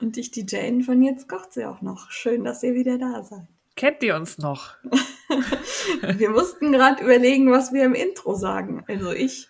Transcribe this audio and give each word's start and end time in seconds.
Und 0.00 0.16
ich, 0.16 0.30
die 0.30 0.44
Jane 0.48 0.82
von 0.82 1.02
Jetzt 1.02 1.28
kocht 1.28 1.52
sie 1.52 1.64
auch 1.64 1.80
noch. 1.80 2.10
Schön, 2.10 2.44
dass 2.44 2.62
ihr 2.62 2.74
wieder 2.74 2.98
da 2.98 3.22
seid. 3.22 3.46
Kennt 3.76 4.02
ihr 4.02 4.14
uns 4.16 4.38
noch? 4.38 4.76
wir 6.00 6.30
mussten 6.30 6.72
gerade 6.72 7.02
überlegen, 7.02 7.50
was 7.50 7.72
wir 7.72 7.84
im 7.84 7.94
Intro 7.94 8.34
sagen. 8.34 8.84
Also 8.86 9.12
ich. 9.12 9.48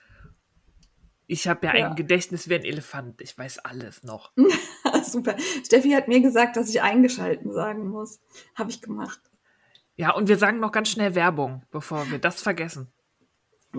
Ich 1.27 1.49
habe 1.49 1.67
ja, 1.67 1.77
ja, 1.77 1.89
ein 1.89 1.97
Gedächtnis 1.97 2.49
wie 2.49 2.55
ein 2.55 2.65
Elefant. 2.65 3.21
Ich 3.21 3.37
weiß 3.37 3.61
alles 3.61 4.03
noch. 4.03 4.33
Super. 5.05 5.37
Steffi 5.65 5.91
hat 5.91 6.09
mir 6.09 6.21
gesagt, 6.21 6.57
dass 6.57 6.69
ich 6.69 6.83
eingeschalten 6.83 7.53
sagen 7.53 7.89
muss. 7.89 8.21
Habe 8.55 8.71
ich 8.71 8.83
gemacht. 8.83 9.21
Ja, 9.97 10.13
und 10.13 10.29
wir 10.29 10.39
sagen 10.39 10.61
noch 10.61 10.73
ganz 10.73 10.91
schnell 10.91 11.15
Werbung, 11.15 11.63
bevor 11.71 12.11
wir 12.11 12.19
das 12.19 12.43
vergessen. 12.43 12.93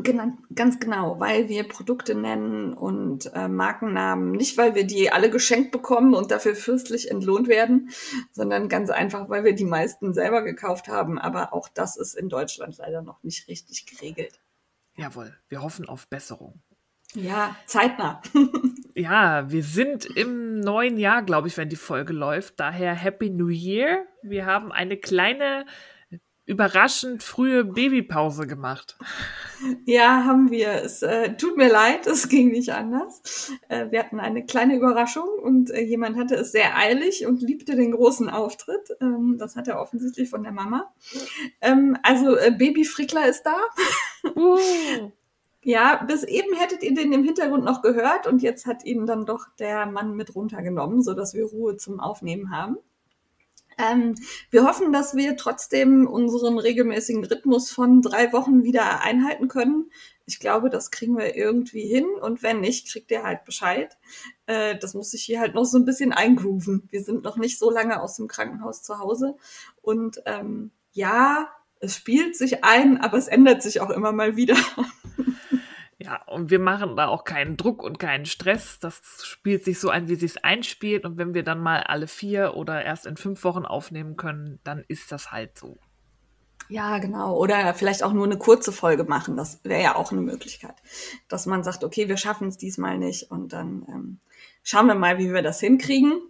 Genau, 0.03 0.33
ganz 0.53 0.79
genau, 0.79 1.19
weil 1.19 1.47
wir 1.47 1.67
Produkte 1.67 2.15
nennen 2.15 2.73
und 2.73 3.31
äh, 3.33 3.47
Markennamen, 3.47 4.31
nicht 4.31 4.57
weil 4.57 4.75
wir 4.75 4.85
die 4.85 5.11
alle 5.11 5.29
geschenkt 5.29 5.71
bekommen 5.71 6.13
und 6.13 6.31
dafür 6.31 6.55
fürstlich 6.55 7.09
entlohnt 7.09 7.47
werden, 7.47 7.89
sondern 8.31 8.67
ganz 8.67 8.89
einfach, 8.89 9.29
weil 9.29 9.43
wir 9.43 9.53
die 9.55 9.65
meisten 9.65 10.13
selber 10.13 10.41
gekauft 10.43 10.87
haben. 10.87 11.17
Aber 11.17 11.53
auch 11.53 11.69
das 11.69 11.97
ist 11.97 12.13
in 12.13 12.29
Deutschland 12.29 12.77
leider 12.77 13.01
noch 13.01 13.23
nicht 13.23 13.47
richtig 13.47 13.85
geregelt. 13.85 14.39
Jawohl, 14.97 15.33
wir 15.49 15.61
hoffen 15.61 15.87
auf 15.87 16.07
Besserung. 16.07 16.61
Ja, 17.13 17.55
zeitnah. 17.65 18.21
ja, 18.95 19.49
wir 19.49 19.63
sind 19.63 20.05
im 20.05 20.59
neuen 20.59 20.97
Jahr, 20.97 21.23
glaube 21.23 21.47
ich, 21.47 21.55
wenn 21.55 21.69
die 21.69 21.77
Folge 21.77 22.11
läuft. 22.11 22.59
Daher 22.59 22.93
Happy 22.93 23.29
New 23.29 23.47
Year. 23.47 24.05
Wir 24.21 24.45
haben 24.45 24.71
eine 24.71 24.97
kleine 24.97 25.65
überraschend 26.45 27.23
frühe 27.23 27.63
Babypause 27.63 28.47
gemacht. 28.47 28.97
Ja, 29.85 30.25
haben 30.25 30.51
wir. 30.51 30.83
Es 30.83 31.01
äh, 31.01 31.35
tut 31.37 31.57
mir 31.57 31.71
leid, 31.71 32.05
es 32.07 32.29
ging 32.29 32.51
nicht 32.51 32.71
anders. 32.71 33.51
Äh, 33.67 33.89
wir 33.89 33.99
hatten 33.99 34.19
eine 34.19 34.45
kleine 34.45 34.75
Überraschung 34.75 35.27
und 35.41 35.71
äh, 35.71 35.81
jemand 35.81 36.17
hatte 36.17 36.35
es 36.35 36.51
sehr 36.51 36.77
eilig 36.77 37.25
und 37.25 37.41
liebte 37.41 37.75
den 37.75 37.91
großen 37.91 38.29
Auftritt. 38.29 38.95
Ähm, 39.01 39.37
das 39.39 39.55
hat 39.55 39.67
er 39.67 39.79
offensichtlich 39.79 40.29
von 40.29 40.43
der 40.43 40.51
Mama. 40.51 40.93
Ähm, 41.61 41.97
also 42.03 42.37
äh, 42.37 42.51
Baby 42.51 42.85
Frickler 42.85 43.27
ist 43.27 43.43
da. 43.43 43.57
Uh. 44.35 44.59
Ja, 45.63 46.03
bis 46.07 46.23
eben 46.23 46.55
hättet 46.55 46.83
ihr 46.83 46.93
den 46.93 47.11
im 47.11 47.23
Hintergrund 47.23 47.63
noch 47.63 47.81
gehört 47.81 48.27
und 48.27 48.43
jetzt 48.43 48.67
hat 48.67 48.85
ihn 48.85 49.07
dann 49.07 49.25
doch 49.25 49.47
der 49.57 49.87
Mann 49.87 50.15
mit 50.15 50.35
runtergenommen, 50.35 51.01
so 51.01 51.15
dass 51.15 51.33
wir 51.33 51.45
Ruhe 51.45 51.75
zum 51.75 51.99
Aufnehmen 51.99 52.51
haben. 52.51 52.77
Ähm, 53.77 54.15
wir 54.49 54.65
hoffen, 54.65 54.91
dass 54.93 55.15
wir 55.15 55.37
trotzdem 55.37 56.07
unseren 56.07 56.57
regelmäßigen 56.57 57.25
Rhythmus 57.25 57.71
von 57.71 58.01
drei 58.01 58.31
Wochen 58.33 58.63
wieder 58.63 59.01
einhalten 59.01 59.47
können. 59.47 59.91
Ich 60.25 60.39
glaube, 60.39 60.69
das 60.69 60.89
kriegen 60.91 61.17
wir 61.17 61.35
irgendwie 61.35 61.85
hin 61.85 62.05
und 62.21 62.41
wenn 62.41 62.61
nicht, 62.61 62.91
kriegt 62.91 63.11
ihr 63.11 63.23
halt 63.23 63.45
Bescheid. 63.45 63.97
Äh, 64.47 64.77
das 64.77 64.93
muss 64.93 65.11
sich 65.11 65.23
hier 65.23 65.39
halt 65.39 65.53
noch 65.53 65.65
so 65.65 65.77
ein 65.77 65.85
bisschen 65.85 66.13
eingrooven. 66.13 66.87
Wir 66.89 67.03
sind 67.03 67.23
noch 67.23 67.37
nicht 67.37 67.59
so 67.59 67.69
lange 67.69 68.01
aus 68.01 68.15
dem 68.15 68.27
Krankenhaus 68.27 68.81
zu 68.81 68.97
Hause 68.99 69.35
und 69.81 70.21
ähm, 70.25 70.71
ja, 70.93 71.49
es 71.79 71.97
spielt 71.97 72.35
sich 72.35 72.63
ein, 72.63 72.99
aber 72.99 73.17
es 73.17 73.27
ändert 73.27 73.61
sich 73.61 73.81
auch 73.81 73.89
immer 73.89 74.11
mal 74.11 74.35
wieder. 74.35 74.55
Ja, 76.05 76.21
und 76.27 76.51
wir 76.51 76.59
machen 76.59 76.95
da 76.95 77.07
auch 77.07 77.23
keinen 77.23 77.57
Druck 77.57 77.81
und 77.81 77.97
keinen 77.97 78.27
Stress. 78.27 78.77
Das 78.79 79.01
spielt 79.23 79.65
sich 79.65 79.79
so 79.79 79.89
ein, 79.89 80.07
wie 80.07 80.15
sich 80.15 80.45
einspielt. 80.45 81.03
Und 81.03 81.17
wenn 81.17 81.33
wir 81.33 81.41
dann 81.41 81.59
mal 81.59 81.81
alle 81.81 82.07
vier 82.07 82.53
oder 82.55 82.83
erst 82.83 83.07
in 83.07 83.17
fünf 83.17 83.43
Wochen 83.43 83.65
aufnehmen 83.65 84.15
können, 84.15 84.59
dann 84.63 84.85
ist 84.87 85.11
das 85.11 85.31
halt 85.31 85.57
so. 85.57 85.79
Ja, 86.69 86.99
genau. 86.99 87.35
Oder 87.35 87.73
vielleicht 87.73 88.03
auch 88.03 88.13
nur 88.13 88.25
eine 88.25 88.37
kurze 88.37 88.71
Folge 88.71 89.03
machen. 89.05 89.35
Das 89.35 89.63
wäre 89.63 89.81
ja 89.81 89.95
auch 89.95 90.11
eine 90.11 90.21
Möglichkeit. 90.21 90.75
Dass 91.27 91.47
man 91.47 91.63
sagt, 91.63 91.83
okay, 91.83 92.07
wir 92.07 92.17
schaffen 92.17 92.49
es 92.49 92.57
diesmal 92.57 92.99
nicht. 92.99 93.31
Und 93.31 93.53
dann 93.53 93.87
ähm, 93.89 94.19
schauen 94.61 94.85
wir 94.85 94.95
mal, 94.95 95.17
wie 95.17 95.33
wir 95.33 95.41
das 95.41 95.59
hinkriegen. 95.59 96.21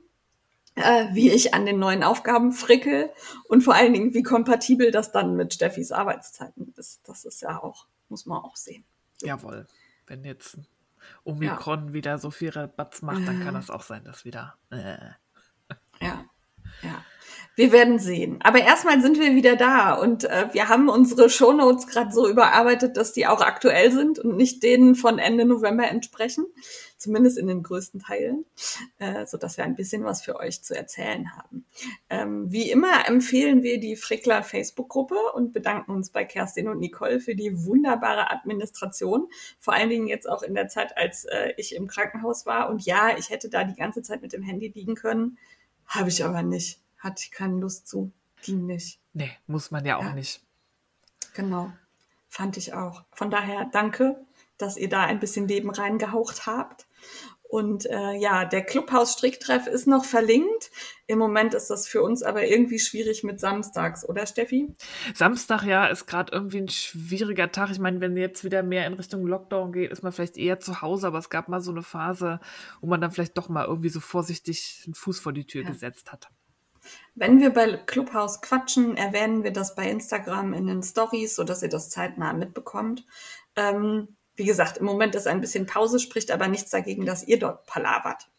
Äh, 0.75 1.07
wie 1.13 1.31
ich 1.31 1.53
an 1.53 1.65
den 1.65 1.79
neuen 1.79 2.03
Aufgaben 2.03 2.51
frickel 2.51 3.09
und 3.47 3.61
vor 3.61 3.75
allen 3.75 3.93
Dingen, 3.93 4.13
wie 4.13 4.23
kompatibel 4.23 4.91
das 4.91 5.13
dann 5.13 5.37
mit 5.37 5.53
Steffis 5.53 5.93
Arbeitszeiten 5.93 6.73
ist. 6.75 6.99
Das 7.07 7.23
ist 7.23 7.41
ja 7.41 7.61
auch, 7.63 7.87
muss 8.09 8.25
man 8.25 8.43
auch 8.43 8.57
sehen. 8.57 8.83
Jawohl. 9.21 9.67
Wenn 10.07 10.23
jetzt 10.23 10.57
Omikron 11.23 11.87
ja. 11.87 11.93
wieder 11.93 12.17
so 12.19 12.31
viel 12.31 12.49
Rabatz 12.49 13.01
macht, 13.01 13.27
dann 13.27 13.43
kann 13.43 13.53
das 13.53 13.69
auch 13.69 13.83
sein, 13.83 14.03
dass 14.03 14.25
wieder. 14.25 14.57
Äh. 14.69 15.11
Ja, 16.01 16.25
ja. 16.81 17.05
Wir 17.55 17.71
werden 17.71 17.99
sehen. 17.99 18.39
Aber 18.43 18.59
erstmal 18.59 19.01
sind 19.01 19.17
wir 19.17 19.33
wieder 19.33 19.55
da 19.55 19.93
und 19.93 20.25
äh, 20.25 20.49
wir 20.51 20.67
haben 20.67 20.89
unsere 20.89 21.29
Shownotes 21.29 21.87
gerade 21.87 22.11
so 22.11 22.27
überarbeitet, 22.27 22.97
dass 22.97 23.13
die 23.13 23.27
auch 23.27 23.39
aktuell 23.39 23.91
sind 23.91 24.19
und 24.19 24.35
nicht 24.35 24.61
denen 24.61 24.95
von 24.95 25.19
Ende 25.19 25.45
November 25.45 25.87
entsprechen, 25.87 26.45
zumindest 26.97 27.37
in 27.37 27.47
den 27.47 27.63
größten 27.63 28.01
Teilen, 28.01 28.43
äh, 28.99 29.25
so 29.25 29.37
dass 29.37 29.55
wir 29.55 29.63
ein 29.63 29.75
bisschen 29.75 30.03
was 30.03 30.21
für 30.21 30.35
euch 30.37 30.63
zu 30.63 30.75
erzählen 30.75 31.31
haben. 31.33 31.65
Ähm, 32.09 32.51
wie 32.51 32.69
immer 32.69 33.07
empfehlen 33.07 33.63
wir 33.63 33.79
die 33.79 33.95
Frickler 33.95 34.43
Facebook-Gruppe 34.43 35.15
und 35.33 35.53
bedanken 35.53 35.91
uns 35.91 36.09
bei 36.09 36.25
Kerstin 36.25 36.67
und 36.67 36.79
Nicole 36.79 37.21
für 37.21 37.35
die 37.35 37.65
wunderbare 37.65 38.31
Administration, 38.31 39.29
vor 39.59 39.73
allen 39.73 39.89
Dingen 39.89 40.07
jetzt 40.07 40.27
auch 40.27 40.43
in 40.43 40.55
der 40.55 40.67
Zeit, 40.67 40.97
als 40.97 41.23
äh, 41.23 41.53
ich 41.55 41.73
im 41.73 41.87
Krankenhaus 41.87 42.45
war. 42.45 42.69
Und 42.69 42.85
ja, 42.85 43.17
ich 43.17 43.29
hätte 43.29 43.49
da 43.49 43.63
die 43.63 43.75
ganze 43.75 44.01
Zeit 44.01 44.21
mit 44.21 44.33
dem 44.33 44.43
Handy 44.43 44.67
liegen 44.67 44.95
können, 44.95 45.37
habe 45.87 46.09
ich 46.09 46.25
aber 46.25 46.41
nicht 46.41 46.84
hatte 47.05 47.23
ich 47.23 47.31
keine 47.31 47.59
Lust 47.59 47.87
zu. 47.87 48.11
Ging 48.41 48.65
nicht. 48.65 48.99
Nee, 49.13 49.31
muss 49.47 49.71
man 49.71 49.85
ja 49.85 49.97
auch 49.97 50.03
ja. 50.03 50.13
nicht. 50.13 50.41
Genau. 51.35 51.71
Fand 52.27 52.57
ich 52.57 52.73
auch. 52.73 53.05
Von 53.13 53.31
daher 53.31 53.69
danke, 53.71 54.25
dass 54.57 54.75
ihr 54.75 54.89
da 54.89 55.03
ein 55.03 55.19
bisschen 55.19 55.47
Leben 55.47 55.69
reingehaucht 55.69 56.47
habt. 56.47 56.85
Und 57.47 57.85
äh, 57.85 58.13
ja, 58.13 58.43
der 58.43 58.63
Clubhaus-Stricktreff 58.63 59.67
ist 59.67 59.87
noch 59.87 60.03
verlinkt. 60.03 60.71
Im 61.05 61.19
Moment 61.19 61.53
ist 61.53 61.69
das 61.69 61.87
für 61.87 62.01
uns 62.01 62.23
aber 62.23 62.45
irgendwie 62.45 62.79
schwierig 62.79 63.23
mit 63.23 63.39
Samstags, 63.39 64.07
oder 64.07 64.25
Steffi? 64.25 64.73
Samstag, 65.13 65.63
ja, 65.63 65.85
ist 65.85 66.07
gerade 66.07 66.33
irgendwie 66.33 66.57
ein 66.57 66.69
schwieriger 66.69 67.51
Tag. 67.51 67.69
Ich 67.69 67.79
meine, 67.79 68.01
wenn 68.01 68.17
jetzt 68.17 68.43
wieder 68.43 68.63
mehr 68.63 68.87
in 68.87 68.95
Richtung 68.95 69.27
Lockdown 69.27 69.71
geht, 69.71 69.91
ist 69.91 70.01
man 70.01 70.11
vielleicht 70.11 70.37
eher 70.37 70.59
zu 70.59 70.81
Hause, 70.81 71.07
aber 71.07 71.19
es 71.19 71.29
gab 71.29 71.47
mal 71.47 71.61
so 71.61 71.71
eine 71.71 71.83
Phase, 71.83 72.39
wo 72.81 72.87
man 72.87 72.99
dann 72.99 73.11
vielleicht 73.11 73.37
doch 73.37 73.47
mal 73.47 73.65
irgendwie 73.65 73.89
so 73.89 73.99
vorsichtig 73.99 74.81
einen 74.85 74.95
Fuß 74.95 75.19
vor 75.19 75.31
die 75.31 75.45
Tür 75.45 75.63
ja. 75.63 75.69
gesetzt 75.69 76.11
hat. 76.11 76.29
Wenn 77.15 77.39
wir 77.39 77.51
bei 77.51 77.77
Clubhouse 77.77 78.41
quatschen, 78.41 78.97
erwähnen 78.97 79.43
wir 79.43 79.51
das 79.51 79.75
bei 79.75 79.89
Instagram 79.89 80.53
in 80.53 80.67
den 80.67 80.83
Stories, 80.83 81.35
sodass 81.35 81.63
ihr 81.63 81.69
das 81.69 81.89
zeitnah 81.89 82.33
mitbekommt. 82.33 83.05
Ähm, 83.55 84.17
wie 84.35 84.45
gesagt, 84.45 84.77
im 84.77 84.85
Moment 84.85 85.15
ist 85.15 85.27
ein 85.27 85.41
bisschen 85.41 85.65
Pause, 85.65 85.99
spricht 85.99 86.31
aber 86.31 86.47
nichts 86.47 86.71
dagegen, 86.71 87.05
dass 87.05 87.27
ihr 87.27 87.39
dort 87.39 87.65
palavert. 87.65 88.29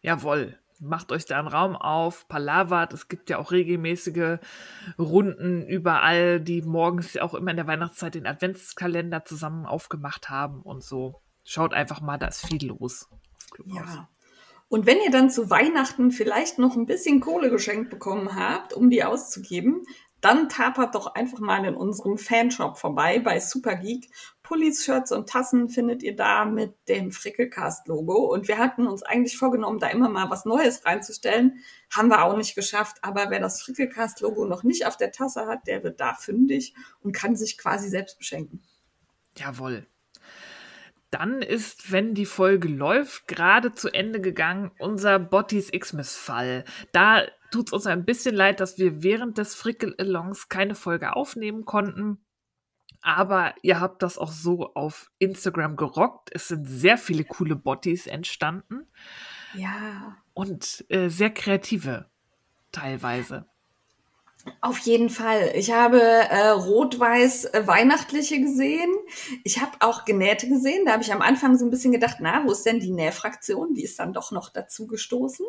Jawohl. 0.00 0.58
Macht 0.80 1.10
euch 1.10 1.24
da 1.24 1.40
einen 1.40 1.48
Raum 1.48 1.74
auf, 1.74 2.28
palavert. 2.28 2.92
Es 2.92 3.08
gibt 3.08 3.30
ja 3.30 3.38
auch 3.38 3.50
regelmäßige 3.50 4.38
Runden 4.96 5.66
überall, 5.66 6.40
die 6.40 6.62
morgens 6.62 7.16
auch 7.16 7.34
immer 7.34 7.50
in 7.50 7.56
der 7.56 7.66
Weihnachtszeit 7.66 8.14
den 8.14 8.28
Adventskalender 8.28 9.24
zusammen 9.24 9.66
aufgemacht 9.66 10.30
haben 10.30 10.62
und 10.62 10.84
so. 10.84 11.20
Schaut 11.42 11.74
einfach 11.74 12.00
mal, 12.00 12.16
da 12.16 12.28
ist 12.28 12.46
viel 12.46 12.68
los. 12.68 13.08
Ja, 13.64 14.08
und 14.68 14.84
wenn 14.84 15.00
ihr 15.00 15.10
dann 15.10 15.30
zu 15.30 15.48
Weihnachten 15.48 16.10
vielleicht 16.10 16.58
noch 16.58 16.76
ein 16.76 16.86
bisschen 16.86 17.20
Kohle 17.20 17.50
geschenkt 17.50 17.88
bekommen 17.88 18.34
habt, 18.34 18.74
um 18.74 18.90
die 18.90 19.02
auszugeben, 19.02 19.84
dann 20.20 20.48
tapert 20.48 20.94
doch 20.94 21.14
einfach 21.14 21.38
mal 21.38 21.64
in 21.64 21.76
unserem 21.76 22.18
Fanshop 22.18 22.76
vorbei 22.76 23.20
bei 23.20 23.38
Supergeek. 23.38 24.10
Pullis, 24.42 24.84
Shirts 24.84 25.12
und 25.12 25.28
Tassen 25.28 25.68
findet 25.68 26.02
ihr 26.02 26.16
da 26.16 26.44
mit 26.44 26.74
dem 26.88 27.12
Frickelcast-Logo. 27.12 28.32
Und 28.32 28.48
wir 28.48 28.58
hatten 28.58 28.86
uns 28.86 29.02
eigentlich 29.02 29.38
vorgenommen, 29.38 29.78
da 29.78 29.88
immer 29.88 30.08
mal 30.08 30.28
was 30.28 30.44
Neues 30.44 30.84
reinzustellen. 30.84 31.62
Haben 31.94 32.08
wir 32.08 32.24
auch 32.24 32.36
nicht 32.36 32.56
geschafft. 32.56 32.98
Aber 33.02 33.30
wer 33.30 33.40
das 33.40 33.62
Frickelcast-Logo 33.62 34.44
noch 34.44 34.64
nicht 34.64 34.86
auf 34.86 34.96
der 34.96 35.12
Tasse 35.12 35.46
hat, 35.46 35.66
der 35.66 35.84
wird 35.84 36.00
da 36.00 36.14
fündig 36.14 36.74
und 37.00 37.12
kann 37.12 37.36
sich 37.36 37.56
quasi 37.56 37.88
selbst 37.88 38.18
beschenken. 38.18 38.62
Jawohl 39.36 39.86
dann 41.10 41.42
ist, 41.42 41.90
wenn 41.90 42.14
die 42.14 42.26
Folge 42.26 42.68
läuft, 42.68 43.28
gerade 43.28 43.74
zu 43.74 43.88
Ende 43.88 44.20
gegangen 44.20 44.70
unser 44.78 45.18
Bottis 45.18 45.70
Xmas-Fall. 45.70 46.64
Da 46.92 47.22
tut 47.50 47.68
es 47.68 47.72
uns 47.72 47.86
ein 47.86 48.04
bisschen 48.04 48.34
leid, 48.34 48.60
dass 48.60 48.78
wir 48.78 49.02
während 49.02 49.38
des 49.38 49.54
Frickel-Alongs 49.54 50.48
keine 50.48 50.74
Folge 50.74 51.16
aufnehmen 51.16 51.64
konnten. 51.64 52.18
Aber 53.00 53.54
ihr 53.62 53.80
habt 53.80 54.02
das 54.02 54.18
auch 54.18 54.32
so 54.32 54.74
auf 54.74 55.10
Instagram 55.18 55.76
gerockt. 55.76 56.30
Es 56.32 56.48
sind 56.48 56.66
sehr 56.66 56.98
viele 56.98 57.24
coole 57.24 57.56
Bottis 57.56 58.06
entstanden. 58.06 58.86
Ja. 59.54 60.16
Und 60.34 60.84
äh, 60.88 61.08
sehr 61.08 61.30
kreative 61.30 62.10
teilweise. 62.72 63.46
Auf 64.60 64.78
jeden 64.80 65.10
Fall. 65.10 65.52
Ich 65.54 65.72
habe 65.72 66.00
äh, 66.00 66.48
rot-weiß 66.48 67.46
äh, 67.46 67.66
weihnachtliche 67.66 68.40
gesehen. 68.40 68.90
Ich 69.44 69.60
habe 69.60 69.72
auch 69.80 70.04
genähte 70.04 70.48
gesehen. 70.48 70.84
Da 70.84 70.92
habe 70.92 71.02
ich 71.02 71.12
am 71.12 71.22
Anfang 71.22 71.56
so 71.56 71.64
ein 71.64 71.70
bisschen 71.70 71.92
gedacht, 71.92 72.16
na, 72.20 72.44
wo 72.44 72.52
ist 72.52 72.64
denn 72.66 72.80
die 72.80 72.90
Nähfraktion? 72.90 73.74
Die 73.74 73.84
ist 73.84 73.98
dann 73.98 74.12
doch 74.12 74.32
noch 74.32 74.50
dazu 74.50 74.86
gestoßen. 74.86 75.46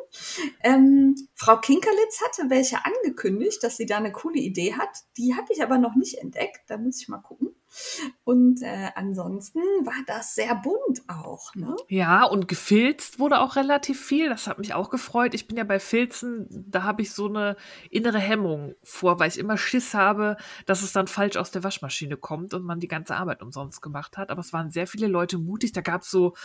Ähm, 0.64 1.16
Frau 1.36 1.58
Kinkerlitz 1.58 2.22
hatte 2.24 2.50
welche 2.50 2.78
angekündigt, 2.86 3.64
dass 3.64 3.78
sie 3.78 3.86
da 3.86 3.98
eine 3.98 4.12
coole 4.12 4.40
Idee 4.40 4.74
hat. 4.74 4.90
Die 5.18 5.36
habe 5.36 5.52
ich 5.52 5.64
aber 5.64 5.78
noch 5.78 5.96
nicht 5.96 6.18
entdeckt. 6.18 6.62
Da 6.68 6.78
muss 6.78 7.02
ich 7.02 7.08
mal 7.08 7.20
gucken. 7.20 7.56
Und 8.24 8.62
äh, 8.62 8.90
ansonsten 8.96 9.60
war 9.60 10.04
das 10.08 10.36
sehr 10.36 10.56
bunt 10.56 11.02
auch, 11.08 11.54
ne? 11.56 11.76
Ja, 11.88 12.24
und 12.24 12.48
gefilzt 12.48 13.20
wurde 13.20 13.40
auch 13.40 13.56
relativ 13.56 14.04
viel. 14.04 14.30
Das 14.30 14.48
hat 14.48 14.60
mich 14.60 14.74
auch 14.74 14.90
gefreut. 14.90 15.34
Ich 15.34 15.48
bin 15.48 15.58
ja 15.58 15.64
bei 15.64 15.80
Filzen, 15.80 16.48
da 16.50 16.84
habe 16.84 17.02
ich 17.02 17.12
so 17.12 17.28
eine 17.28 17.56
innere 17.90 18.20
Hemmung 18.20 18.76
vor, 18.84 19.20
weil 19.20 19.30
ich 19.30 19.38
immer 19.38 19.58
Schiss 19.58 19.94
habe, 19.94 20.38
dass 20.66 20.82
es 20.82 20.94
dann 20.94 21.08
falsch 21.08 21.38
aus 21.38 21.52
der 21.52 21.64
Waschmaschine 21.64 22.18
kommt 22.18 22.54
und 22.54 22.64
man 22.64 22.80
die 22.80 22.88
ganze 22.88 23.16
Arbeit 23.16 23.42
umsonst 23.42 23.82
gemacht 23.82 24.18
hat. 24.18 24.32
Aber 24.32 24.42
es 24.42 24.54
waren 24.54 24.72
sehr 24.72 24.88
viele 24.88 25.08
Leute 25.08 25.38
mutig. 25.38 25.72
Da 25.72 25.82
gab 25.82 26.02
es 26.02 26.10
so, 26.10 26.36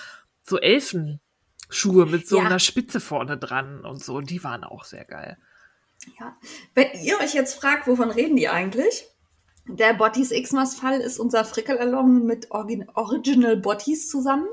so 0.42 0.58
Elfenschuhe 0.58 2.06
mit 2.06 2.28
so 2.28 2.38
ja. 2.38 2.44
einer 2.44 2.58
Spitze 2.58 3.00
vorne 3.00 3.38
dran 3.38 3.84
und 3.84 4.04
so. 4.04 4.16
Und 4.16 4.30
die 4.30 4.44
waren 4.44 4.64
auch 4.64 4.84
sehr 4.84 5.04
geil. 5.04 5.38
Ja. 6.20 6.36
Wenn 6.74 6.88
ihr 7.02 7.18
euch 7.20 7.34
jetzt 7.34 7.54
fragt, 7.54 7.86
wovon 7.86 8.10
reden 8.10 8.36
die 8.36 8.48
eigentlich? 8.48 9.06
Der 9.66 9.94
Bottis 9.94 10.28
Xmas-Fall 10.28 11.00
ist 11.00 11.18
unser 11.18 11.42
Frickel-Along 11.42 12.26
mit 12.26 12.50
Origin 12.50 12.86
Original 12.92 13.56
Bottis 13.56 14.10
zusammen. 14.10 14.46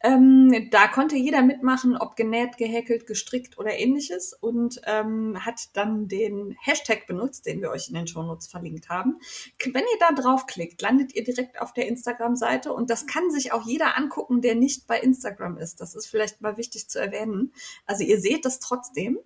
Ähm, 0.00 0.68
da 0.70 0.86
konnte 0.86 1.16
jeder 1.16 1.42
mitmachen, 1.42 1.96
ob 1.96 2.14
genäht, 2.14 2.56
gehäkelt, 2.56 3.08
gestrickt 3.08 3.58
oder 3.58 3.76
ähnliches 3.76 4.32
und 4.32 4.80
ähm, 4.86 5.44
hat 5.44 5.76
dann 5.76 6.06
den 6.06 6.56
Hashtag 6.62 7.08
benutzt, 7.08 7.46
den 7.46 7.62
wir 7.62 7.70
euch 7.70 7.88
in 7.88 7.94
den 7.94 8.06
Shownotes 8.06 8.46
verlinkt 8.46 8.88
haben. 8.88 9.18
Wenn 9.60 9.82
ihr 9.82 9.98
da 9.98 10.12
draufklickt, 10.12 10.80
landet 10.80 11.16
ihr 11.16 11.24
direkt 11.24 11.60
auf 11.60 11.72
der 11.72 11.88
Instagram-Seite 11.88 12.72
und 12.72 12.90
das 12.90 13.08
kann 13.08 13.32
sich 13.32 13.52
auch 13.52 13.66
jeder 13.66 13.98
angucken, 13.98 14.40
der 14.40 14.54
nicht 14.54 14.86
bei 14.86 15.00
Instagram 15.00 15.58
ist. 15.58 15.80
Das 15.80 15.96
ist 15.96 16.06
vielleicht 16.06 16.42
mal 16.42 16.56
wichtig 16.56 16.88
zu 16.88 17.00
erwähnen. 17.00 17.52
Also 17.86 18.04
ihr 18.04 18.20
seht 18.20 18.44
das 18.44 18.60
trotzdem 18.60 19.18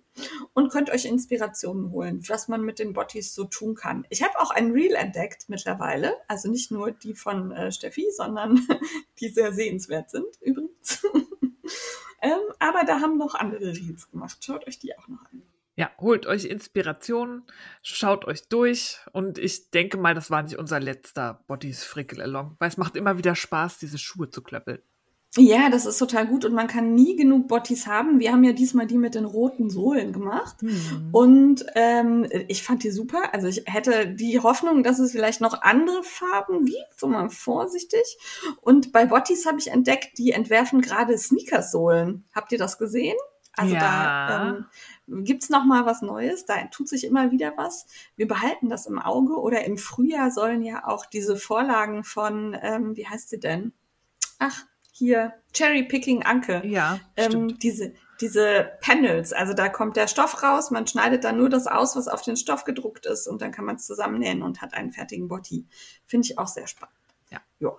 und 0.53 0.71
könnt 0.71 0.89
euch 0.89 1.05
Inspirationen 1.05 1.91
holen, 1.91 2.23
was 2.27 2.47
man 2.47 2.63
mit 2.63 2.79
den 2.79 2.93
Bottis 2.93 3.35
so 3.35 3.45
tun 3.45 3.75
kann. 3.75 4.07
Ich 4.09 4.23
habe 4.23 4.39
auch 4.39 4.49
ein 4.49 4.71
Reel 4.71 4.95
entdeckt 4.95 5.18
mittlerweile, 5.49 6.15
also 6.27 6.49
nicht 6.49 6.71
nur 6.71 6.91
die 6.91 7.13
von 7.13 7.51
äh, 7.51 7.71
Steffi, 7.71 8.07
sondern 8.15 8.59
die 9.19 9.29
sehr 9.29 9.53
sehenswert 9.53 10.09
sind 10.09 10.27
übrigens. 10.41 11.03
ähm, 12.21 12.39
aber 12.59 12.83
da 12.85 13.01
haben 13.01 13.17
noch 13.17 13.35
andere 13.35 13.73
Reels 13.73 14.09
gemacht. 14.09 14.43
Schaut 14.43 14.67
euch 14.67 14.79
die 14.79 14.97
auch 14.97 15.07
noch 15.07 15.23
an. 15.31 15.43
Ja, 15.75 15.91
holt 15.97 16.25
euch 16.25 16.43
Inspiration, 16.43 17.43
schaut 17.81 18.25
euch 18.25 18.49
durch 18.49 18.99
und 19.13 19.37
ich 19.37 19.71
denke 19.71 19.95
mal, 19.97 20.13
das 20.13 20.29
war 20.29 20.43
nicht 20.43 20.57
unser 20.57 20.81
letzter 20.81 21.45
Bodies 21.47 21.85
Frickel 21.85 22.21
Along, 22.21 22.57
weil 22.59 22.67
es 22.67 22.75
macht 22.75 22.97
immer 22.97 23.17
wieder 23.17 23.33
Spaß, 23.33 23.77
diese 23.77 23.97
Schuhe 23.97 24.29
zu 24.29 24.41
klöppeln. 24.41 24.81
Ja, 25.37 25.69
das 25.69 25.85
ist 25.85 25.99
total 25.99 26.25
gut 26.25 26.43
und 26.43 26.53
man 26.53 26.67
kann 26.67 26.95
nie 26.95 27.15
genug 27.15 27.47
Bottis 27.47 27.85
haben. 27.85 28.19
Wir 28.19 28.31
haben 28.31 28.43
ja 28.43 28.51
diesmal 28.51 28.87
die 28.87 28.97
mit 28.97 29.13
den 29.13 29.25
roten 29.25 29.69
Sohlen 29.69 30.11
gemacht 30.11 30.63
mhm. 30.63 31.09
und 31.11 31.65
ähm, 31.75 32.27
ich 32.47 32.63
fand 32.63 32.83
die 32.83 32.89
super. 32.89 33.31
Also 33.31 33.47
ich 33.47 33.63
hätte 33.67 34.07
die 34.07 34.39
Hoffnung, 34.39 34.81
dass 34.81 34.97
es 34.97 35.11
vielleicht 35.11 35.39
noch 35.39 35.61
andere 35.61 36.01
Farben 36.01 36.65
gibt, 36.65 36.99
so 36.99 37.05
mal 37.05 37.29
vorsichtig. 37.29 38.17
Und 38.61 38.91
bei 38.91 39.05
Bottis 39.05 39.45
habe 39.45 39.59
ich 39.59 39.67
entdeckt, 39.67 40.17
die 40.17 40.31
entwerfen 40.31 40.81
gerade 40.81 41.15
Sneakersohlen. 41.15 42.25
Habt 42.33 42.51
ihr 42.51 42.57
das 42.57 42.79
gesehen? 42.79 43.17
Also 43.55 43.75
ja. 43.75 44.27
da 44.27 44.65
ähm, 45.07 45.25
gibt's 45.25 45.49
noch 45.49 45.63
mal 45.63 45.85
was 45.85 46.01
Neues. 46.01 46.45
Da 46.45 46.55
tut 46.71 46.87
sich 46.87 47.03
immer 47.03 47.31
wieder 47.31 47.53
was. 47.55 47.85
Wir 48.15 48.27
behalten 48.27 48.69
das 48.69 48.87
im 48.87 48.97
Auge. 48.97 49.39
Oder 49.39 49.65
im 49.65 49.77
Frühjahr 49.77 50.31
sollen 50.31 50.63
ja 50.63 50.87
auch 50.87 51.05
diese 51.05 51.35
Vorlagen 51.35 52.03
von, 52.03 52.57
ähm, 52.59 52.95
wie 52.95 53.05
heißt 53.05 53.29
sie 53.29 53.39
denn? 53.39 53.73
Ach, 54.39 54.65
hier 54.99 55.33
Cherry 55.53 55.83
Picking 55.83 56.23
Anke. 56.23 56.61
Ja, 56.65 56.99
ähm, 57.17 57.57
diese 57.57 57.93
diese 58.21 58.71
Panels, 58.81 59.31
also 59.31 59.53
da 59.53 59.69
kommt 59.69 59.95
der 59.95 60.07
Stoff 60.07 60.43
raus, 60.43 60.71
man 60.71 60.85
schneidet 60.85 61.23
dann 61.23 61.37
nur 61.37 61.49
das 61.49 61.67
aus, 61.67 61.95
was 61.95 62.07
auf 62.07 62.21
den 62.21 62.35
Stoff 62.35 62.65
gedruckt 62.65 63.05
ist 63.05 63.27
und 63.27 63.41
dann 63.41 63.51
kann 63.51 63.65
man 63.65 63.77
es 63.77 63.85
zusammennähen 63.85 64.43
und 64.43 64.61
hat 64.61 64.73
einen 64.73 64.91
fertigen 64.91 65.27
Body. 65.27 65.65
Finde 66.05 66.27
ich 66.27 66.37
auch 66.37 66.47
sehr 66.47 66.67
spannend. 66.67 66.95
Ja. 67.31 67.39
ja. 67.59 67.71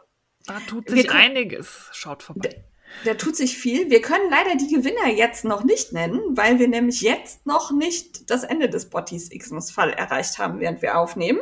Da 0.47 0.59
tut 0.61 0.89
sich 0.89 1.07
können, 1.07 1.21
einiges. 1.21 1.91
Schaut 1.93 2.23
vorbei. 2.23 2.65
Da, 3.05 3.13
da 3.13 3.15
tut 3.15 3.37
sich 3.37 3.59
viel. 3.59 3.91
Wir 3.91 4.01
können 4.01 4.31
leider 4.31 4.57
die 4.57 4.75
Gewinner 4.75 5.09
jetzt 5.09 5.45
noch 5.45 5.63
nicht 5.63 5.93
nennen, 5.93 6.21
weil 6.31 6.59
wir 6.59 6.69
nämlich 6.69 7.03
jetzt 7.03 7.47
noch 7.47 7.71
nicht 7.71 8.31
das 8.31 8.43
Ende 8.43 8.71
des 8.71 8.89
Bottis 8.89 9.29
Xmas-Fall 9.29 9.91
erreicht 9.91 10.39
haben, 10.39 10.59
während 10.61 10.81
wir 10.81 10.99
aufnehmen. 10.99 11.41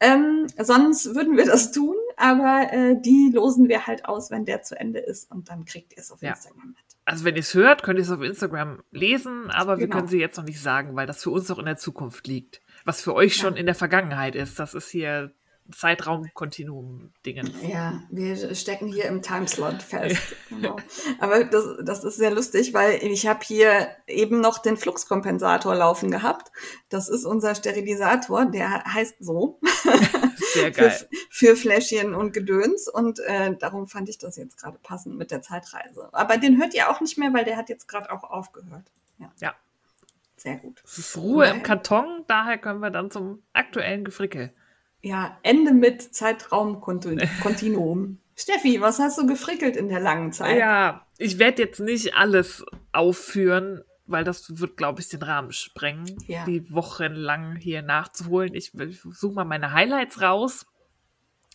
Ähm, 0.00 0.46
sonst 0.58 1.14
würden 1.14 1.36
wir 1.36 1.44
das 1.44 1.72
tun 1.72 1.96
aber 2.16 2.68
äh, 2.72 3.00
die 3.00 3.30
losen 3.32 3.68
wir 3.68 3.86
halt 3.86 4.06
aus, 4.06 4.30
wenn 4.30 4.44
der 4.44 4.62
zu 4.62 4.78
Ende 4.78 5.00
ist 5.00 5.30
und 5.30 5.48
dann 5.48 5.64
kriegt 5.64 5.92
ihr 5.92 5.98
es 5.98 6.10
auf 6.10 6.22
ja. 6.22 6.30
Instagram 6.30 6.68
mit. 6.68 6.76
Also 7.04 7.24
wenn 7.24 7.34
ihr 7.34 7.40
es 7.40 7.54
hört, 7.54 7.82
könnt 7.82 7.98
ihr 7.98 8.04
es 8.04 8.10
auf 8.10 8.22
Instagram 8.22 8.82
lesen, 8.90 9.50
aber 9.50 9.76
genau. 9.76 9.80
wir 9.80 9.88
können 9.88 10.08
sie 10.08 10.20
jetzt 10.20 10.36
noch 10.36 10.44
nicht 10.44 10.60
sagen, 10.60 10.96
weil 10.96 11.06
das 11.06 11.22
für 11.22 11.30
uns 11.30 11.50
auch 11.50 11.58
in 11.58 11.66
der 11.66 11.76
Zukunft 11.76 12.26
liegt. 12.26 12.60
Was 12.84 13.02
für 13.02 13.14
euch 13.14 13.36
ja. 13.36 13.42
schon 13.42 13.56
in 13.56 13.66
der 13.66 13.74
Vergangenheit 13.74 14.34
ist. 14.34 14.58
Das 14.58 14.74
ist 14.74 14.88
hier 14.90 15.32
Zeitraumkontinuum-Dingen. 15.72 17.54
Ja, 17.66 18.02
wir 18.10 18.54
stecken 18.54 18.86
hier 18.86 19.06
im 19.06 19.22
Timeslot 19.22 19.82
fest. 19.82 20.36
genau. 20.50 20.76
Aber 21.18 21.44
das, 21.44 21.64
das 21.82 22.04
ist 22.04 22.16
sehr 22.16 22.30
lustig, 22.30 22.74
weil 22.74 23.02
ich 23.02 23.26
habe 23.26 23.40
hier 23.44 23.88
eben 24.06 24.40
noch 24.40 24.58
den 24.58 24.76
Fluxkompensator 24.76 25.74
laufen 25.74 26.10
gehabt. 26.10 26.52
Das 26.90 27.08
ist 27.08 27.24
unser 27.24 27.54
Sterilisator, 27.54 28.46
der 28.46 28.84
heißt 28.84 29.16
so. 29.20 29.58
Sehr 30.52 30.70
geil. 30.70 30.90
für, 30.90 31.08
für 31.30 31.56
Fläschchen 31.56 32.14
und 32.14 32.32
Gedöns. 32.32 32.88
Und 32.88 33.18
äh, 33.20 33.56
darum 33.56 33.86
fand 33.88 34.08
ich 34.08 34.18
das 34.18 34.36
jetzt 34.36 34.58
gerade 34.58 34.78
passend 34.82 35.16
mit 35.16 35.30
der 35.30 35.42
Zeitreise. 35.42 36.08
Aber 36.12 36.36
den 36.36 36.58
hört 36.58 36.74
ihr 36.74 36.90
auch 36.90 37.00
nicht 37.00 37.18
mehr, 37.18 37.32
weil 37.32 37.44
der 37.44 37.56
hat 37.56 37.68
jetzt 37.68 37.88
gerade 37.88 38.12
auch 38.12 38.22
aufgehört. 38.22 38.84
Ja. 39.18 39.32
ja. 39.40 39.54
Sehr 40.36 40.56
gut. 40.56 40.82
Es 40.84 40.98
ist 40.98 41.16
Ruhe 41.16 41.46
Nein. 41.46 41.56
im 41.56 41.62
Karton, 41.62 42.24
daher 42.26 42.58
können 42.58 42.80
wir 42.80 42.90
dann 42.90 43.10
zum 43.10 43.42
aktuellen 43.52 44.04
Gefrickel 44.04 44.52
ja, 45.04 45.38
Ende 45.42 45.72
mit 45.72 46.14
Zeitraumkontinuum. 46.14 48.18
Steffi, 48.36 48.80
was 48.80 48.98
hast 48.98 49.18
du 49.18 49.26
gefrickelt 49.26 49.76
in 49.76 49.88
der 49.88 50.00
langen 50.00 50.32
Zeit? 50.32 50.58
Ja, 50.58 51.06
ich 51.18 51.38
werde 51.38 51.62
jetzt 51.62 51.78
nicht 51.78 52.16
alles 52.16 52.64
aufführen, 52.92 53.84
weil 54.06 54.24
das 54.24 54.58
wird, 54.58 54.76
glaube 54.76 55.00
ich, 55.00 55.08
den 55.08 55.22
Rahmen 55.22 55.52
sprengen, 55.52 56.16
ja. 56.26 56.44
die 56.44 56.72
wochenlang 56.72 57.56
hier 57.56 57.82
nachzuholen. 57.82 58.54
Ich, 58.54 58.74
ich 58.74 59.02
suche 59.02 59.34
mal 59.34 59.44
meine 59.44 59.72
Highlights 59.72 60.20
raus. 60.20 60.66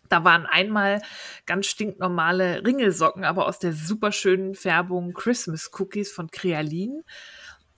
Da 0.07 0.23
waren 0.23 0.45
einmal 0.45 1.01
ganz 1.45 1.67
stinknormale 1.67 2.65
Ringelsocken, 2.65 3.25
aber 3.25 3.47
aus 3.47 3.59
der 3.59 3.73
superschönen 3.73 4.55
Färbung 4.55 5.13
Christmas 5.13 5.69
Cookies 5.77 6.11
von 6.11 6.31
Crealin. 6.31 7.03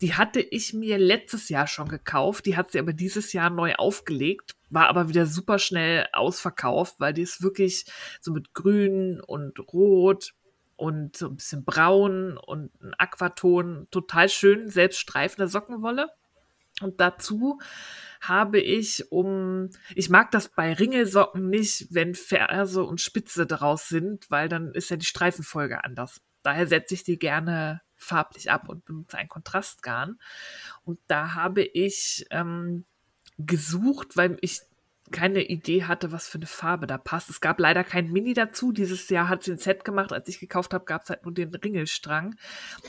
Die 0.02 0.16
hatte 0.16 0.42
ich 0.42 0.74
mir 0.74 0.98
letztes 0.98 1.50
Jahr 1.50 1.68
schon 1.68 1.88
gekauft. 1.88 2.46
Die 2.48 2.58
hat 2.58 2.72
sie 2.72 2.80
aber 2.80 2.92
dieses 2.94 3.34
Jahr 3.34 3.52
neu 3.52 3.76
aufgelegt, 3.76 4.56
war 4.70 4.88
aber 4.88 5.10
wieder 5.10 5.28
super 5.28 5.60
schnell 5.60 6.08
ausverkauft, 6.12 6.96
weil 7.00 7.14
die 7.14 7.22
ist 7.22 7.44
wirklich 7.44 7.86
so 8.20 8.32
mit 8.32 8.54
grün 8.54 9.22
und 9.22 9.60
rot 9.72 10.34
und 10.76 11.16
so 11.16 11.28
ein 11.28 11.36
bisschen 11.36 11.64
braun 11.64 12.38
und 12.38 12.72
ein 12.82 12.96
Aquaton. 12.98 13.88
Total 13.92 14.28
schön, 14.28 14.70
selbst 14.70 15.00
streifende 15.00 15.48
Sockenwolle. 15.48 16.10
Und 16.82 17.00
dazu 17.00 17.60
habe 18.22 18.60
ich 18.60 19.12
um, 19.12 19.70
ich 19.94 20.10
mag 20.10 20.32
das 20.32 20.50
bei 20.50 20.74
Ringelsocken 20.74 21.48
nicht, 21.50 21.94
wenn 21.94 22.16
Ferse 22.16 22.84
und 22.84 23.02
Spitze 23.02 23.46
draus 23.46 23.88
sind, 23.88 24.32
weil 24.32 24.50
dann 24.50 24.74
ist 24.74 24.90
ja 24.90 24.98
die 24.98 25.06
Streifenfolge 25.06 25.84
anders. 25.84 26.22
Daher 26.42 26.66
setze 26.66 26.96
ich 26.96 27.04
die 27.04 27.20
gerne 27.20 27.82
farblich 28.02 28.52
ab 28.52 28.70
und 28.70 28.86
benutze 28.86 29.18
ein 29.18 29.30
Kontrastgarn. 29.30 30.20
Und 30.84 31.00
da 31.08 31.34
habe 31.34 31.64
ich 31.64 32.26
ähm, 32.32 32.86
gesucht, 33.38 34.18
weil 34.18 34.38
ich 34.42 34.62
keine 35.12 35.44
Idee 35.44 35.84
hatte, 35.84 36.12
was 36.12 36.28
für 36.28 36.38
eine 36.38 36.48
Farbe 36.48 36.88
da 36.88 36.98
passt. 36.98 37.30
Es 37.30 37.42
gab 37.42 37.60
leider 37.60 37.84
kein 37.84 38.12
Mini 38.12 38.34
dazu. 38.34 38.72
Dieses 38.72 39.10
Jahr 39.10 39.30
hat 39.30 39.44
sie 39.44 39.52
ein 39.52 39.58
Set 39.58 39.84
gemacht. 39.84 40.14
Als 40.14 40.28
ich 40.30 40.40
gekauft 40.40 40.74
habe, 40.74 40.86
gab 40.86 41.04
es 41.04 41.10
halt 41.10 41.26
nur 41.26 41.34
den 41.34 41.54
Ringelstrang. 41.54 42.36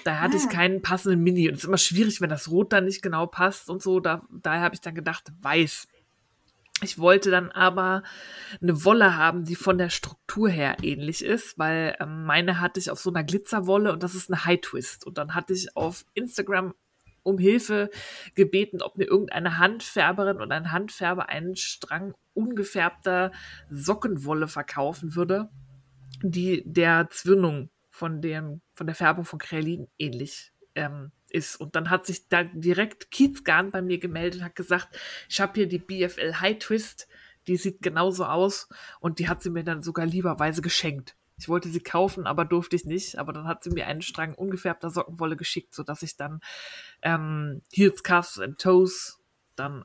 Da 0.05 0.21
hatte 0.21 0.37
ah. 0.37 0.41
ich 0.41 0.49
keinen 0.49 0.83
passenden 0.83 1.21
Mini. 1.21 1.49
Und 1.49 1.55
es 1.55 1.61
ist 1.61 1.67
immer 1.67 1.79
schwierig, 1.79 2.21
wenn 2.21 2.31
das 2.31 2.51
Rot 2.51 2.73
dann 2.73 2.85
nicht 2.85 3.03
genau 3.03 3.27
passt 3.27 3.69
und 3.69 3.83
so. 3.83 4.01
Da, 4.01 4.23
daher 4.31 4.63
habe 4.63 4.75
ich 4.75 4.81
dann 4.81 4.95
gedacht, 4.95 5.33
weiß. 5.41 5.89
Ich 6.83 6.99
wollte 6.99 7.31
dann 7.31 7.51
aber 7.51 8.03
eine 8.61 8.85
Wolle 8.85 9.17
haben, 9.17 9.45
die 9.45 9.55
von 9.55 9.79
der 9.79 9.89
Struktur 9.89 10.49
her 10.49 10.77
ähnlich 10.83 11.25
ist, 11.25 11.59
weil 11.59 11.97
ähm, 12.01 12.25
meine 12.25 12.61
hatte 12.61 12.81
ich 12.81 12.91
auf 12.91 12.99
so 12.99 13.11
einer 13.11 13.23
Glitzerwolle 13.23 13.93
und 13.93 14.03
das 14.03 14.15
ist 14.15 14.31
eine 14.31 14.45
High 14.45 14.61
Twist. 14.61 15.07
Und 15.07 15.17
dann 15.17 15.35
hatte 15.35 15.53
ich 15.53 15.77
auf 15.77 16.05
Instagram 16.15 16.75
um 17.23 17.39
Hilfe 17.39 17.89
gebeten, 18.35 18.83
ob 18.83 18.99
mir 18.99 19.05
irgendeine 19.05 19.59
Handfärberin 19.59 20.41
oder 20.41 20.57
ein 20.57 20.73
Handfärber 20.73 21.29
einen 21.29 21.55
Strang 21.55 22.15
ungefärbter 22.35 23.31
Sockenwolle 23.71 24.49
verkaufen 24.49 25.15
würde, 25.15 25.49
die 26.23 26.65
der 26.67 27.09
Zwirnung 27.11 27.71
von, 27.91 28.21
dem, 28.21 28.61
von 28.75 28.87
der 28.89 28.97
Färbung 28.97 29.25
von 29.25 29.39
Krellin 29.39 29.87
ähnlich 29.99 30.53
ähm, 30.75 31.13
ist. 31.33 31.57
Und 31.57 31.77
dann 31.77 31.91
hat 31.91 32.07
sich 32.07 32.29
da 32.29 32.45
direkt 32.45 33.11
Kiezgarn 33.11 33.71
bei 33.71 33.83
mir 33.83 33.99
gemeldet 33.99 34.41
und 34.41 34.45
hat 34.45 34.57
gesagt, 34.57 34.99
ich 35.29 35.41
habe 35.41 35.55
hier 35.55 35.67
die 35.67 35.79
BFL 35.79 36.35
High 36.41 36.59
Twist, 36.59 37.09
die 37.47 37.57
sieht 37.57 37.83
genauso 37.83 38.25
aus 38.25 38.69
und 39.01 39.19
die 39.19 39.29
hat 39.29 39.43
sie 39.43 39.51
mir 39.51 39.65
dann 39.65 39.83
sogar 39.83 40.07
lieberweise 40.07 40.63
geschenkt. 40.63 41.17
Ich 41.39 41.49
wollte 41.49 41.69
sie 41.69 41.81
kaufen, 41.81 42.27
aber 42.27 42.45
durfte 42.45 42.77
ich 42.77 42.85
nicht. 42.85 43.19
Aber 43.19 43.33
dann 43.33 43.49
hat 43.49 43.65
sie 43.65 43.71
mir 43.71 43.87
einen 43.87 44.03
Strang 44.03 44.35
ungefärbter 44.35 44.91
Sockenwolle 44.91 45.37
geschickt, 45.37 45.75
sodass 45.75 46.03
ich 46.03 46.17
dann 46.17 46.41
ähm, 47.03 47.63
Heels, 47.73 48.03
Cuffs 48.05 48.39
und 48.39 48.61
Toes 48.61 49.19
dann 49.57 49.85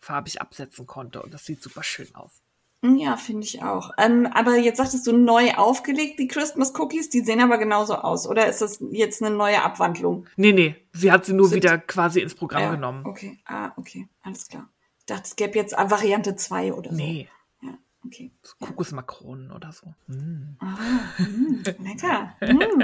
farbig 0.00 0.40
absetzen 0.40 0.86
konnte. 0.86 1.22
Und 1.22 1.34
das 1.34 1.44
sieht 1.44 1.62
super 1.62 1.82
schön 1.82 2.14
aus. 2.14 2.43
Ja, 2.84 3.16
finde 3.16 3.46
ich 3.46 3.62
auch. 3.62 3.92
Ähm, 3.96 4.26
aber 4.26 4.56
jetzt 4.56 4.76
sagtest 4.76 5.06
du 5.06 5.16
neu 5.16 5.54
aufgelegt, 5.54 6.18
die 6.18 6.28
Christmas 6.28 6.74
Cookies, 6.78 7.08
die 7.08 7.20
sehen 7.20 7.40
aber 7.40 7.56
genauso 7.56 7.94
aus. 7.94 8.28
Oder 8.28 8.46
ist 8.46 8.60
das 8.60 8.78
jetzt 8.90 9.22
eine 9.22 9.34
neue 9.34 9.62
Abwandlung? 9.62 10.26
Nee, 10.36 10.52
nee, 10.52 10.76
sie 10.92 11.10
hat 11.10 11.24
sie 11.24 11.32
nur 11.32 11.48
Sind, 11.48 11.56
wieder 11.56 11.78
quasi 11.78 12.20
ins 12.20 12.34
Programm 12.34 12.62
ja, 12.62 12.70
genommen. 12.72 13.06
Okay, 13.06 13.38
ah, 13.46 13.72
okay, 13.76 14.06
alles 14.22 14.48
klar. 14.48 14.68
Ich 14.98 15.06
dachte, 15.06 15.22
es 15.24 15.36
gäbe 15.36 15.54
jetzt 15.54 15.72
Variante 15.72 16.36
2 16.36 16.74
oder 16.74 16.90
so. 16.90 16.96
Nee. 16.96 17.28
Ja, 17.62 17.70
okay. 18.04 18.30
Kokosmakronen 18.60 19.50
oder 19.50 19.72
so. 19.72 19.94
Mm. 20.06 20.56
Ah, 20.58 20.76
mm, 21.18 21.62
lecker. 21.82 22.36
mm. 22.42 22.82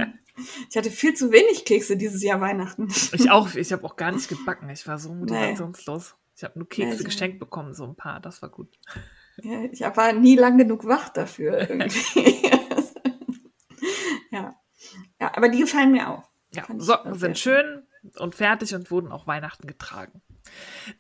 Ich 0.71 0.77
hatte 0.79 0.91
viel 0.91 1.13
zu 1.13 1.31
wenig 1.31 1.67
Kekse 1.67 1.99
dieses 1.99 2.23
Jahr 2.23 2.41
Weihnachten. 2.41 2.89
Ich 3.13 3.31
auch, 3.31 3.55
ich 3.55 3.71
habe 3.73 3.85
auch 3.85 3.97
gar 3.97 4.13
nicht 4.13 4.31
gebacken. 4.31 4.71
Ich 4.71 4.87
war 4.89 4.99
so 4.99 5.13
motivationslos. 5.13 6.15
Nee. 6.15 6.17
Ich 6.37 6.45
habe 6.45 6.59
nur 6.59 6.69
Kekse 6.71 6.93
also. 6.93 7.05
geschenkt 7.05 7.39
bekommen, 7.39 7.75
so 7.75 7.85
ein 7.85 7.97
paar, 7.97 8.19
das 8.19 8.41
war 8.41 8.49
gut. 8.49 8.79
Ja, 9.39 9.65
ich 9.65 9.81
war 9.81 10.13
nie 10.13 10.37
lang 10.37 10.59
genug 10.59 10.87
wach 10.87 11.09
dafür 11.09 11.59
irgendwie. 11.71 12.51
ja. 14.31 14.55
ja, 15.21 15.37
aber 15.37 15.49
die 15.49 15.61
gefallen 15.61 15.93
mir 15.93 16.09
auch. 16.09 16.29
Ja, 16.53 16.67
Socken 16.79 17.15
sind 17.15 17.39
schön 17.39 17.87
und 18.19 18.35
fertig 18.35 18.75
und 18.75 18.91
wurden 18.91 19.13
auch 19.13 19.27
Weihnachten 19.27 19.67
getragen. 19.67 20.23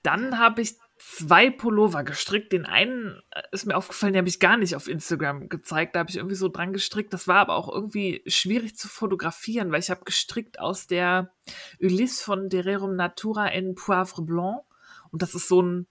Dann 0.02 0.38
habe 0.38 0.62
ich 0.62 0.76
zwei 0.98 1.50
Pullover 1.50 2.04
gestrickt. 2.04 2.52
Den 2.52 2.66
einen 2.66 3.20
äh, 3.30 3.42
ist 3.52 3.66
mir 3.66 3.76
aufgefallen, 3.76 4.12
den 4.12 4.20
habe 4.20 4.28
ich 4.28 4.40
gar 4.40 4.56
nicht 4.56 4.76
auf 4.76 4.88
Instagram 4.88 5.48
gezeigt. 5.48 5.94
Da 5.94 6.00
habe 6.00 6.10
ich 6.10 6.16
irgendwie 6.16 6.36
so 6.36 6.48
dran 6.48 6.72
gestrickt. 6.72 7.12
Das 7.12 7.26
war 7.26 7.38
aber 7.38 7.56
auch 7.56 7.72
irgendwie 7.72 8.22
schwierig 8.26 8.76
zu 8.76 8.88
fotografieren, 8.88 9.72
weil 9.72 9.80
ich 9.80 9.90
habe 9.90 10.04
gestrickt 10.04 10.60
aus 10.60 10.86
der 10.86 11.32
Ulysse 11.80 12.22
von 12.22 12.48
Dererum 12.48 12.96
Natura 12.96 13.48
in 13.48 13.74
Poivre 13.74 14.22
Blanc. 14.22 14.62
Und 15.10 15.22
das 15.22 15.34
ist 15.34 15.48
so 15.48 15.62
ein 15.62 15.86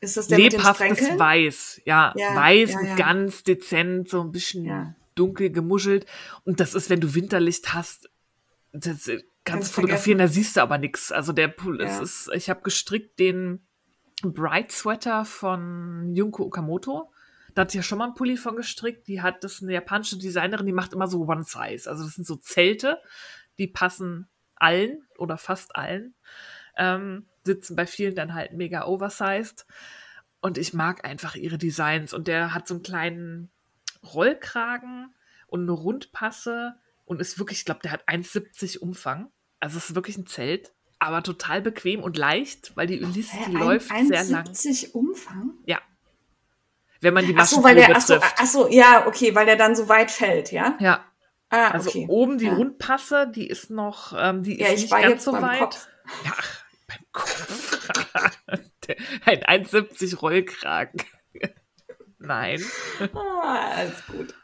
ist 0.00 0.16
das 0.16 0.28
der 0.28 0.38
lebhaftes 0.38 1.18
Weiß. 1.18 1.80
Ja, 1.84 2.12
ja 2.16 2.34
weiß 2.34 2.72
ja, 2.74 2.82
ja. 2.82 2.96
ganz 2.96 3.42
dezent, 3.42 4.08
so 4.08 4.20
ein 4.20 4.32
bisschen 4.32 4.94
dunkel 5.14 5.50
gemuschelt. 5.50 6.06
Und 6.44 6.60
das 6.60 6.74
ist, 6.74 6.90
wenn 6.90 7.00
du 7.00 7.14
Winterlicht 7.14 7.74
hast, 7.74 8.10
das 8.72 9.08
äh, 9.08 9.22
kannst 9.44 9.70
du 9.70 9.74
fotografieren, 9.74 10.18
da 10.18 10.28
siehst 10.28 10.56
du 10.56 10.60
aber 10.60 10.78
nichts. 10.78 11.10
Also 11.12 11.32
der 11.32 11.48
Pool, 11.48 11.80
es 11.80 11.98
ist, 11.98 12.30
ich 12.34 12.50
habe 12.50 12.62
gestrickt 12.62 13.18
den 13.18 13.66
Bright 14.22 14.72
Sweater 14.72 15.24
von 15.24 16.14
Junko 16.14 16.44
Okamoto. 16.44 17.10
Da 17.54 17.62
hat 17.62 17.70
sie 17.70 17.78
ja 17.78 17.82
schon 17.82 17.98
mal 17.98 18.04
einen 18.04 18.14
Pulli 18.14 18.36
von 18.36 18.56
gestrickt. 18.56 19.08
Die 19.08 19.22
hat, 19.22 19.42
das 19.42 19.54
ist 19.54 19.62
eine 19.62 19.72
japanische 19.72 20.18
Designerin, 20.18 20.66
die 20.66 20.72
macht 20.72 20.92
immer 20.92 21.06
so 21.06 21.26
One 21.26 21.44
Size. 21.44 21.88
Also 21.88 22.04
das 22.04 22.14
sind 22.14 22.26
so 22.26 22.36
Zelte, 22.36 22.98
die 23.58 23.66
passen 23.66 24.28
allen 24.56 25.06
oder 25.16 25.38
fast 25.38 25.74
allen. 25.74 26.14
Ähm, 26.76 27.26
sitzen 27.46 27.76
bei 27.76 27.86
vielen 27.86 28.14
dann 28.14 28.34
halt 28.34 28.52
mega 28.52 28.84
oversized. 28.84 29.66
Und 30.40 30.58
ich 30.58 30.74
mag 30.74 31.04
einfach 31.04 31.34
ihre 31.34 31.58
Designs. 31.58 32.12
Und 32.12 32.28
der 32.28 32.52
hat 32.52 32.68
so 32.68 32.74
einen 32.74 32.82
kleinen 32.82 33.50
Rollkragen 34.02 35.14
und 35.46 35.62
eine 35.62 35.72
Rundpasse 35.72 36.74
und 37.04 37.20
ist 37.20 37.38
wirklich, 37.38 37.60
ich 37.60 37.64
glaube, 37.64 37.80
der 37.82 37.92
hat 37.92 38.06
1,70 38.08 38.78
Umfang. 38.78 39.30
Also 39.60 39.78
es 39.78 39.90
ist 39.90 39.94
wirklich 39.94 40.18
ein 40.18 40.26
Zelt, 40.26 40.72
aber 40.98 41.22
total 41.22 41.62
bequem 41.62 42.02
und 42.02 42.16
leicht, 42.16 42.76
weil 42.76 42.86
die 42.86 43.02
Ulysse, 43.02 43.36
die 43.48 43.52
läuft 43.52 43.88
sehr 43.88 44.24
lang. 44.24 44.46
1,70 44.46 44.92
Umfang? 44.92 45.54
Ja. 45.64 45.80
Wenn 47.00 47.14
man 47.14 47.26
die 47.26 47.32
Maschen 47.32 47.58
ach 47.58 47.62
so, 47.62 47.64
weil 47.64 47.74
der, 47.74 47.96
ach 47.96 48.00
so, 48.00 48.18
ach 48.20 48.46
so, 48.46 48.68
ja, 48.68 49.06
okay, 49.06 49.34
weil 49.34 49.46
der 49.46 49.56
dann 49.56 49.76
so 49.76 49.88
weit 49.88 50.10
fällt, 50.10 50.50
ja? 50.52 50.76
Ja. 50.80 51.04
Ah, 51.48 51.68
also 51.68 51.90
okay. 51.90 52.06
oben 52.08 52.38
die 52.38 52.46
ja. 52.46 52.54
Rundpasse, 52.54 53.30
die 53.32 53.46
ist 53.46 53.70
noch, 53.70 54.12
ähm, 54.18 54.42
die 54.42 54.58
ist 54.58 54.68
ja, 54.68 54.72
nicht 54.72 54.90
ganz 54.90 55.24
so 55.24 55.32
weit. 55.32 55.60
Kopf. 55.60 55.86
Ja, 56.24 56.32
beim 56.32 56.36
Kopf. 57.16 57.88
Ein 59.24 59.64
1,70 59.64 60.18
Rollkragen. 60.18 61.02
Nein. 62.18 62.60
Ah, 63.12 63.70
alles 63.74 64.06
gut. 64.06 64.34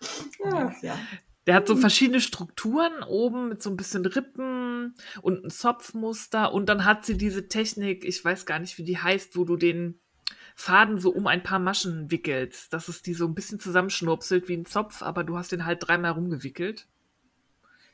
Ach, 0.45 0.83
ja. 0.83 0.99
Der 1.47 1.55
hat 1.55 1.67
so 1.67 1.77
verschiedene 1.77 2.21
Strukturen 2.21 3.03
oben 3.03 3.49
mit 3.49 3.63
so 3.63 3.71
ein 3.71 3.77
bisschen 3.77 4.07
Rippen 4.07 4.95
und 5.23 5.45
ein 5.45 5.51
Zopfmuster. 5.51 6.53
Und 6.53 6.69
dann 6.69 6.85
hat 6.85 7.05
sie 7.05 7.17
diese 7.17 7.49
Technik, 7.49 8.05
ich 8.05 8.25
weiß 8.25 8.47
gar 8.47 8.59
nicht, 8.59 8.79
wie 8.79 8.85
die 8.85 8.99
heißt, 8.99 9.37
wo 9.37 9.45
du 9.45 9.57
den 9.57 10.01
Faden 10.55 10.99
so 10.99 11.11
um 11.11 11.27
ein 11.27 11.43
paar 11.43 11.59
Maschen 11.59 12.11
wickelst. 12.11 12.73
Dass 12.73 12.89
es 12.89 13.03
die 13.03 13.15
so 13.15 13.27
ein 13.27 13.35
bisschen 13.35 13.61
zusammenschnurpselt 13.61 14.49
wie 14.49 14.57
ein 14.57 14.67
Zopf, 14.67 15.03
aber 15.03 15.25
du 15.25 15.37
hast 15.37 15.53
den 15.53 15.67
halt 15.67 15.87
dreimal 15.87 16.13
rumgewickelt. 16.13 16.87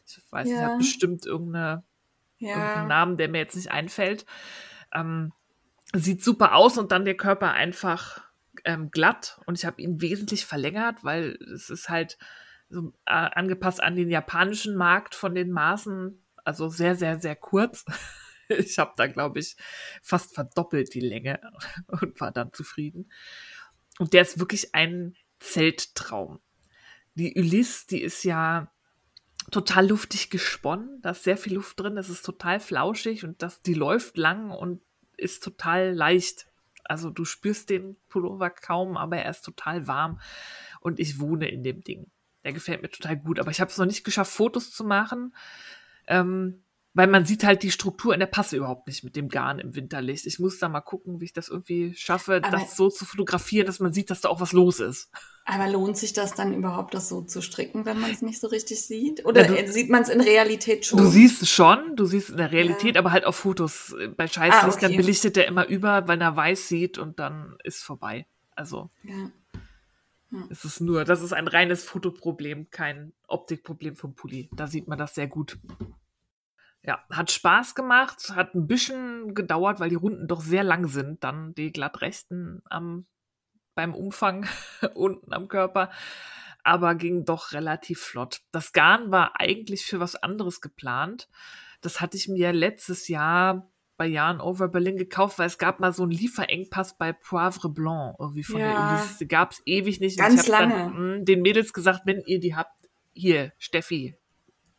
Ich 0.06 0.20
weiß 0.30 0.48
ja. 0.48 0.54
nicht, 0.54 0.64
hat 0.64 0.78
bestimmt 0.78 1.26
irgendeine 1.26 1.84
ja. 2.38 2.50
irgendeinen 2.50 2.88
Namen, 2.88 3.16
der 3.16 3.28
mir 3.28 3.38
jetzt 3.38 3.56
nicht 3.56 3.70
einfällt. 3.70 4.24
Ähm, 4.92 5.32
sieht 5.94 6.22
super 6.22 6.54
aus 6.54 6.78
und 6.78 6.92
dann 6.92 7.04
der 7.04 7.16
Körper 7.16 7.52
einfach 7.52 8.28
ähm, 8.64 8.90
glatt 8.90 9.40
und 9.46 9.58
ich 9.58 9.64
habe 9.64 9.80
ihn 9.80 10.00
wesentlich 10.00 10.44
verlängert, 10.44 11.04
weil 11.04 11.38
es 11.54 11.70
ist 11.70 11.88
halt 11.88 12.18
so 12.68 12.92
äh, 13.06 13.12
angepasst 13.12 13.82
an 13.82 13.96
den 13.96 14.10
japanischen 14.10 14.76
Markt 14.76 15.14
von 15.14 15.34
den 15.34 15.50
Maßen, 15.50 16.22
also 16.44 16.68
sehr, 16.68 16.94
sehr, 16.94 17.18
sehr 17.18 17.36
kurz. 17.36 17.84
Ich 18.50 18.78
habe 18.78 18.94
da, 18.96 19.06
glaube 19.06 19.40
ich, 19.40 19.58
fast 20.02 20.34
verdoppelt 20.34 20.94
die 20.94 21.00
Länge 21.00 21.38
und 21.86 22.18
war 22.18 22.32
dann 22.32 22.50
zufrieden. 22.54 23.12
Und 23.98 24.14
der 24.14 24.22
ist 24.22 24.38
wirklich 24.38 24.74
ein 24.74 25.14
Zelttraum. 25.38 26.40
Die 27.12 27.34
Ulysse, 27.36 27.86
die 27.88 28.00
ist 28.00 28.24
ja 28.24 28.72
total 29.50 29.88
luftig 29.88 30.30
gesponnen. 30.30 31.00
Da 31.02 31.10
ist 31.10 31.24
sehr 31.24 31.36
viel 31.36 31.54
Luft 31.54 31.80
drin. 31.80 31.96
Das 31.96 32.08
ist 32.08 32.24
total 32.24 32.60
flauschig 32.60 33.24
und 33.24 33.42
das, 33.42 33.62
die 33.62 33.74
läuft 33.74 34.16
lang 34.16 34.50
und 34.50 34.82
ist 35.16 35.42
total 35.42 35.92
leicht. 35.92 36.46
Also 36.84 37.10
du 37.10 37.24
spürst 37.24 37.70
den 37.70 37.96
Pullover 38.08 38.50
kaum, 38.50 38.96
aber 38.96 39.18
er 39.18 39.30
ist 39.30 39.44
total 39.44 39.86
warm 39.86 40.20
und 40.80 40.98
ich 41.00 41.20
wohne 41.20 41.48
in 41.48 41.62
dem 41.62 41.82
Ding. 41.82 42.10
Der 42.44 42.52
gefällt 42.52 42.82
mir 42.82 42.90
total 42.90 43.16
gut, 43.16 43.38
aber 43.38 43.50
ich 43.50 43.60
habe 43.60 43.70
es 43.70 43.76
noch 43.76 43.86
nicht 43.86 44.04
geschafft, 44.04 44.32
Fotos 44.32 44.70
zu 44.70 44.84
machen. 44.84 45.34
Ähm, 46.06 46.62
weil 46.94 47.06
man 47.06 47.24
sieht 47.24 47.44
halt 47.44 47.62
die 47.62 47.70
Struktur 47.70 48.14
in 48.14 48.20
der 48.20 48.26
Passe 48.26 48.56
überhaupt 48.56 48.86
nicht 48.88 49.04
mit 49.04 49.14
dem 49.14 49.28
Garn 49.28 49.58
im 49.58 49.74
Winterlicht. 49.74 50.26
Ich 50.26 50.38
muss 50.38 50.58
da 50.58 50.68
mal 50.68 50.80
gucken, 50.80 51.20
wie 51.20 51.26
ich 51.26 51.32
das 51.32 51.48
irgendwie 51.48 51.94
schaffe, 51.94 52.40
aber 52.42 52.50
das 52.50 52.76
so 52.76 52.88
zu 52.88 53.04
fotografieren, 53.04 53.66
dass 53.66 53.78
man 53.78 53.92
sieht, 53.92 54.10
dass 54.10 54.20
da 54.20 54.28
auch 54.28 54.40
was 54.40 54.52
los 54.52 54.80
ist. 54.80 55.10
Aber 55.44 55.68
lohnt 55.68 55.96
sich 55.96 56.12
das 56.12 56.34
dann 56.34 56.52
überhaupt, 56.52 56.94
das 56.94 57.08
so 57.08 57.22
zu 57.22 57.40
stricken, 57.40 57.86
wenn 57.86 58.00
man 58.00 58.10
es 58.10 58.20
nicht 58.20 58.40
so 58.40 58.48
richtig 58.48 58.82
sieht? 58.82 59.24
Oder 59.24 59.50
ja, 59.50 59.62
du, 59.62 59.72
sieht 59.72 59.90
man 59.90 60.02
es 60.02 60.08
in 60.08 60.20
Realität 60.20 60.84
schon? 60.84 60.98
Du 60.98 61.06
siehst 61.06 61.40
es 61.42 61.48
schon, 61.48 61.96
du 61.96 62.04
siehst 62.04 62.26
es 62.26 62.32
in 62.32 62.38
der 62.38 62.52
Realität, 62.52 62.96
ja. 62.96 63.00
aber 63.00 63.12
halt 63.12 63.24
auf 63.24 63.36
Fotos. 63.36 63.94
Bei 64.16 64.26
Scheißlicht, 64.26 64.64
ah, 64.64 64.68
okay. 64.68 64.78
dann 64.80 64.96
belichtet 64.96 65.36
er 65.36 65.46
immer 65.46 65.66
über, 65.66 66.08
wenn 66.08 66.20
er 66.20 66.36
weiß 66.36 66.68
sieht 66.68 66.98
und 66.98 67.18
dann 67.18 67.56
ist 67.64 67.82
vorbei. 67.82 68.26
Also. 68.56 68.90
Ja. 69.04 69.30
Es 70.50 70.64
ist 70.64 70.80
nur, 70.80 71.04
das 71.04 71.22
ist 71.22 71.32
ein 71.32 71.48
reines 71.48 71.84
Fotoproblem, 71.84 72.68
kein 72.70 73.12
Optikproblem 73.26 73.96
vom 73.96 74.14
Pulli. 74.14 74.50
Da 74.54 74.66
sieht 74.66 74.86
man 74.86 74.98
das 74.98 75.14
sehr 75.14 75.28
gut. 75.28 75.58
Ja, 76.82 77.04
hat 77.10 77.30
Spaß 77.30 77.74
gemacht, 77.74 78.32
hat 78.34 78.54
ein 78.54 78.66
bisschen 78.66 79.34
gedauert, 79.34 79.80
weil 79.80 79.90
die 79.90 79.96
Runden 79.96 80.28
doch 80.28 80.40
sehr 80.40 80.62
lang 80.62 80.86
sind, 80.86 81.24
dann 81.24 81.54
die 81.54 81.72
glattrechten 81.72 82.62
am, 82.70 83.06
beim 83.74 83.94
Umfang 83.94 84.46
unten 84.94 85.32
am 85.32 85.48
Körper, 85.48 85.90
aber 86.62 86.94
ging 86.94 87.24
doch 87.24 87.52
relativ 87.52 88.00
flott. 88.00 88.42
Das 88.52 88.72
Garn 88.72 89.10
war 89.10 89.40
eigentlich 89.40 89.84
für 89.84 90.00
was 90.00 90.16
anderes 90.16 90.60
geplant. 90.60 91.28
Das 91.80 92.00
hatte 92.00 92.16
ich 92.16 92.28
mir 92.28 92.52
letztes 92.52 93.08
Jahr 93.08 93.70
bei 93.98 94.06
Jahren 94.06 94.40
Over 94.40 94.68
Berlin 94.68 94.96
gekauft, 94.96 95.38
weil 95.38 95.48
es 95.48 95.58
gab 95.58 95.80
mal 95.80 95.92
so 95.92 96.04
einen 96.04 96.12
Lieferengpass 96.12 96.96
bei 96.96 97.12
Poivre 97.12 97.68
Blanc 97.68 98.16
irgendwie 98.18 98.44
von 98.44 98.60
ja. 98.60 98.72
der 98.72 99.00
Elise. 99.00 99.26
Gab 99.26 99.50
es 99.50 99.62
ewig 99.66 100.00
nicht. 100.00 100.18
Ganz 100.18 100.42
ich 100.42 100.48
lange. 100.48 100.74
Dann, 100.74 100.96
hm, 100.96 101.18
mh, 101.18 101.24
den 101.24 101.42
Mädels 101.42 101.72
gesagt, 101.72 102.02
wenn 102.04 102.22
ihr 102.22 102.38
die 102.38 102.54
habt, 102.54 102.88
hier, 103.12 103.52
Steffi, 103.58 104.16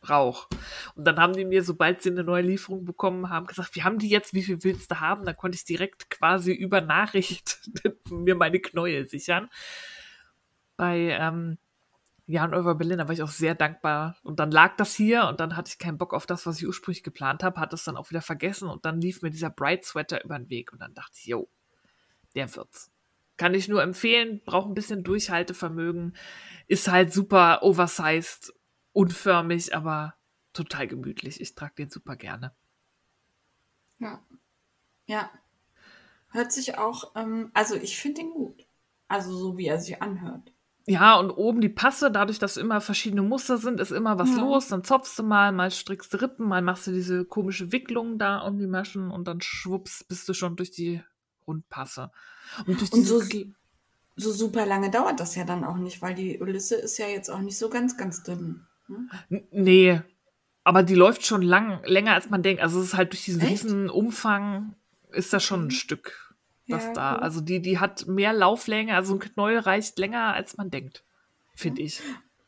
Rauch. 0.08 0.48
Und 0.94 1.04
dann 1.04 1.18
haben 1.18 1.34
die 1.34 1.44
mir, 1.44 1.62
sobald 1.62 2.02
sie 2.02 2.10
eine 2.10 2.24
neue 2.24 2.42
Lieferung 2.42 2.84
bekommen 2.84 3.28
haben, 3.28 3.46
gesagt, 3.46 3.74
wir 3.74 3.84
haben 3.84 3.98
die 3.98 4.08
jetzt, 4.08 4.32
wie 4.34 4.42
viel 4.42 4.62
willst 4.64 4.90
du 4.90 5.00
haben? 5.00 5.24
Dann 5.24 5.36
konnte 5.36 5.56
ich 5.56 5.64
direkt 5.64 6.08
quasi 6.10 6.52
über 6.52 6.80
Nachricht 6.80 7.60
mir 8.10 8.34
meine 8.34 8.60
Knäuel 8.60 9.08
sichern. 9.08 9.50
Bei 10.76 10.96
ähm, 10.96 11.58
Jan 12.26 12.54
Over 12.54 12.76
Berlin, 12.76 12.98
da 12.98 13.08
war 13.08 13.12
ich 13.12 13.22
auch 13.22 13.28
sehr 13.28 13.54
dankbar. 13.54 14.16
Und 14.22 14.40
dann 14.40 14.50
lag 14.50 14.76
das 14.76 14.94
hier 14.94 15.26
und 15.26 15.40
dann 15.40 15.56
hatte 15.56 15.70
ich 15.70 15.78
keinen 15.78 15.98
Bock 15.98 16.14
auf 16.14 16.26
das, 16.26 16.46
was 16.46 16.58
ich 16.58 16.66
ursprünglich 16.66 17.02
geplant 17.02 17.42
habe, 17.42 17.60
hatte 17.60 17.74
es 17.74 17.84
dann 17.84 17.96
auch 17.96 18.10
wieder 18.10 18.22
vergessen 18.22 18.68
und 18.68 18.84
dann 18.84 19.00
lief 19.00 19.20
mir 19.20 19.30
dieser 19.30 19.50
Bright 19.50 19.84
Sweater 19.84 20.24
über 20.24 20.38
den 20.38 20.48
Weg 20.48 20.72
und 20.72 20.80
dann 20.80 20.94
dachte 20.94 21.16
ich, 21.18 21.26
yo, 21.26 21.48
der 22.34 22.54
wird's. 22.54 22.90
Kann 23.36 23.54
ich 23.54 23.68
nur 23.68 23.82
empfehlen, 23.82 24.42
braucht 24.44 24.68
ein 24.68 24.74
bisschen 24.74 25.02
Durchhaltevermögen, 25.02 26.14
ist 26.68 26.88
halt 26.88 27.12
super 27.12 27.62
oversized 27.62 28.52
unförmig, 28.92 29.74
aber 29.74 30.14
total 30.52 30.88
gemütlich. 30.88 31.40
Ich 31.40 31.54
trage 31.54 31.74
den 31.78 31.90
super 31.90 32.16
gerne. 32.16 32.52
Ja. 33.98 34.20
Ja. 35.06 35.30
Hört 36.30 36.52
sich 36.52 36.78
auch, 36.78 37.12
ähm, 37.16 37.50
also 37.54 37.74
ich 37.74 37.98
finde 37.98 38.22
ihn 38.22 38.30
gut. 38.30 38.66
Also 39.08 39.36
so 39.36 39.58
wie 39.58 39.66
er 39.66 39.80
sich 39.80 40.00
anhört. 40.00 40.52
Ja, 40.86 41.18
und 41.18 41.30
oben 41.30 41.60
die 41.60 41.68
Passe, 41.68 42.10
dadurch, 42.10 42.38
dass 42.38 42.56
immer 42.56 42.80
verschiedene 42.80 43.22
Muster 43.22 43.58
sind, 43.58 43.80
ist 43.80 43.90
immer 43.90 44.18
was 44.18 44.30
Ja. 44.30 44.40
los. 44.40 44.68
Dann 44.68 44.84
zopfst 44.84 45.18
du 45.18 45.22
mal, 45.22 45.52
mal 45.52 45.70
strickst 45.70 46.12
du 46.14 46.20
Rippen, 46.20 46.46
mal 46.48 46.62
machst 46.62 46.86
du 46.86 46.92
diese 46.92 47.24
komische 47.24 47.70
Wicklung 47.72 48.18
da 48.18 48.38
um 48.40 48.58
die 48.58 48.66
Maschen 48.66 49.10
und 49.10 49.26
dann 49.28 49.40
schwupps 49.40 50.04
bist 50.04 50.28
du 50.28 50.32
schon 50.34 50.56
durch 50.56 50.70
die 50.70 51.02
Rundpasse. 51.46 52.10
Und 52.66 52.80
durch 52.80 52.92
Und 52.92 53.04
so, 53.04 53.20
so 54.16 54.32
super 54.32 54.66
lange 54.66 54.90
dauert 54.90 55.20
das 55.20 55.34
ja 55.34 55.44
dann 55.44 55.64
auch 55.64 55.76
nicht, 55.76 56.02
weil 56.02 56.14
die 56.14 56.40
Ulisse 56.40 56.76
ist 56.76 56.98
ja 56.98 57.06
jetzt 57.08 57.30
auch 57.30 57.40
nicht 57.40 57.58
so 57.58 57.68
ganz, 57.68 57.96
ganz 57.96 58.22
dünn. 58.22 58.66
Ne? 58.90 59.42
Nee, 59.50 60.00
aber 60.64 60.82
die 60.82 60.94
läuft 60.94 61.24
schon 61.24 61.42
lang, 61.42 61.80
länger 61.84 62.14
als 62.14 62.28
man 62.30 62.42
denkt. 62.42 62.62
Also 62.62 62.80
es 62.80 62.86
ist 62.88 62.94
halt 62.96 63.12
durch 63.12 63.24
diesen 63.24 63.40
Echt? 63.40 63.50
riesen 63.64 63.88
Umfang 63.90 64.74
ist 65.10 65.32
das 65.32 65.42
schon 65.44 65.62
ein 65.62 65.66
Mhm. 65.66 65.70
Stück, 65.70 66.34
das 66.68 66.84
Ja, 66.86 66.92
da. 66.92 67.14
cool. 67.14 67.20
Also 67.22 67.40
die, 67.40 67.60
die 67.62 67.78
hat 67.78 68.06
mehr 68.06 68.32
Lauflänge, 68.32 68.94
also 68.94 69.14
ein 69.14 69.20
Knäuel 69.20 69.58
reicht 69.60 69.98
länger, 69.98 70.34
als 70.34 70.56
man 70.56 70.70
denkt, 70.70 71.02
finde 71.54 71.82
ich. 71.82 72.00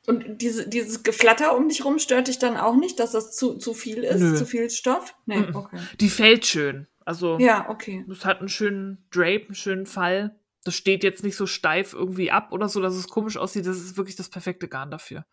Und 0.07 0.43
diese, 0.43 0.69
dieses 0.69 1.05
Geflatter 1.05 1.57
um 1.57 1.69
dich 1.69 1.85
rum 1.85 1.99
stört 2.01 2.27
dich 2.29 2.39
dann 2.41 2.57
auch 2.57 2.75
nicht, 2.77 2.99
dass 2.99 3.13
das 3.13 3.37
zu, 3.37 3.55
zu 3.55 3.73
viel 3.73 3.99
ist, 4.03 4.21
Nö. 4.21 4.35
zu 4.37 4.47
viel 4.47 4.69
Stoff? 4.69 5.15
Nee, 5.27 5.45
okay. 5.55 5.79
Die 6.01 6.09
fällt 6.11 6.45
schön. 6.45 6.89
Also 7.05 7.39
Ja, 7.39 7.69
okay. 7.69 8.05
es 8.11 8.25
hat 8.25 8.41
einen 8.41 8.49
schönen 8.49 8.99
Drape, 9.11 9.47
einen 9.47 9.55
schönen 9.55 9.87
Fall. 9.87 10.37
Das 10.65 10.75
steht 10.75 11.03
jetzt 11.05 11.25
nicht 11.25 11.37
so 11.37 11.47
steif 11.47 11.93
irgendwie 11.93 12.31
ab 12.31 12.53
oder 12.53 12.69
so, 12.69 12.81
dass 12.81 12.95
es 12.95 13.09
komisch 13.09 13.37
aussieht. 13.37 13.67
Das 13.67 13.77
ist 13.79 13.97
wirklich 13.97 14.15
das 14.17 14.29
perfekte 14.29 14.69
Garn 14.69 14.91
dafür. 14.91 15.25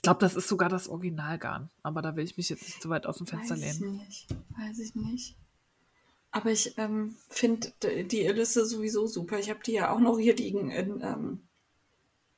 Ich 0.00 0.02
glaube, 0.02 0.20
das 0.20 0.34
ist 0.34 0.48
sogar 0.48 0.70
das 0.70 0.88
Originalgarn. 0.88 1.68
Aber 1.82 2.00
da 2.00 2.16
will 2.16 2.24
ich 2.24 2.38
mich 2.38 2.48
jetzt 2.48 2.62
nicht 2.62 2.80
zu 2.80 2.88
weit 2.88 3.04
aus 3.04 3.18
dem 3.18 3.26
Fenster 3.26 3.54
Weiß 3.54 3.62
ich 3.74 3.80
lehnen. 3.80 3.96
nicht. 3.98 4.28
Weiß 4.56 4.78
ich 4.78 4.94
nicht. 4.94 5.36
Aber 6.30 6.50
ich 6.50 6.78
ähm, 6.78 7.16
finde 7.28 7.70
die 8.04 8.26
Ulisse 8.26 8.64
sowieso 8.64 9.06
super. 9.06 9.38
Ich 9.38 9.50
habe 9.50 9.60
die 9.62 9.72
ja 9.72 9.90
auch 9.92 10.00
noch 10.00 10.18
hier 10.18 10.34
liegen 10.34 10.70
in 10.70 11.02
ähm, 11.02 11.40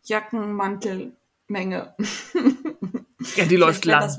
Jackenmantelmenge. 0.03 1.95
Ja, 3.37 3.45
die 3.45 3.55
läuft 3.57 3.85
lang. 3.85 4.11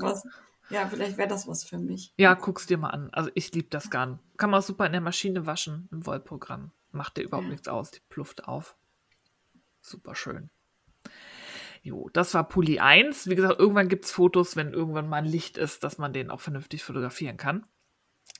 Ja, 0.70 0.88
vielleicht 0.88 1.18
wäre 1.18 1.28
das 1.28 1.46
was 1.46 1.62
für 1.64 1.76
mich. 1.76 2.14
Ja, 2.16 2.32
guck's 2.32 2.66
dir 2.66 2.78
mal 2.78 2.88
an. 2.88 3.10
Also 3.12 3.30
ich 3.34 3.52
liebe 3.52 3.68
das 3.68 3.90
Garn. 3.90 4.18
Kann 4.38 4.48
man 4.48 4.60
auch 4.60 4.64
super 4.64 4.86
in 4.86 4.92
der 4.92 5.02
Maschine 5.02 5.44
waschen, 5.44 5.90
im 5.92 6.06
Wollprogramm. 6.06 6.70
Macht 6.90 7.18
dir 7.18 7.22
überhaupt 7.24 7.44
Ja. 7.48 7.52
nichts 7.52 7.68
aus, 7.68 7.90
die 7.90 8.00
plufft 8.08 8.48
auf. 8.48 8.74
Super 9.82 10.14
schön. 10.14 10.48
Jo, 11.84 12.08
das 12.14 12.32
war 12.32 12.48
Pulli 12.48 12.78
1. 12.78 13.28
Wie 13.28 13.34
gesagt, 13.34 13.60
irgendwann 13.60 13.90
gibt's 13.90 14.10
Fotos, 14.10 14.56
wenn 14.56 14.72
irgendwann 14.72 15.06
mal 15.06 15.18
ein 15.18 15.26
Licht 15.26 15.58
ist, 15.58 15.84
dass 15.84 15.98
man 15.98 16.14
den 16.14 16.30
auch 16.30 16.40
vernünftig 16.40 16.82
fotografieren 16.82 17.36
kann. 17.36 17.66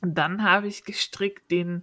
Und 0.01 0.17
dann 0.17 0.43
habe 0.43 0.67
ich 0.67 0.85
gestrickt 0.85 1.51
den 1.51 1.83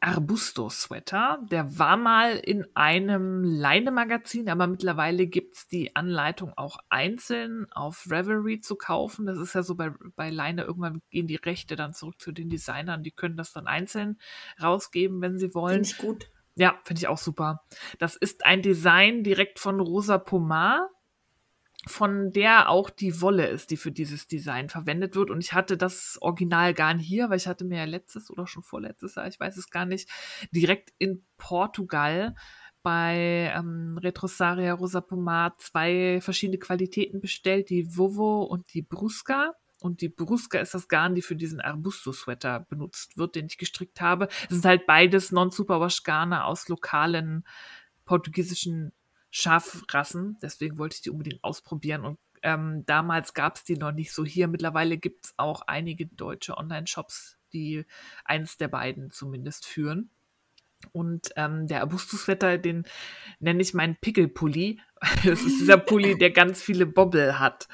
Arbusto-Sweater. 0.00 1.40
Der 1.50 1.80
war 1.80 1.96
mal 1.96 2.36
in 2.36 2.64
einem 2.76 3.42
Leine-Magazin, 3.42 4.48
aber 4.48 4.68
mittlerweile 4.68 5.26
gibt's 5.26 5.66
die 5.66 5.96
Anleitung 5.96 6.52
auch 6.56 6.78
einzeln 6.90 7.66
auf 7.72 8.06
Revelry 8.08 8.60
zu 8.60 8.76
kaufen. 8.76 9.26
Das 9.26 9.38
ist 9.38 9.56
ja 9.56 9.64
so 9.64 9.74
bei, 9.74 9.90
bei 10.14 10.30
Leine, 10.30 10.62
irgendwann 10.62 11.02
gehen 11.10 11.26
die 11.26 11.34
Rechte 11.34 11.74
dann 11.74 11.92
zurück 11.92 12.20
zu 12.20 12.30
den 12.30 12.50
Designern. 12.50 13.02
Die 13.02 13.10
können 13.10 13.36
das 13.36 13.52
dann 13.52 13.66
einzeln 13.66 14.20
rausgeben, 14.62 15.20
wenn 15.20 15.38
sie 15.38 15.54
wollen. 15.54 15.84
Finde 15.84 15.88
ich 15.88 15.98
gut. 15.98 16.30
Ja, 16.56 16.78
finde 16.84 17.00
ich 17.00 17.08
auch 17.08 17.18
super. 17.18 17.64
Das 17.98 18.16
ist 18.16 18.46
ein 18.46 18.62
Design 18.62 19.24
direkt 19.24 19.58
von 19.58 19.80
Rosa 19.80 20.18
Pomar, 20.18 20.88
von 21.86 22.32
der 22.32 22.70
auch 22.70 22.90
die 22.90 23.20
Wolle 23.20 23.46
ist, 23.46 23.70
die 23.70 23.76
für 23.76 23.92
dieses 23.92 24.26
Design 24.26 24.68
verwendet 24.68 25.16
wird. 25.16 25.30
Und 25.30 25.42
ich 25.42 25.52
hatte 25.52 25.76
das 25.76 26.16
Original 26.20 26.72
gar 26.72 26.94
nicht 26.94 27.06
hier, 27.06 27.28
weil 27.28 27.36
ich 27.36 27.48
hatte 27.48 27.64
mir 27.64 27.78
ja 27.78 27.84
letztes 27.84 28.30
oder 28.30 28.46
schon 28.46 28.62
vorletztes 28.62 29.16
Jahr, 29.16 29.26
ich 29.26 29.38
weiß 29.40 29.56
es 29.56 29.70
gar 29.70 29.84
nicht, 29.84 30.08
direkt 30.52 30.92
in 30.98 31.24
Portugal 31.36 32.34
bei 32.82 33.52
ähm, 33.56 33.98
Retrosaria 34.00 34.74
Rosa 34.74 35.00
Pomar 35.00 35.56
zwei 35.58 36.20
verschiedene 36.20 36.58
Qualitäten 36.58 37.20
bestellt, 37.20 37.70
die 37.70 37.96
Vovo 37.96 38.44
und 38.44 38.72
die 38.74 38.82
Brusca. 38.82 39.54
Und 39.84 40.00
die 40.00 40.08
Brusca 40.08 40.58
ist 40.60 40.72
das 40.72 40.88
Garn, 40.88 41.14
die 41.14 41.20
für 41.20 41.36
diesen 41.36 41.60
Arbusto-Sweater 41.60 42.60
benutzt 42.70 43.18
wird, 43.18 43.34
den 43.34 43.44
ich 43.44 43.58
gestrickt 43.58 44.00
habe. 44.00 44.28
Es 44.44 44.48
sind 44.48 44.64
halt 44.64 44.86
beides 44.86 45.30
Non-Superwash-Garne 45.30 46.44
aus 46.44 46.70
lokalen 46.70 47.44
portugiesischen 48.06 48.94
Schafrassen. 49.28 50.38
Deswegen 50.40 50.78
wollte 50.78 50.94
ich 50.94 51.02
die 51.02 51.10
unbedingt 51.10 51.44
ausprobieren. 51.44 52.06
Und 52.06 52.18
ähm, 52.42 52.86
damals 52.86 53.34
gab 53.34 53.56
es 53.56 53.64
die 53.64 53.76
noch 53.76 53.92
nicht 53.92 54.14
so 54.14 54.24
hier. 54.24 54.48
Mittlerweile 54.48 54.96
gibt 54.96 55.26
es 55.26 55.34
auch 55.36 55.60
einige 55.66 56.06
deutsche 56.06 56.56
Online-Shops, 56.56 57.36
die 57.52 57.84
eins 58.24 58.56
der 58.56 58.68
beiden 58.68 59.10
zumindest 59.10 59.66
führen. 59.66 60.08
Und 60.92 61.28
ähm, 61.36 61.66
der 61.66 61.82
Arbustus-Sweater, 61.82 62.56
den 62.56 62.86
nenne 63.38 63.60
ich 63.60 63.74
meinen 63.74 63.96
Pickelpulli. 63.96 64.80
Das 65.26 65.42
ist 65.42 65.60
dieser 65.60 65.76
Pulli, 65.76 66.16
der 66.16 66.30
ganz 66.30 66.62
viele 66.62 66.86
Bobbel 66.86 67.38
hat. 67.38 67.68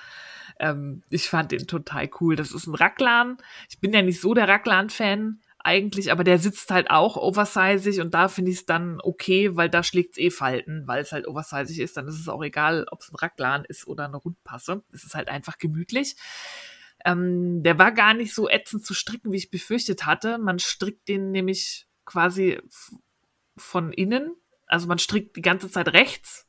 Ähm, 0.61 1.03
ich 1.09 1.29
fand 1.29 1.53
den 1.53 1.67
total 1.67 2.09
cool. 2.21 2.37
Das 2.37 2.53
ist 2.53 2.67
ein 2.67 2.75
Raglan. 2.75 3.39
Ich 3.69 3.81
bin 3.81 3.93
ja 3.93 4.03
nicht 4.03 4.21
so 4.21 4.35
der 4.35 4.47
Raglan-Fan 4.47 5.41
eigentlich, 5.59 6.13
aber 6.13 6.23
der 6.23 6.39
sitzt 6.39 6.71
halt 6.71 6.91
auch 6.91 7.17
oversizig 7.17 8.01
und 8.01 8.15
da 8.15 8.29
finde 8.29 8.51
ich 8.51 8.59
es 8.59 8.67
dann 8.67 8.99
okay, 9.03 9.57
weil 9.57 9.69
da 9.69 9.83
schlägt 9.83 10.13
es 10.13 10.19
eh 10.19 10.31
Falten, 10.31 10.87
weil 10.87 11.03
es 11.03 11.13
halt 11.13 11.27
oversizig 11.27 11.81
ist. 11.81 11.97
Dann 11.97 12.07
ist 12.07 12.21
es 12.21 12.29
auch 12.29 12.43
egal, 12.43 12.87
ob 12.91 13.01
es 13.01 13.11
ein 13.11 13.17
Raglan 13.17 13.65
ist 13.65 13.87
oder 13.87 14.05
eine 14.05 14.17
Rundpasse. 14.17 14.83
Es 14.93 15.05
ist 15.05 15.15
halt 15.15 15.29
einfach 15.29 15.59
gemütlich. 15.59 16.17
Ähm, 17.05 17.63
der 17.63 17.79
war 17.79 17.93
gar 17.93 18.15
nicht 18.15 18.35
so 18.35 18.49
ätzend 18.49 18.85
zu 18.85 18.93
stricken, 18.93 19.33
wie 19.33 19.39
ich 19.39 19.51
befürchtet 19.51 20.05
hatte. 20.05 20.39
Man 20.39 20.59
strickt 20.59 21.09
den 21.09 21.31
nämlich 21.31 21.87
quasi 22.05 22.61
von 23.57 23.93
innen. 23.93 24.35
Also 24.67 24.87
man 24.87 24.99
strickt 24.99 25.37
die 25.37 25.43
ganze 25.43 25.71
Zeit 25.71 25.89
rechts, 25.89 26.47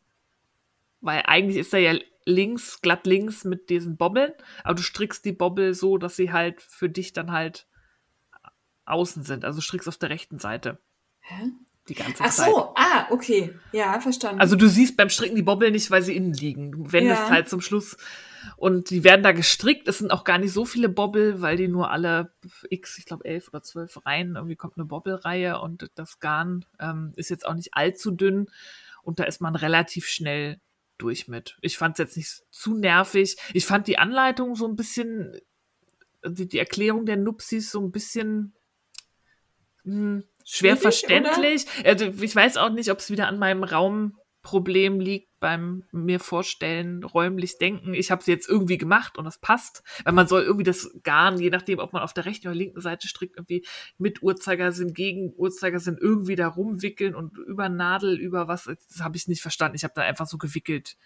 weil 1.00 1.24
eigentlich 1.26 1.58
ist 1.58 1.74
er 1.74 1.80
ja 1.80 2.00
links, 2.26 2.82
glatt 2.82 3.06
links 3.08 3.44
mit 3.46 3.70
diesen 3.70 3.98
Bobbeln, 3.98 4.32
aber 4.64 4.76
du 4.76 4.82
strickst 4.84 5.26
die 5.26 5.32
Bobbel 5.34 5.74
so, 5.74 5.98
dass 5.98 6.16
sie 6.16 6.32
halt 6.32 6.62
für 6.62 6.90
dich 6.90 7.14
dann 7.14 7.32
halt 7.32 7.68
außen 8.86 9.24
sind. 9.24 9.46
Also 9.46 9.58
du 9.60 9.62
strickst 9.64 9.88
auf 9.88 9.98
der 9.98 10.10
rechten 10.10 10.40
Seite 10.40 10.80
Hä? 11.22 11.52
die 11.88 11.96
ganze 11.96 12.24
Ach 12.24 12.30
Zeit. 12.32 12.50
so, 12.50 12.74
ah, 12.76 13.08
okay. 13.10 13.54
Ja, 13.72 14.00
verstanden. 14.00 14.40
Also 14.40 14.56
du 14.56 14.68
siehst 14.68 14.98
beim 14.98 15.10
Stricken 15.10 15.36
die 15.36 15.42
Bobbel 15.42 15.72
nicht, 15.72 15.90
weil 15.92 16.02
sie 16.02 16.16
innen 16.16 16.34
liegen. 16.34 16.72
Du 16.72 16.92
wendest 16.92 17.24
Ja. 17.24 17.30
halt 17.30 17.50
zum 17.50 17.62
Schluss 17.62 17.98
und 18.58 18.90
die 18.90 19.04
werden 19.04 19.24
da 19.24 19.32
gestrickt. 19.32 19.88
Es 19.88 20.00
sind 20.00 20.12
auch 20.12 20.24
gar 20.24 20.38
nicht 20.38 20.52
so 20.52 20.66
viele 20.66 20.90
Bobbel, 20.90 21.42
weil 21.42 21.58
die 21.58 21.68
nur 21.68 21.90
alle 21.92 22.34
x, 22.70 22.98
ich 22.98 23.06
glaube 23.06 23.26
elf 23.26 23.48
oder 23.50 23.62
zwölf 23.64 24.06
Reihen, 24.06 24.36
irgendwie 24.36 24.56
kommt 24.56 24.78
eine 24.78 24.86
Bobbelreihe 24.86 25.60
und 25.60 25.90
das 25.96 26.20
Garn 26.20 26.66
ähm, 26.80 27.14
ist 27.16 27.30
jetzt 27.30 27.48
auch 27.48 27.54
nicht 27.56 27.74
allzu 27.74 28.12
dünn 28.12 28.48
und 29.04 29.20
da 29.20 29.24
ist 29.24 29.42
man 29.42 29.56
relativ 29.56 30.08
schnell 30.08 30.60
durch 31.02 31.28
mit. 31.28 31.58
Ich 31.62 31.78
fand 31.78 31.96
es 31.96 32.00
jetzt 32.00 32.18
nicht 32.18 32.44
zu 32.52 32.76
nervig. 32.76 33.38
Ich 33.54 33.66
fand 33.66 33.88
die 33.88 33.98
Anleitung 33.98 34.56
so 34.56 34.68
ein 34.68 34.76
bisschen, 34.76 35.38
die, 36.26 36.48
die 36.48 36.60
Erklärung 36.60 37.06
der 37.06 37.18
Nupsis 37.18 37.72
so 37.72 37.82
ein 37.82 37.92
bisschen 37.92 38.54
hm, 39.84 40.24
schwer 40.46 40.76
Schwierig, 40.76 40.82
verständlich. 40.82 41.66
Also 41.84 42.06
ich 42.06 42.36
weiß 42.36 42.58
auch 42.58 42.70
nicht, 42.70 42.92
ob 42.92 43.00
es 43.00 43.10
wieder 43.10 43.28
an 43.28 43.40
meinem 43.40 43.64
Raumproblem 44.44 45.00
liegt 45.00 45.40
beim 45.40 45.84
mir 45.92 46.20
vorstellen, 46.20 47.04
räumlich 47.04 47.58
denken. 47.58 47.94
Ich 47.94 48.12
habe 48.12 48.22
es 48.22 48.28
jetzt 48.28 48.50
irgendwie 48.50 48.78
gemacht 48.78 49.18
und 49.18 49.26
das 49.26 49.40
passt, 49.40 49.84
weil 50.04 50.14
man 50.14 50.28
soll 50.28 50.44
irgendwie 50.44 50.64
das 50.64 50.92
Garn, 51.04 51.40
je 51.40 51.50
nachdem, 51.50 51.80
ob 51.80 51.94
man 51.94 52.04
auf 52.04 52.14
der 52.14 52.26
rechten 52.26 52.48
oder 52.48 52.56
linken 52.56 52.82
Seite 52.82 53.08
strickt, 53.08 53.38
irgendwie 53.38 53.66
mit 53.98 54.22
Uhrzeigersinn, 54.22 54.94
gegen 54.94 55.34
Uhrzeigersinn 55.36 55.98
irgendwie 56.00 56.36
da 56.36 56.48
rumwickeln 56.48 57.16
und 57.16 57.38
über 57.38 57.70
Nadel, 57.70 58.20
über 58.20 58.48
was, 58.48 58.66
das 58.66 59.02
habe 59.02 59.18
ich 59.18 59.28
nicht 59.28 59.42
verstanden. 59.42 59.76
Ich 59.76 59.84
habe 59.84 59.94
da 59.96 60.02
einfach 60.02 60.28
so 60.28 60.38
gewickelt, 60.38 60.98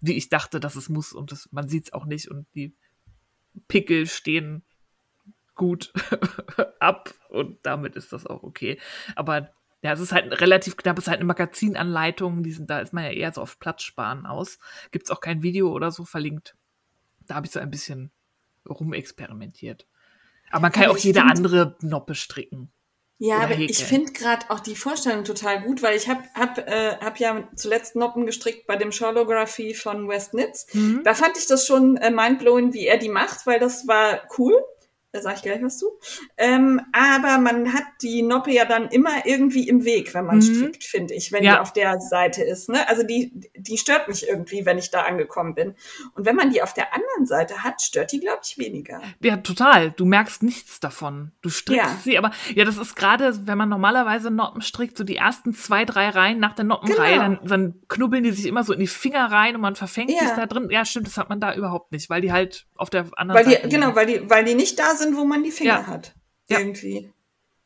wie 0.00 0.16
ich 0.16 0.28
dachte, 0.28 0.60
dass 0.60 0.76
es 0.76 0.88
muss 0.88 1.12
und 1.12 1.32
das, 1.32 1.48
man 1.52 1.68
sieht 1.68 1.86
es 1.86 1.92
auch 1.92 2.06
nicht 2.06 2.30
und 2.30 2.46
die 2.54 2.72
Pickel 3.68 4.06
stehen 4.06 4.62
gut 5.54 5.92
ab 6.80 7.12
und 7.28 7.58
damit 7.62 7.96
ist 7.96 8.12
das 8.12 8.26
auch 8.26 8.42
okay. 8.42 8.78
Aber 9.14 9.50
ja, 9.82 9.92
es 9.92 10.00
ist 10.00 10.12
halt 10.12 10.40
relativ 10.40 10.76
knapp, 10.76 10.96
es 10.98 11.04
ist 11.04 11.08
halt 11.08 11.18
eine 11.18 11.26
Magazinanleitung, 11.26 12.44
die 12.44 12.52
sind, 12.52 12.70
da 12.70 12.78
ist 12.78 12.92
man 12.92 13.04
ja 13.04 13.10
eher 13.10 13.32
so 13.32 13.42
auf 13.42 13.58
Platzsparen 13.58 14.26
aus. 14.26 14.58
Gibt 14.92 15.06
es 15.06 15.10
auch 15.10 15.20
kein 15.20 15.42
Video 15.42 15.72
oder 15.72 15.90
so 15.90 16.04
verlinkt. 16.04 16.56
Da 17.26 17.34
habe 17.34 17.46
ich 17.46 17.52
so 17.52 17.58
ein 17.58 17.70
bisschen 17.70 18.12
rumexperimentiert. 18.68 19.86
Aber 20.50 20.62
man 20.62 20.72
kann 20.72 20.84
ja 20.84 20.90
auch 20.90 20.98
jede 20.98 21.22
andere 21.22 21.76
Noppe 21.80 22.14
stricken. 22.14 22.70
Ja, 23.18 23.36
aber 23.36 23.54
häkeln. 23.54 23.70
ich 23.70 23.84
finde 23.84 24.12
gerade 24.12 24.50
auch 24.50 24.60
die 24.60 24.74
Vorstellung 24.74 25.24
total 25.24 25.62
gut, 25.62 25.82
weil 25.82 25.96
ich 25.96 26.08
habe 26.08 26.22
hab, 26.34 26.58
äh, 26.58 26.96
hab 27.00 27.18
ja 27.18 27.48
zuletzt 27.54 27.94
Noppen 27.96 28.26
gestrickt 28.26 28.66
bei 28.66 28.76
dem 28.76 28.92
Charlography 28.92 29.74
von 29.74 30.08
West 30.08 30.34
Nitz. 30.34 30.66
Mhm. 30.74 31.02
Da 31.04 31.14
fand 31.14 31.36
ich 31.38 31.46
das 31.46 31.66
schon 31.66 31.96
äh, 31.96 32.10
mindblowing, 32.10 32.72
wie 32.72 32.86
er 32.86 32.98
die 32.98 33.08
macht, 33.08 33.46
weil 33.46 33.60
das 33.60 33.86
war 33.86 34.22
cool. 34.38 34.54
Da 35.12 35.20
sage 35.20 35.36
ich 35.36 35.42
gleich 35.42 35.62
was 35.62 35.78
zu. 35.78 35.90
Ähm, 36.38 36.80
aber 36.92 37.38
man 37.38 37.72
hat 37.74 37.84
die 38.00 38.22
Noppe 38.22 38.50
ja 38.50 38.64
dann 38.64 38.88
immer 38.88 39.24
irgendwie 39.26 39.68
im 39.68 39.84
Weg, 39.84 40.14
wenn 40.14 40.24
man 40.24 40.36
Mhm. 40.38 40.42
strickt, 40.42 40.84
finde 40.84 41.14
ich, 41.14 41.32
wenn 41.32 41.44
Ja. 41.44 41.54
die 41.56 41.60
auf 41.60 41.72
der 41.74 42.00
Seite 42.00 42.42
ist. 42.42 42.68
Ne? 42.70 42.88
Also 42.88 43.02
die, 43.02 43.30
die 43.54 43.76
stört 43.76 44.08
mich 44.08 44.26
irgendwie, 44.26 44.64
wenn 44.64 44.78
ich 44.78 44.90
da 44.90 45.02
angekommen 45.02 45.54
bin. 45.54 45.74
Und 46.14 46.24
wenn 46.24 46.34
man 46.34 46.50
die 46.50 46.62
auf 46.62 46.72
der 46.72 46.94
anderen 46.94 47.26
Seite 47.26 47.62
hat, 47.62 47.82
stört 47.82 48.10
die, 48.12 48.20
glaube 48.20 48.40
ich, 48.42 48.56
weniger. 48.56 49.02
Ja, 49.20 49.36
total. 49.36 49.90
Du 49.90 50.04
merkst 50.06 50.42
nichts 50.42 50.80
davon. 50.80 51.32
Du 51.42 51.50
strickst 51.50 51.84
Ja. 51.92 51.98
sie, 52.02 52.16
aber 52.18 52.30
ja, 52.54 52.64
das 52.64 52.78
ist 52.78 52.96
gerade, 52.96 53.46
wenn 53.46 53.58
man 53.58 53.68
normalerweise 53.68 54.30
Noppen 54.30 54.62
strickt, 54.62 54.96
so 54.96 55.04
die 55.04 55.16
ersten 55.16 55.52
zwei, 55.52 55.84
drei 55.84 56.08
Reihen 56.08 56.40
nach 56.40 56.54
der 56.54 56.64
Noppenreihe, 56.64 57.18
Genau. 57.18 57.22
dann, 57.36 57.40
dann 57.48 57.74
knubbeln 57.88 58.24
die 58.24 58.32
sich 58.32 58.46
immer 58.46 58.64
so 58.64 58.72
in 58.72 58.80
die 58.80 58.86
Finger 58.86 59.30
rein 59.30 59.54
und 59.56 59.60
man 59.60 59.76
verfängt 59.76 60.10
Ja. 60.10 60.20
sich 60.20 60.30
da 60.30 60.46
drin. 60.46 60.68
Ja, 60.70 60.86
stimmt, 60.86 61.06
das 61.06 61.18
hat 61.18 61.28
man 61.28 61.38
da 61.38 61.54
überhaupt 61.54 61.92
nicht, 61.92 62.08
weil 62.08 62.22
die 62.22 62.32
halt 62.32 62.64
auf 62.76 62.88
der 62.88 63.06
anderen 63.16 63.38
Weil 63.38 63.44
die, 63.44 63.56
Seite. 63.56 63.68
genau, 63.68 63.94
weil 63.94 64.06
die, 64.06 64.30
weil 64.30 64.44
die 64.44 64.54
nicht 64.54 64.78
da 64.78 64.94
sind, 64.94 65.01
wo 65.16 65.24
man 65.24 65.42
die 65.42 65.50
Finger 65.50 65.80
Ja. 65.80 65.86
hat. 65.86 66.14
Ja. 66.48 66.58
Irgendwie. 66.58 67.10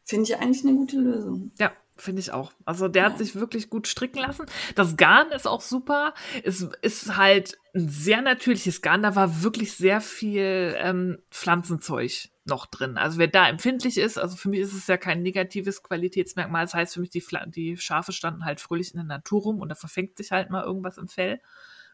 Finde 0.05 0.25
ich 0.25 0.37
eigentlich 0.39 0.65
eine 0.65 0.75
gute 0.77 0.99
Lösung. 0.99 1.51
Ja, 1.59 1.73
finde 1.97 2.21
ich 2.21 2.31
auch. 2.31 2.53
Also 2.65 2.89
der 2.89 3.05
hat 3.07 3.19
sich 3.19 3.35
wirklich 3.35 3.71
gut 3.71 3.89
stricken 3.89 4.19
lassen. 4.19 4.47
Das 4.77 4.97
Garn 4.97 5.31
ist 5.33 5.47
auch 5.49 5.61
super. 5.61 6.15
Es 6.45 6.63
ist 6.83 7.17
halt 7.17 7.59
ein 7.75 7.89
sehr 7.89 8.23
natürliches 8.23 8.83
Garn. 8.83 9.03
Da 9.03 9.17
war 9.17 9.43
wirklich 9.43 9.73
sehr 9.75 10.01
viel 10.01 10.75
ähm, 10.79 11.19
Pflanzenzeug 11.31 12.29
noch 12.45 12.67
drin. 12.67 12.97
Also 12.97 13.19
wer 13.19 13.27
da 13.27 13.49
empfindlich 13.49 13.99
ist, 13.99 14.19
also 14.19 14.37
für 14.37 14.49
mich 14.49 14.61
ist 14.61 14.73
es 14.73 14.87
ja 14.87 14.97
kein 14.97 15.23
negatives 15.23 15.83
Qualitätsmerkmal. 15.83 16.65
Das 16.65 16.75
heißt 16.75 16.95
für 16.95 17.01
mich, 17.01 17.11
die, 17.11 17.25
die 17.49 17.77
Schafe 17.77 18.13
standen 18.13 18.45
halt 18.45 18.61
fröhlich 18.61 18.93
in 18.95 18.99
der 18.99 19.07
Natur 19.07 19.43
rum 19.43 19.61
und 19.61 19.69
da 19.69 19.75
verfängt 19.75 20.17
sich 20.17 20.31
halt 20.31 20.51
mal 20.51 20.63
irgendwas 20.63 20.99
im 20.99 21.09
Fell. 21.09 21.41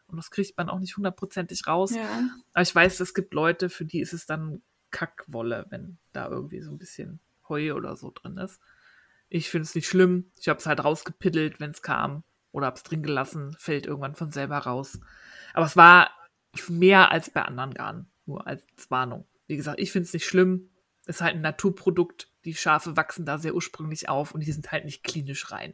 Und 0.05 0.17
das 0.17 0.29
kriegt 0.29 0.55
man 0.57 0.69
auch 0.69 0.79
nicht 0.79 0.95
hundertprozentig 0.97 1.65
raus. 1.65 1.95
Ja. 1.95 2.03
Aber 2.53 2.61
ich 2.61 2.75
weiß, 2.75 2.99
es 2.99 3.15
gibt 3.15 3.33
Leute, 3.33 3.69
für 3.69 3.85
die 3.85 3.99
ist 4.01 4.13
es 4.13 4.27
dann 4.27 4.61
Kackwolle, 4.93 5.65
wenn 5.69 5.97
da 6.13 6.29
irgendwie 6.29 6.61
so 6.61 6.71
ein 6.71 6.77
bisschen 6.77 7.19
Heu 7.49 7.73
oder 7.73 7.97
so 7.97 8.11
drin 8.15 8.37
ist. 8.37 8.61
Ich 9.27 9.49
finde 9.49 9.63
es 9.63 9.75
nicht 9.75 9.87
schlimm. 9.87 10.31
Ich 10.39 10.47
habe 10.47 10.59
es 10.59 10.65
halt 10.65 10.81
rausgepiddelt, 10.83 11.59
wenn 11.59 11.71
es 11.71 11.81
kam. 11.81 12.23
Oder 12.53 12.67
habe 12.67 12.77
es 12.77 12.83
drin 12.83 13.03
gelassen, 13.03 13.55
fällt 13.59 13.87
irgendwann 13.87 14.15
von 14.15 14.31
selber 14.31 14.59
raus. 14.59 14.99
Aber 15.53 15.65
es 15.65 15.75
war 15.75 16.11
mehr 16.69 17.11
als 17.11 17.31
bei 17.31 17.41
anderen 17.41 17.73
Garnen. 17.73 18.07
Nur 18.25 18.45
als 18.47 18.63
Warnung. 18.89 19.27
Wie 19.47 19.57
gesagt, 19.57 19.79
ich 19.79 19.91
finde 19.91 20.05
es 20.05 20.13
nicht 20.13 20.25
schlimm. 20.25 20.69
Ist 21.05 21.21
halt 21.21 21.35
ein 21.35 21.41
Naturprodukt. 21.41 22.31
Die 22.45 22.53
Schafe 22.53 22.95
wachsen 22.95 23.25
da 23.25 23.37
sehr 23.39 23.55
ursprünglich 23.55 24.07
auf 24.07 24.33
und 24.33 24.41
die 24.41 24.51
sind 24.51 24.71
halt 24.71 24.85
nicht 24.85 25.03
klinisch 25.03 25.51
rein. 25.51 25.73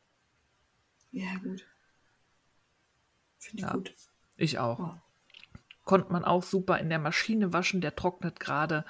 Ja, 1.11 1.33
gut. 1.43 1.67
Finde 3.37 3.57
ich 3.57 3.61
Ja. 3.67 3.73
gut. 3.73 3.93
Ich 4.37 4.57
auch. 4.59 4.79
Ja. 4.79 5.03
Konnte 5.89 6.13
man 6.13 6.23
auch 6.23 6.43
super 6.43 6.77
in 6.77 6.89
der 6.89 6.99
Maschine 6.99 7.51
waschen. 7.51 7.81
Der 7.81 7.95
trocknet 7.95 8.39
gerade. 8.39 8.85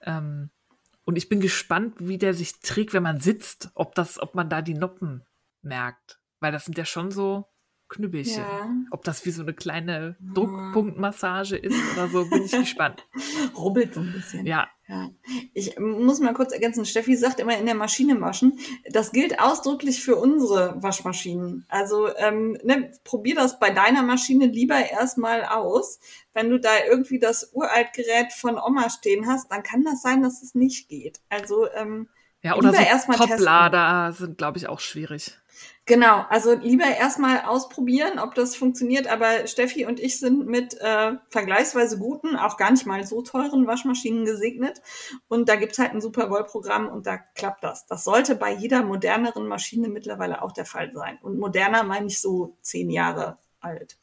Ähm, 0.00 0.50
und 1.04 1.14
ich 1.14 1.28
bin 1.28 1.40
gespannt, 1.40 1.94
wie 1.98 2.18
der 2.18 2.34
sich 2.34 2.58
trägt, 2.58 2.94
wenn 2.94 3.04
man 3.04 3.20
sitzt, 3.20 3.70
ob 3.76 3.94
das, 3.94 4.20
ob 4.20 4.34
man 4.34 4.48
da 4.48 4.60
die 4.60 4.74
Noppen 4.74 5.24
merkt. 5.62 6.18
Weil 6.40 6.50
das 6.50 6.64
sind 6.64 6.76
ja 6.76 6.84
schon 6.84 7.12
so 7.12 7.46
Knüppelchen. 7.92 8.42
Ja. 8.42 8.70
Ob 8.90 9.04
das 9.04 9.24
wie 9.26 9.30
so 9.30 9.42
eine 9.42 9.52
kleine 9.52 10.16
Druckpunktmassage 10.34 11.56
ist 11.56 11.76
oder 11.92 12.08
so, 12.08 12.24
bin 12.28 12.44
ich 12.44 12.52
gespannt. 12.52 13.06
Rubbelt 13.56 13.94
so 13.94 14.00
ein 14.00 14.12
bisschen. 14.12 14.46
Ja, 14.46 14.68
Ja, 14.88 15.10
ich 15.54 15.78
muss 15.78 16.20
mal 16.20 16.32
kurz 16.34 16.52
ergänzen. 16.52 16.84
Steffi 16.86 17.16
sagt 17.16 17.40
immer 17.40 17.56
in 17.56 17.66
der 17.66 17.74
Maschine 17.74 18.20
waschen. 18.20 18.58
Das 18.90 19.12
gilt 19.12 19.38
ausdrücklich 19.40 20.02
für 20.02 20.16
unsere 20.16 20.82
Waschmaschinen. 20.82 21.64
Also 21.68 22.08
ähm, 22.16 22.58
ne, 22.64 22.90
probier 23.04 23.34
das 23.34 23.58
bei 23.58 23.70
deiner 23.70 24.02
Maschine 24.02 24.46
lieber 24.46 24.76
erstmal 24.76 25.44
aus. 25.44 26.00
Wenn 26.32 26.48
du 26.48 26.58
da 26.58 26.70
irgendwie 26.88 27.18
das 27.18 27.52
Uraltgerät 27.52 28.32
von 28.32 28.58
Oma 28.58 28.88
stehen 28.90 29.26
hast, 29.26 29.52
dann 29.52 29.62
kann 29.62 29.84
das 29.84 30.02
sein, 30.02 30.22
dass 30.22 30.42
es 30.42 30.54
nicht 30.54 30.88
geht. 30.88 31.20
Also 31.28 31.70
ähm, 31.72 32.08
ja 32.42 32.56
oder 32.56 32.72
so 32.72 32.80
erst 32.80 33.08
mal 33.08 33.16
testen. 33.16 33.36
Toplader 33.38 34.12
sind, 34.12 34.38
glaube 34.38 34.58
ich, 34.58 34.68
auch 34.68 34.80
schwierig. 34.80 35.38
Genau, 35.84 36.24
also 36.28 36.54
lieber 36.54 36.84
erstmal 36.84 37.40
ausprobieren, 37.40 38.20
ob 38.20 38.36
das 38.36 38.54
funktioniert. 38.54 39.08
Aber 39.08 39.48
Steffi 39.48 39.84
und 39.84 39.98
ich 39.98 40.20
sind 40.20 40.46
mit 40.46 40.80
äh, 40.80 41.14
vergleichsweise 41.28 41.98
guten, 41.98 42.36
auch 42.36 42.56
gar 42.56 42.70
nicht 42.70 42.86
mal 42.86 43.04
so 43.04 43.22
teuren 43.22 43.66
Waschmaschinen 43.66 44.24
gesegnet. 44.24 44.80
Und 45.26 45.48
da 45.48 45.56
gibt's 45.56 45.80
halt 45.80 45.92
ein 45.92 46.00
super 46.00 46.30
Wollprogramm 46.30 46.88
und 46.88 47.06
da 47.06 47.18
klappt 47.18 47.64
das. 47.64 47.86
Das 47.86 48.04
sollte 48.04 48.36
bei 48.36 48.52
jeder 48.52 48.84
moderneren 48.84 49.48
Maschine 49.48 49.88
mittlerweile 49.88 50.42
auch 50.42 50.52
der 50.52 50.66
Fall 50.66 50.92
sein. 50.92 51.18
Und 51.20 51.38
moderner 51.40 51.82
meine 51.82 52.06
ich 52.06 52.20
so 52.20 52.56
zehn 52.62 52.88
Jahre 52.88 53.38
alt. 53.60 53.98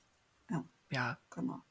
Ja, 0.50 1.18
Genau. 1.30 1.62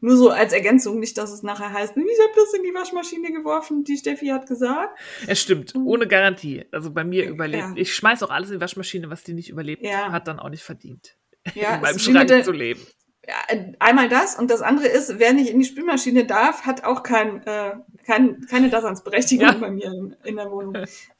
Nur 0.00 0.16
so 0.16 0.30
als 0.30 0.52
Ergänzung, 0.52 0.98
nicht, 0.98 1.18
dass 1.18 1.30
es 1.30 1.42
nachher 1.42 1.72
heißt, 1.72 1.94
ich 1.96 2.02
habe 2.20 2.32
das 2.34 2.54
in 2.54 2.62
die 2.62 2.72
Waschmaschine 2.74 3.32
geworfen, 3.32 3.84
die 3.84 3.96
Steffi 3.98 4.28
hat 4.28 4.46
gesagt. 4.46 4.98
es 5.26 5.40
stimmt. 5.40 5.74
Ohne 5.74 6.08
Garantie. 6.08 6.64
Also 6.72 6.90
bei 6.90 7.04
mir 7.04 7.28
überlebt. 7.28 7.62
Ja. 7.62 7.72
Ich 7.76 7.94
schmeiß 7.94 8.22
auch 8.22 8.30
alles 8.30 8.48
in 8.50 8.56
die 8.56 8.60
Waschmaschine, 8.62 9.10
was 9.10 9.22
die 9.24 9.34
nicht 9.34 9.50
überlebt, 9.50 9.82
Ja. 9.84 10.10
hat 10.12 10.26
dann 10.28 10.38
auch 10.40 10.48
nicht 10.48 10.62
verdient, 10.62 11.16
Ja, 11.54 11.74
in 11.76 11.80
meinem 11.82 11.98
Schrank 11.98 12.28
der- 12.28 12.42
zu 12.44 12.52
leben. 12.52 12.80
ja, 13.28 13.34
einmal 13.78 14.08
das 14.08 14.36
und 14.38 14.50
das 14.50 14.62
andere 14.62 14.88
ist, 14.88 15.18
wer 15.18 15.34
nicht 15.34 15.50
in 15.50 15.58
die 15.58 15.66
Spülmaschine 15.66 16.24
darf, 16.24 16.62
hat 16.62 16.84
auch 16.84 17.02
kein, 17.02 17.42
äh, 17.46 17.74
kein, 18.06 18.40
keine 18.46 18.70
Daseinsberechtigung 18.70 19.44
Ja. 19.46 19.52
bei 19.52 19.70
mir 19.70 19.84
in, 19.92 20.16
in 20.24 20.36
der 20.36 20.50
Wohnung. 20.50 20.74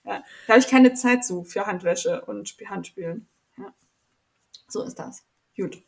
Ja, 0.04 0.24
da 0.46 0.48
habe 0.48 0.58
ich 0.60 0.68
keine 0.68 0.94
Zeit 0.94 1.24
zu 1.24 1.44
für 1.44 1.66
Handwäsche 1.66 2.24
und 2.24 2.48
Sp- 2.48 2.64
Handspülen. 2.68 3.28
Ja. 3.58 3.74
So 4.68 4.82
ist 4.84 4.98
das. 4.98 5.22
Gut. 5.54 5.82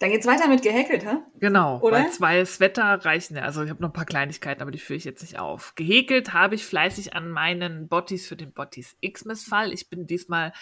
Dann 0.00 0.08
geht's 0.10 0.26
weiter 0.26 0.48
mit 0.48 0.62
gehäkelt, 0.62 1.04
hä? 1.04 1.18
Genau, 1.40 1.78
Oder? 1.80 1.98
weil 1.98 2.10
zwei 2.10 2.42
Sweater 2.46 3.04
reichen 3.04 3.36
ja. 3.36 3.42
Also 3.42 3.62
ich 3.62 3.68
habe 3.68 3.82
noch 3.82 3.90
ein 3.90 3.92
paar 3.94 4.06
Kleinigkeiten, 4.06 4.62
aber 4.62 4.70
die 4.70 4.78
führe 4.78 4.96
ich 4.96 5.04
jetzt 5.04 5.20
nicht 5.20 5.38
auf. 5.38 5.74
Gehäkelt 5.74 6.32
habe 6.32 6.54
ich 6.54 6.64
fleißig 6.64 7.14
an 7.14 7.30
meinen 7.30 7.86
Bottis 7.86 8.26
für 8.26 8.34
den 8.34 8.54
Bottis 8.54 8.96
Xmas-Fall. 9.06 9.74
Ich 9.74 9.90
bin 9.90 10.06
diesmal 10.06 10.54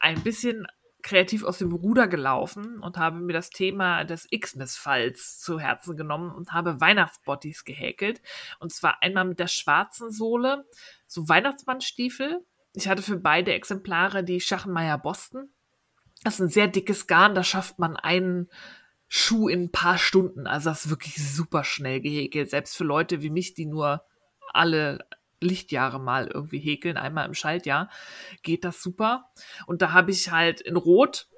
ein 0.00 0.22
bisschen 0.22 0.66
kreativ 1.02 1.44
aus 1.44 1.58
dem 1.58 1.72
Ruder 1.72 2.08
gelaufen 2.08 2.78
und 2.80 2.96
habe 2.96 3.20
mir 3.20 3.34
das 3.34 3.50
Thema 3.50 4.04
des 4.04 4.28
Xmas-Falls 4.30 5.40
zu 5.40 5.60
Herzen 5.60 5.94
genommen 5.98 6.30
und 6.30 6.54
habe 6.54 6.80
Weihnachtsbottis 6.80 7.66
gehäkelt. 7.66 8.22
Und 8.60 8.72
zwar 8.72 9.02
einmal 9.02 9.26
mit 9.26 9.38
der 9.38 9.48
schwarzen 9.48 10.10
Sohle, 10.10 10.64
so 11.06 11.28
Weihnachtsmannstiefel. 11.28 12.42
Ich 12.72 12.88
hatte 12.88 13.02
für 13.02 13.18
beide 13.18 13.52
Exemplare 13.52 14.24
die 14.24 14.40
Schachenmeier 14.40 14.96
Boston. 14.96 15.50
Das 16.24 16.34
ist 16.34 16.40
ein 16.40 16.48
sehr 16.48 16.66
dickes 16.66 17.06
Garn, 17.06 17.34
da 17.34 17.44
schafft 17.44 17.78
man 17.78 17.94
einen 17.96 18.48
Schuh 19.08 19.48
in 19.48 19.64
ein 19.64 19.72
paar 19.72 19.98
Stunden. 19.98 20.46
Also 20.46 20.70
das 20.70 20.86
ist 20.86 20.90
wirklich 20.90 21.16
super 21.16 21.64
schnell 21.64 22.00
gehäkelt. 22.00 22.50
Selbst 22.50 22.76
für 22.76 22.84
Leute 22.84 23.22
wie 23.22 23.30
mich, 23.30 23.54
die 23.54 23.66
nur 23.66 24.02
alle 24.52 25.06
Lichtjahre 25.40 26.00
mal 26.00 26.28
irgendwie 26.28 26.58
häkeln, 26.58 26.96
einmal 26.96 27.26
im 27.26 27.34
Schaltjahr, 27.34 27.90
geht 28.42 28.64
das 28.64 28.82
super. 28.82 29.30
Und 29.66 29.82
da 29.82 29.92
habe 29.92 30.10
ich 30.10 30.30
halt 30.30 30.60
in 30.60 30.76
Rot 30.76 31.28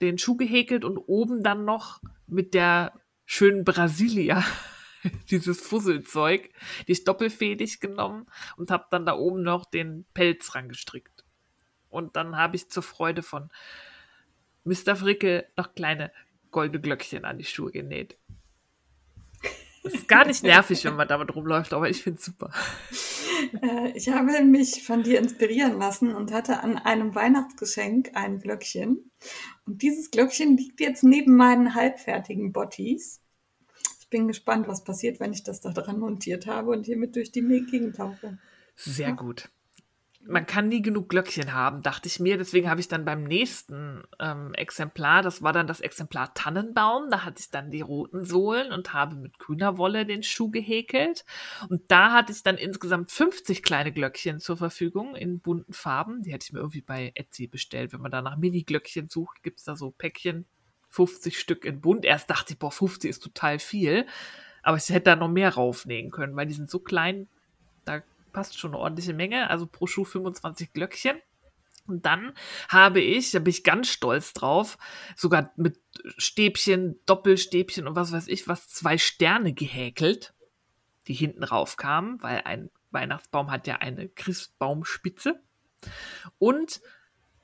den 0.00 0.18
Schuh 0.18 0.36
gehäkelt 0.36 0.84
und 0.84 0.98
oben 0.98 1.42
dann 1.42 1.64
noch 1.64 2.00
mit 2.26 2.54
der 2.54 2.92
schönen 3.24 3.64
Brasilia 3.64 4.44
dieses 5.30 5.60
Fusselzeug, 5.60 6.50
die 6.86 6.92
ist 6.92 7.08
doppelfädig 7.08 7.80
genommen 7.80 8.26
und 8.56 8.70
habe 8.70 8.86
dann 8.90 9.06
da 9.06 9.16
oben 9.16 9.42
noch 9.42 9.64
den 9.64 10.04
Pelz 10.12 10.54
rangestrickt. 10.54 11.24
Und 11.88 12.16
dann 12.16 12.36
habe 12.36 12.56
ich 12.56 12.70
zur 12.70 12.82
Freude 12.82 13.22
von 13.22 13.50
Mr. 14.64 14.96
Fricke 14.96 15.46
noch 15.56 15.74
kleine 15.74 16.12
goldene 16.56 16.80
Glöckchen 16.80 17.26
an 17.26 17.36
die 17.36 17.44
Schuhe 17.44 17.70
genäht. 17.70 18.16
Das 19.82 19.92
ist 19.92 20.08
gar 20.08 20.26
nicht 20.26 20.42
nervig, 20.42 20.82
wenn 20.86 20.96
man 20.96 21.06
damit 21.06 21.36
rumläuft, 21.36 21.74
aber 21.74 21.90
ich 21.90 22.02
finde 22.02 22.18
es 22.18 22.24
super. 22.24 22.50
Äh, 23.62 23.92
ich 23.94 24.08
habe 24.08 24.42
mich 24.42 24.82
von 24.82 25.02
dir 25.02 25.18
inspirieren 25.18 25.78
lassen 25.78 26.14
und 26.14 26.32
hatte 26.32 26.60
an 26.62 26.78
einem 26.78 27.14
Weihnachtsgeschenk 27.14 28.12
ein 28.14 28.38
Glöckchen. 28.38 29.10
Und 29.66 29.82
dieses 29.82 30.10
Glöckchen 30.10 30.56
liegt 30.56 30.80
jetzt 30.80 31.04
neben 31.04 31.36
meinen 31.36 31.74
halbfertigen 31.74 32.54
Bottis. 32.54 33.20
Ich 34.00 34.08
bin 34.08 34.26
gespannt, 34.26 34.66
was 34.66 34.82
passiert, 34.82 35.20
wenn 35.20 35.34
ich 35.34 35.42
das 35.42 35.60
da 35.60 35.72
dran 35.72 35.98
montiert 35.98 36.46
habe 36.46 36.70
und 36.70 36.86
hiermit 36.86 37.16
durch 37.16 37.32
die 37.32 37.42
Gegend 37.42 37.96
tauche. 37.96 38.38
Sehr 38.76 39.12
gut. 39.12 39.50
Man 40.28 40.46
kann 40.46 40.68
nie 40.68 40.82
genug 40.82 41.08
Glöckchen 41.08 41.52
haben, 41.52 41.82
dachte 41.82 42.08
ich 42.08 42.20
mir. 42.20 42.36
Deswegen 42.36 42.68
habe 42.68 42.80
ich 42.80 42.88
dann 42.88 43.04
beim 43.04 43.24
nächsten 43.24 44.02
ähm, 44.18 44.54
Exemplar, 44.54 45.22
das 45.22 45.42
war 45.42 45.52
dann 45.52 45.66
das 45.66 45.80
Exemplar 45.80 46.34
Tannenbaum, 46.34 47.10
da 47.10 47.24
hatte 47.24 47.40
ich 47.40 47.50
dann 47.50 47.70
die 47.70 47.80
roten 47.80 48.24
Sohlen 48.24 48.72
und 48.72 48.92
habe 48.92 49.14
mit 49.16 49.38
grüner 49.38 49.78
Wolle 49.78 50.04
den 50.04 50.22
Schuh 50.22 50.50
gehäkelt. 50.50 51.24
Und 51.68 51.82
da 51.88 52.12
hatte 52.12 52.32
ich 52.32 52.42
dann 52.42 52.56
insgesamt 52.56 53.10
50 53.10 53.62
kleine 53.62 53.92
Glöckchen 53.92 54.40
zur 54.40 54.56
Verfügung 54.56 55.14
in 55.14 55.40
bunten 55.40 55.72
Farben. 55.72 56.22
Die 56.22 56.32
hätte 56.32 56.44
ich 56.44 56.52
mir 56.52 56.60
irgendwie 56.60 56.82
bei 56.82 57.12
Etsy 57.14 57.46
bestellt. 57.46 57.92
Wenn 57.92 58.00
man 58.00 58.10
da 58.10 58.22
nach 58.22 58.36
Mini-Glöckchen 58.36 59.08
sucht, 59.08 59.42
gibt 59.42 59.58
es 59.58 59.64
da 59.64 59.76
so 59.76 59.90
Päckchen, 59.90 60.46
50 60.90 61.38
Stück 61.38 61.64
in 61.64 61.80
bunt. 61.80 62.04
Erst 62.04 62.30
dachte 62.30 62.52
ich, 62.52 62.58
boah, 62.58 62.72
50 62.72 63.10
ist 63.10 63.22
total 63.22 63.58
viel. 63.58 64.06
Aber 64.62 64.76
ich 64.76 64.88
hätte 64.88 65.04
da 65.04 65.16
noch 65.16 65.28
mehr 65.28 65.54
raufnehmen 65.54 66.10
können, 66.10 66.34
weil 66.34 66.46
die 66.46 66.54
sind 66.54 66.68
so 66.68 66.80
klein, 66.80 67.28
da 67.84 68.02
passt 68.36 68.58
schon 68.58 68.72
eine 68.72 68.80
ordentliche 68.80 69.14
Menge, 69.14 69.48
also 69.48 69.66
pro 69.66 69.86
Schuh 69.86 70.04
25 70.04 70.74
Glöckchen. 70.74 71.16
Und 71.86 72.04
dann 72.04 72.34
habe 72.68 73.00
ich, 73.00 73.30
da 73.30 73.38
bin 73.38 73.50
ich 73.50 73.64
ganz 73.64 73.88
stolz 73.88 74.34
drauf, 74.34 74.76
sogar 75.16 75.52
mit 75.56 75.80
Stäbchen, 76.18 77.00
Doppelstäbchen 77.06 77.88
und 77.88 77.96
was 77.96 78.12
weiß 78.12 78.28
ich, 78.28 78.46
was 78.46 78.68
zwei 78.68 78.98
Sterne 78.98 79.54
gehäkelt. 79.54 80.34
die 81.06 81.14
hinten 81.14 81.44
rauf 81.44 81.78
kamen, 81.78 82.22
weil 82.22 82.42
ein 82.44 82.68
Weihnachtsbaum 82.90 83.50
hat 83.50 83.66
ja 83.66 83.76
eine 83.76 84.08
Christbaumspitze. 84.08 85.40
Und 86.38 86.82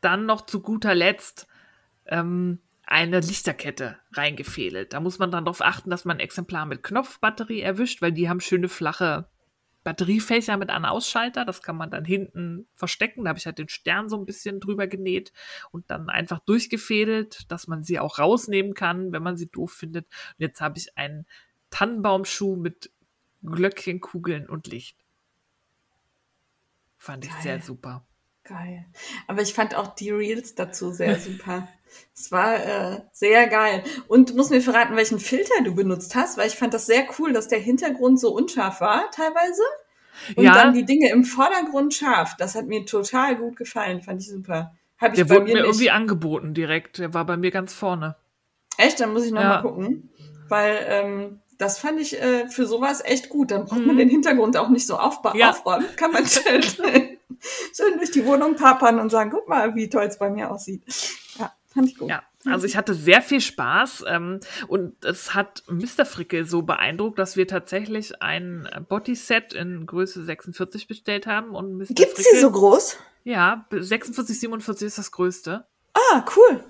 dann 0.02 0.26
noch 0.26 0.42
zu 0.44 0.60
guter 0.60 0.94
Letzt 0.94 1.46
ähm, 2.04 2.60
eine 2.84 3.20
Lichterkette 3.20 3.98
reingefädelt. 4.12 4.92
Da 4.92 5.00
muss 5.00 5.18
man 5.18 5.30
dann 5.30 5.46
darauf 5.46 5.62
achten, 5.62 5.88
dass 5.88 6.04
man 6.04 6.18
ein 6.18 6.20
Exemplar 6.20 6.66
mit 6.66 6.82
Knopfbatterie 6.82 7.62
erwischt, 7.62 8.02
weil 8.02 8.12
die 8.12 8.28
haben 8.28 8.40
schöne 8.40 8.68
flache 8.68 9.31
Batteriefächer 9.84 10.56
mit 10.56 10.70
einem 10.70 10.84
Ausschalter. 10.84 11.44
Das 11.44 11.62
kann 11.62 11.76
man 11.76 11.90
dann 11.90 12.04
hinten 12.04 12.66
verstecken. 12.72 13.24
Da 13.24 13.30
habe 13.30 13.38
ich 13.38 13.46
halt 13.46 13.58
den 13.58 13.68
Stern 13.68 14.08
so 14.08 14.16
ein 14.16 14.26
bisschen 14.26 14.60
drüber 14.60 14.86
genäht 14.86 15.32
und 15.70 15.90
dann 15.90 16.08
einfach 16.08 16.40
durchgefädelt, 16.40 17.50
dass 17.50 17.66
man 17.66 17.82
sie 17.82 17.98
auch 17.98 18.18
rausnehmen 18.18 18.74
kann, 18.74 19.12
wenn 19.12 19.22
man 19.22 19.36
sie 19.36 19.48
doof 19.48 19.72
findet. 19.72 20.06
Und 20.06 20.38
jetzt 20.38 20.60
habe 20.60 20.78
ich 20.78 20.96
einen 20.96 21.26
Tannenbaumschuh 21.70 22.56
mit 22.56 22.90
Glöckchenkugeln 23.42 24.48
und 24.48 24.66
Licht. 24.68 24.96
Fand 26.96 27.24
ich 27.24 27.32
Geil. 27.32 27.42
sehr 27.42 27.60
super. 27.60 28.06
Geil. 28.44 28.86
Aber 29.26 29.42
ich 29.42 29.54
fand 29.54 29.74
auch 29.74 29.94
die 29.94 30.10
Reels 30.10 30.54
dazu 30.54 30.92
sehr 30.92 31.18
super. 31.20 31.68
Es 32.14 32.30
war 32.32 32.54
äh, 32.54 33.00
sehr 33.12 33.46
geil. 33.48 33.82
Und 34.08 34.30
du 34.30 34.34
musst 34.36 34.50
mir 34.50 34.60
verraten, 34.60 34.96
welchen 34.96 35.18
Filter 35.18 35.62
du 35.64 35.74
benutzt 35.74 36.14
hast, 36.14 36.36
weil 36.38 36.46
ich 36.48 36.56
fand 36.56 36.74
das 36.74 36.86
sehr 36.86 37.04
cool, 37.18 37.32
dass 37.32 37.48
der 37.48 37.58
Hintergrund 37.58 38.20
so 38.20 38.32
unscharf 38.34 38.80
war 38.80 39.10
teilweise. 39.10 39.62
Und 40.36 40.44
Ja. 40.44 40.52
dann 40.52 40.74
die 40.74 40.84
Dinge 40.84 41.10
im 41.10 41.24
Vordergrund 41.24 41.94
scharf. 41.94 42.36
Das 42.38 42.54
hat 42.54 42.66
mir 42.66 42.84
total 42.84 43.36
gut 43.36 43.56
gefallen. 43.56 44.02
Fand 44.02 44.20
ich 44.20 44.28
super. 44.28 44.74
Hab 45.00 45.12
ich 45.12 45.16
Der 45.16 45.30
wurde 45.30 45.44
mir 45.46 45.54
nicht. 45.54 45.64
irgendwie 45.64 45.90
angeboten 45.90 46.54
direkt. 46.54 46.98
Der 46.98 47.12
war 47.14 47.24
bei 47.24 47.36
mir 47.36 47.50
ganz 47.50 47.72
vorne. 47.72 48.16
Echt? 48.76 49.00
Dann 49.00 49.12
muss 49.12 49.24
ich 49.24 49.32
noch 49.32 49.40
Ja. 49.42 49.48
mal 49.48 49.62
gucken. 49.62 50.10
Weil 50.48 50.84
ähm, 50.86 51.40
das 51.58 51.78
fand 51.78 51.98
ich 52.00 52.20
äh, 52.20 52.46
für 52.48 52.66
sowas 52.66 53.02
echt 53.04 53.30
gut. 53.30 53.50
Dann 53.50 53.64
braucht 53.64 53.80
Mhm. 53.80 53.86
man 53.86 53.96
den 53.96 54.08
Hintergrund 54.10 54.56
auch 54.56 54.68
nicht 54.68 54.86
so 54.86 54.96
aufba 54.98 55.34
Ja. 55.34 55.50
aufräumen. 55.50 55.86
Kann 55.96 56.12
man 56.12 56.26
schön, 56.26 56.62
schön 57.74 57.96
durch 57.98 58.10
die 58.10 58.24
Wohnung 58.26 58.54
papern 58.56 59.00
und 59.00 59.10
sagen, 59.10 59.30
guck 59.30 59.48
mal, 59.48 59.74
wie 59.74 59.88
toll 59.88 60.04
es 60.04 60.18
bei 60.18 60.30
mir 60.30 60.50
aussieht. 60.50 60.82
Ja, 61.38 61.52
fand 61.72 61.88
ich 61.88 61.98
gut. 61.98 62.08
Ja, 62.08 62.22
also 62.46 62.66
ich 62.66 62.76
hatte 62.76 62.94
sehr 62.94 63.22
viel 63.22 63.40
Spaß 63.40 64.04
ähm, 64.08 64.40
und 64.68 65.04
es 65.04 65.34
hat 65.34 65.62
Mr. 65.68 66.04
Fricke 66.04 66.44
so 66.44 66.62
beeindruckt, 66.62 67.18
dass 67.18 67.36
wir 67.36 67.46
tatsächlich 67.46 68.20
ein 68.22 68.68
Bodyset 68.88 69.52
in 69.54 69.86
Größe 69.86 70.24
46 70.24 70.86
bestellt 70.88 71.26
haben 71.26 71.50
und 71.50 71.76
Mr. 71.78 71.86
Gibt's 71.94 72.14
Fricke, 72.14 72.28
die 72.34 72.40
so 72.40 72.50
groß? 72.50 72.98
Ja, 73.24 73.66
46, 73.70 74.40
47 74.40 74.86
ist 74.86 74.98
das 74.98 75.10
größte. 75.12 75.64
Ah, 75.94 76.24
cool. 76.36 76.64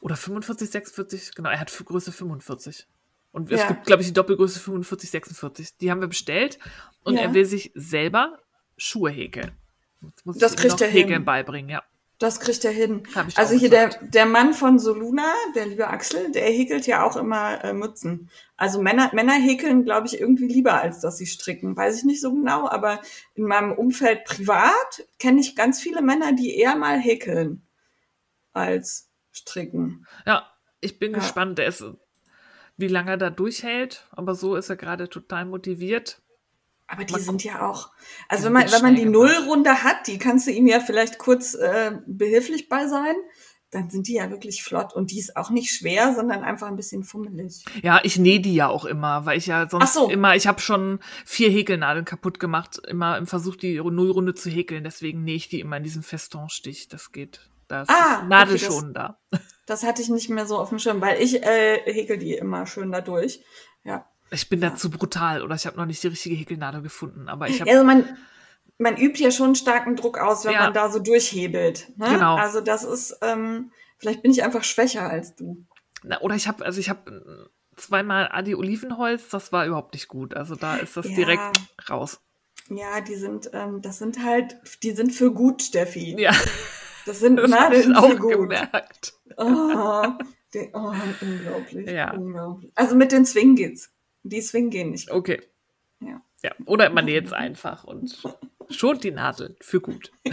Oder 0.00 0.16
45, 0.16 0.70
46, 0.70 1.34
genau, 1.34 1.48
er 1.50 1.58
hat 1.60 1.70
für 1.70 1.84
Größe 1.84 2.12
45. 2.12 2.86
Und 3.32 3.50
es 3.50 3.60
Ja. 3.60 3.68
gibt, 3.68 3.86
glaube 3.86 4.02
ich, 4.02 4.08
die 4.08 4.14
Doppelgröße 4.14 4.60
45, 4.60 5.10
46. 5.10 5.76
Die 5.78 5.90
haben 5.90 6.00
wir 6.00 6.08
bestellt 6.08 6.58
und 7.02 7.16
Ja. 7.16 7.22
er 7.22 7.34
will 7.34 7.44
sich 7.44 7.72
selber 7.74 8.38
Schuhe 8.76 9.10
häkeln. 9.10 9.52
Jetzt 10.02 10.26
muss 10.26 10.38
Das 10.38 10.56
kriegt 10.56 10.72
noch 10.74 10.80
er 10.80 10.88
hin. 10.88 11.02
Häkeln 11.04 11.24
beibringen, 11.24 11.70
ja. 11.70 11.82
Das 12.18 12.40
kriegt 12.40 12.64
er 12.64 12.70
hin. 12.70 13.02
Also 13.34 13.54
hier 13.54 13.68
der, 13.68 13.88
gesagt. 13.88 14.14
der 14.14 14.24
Mann 14.24 14.54
von 14.54 14.78
Soluna, 14.78 15.30
der 15.54 15.66
liebe 15.66 15.86
Axel, 15.88 16.32
der 16.32 16.44
häkelt 16.46 16.86
ja 16.86 17.04
auch 17.04 17.16
immer 17.16 17.62
äh, 17.62 17.74
Mützen. 17.74 18.30
Also 18.56 18.80
Männer, 18.80 19.10
Männer 19.12 19.34
häkeln, 19.34 19.84
glaube 19.84 20.06
ich, 20.06 20.18
irgendwie 20.18 20.46
lieber, 20.48 20.80
als 20.80 21.00
dass 21.00 21.18
sie 21.18 21.26
stricken. 21.26 21.76
Weiß 21.76 21.98
ich 21.98 22.04
nicht 22.04 22.22
so 22.22 22.32
genau, 22.32 22.68
aber 22.68 23.02
in 23.34 23.44
meinem 23.44 23.72
Umfeld 23.72 24.24
privat 24.24 25.04
kenne 25.18 25.40
ich 25.42 25.56
ganz 25.56 25.78
viele 25.78 26.00
Männer, 26.00 26.32
die 26.32 26.56
eher 26.56 26.74
mal 26.76 26.98
häkeln 26.98 27.66
als 28.54 29.10
stricken. 29.32 30.06
Ja, 30.24 30.50
ich 30.80 30.98
bin 30.98 31.12
Ja. 31.12 31.18
gespannt, 31.18 31.58
ist, 31.58 31.84
wie 32.78 32.88
lange 32.88 33.10
er 33.10 33.16
da 33.18 33.28
durchhält, 33.28 34.06
aber 34.10 34.34
so 34.34 34.56
ist 34.56 34.70
er 34.70 34.76
gerade 34.76 35.10
total 35.10 35.44
motiviert. 35.44 36.22
Aber 36.88 37.04
die 37.04 37.12
Man 37.12 37.22
sind 37.22 37.44
ja 37.44 37.68
auch, 37.68 37.90
also 38.28 38.44
wenn 38.44 38.52
man, 38.52 38.70
wenn 38.70 38.82
man 38.82 38.94
die. 38.94 39.06
Nullrunde 39.06 39.82
hat, 39.82 40.06
die 40.06 40.18
kannst 40.18 40.46
du 40.46 40.52
ihm 40.52 40.66
ja 40.66 40.80
vielleicht 40.80 41.18
kurz 41.18 41.54
äh, 41.54 41.98
behilflich 42.06 42.68
bei 42.68 42.86
sein, 42.86 43.16
dann 43.70 43.90
sind 43.90 44.06
die 44.06 44.14
ja 44.14 44.30
wirklich 44.30 44.62
flott 44.62 44.94
und 44.94 45.10
die 45.10 45.18
ist 45.18 45.36
auch 45.36 45.50
nicht 45.50 45.70
schwer, 45.74 46.14
sondern 46.14 46.44
einfach 46.44 46.68
ein 46.68 46.76
bisschen 46.76 47.02
fummelig. 47.02 47.64
Ja, 47.82 48.00
ich 48.04 48.18
nähe 48.18 48.40
die 48.40 48.54
ja 48.54 48.68
auch 48.68 48.84
immer, 48.84 49.26
weil 49.26 49.36
ich 49.36 49.46
ja 49.46 49.68
sonst 49.68 49.94
so. 49.94 50.08
immer, 50.08 50.36
ich 50.36 50.46
habe 50.46 50.60
schon 50.60 51.00
vier 51.24 51.50
Häkelnadeln 51.50 52.04
kaputt 52.04 52.38
gemacht, 52.38 52.80
immer 52.86 53.18
im 53.18 53.26
Versuch, 53.26 53.56
die 53.56 53.78
Nullrunde 53.78 54.34
zu 54.34 54.48
häkeln, 54.48 54.84
deswegen 54.84 55.24
nähe 55.24 55.36
ich 55.36 55.48
die 55.48 55.60
immer 55.60 55.78
in 55.78 55.82
diesem 55.82 56.04
Festonstich. 56.04 56.88
Das 56.88 57.10
geht. 57.10 57.50
Das 57.66 57.88
Ah, 57.88 58.20
ist 58.22 58.28
Nadel 58.28 58.54
okay, 58.54 58.92
das-. 58.94 59.40
Das 59.66 59.82
hatte 59.82 60.00
ich 60.00 60.08
nicht 60.08 60.30
mehr 60.30 60.46
so 60.46 60.58
auf 60.58 60.68
dem 60.68 60.78
Schirm, 60.78 61.00
weil 61.00 61.20
ich 61.20 61.42
äh, 61.42 61.80
häkel 61.92 62.18
die 62.18 62.34
immer 62.34 62.66
schön 62.66 62.92
dadurch. 62.92 63.40
Ja. 63.82 64.06
Ich 64.30 64.48
bin 64.48 64.60
da 64.60 64.74
zu 64.74 64.90
brutal 64.90 65.42
oder 65.42 65.54
ich 65.54 65.66
habe 65.66 65.76
noch 65.76 65.86
nicht 65.86 66.02
die 66.02 66.08
richtige 66.08 66.34
Häkelnadel 66.34 66.82
gefunden, 66.82 67.28
aber 67.28 67.48
ich 67.48 67.60
habe 67.60 67.70
Also 67.70 67.84
man, 67.84 68.16
man 68.78 68.96
übt 68.96 69.22
ja 69.22 69.30
schon 69.30 69.54
starken 69.54 69.96
Druck 69.96 70.18
aus, 70.18 70.44
wenn 70.44 70.52
Ja. 70.52 70.64
man 70.64 70.74
da 70.74 70.90
so 70.90 70.98
durchhebelt. 70.98 71.92
Ne? 71.96 72.08
Genau. 72.10 72.36
Also 72.36 72.60
das 72.60 72.82
ist, 72.84 73.16
ähm, 73.22 73.70
vielleicht 73.98 74.22
bin 74.22 74.32
ich 74.32 74.42
einfach 74.42 74.64
schwächer 74.64 75.08
als 75.08 75.34
du. 75.36 75.64
Na, 76.02 76.20
oder 76.20 76.34
ich 76.34 76.48
habe, 76.48 76.64
also 76.64 76.80
ich 76.80 76.88
habe 76.90 77.48
zweimal 77.76 78.28
Adi 78.32 78.54
Olivenholz, 78.54 79.28
das 79.28 79.52
war 79.52 79.66
überhaupt 79.66 79.94
nicht 79.94 80.08
gut. 80.08 80.34
Also 80.34 80.56
da 80.56 80.76
ist 80.76 80.96
das 80.96 81.08
Ja. 81.08 81.14
direkt 81.14 81.60
raus. 81.88 82.20
Ja, 82.68 83.00
die 83.00 83.14
sind, 83.14 83.50
ähm, 83.52 83.80
das 83.80 83.98
sind 83.98 84.24
halt, 84.24 84.56
die 84.82 84.90
sind 84.90 85.12
für 85.12 85.32
gut, 85.32 85.62
Steffi. 85.62 86.16
Ja, 86.20 86.32
Das 87.04 87.20
sind 87.20 87.36
das 87.36 87.52
habe 87.52 87.76
ich 87.76 87.86
Nadeln 87.86 87.96
auch 87.96 88.08
für 88.10 88.16
gut. 88.16 88.32
gemerkt. 88.32 89.14
Oh, 89.36 90.04
die, 90.52 90.70
oh, 90.72 90.92
unglaublich. 91.20 91.88
Ja. 91.90 92.12
unglaublich. 92.14 92.72
Also 92.74 92.96
mit 92.96 93.12
den 93.12 93.24
Swing 93.24 93.54
geht's. 93.54 93.92
Die 94.28 94.40
Swing 94.40 94.70
gehen 94.70 94.90
nicht. 94.90 95.10
Okay. 95.10 95.40
Ja. 96.00 96.20
Ja, 96.42 96.52
oder 96.66 96.90
man 96.90 97.04
näht 97.06 97.26
es 97.26 97.32
einfach 97.32 97.84
und 97.84 98.22
schont 98.70 99.02
die 99.04 99.10
Nadel 99.10 99.56
für 99.60 99.80
gut. 99.80 100.12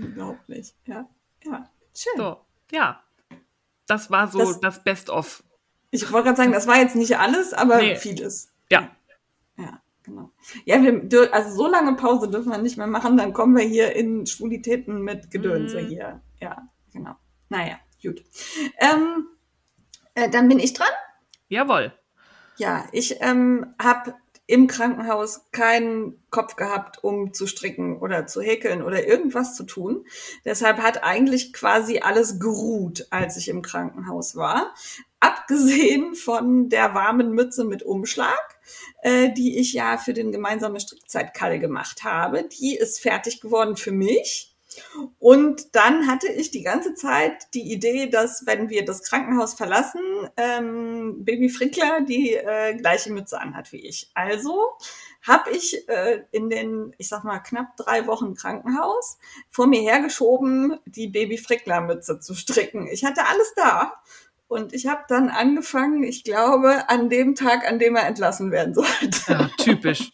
Unglaublich. 0.00 0.74
Ja. 0.86 1.08
Ja. 1.44 1.70
Schön. 1.96 2.12
So, 2.16 2.36
ja. 2.72 3.02
Das 3.86 4.10
war 4.10 4.28
so 4.28 4.38
das, 4.38 4.60
Das- 4.60 4.84
Best-of. 4.84 5.42
Ich 5.90 6.10
wollte 6.10 6.24
gerade 6.26 6.36
sagen, 6.38 6.52
das 6.52 6.66
war 6.66 6.78
jetzt 6.78 6.96
nicht 6.96 7.18
alles, 7.18 7.52
aber 7.52 7.76
Nee. 7.78 7.94
vieles. 7.96 8.52
Ja, 8.70 8.90
Ja, 9.56 9.80
genau. 10.02 10.32
Ja, 10.64 10.82
wir, 10.82 11.32
also 11.32 11.54
so 11.54 11.68
lange 11.68 11.94
Pause 11.94 12.28
dürfen 12.28 12.50
wir 12.50 12.58
nicht 12.58 12.76
mehr 12.76 12.88
machen, 12.88 13.16
dann 13.16 13.32
kommen 13.32 13.56
wir 13.56 13.62
hier 13.64 13.94
in 13.94 14.26
Schwulitäten 14.26 15.02
mit 15.02 15.30
Gedönse 15.30 15.82
Mhm. 15.82 15.86
hier. 15.86 16.20
Ja, 16.40 16.68
genau. 16.92 17.14
Naja, 17.48 17.78
gut. 18.02 18.24
Ähm, 18.78 19.28
äh, 20.14 20.28
dann 20.28 20.48
bin 20.48 20.58
ich 20.58 20.72
dran. 20.72 20.88
Jawohl. 21.54 21.92
Ja, 22.56 22.86
ich 22.92 23.20
ähm, 23.20 23.74
habe 23.82 24.14
im 24.46 24.66
Krankenhaus 24.66 25.46
keinen 25.52 26.22
Kopf 26.30 26.56
gehabt, 26.56 27.02
um 27.02 27.32
zu 27.32 27.46
stricken 27.46 27.98
oder 27.98 28.26
zu 28.26 28.42
häkeln 28.42 28.82
oder 28.82 29.06
irgendwas 29.06 29.56
zu 29.56 29.64
tun. 29.64 30.04
Deshalb 30.44 30.78
hat 30.78 31.02
eigentlich 31.02 31.54
quasi 31.54 32.00
alles 32.00 32.38
geruht, 32.38 33.06
als 33.10 33.38
ich 33.38 33.48
im 33.48 33.62
Krankenhaus 33.62 34.36
war. 34.36 34.74
Abgesehen 35.18 36.14
von 36.14 36.68
der 36.68 36.94
warmen 36.94 37.32
Mütze 37.32 37.64
mit 37.64 37.82
Umschlag, 37.82 38.58
äh, 39.02 39.32
die 39.32 39.58
ich 39.58 39.72
ja 39.72 39.96
für 39.96 40.12
den 40.12 40.30
gemeinsamen 40.30 40.78
Strickzeitkall 40.78 41.58
gemacht 41.58 42.04
habe. 42.04 42.46
Die 42.60 42.76
ist 42.76 43.00
fertig 43.00 43.40
geworden 43.40 43.76
für 43.76 43.92
mich. 43.92 44.53
Und 45.18 45.74
dann 45.74 46.06
hatte 46.06 46.28
ich 46.28 46.50
die 46.50 46.62
ganze 46.62 46.94
Zeit 46.94 47.54
die 47.54 47.72
Idee, 47.72 48.08
dass 48.08 48.46
wenn 48.46 48.68
wir 48.68 48.84
das 48.84 49.02
Krankenhaus 49.02 49.54
verlassen, 49.54 50.00
ähm, 50.36 51.24
Baby 51.24 51.48
Frickler 51.48 52.00
die 52.00 52.34
äh, 52.34 52.74
gleiche 52.74 53.12
Mütze 53.12 53.40
anhat 53.40 53.72
wie 53.72 53.86
ich. 53.86 54.10
Also 54.14 54.76
habe 55.22 55.50
ich 55.50 55.88
äh, 55.88 56.24
in 56.32 56.50
den, 56.50 56.94
ich 56.98 57.08
sag 57.08 57.24
mal, 57.24 57.38
knapp 57.38 57.76
drei 57.76 58.06
Wochen 58.06 58.34
Krankenhaus 58.34 59.18
vor 59.48 59.66
mir 59.66 59.80
hergeschoben, 59.80 60.78
die 60.86 61.08
Baby 61.08 61.38
Frickler 61.38 61.80
Mütze 61.80 62.20
zu 62.20 62.34
stricken. 62.34 62.86
Ich 62.86 63.04
hatte 63.04 63.26
alles 63.26 63.52
da. 63.56 63.94
Und 64.46 64.74
ich 64.74 64.86
habe 64.86 65.04
dann 65.08 65.30
angefangen, 65.30 66.04
ich 66.04 66.22
glaube, 66.22 66.88
an 66.88 67.08
dem 67.08 67.34
Tag, 67.34 67.66
an 67.66 67.78
dem 67.78 67.96
er 67.96 68.06
entlassen 68.06 68.50
werden 68.50 68.74
sollte. 68.74 69.20
Ja, 69.28 69.50
typisch. 69.58 70.12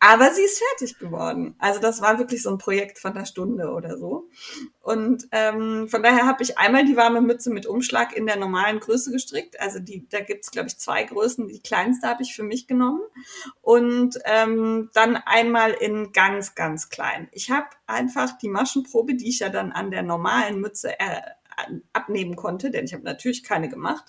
Aber 0.00 0.32
sie 0.32 0.42
ist 0.42 0.62
fertig 0.70 0.98
geworden. 0.98 1.54
Also 1.58 1.80
das 1.80 2.00
war 2.00 2.18
wirklich 2.18 2.42
so 2.42 2.50
ein 2.50 2.58
Projekt 2.58 2.98
von 2.98 3.12
einer 3.12 3.26
Stunde 3.26 3.70
oder 3.70 3.96
so. 3.96 4.28
Und 4.80 5.28
ähm, 5.30 5.88
von 5.88 6.02
daher 6.02 6.26
habe 6.26 6.42
ich 6.42 6.58
einmal 6.58 6.84
die 6.84 6.96
warme 6.96 7.20
Mütze 7.20 7.50
mit 7.50 7.66
Umschlag 7.66 8.16
in 8.16 8.26
der 8.26 8.36
normalen 8.36 8.80
Größe 8.80 9.12
gestrickt. 9.12 9.60
Also 9.60 9.78
die, 9.78 10.08
da 10.08 10.20
gibt's 10.20 10.50
glaube 10.50 10.68
ich, 10.68 10.78
zwei 10.78 11.04
Größen. 11.04 11.48
Die 11.48 11.62
kleinste 11.62 12.08
habe 12.08 12.22
ich 12.22 12.34
für 12.34 12.42
mich 12.42 12.66
genommen. 12.66 13.02
Und 13.60 14.18
ähm, 14.24 14.90
dann 14.92 15.16
einmal 15.16 15.72
in 15.72 16.12
ganz, 16.12 16.54
ganz 16.54 16.88
klein. 16.88 17.28
Ich 17.32 17.50
habe 17.50 17.68
einfach 17.86 18.36
die 18.38 18.48
Maschenprobe, 18.48 19.14
die 19.14 19.28
ich 19.28 19.38
ja 19.38 19.50
dann 19.50 19.72
an 19.72 19.90
der 19.90 20.02
normalen 20.02 20.60
Mütze 20.60 20.98
äh, 20.98 21.20
abnehmen 21.92 22.36
konnte, 22.36 22.70
denn 22.70 22.84
ich 22.84 22.94
habe 22.94 23.04
natürlich 23.04 23.42
keine 23.42 23.68
gemacht, 23.68 24.04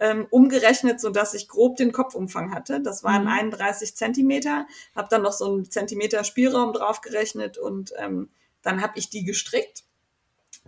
ähm, 0.00 0.26
umgerechnet, 0.30 1.00
so 1.00 1.10
dass 1.10 1.34
ich 1.34 1.48
grob 1.48 1.76
den 1.76 1.92
Kopfumfang 1.92 2.54
hatte. 2.54 2.80
Das 2.80 3.04
waren 3.04 3.22
Mhm. 3.22 3.28
31 3.28 3.96
Zentimeter, 3.96 4.66
habe 4.94 5.08
dann 5.10 5.22
noch 5.22 5.32
so 5.32 5.52
einen 5.52 5.70
Zentimeter 5.70 6.24
Spielraum 6.24 6.72
draufgerechnet 6.72 7.58
und 7.58 7.92
ähm, 7.98 8.30
dann 8.62 8.82
habe 8.82 8.98
ich 8.98 9.10
die 9.10 9.24
gestrickt. 9.24 9.84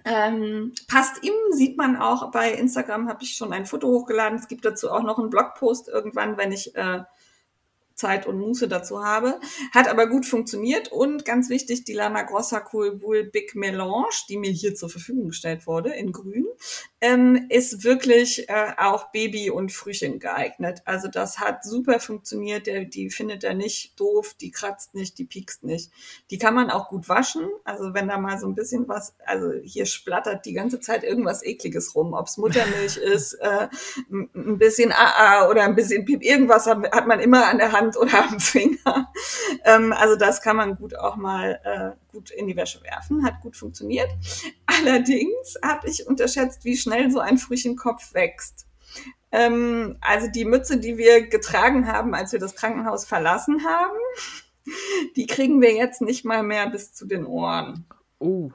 Ähm, 0.04 0.72
passt 0.88 1.22
ihm, 1.22 1.32
sieht 1.50 1.78
man 1.78 1.96
auch 1.96 2.30
bei 2.30 2.52
Instagram, 2.52 3.08
habe 3.08 3.22
ich 3.22 3.36
schon 3.36 3.52
ein 3.52 3.64
Foto 3.64 3.88
hochgeladen. 3.88 4.38
Es 4.38 4.48
gibt 4.48 4.64
dazu 4.64 4.90
auch 4.90 5.02
noch 5.02 5.18
einen 5.18 5.30
Blogpost 5.30 5.88
irgendwann, 5.88 6.36
wenn 6.36 6.52
ich 6.52 6.74
äh, 6.74 7.04
Zeit 7.94 8.26
und 8.26 8.38
Muße 8.38 8.68
dazu 8.68 9.04
habe. 9.04 9.40
Hat 9.72 9.88
aber 9.88 10.08
gut 10.08 10.26
funktioniert 10.26 10.90
und 10.90 11.24
ganz 11.24 11.48
wichtig, 11.48 11.84
die 11.84 11.92
Lana 11.92 12.22
Grossa 12.22 12.64
Cool 12.72 12.96
Bull 12.96 13.24
Big 13.24 13.54
Melange, 13.54 14.14
die 14.28 14.36
mir 14.36 14.50
hier 14.50 14.74
zur 14.74 14.90
Verfügung 14.90 15.28
gestellt 15.28 15.66
wurde 15.66 15.90
in 15.90 16.12
grün, 16.12 16.46
ähm, 17.00 17.46
ist 17.50 17.84
wirklich 17.84 18.48
äh, 18.48 18.72
auch 18.78 19.10
Baby 19.12 19.50
und 19.50 19.72
Frühchen 19.72 20.18
geeignet. 20.18 20.80
Also 20.86 21.08
das 21.08 21.38
hat 21.38 21.62
super 21.62 22.00
funktioniert. 22.00 22.66
Der, 22.66 22.84
die 22.86 23.10
findet 23.10 23.44
er 23.44 23.52
nicht 23.52 23.98
doof, 24.00 24.34
die 24.40 24.50
kratzt 24.50 24.94
nicht, 24.94 25.18
die 25.18 25.26
piekst 25.26 25.64
nicht. 25.64 25.90
Die 26.30 26.38
kann 26.38 26.54
man 26.54 26.70
auch 26.70 26.88
gut 26.88 27.08
waschen. 27.08 27.46
Also 27.64 27.92
wenn 27.92 28.08
da 28.08 28.18
mal 28.18 28.38
so 28.38 28.46
ein 28.46 28.54
bisschen 28.54 28.88
was, 28.88 29.14
also 29.26 29.52
hier 29.62 29.84
splattert 29.84 30.46
die 30.46 30.54
ganze 30.54 30.80
Zeit 30.80 31.04
irgendwas 31.04 31.44
ekliges 31.44 31.94
rum, 31.94 32.14
ob's 32.14 32.38
Muttermilch 32.38 32.96
ist, 33.14 33.34
äh, 33.34 33.68
ein 34.10 34.58
bisschen 34.58 34.90
AA 34.90 35.50
oder 35.50 35.64
ein 35.64 35.74
bisschen 35.74 36.06
Piep, 36.06 36.22
irgendwas 36.22 36.66
hat, 36.66 36.90
hat 36.90 37.06
man 37.06 37.20
immer 37.20 37.46
an 37.46 37.58
der 37.58 37.72
Hand 37.72 37.83
Hand 37.84 37.96
oder 37.96 38.28
am 38.28 38.40
Finger. 38.40 39.12
Ähm, 39.64 39.92
also 39.92 40.16
das 40.16 40.40
kann 40.42 40.56
man 40.56 40.76
gut 40.76 40.96
auch 40.96 41.16
mal 41.16 41.60
äh, 41.64 42.12
gut 42.12 42.30
in 42.30 42.46
die 42.46 42.56
Wäsche 42.56 42.82
werfen, 42.82 43.24
hat 43.24 43.40
gut 43.40 43.56
funktioniert. 43.56 44.08
Allerdings 44.66 45.56
habe 45.64 45.88
ich 45.88 46.06
unterschätzt, 46.06 46.64
wie 46.64 46.76
schnell 46.76 47.10
so 47.10 47.20
ein 47.20 47.38
Frühchenkopf 47.38 48.14
wächst. 48.14 48.66
Ähm, 49.32 49.96
also 50.00 50.28
die 50.28 50.44
Mütze, 50.44 50.78
die 50.78 50.96
wir 50.96 51.26
getragen 51.26 51.86
haben, 51.86 52.14
als 52.14 52.32
wir 52.32 52.38
das 52.38 52.54
Krankenhaus 52.54 53.04
verlassen 53.04 53.64
haben, 53.64 53.98
die 55.16 55.26
kriegen 55.26 55.60
wir 55.60 55.74
jetzt 55.74 56.00
nicht 56.00 56.24
mal 56.24 56.42
mehr 56.42 56.68
bis 56.70 56.92
zu 56.92 57.06
den 57.06 57.26
Ohren. 57.26 57.86
Oh. 58.18 58.50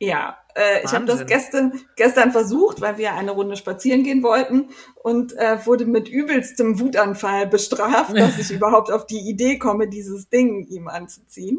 Ja, 0.00 0.38
äh, 0.54 0.84
ich 0.84 0.92
habe 0.92 1.06
das 1.06 1.26
gestern, 1.26 1.80
gestern 1.96 2.30
versucht, 2.30 2.80
weil 2.80 2.98
wir 2.98 3.14
eine 3.14 3.32
Runde 3.32 3.56
spazieren 3.56 4.04
gehen 4.04 4.22
wollten 4.22 4.70
und 4.94 5.36
äh, 5.36 5.64
wurde 5.66 5.86
mit 5.86 6.08
übelstem 6.08 6.78
Wutanfall 6.78 7.48
bestraft, 7.48 8.16
dass 8.16 8.38
ich 8.38 8.52
überhaupt 8.52 8.92
auf 8.92 9.06
die 9.06 9.28
Idee 9.28 9.58
komme, 9.58 9.88
dieses 9.88 10.28
Ding 10.28 10.66
ihm 10.68 10.86
anzuziehen. 10.86 11.58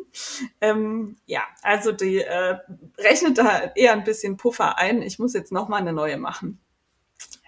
Ähm, 0.61 1.17
ja, 1.25 1.41
also 1.63 1.91
die 1.91 2.19
äh, 2.19 2.57
rechnet 2.97 3.37
da 3.37 3.71
eher 3.75 3.91
ein 3.91 4.05
bisschen 4.05 4.37
Puffer 4.37 4.77
ein. 4.77 5.01
Ich 5.01 5.19
muss 5.19 5.33
jetzt 5.33 5.51
noch 5.51 5.67
mal 5.67 5.77
eine 5.77 5.91
neue 5.91 6.17
machen. 6.17 6.61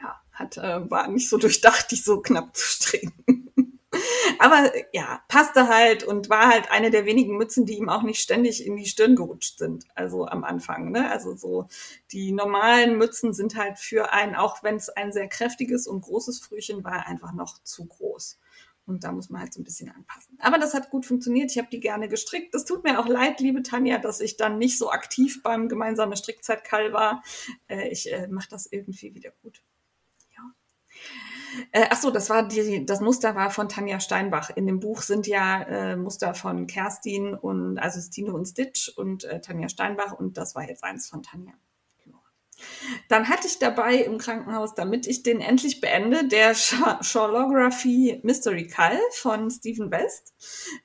Ja, 0.02 0.22
hat 0.34 0.58
äh, 0.58 0.90
war 0.92 1.08
nicht 1.08 1.30
so 1.30 1.38
durchdacht, 1.38 1.90
die 1.92 1.96
so 1.96 2.22
knapp 2.22 2.54
zu 2.56 2.68
stricken. 2.68 3.51
Aber 4.40 4.72
ja, 4.94 5.22
passte 5.28 5.68
halt 5.68 6.04
und 6.04 6.30
war 6.30 6.48
halt 6.48 6.72
eine 6.72 6.92
der 6.92 7.06
wenigen 7.06 7.38
Mützen, 7.38 7.66
die 7.66 7.78
ihm 7.78 7.90
auch 7.90 8.04
nicht 8.04 8.22
ständig 8.22 8.66
in 8.66 8.76
die 8.76 8.86
Stirn 8.86 9.16
gerutscht 9.16 9.60
sind. 9.60 9.86
Also 9.96 10.26
am 10.28 10.44
Anfang. 10.44 10.92
Ne? 10.92 11.10
Also 11.10 11.36
so 11.36 11.68
die 12.12 12.32
normalen 12.32 12.98
Mützen 12.98 13.34
sind 13.34 13.56
halt 13.56 13.80
für 13.80 14.14
einen, 14.14 14.36
auch 14.36 14.64
wenn 14.64 14.76
es 14.76 14.90
ein 14.90 15.12
sehr 15.12 15.28
kräftiges 15.28 15.88
und 15.88 16.02
großes 16.02 16.40
Frühchen 16.40 16.84
war, 16.84 17.08
einfach 17.08 17.34
noch 17.34 17.62
zu 17.64 17.86
groß. 17.86 18.40
Und 18.88 19.04
da 19.04 19.12
muss 19.12 19.30
man 19.30 19.42
halt 19.42 19.54
so 19.54 19.62
ein 19.62 19.64
bisschen 19.64 19.90
anpassen. 19.90 20.38
Aber 20.42 20.58
das 20.58 20.74
hat 20.74 20.90
gut 20.90 21.06
funktioniert. 21.06 21.52
Ich 21.52 21.58
habe 21.58 21.70
die 21.72 21.80
gerne 21.80 22.10
gestrickt. 22.10 22.54
Es 22.56 22.66
tut 22.66 22.84
mir 22.84 23.00
auch 23.00 23.08
leid, 23.08 23.40
liebe 23.40 23.62
Tanja, 23.62 24.00
dass 24.00 24.20
ich 24.20 24.38
dann 24.38 24.58
nicht 24.58 24.78
so 24.78 24.92
aktiv 24.92 25.44
beim 25.44 25.70
gemeinsamen 25.70 26.18
Strickzeitkall 26.18 26.92
war. 26.92 27.24
Äh, 27.68 27.90
ich 27.90 28.12
äh, 28.12 28.28
mache 28.28 28.50
das 28.50 28.66
irgendwie 28.66 29.14
wieder 29.14 29.32
gut. 29.44 29.62
Äh, 31.72 31.88
ach 31.90 31.98
so, 31.98 32.12
das 32.12 32.30
war 32.30 32.48
die, 32.48 32.86
das 32.86 33.02
Muster 33.02 33.36
war 33.36 33.52
von 33.52 33.70
Tanja 33.70 34.00
Steinbach. 34.00 34.50
In 34.56 34.68
dem 34.68 34.80
Buch 34.80 35.02
sind 35.02 35.28
ja 35.28 35.64
äh, 35.64 35.96
Muster 35.96 36.34
von 36.34 36.68
Kerstin 36.68 37.34
und 37.34 37.78
also 37.80 38.00
Stine 38.00 38.34
und 38.34 38.46
Stitch 38.46 38.90
und 38.90 39.24
äh, 39.24 39.42
Tanja 39.42 39.70
Steinbach 39.70 40.14
und 40.14 40.38
das 40.38 40.56
war 40.56 40.68
jetzt 40.68 40.84
eins 40.84 41.10
von 41.10 41.24
Tanja. 41.24 41.54
Dann 43.08 43.30
hatte 43.30 43.48
ich 43.48 43.60
dabei 43.60 43.96
im 43.96 44.18
Krankenhaus, 44.18 44.76
damit 44.76 45.08
ich 45.08 45.24
den 45.24 45.42
endlich 45.42 45.82
beende, 45.82 46.28
der 46.28 46.54
Charlography 46.54 48.20
Mystery 48.24 48.68
Call 48.68 49.00
von 49.14 49.50
Stephen 49.50 49.92
West. 49.92 50.34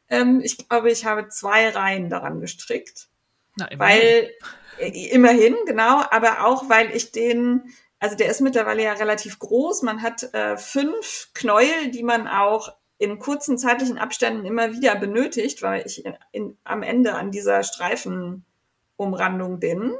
Ähm, 0.08 0.40
ich 0.42 0.56
glaube, 0.56 0.90
ich 0.90 1.04
habe 1.04 1.28
zwei 1.28 1.68
Reihen 1.68 2.08
daran 2.08 2.40
gestrickt. 2.40 3.08
Na, 3.56 3.66
immerhin. 3.66 3.98
Weil, 3.98 4.30
äh, 4.78 5.08
immerhin, 5.10 5.56
genau, 5.66 6.02
aber 6.10 6.46
auch, 6.46 6.68
weil 6.68 6.94
ich 6.94 7.12
den 7.12 7.72
also 7.98 8.16
der 8.16 8.28
ist 8.30 8.40
mittlerweile 8.40 8.82
ja 8.82 8.92
relativ 8.92 9.38
groß. 9.38 9.82
Man 9.82 10.02
hat 10.02 10.34
äh, 10.34 10.56
fünf 10.56 11.30
Knäuel, 11.34 11.90
die 11.90 12.02
man 12.02 12.28
auch 12.28 12.74
in 12.98 13.18
kurzen 13.18 13.58
zeitlichen 13.58 13.98
Abständen 13.98 14.46
immer 14.46 14.72
wieder 14.72 14.96
benötigt, 14.96 15.62
weil 15.62 15.86
ich 15.86 16.04
in, 16.32 16.56
am 16.64 16.82
Ende 16.82 17.14
an 17.14 17.30
dieser 17.30 17.62
Streifenumrandung 17.62 19.60
bin. 19.60 19.94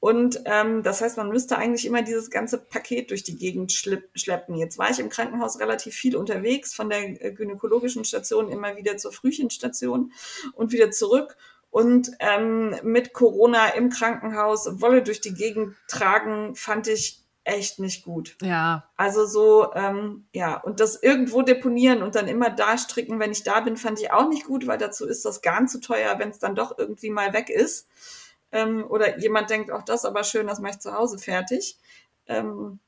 Und 0.00 0.40
ähm, 0.46 0.82
das 0.82 1.00
heißt, 1.00 1.16
man 1.16 1.28
müsste 1.28 1.56
eigentlich 1.58 1.86
immer 1.86 2.02
dieses 2.02 2.28
ganze 2.28 2.58
Paket 2.58 3.10
durch 3.10 3.22
die 3.22 3.36
Gegend 3.36 3.70
schleppen. 3.70 4.56
Jetzt 4.56 4.76
war 4.76 4.90
ich 4.90 4.98
im 4.98 5.10
Krankenhaus 5.10 5.60
relativ 5.60 5.94
viel 5.94 6.16
unterwegs, 6.16 6.74
von 6.74 6.90
der 6.90 7.24
äh, 7.24 7.32
gynäkologischen 7.32 8.04
Station 8.04 8.50
immer 8.50 8.76
wieder 8.76 8.96
zur 8.96 9.12
Frühchenstation 9.12 10.10
und 10.54 10.72
wieder 10.72 10.90
zurück. 10.90 11.36
Und 11.70 12.10
ähm, 12.18 12.74
mit 12.82 13.12
Corona 13.12 13.68
im 13.68 13.90
Krankenhaus 13.90 14.80
Wolle 14.80 15.02
durch 15.02 15.20
die 15.20 15.34
Gegend 15.34 15.76
tragen, 15.86 16.56
fand 16.56 16.88
ich 16.88 17.21
echt 17.44 17.78
nicht 17.78 18.04
gut. 18.04 18.36
Ja. 18.42 18.88
Also 18.96 19.26
so, 19.26 19.72
ähm, 19.74 20.26
ja, 20.32 20.56
und 20.60 20.80
das 20.80 21.02
irgendwo 21.02 21.42
deponieren 21.42 22.02
und 22.02 22.14
dann 22.14 22.28
immer 22.28 22.50
da 22.50 22.78
stricken, 22.78 23.18
wenn 23.18 23.32
ich 23.32 23.42
da 23.42 23.60
bin, 23.60 23.76
fand 23.76 24.00
ich 24.00 24.12
auch 24.12 24.28
nicht 24.28 24.46
gut, 24.46 24.66
weil 24.66 24.78
dazu 24.78 25.06
ist 25.06 25.24
das 25.24 25.42
Garn 25.42 25.68
zu 25.68 25.80
teuer, 25.80 26.18
wenn 26.18 26.30
es 26.30 26.38
dann 26.38 26.54
doch 26.54 26.78
irgendwie 26.78 27.10
mal 27.10 27.32
weg 27.32 27.50
ist. 27.50 27.88
Ähm, 28.52 28.84
oder 28.88 29.18
jemand 29.18 29.50
denkt, 29.50 29.70
auch 29.70 29.82
das 29.82 30.04
aber 30.04 30.24
schön, 30.24 30.46
das 30.46 30.60
mache 30.60 30.72
ich 30.72 30.78
zu 30.78 30.92
Hause 30.92 31.18
fertig. 31.18 31.78
Ähm, 32.26 32.78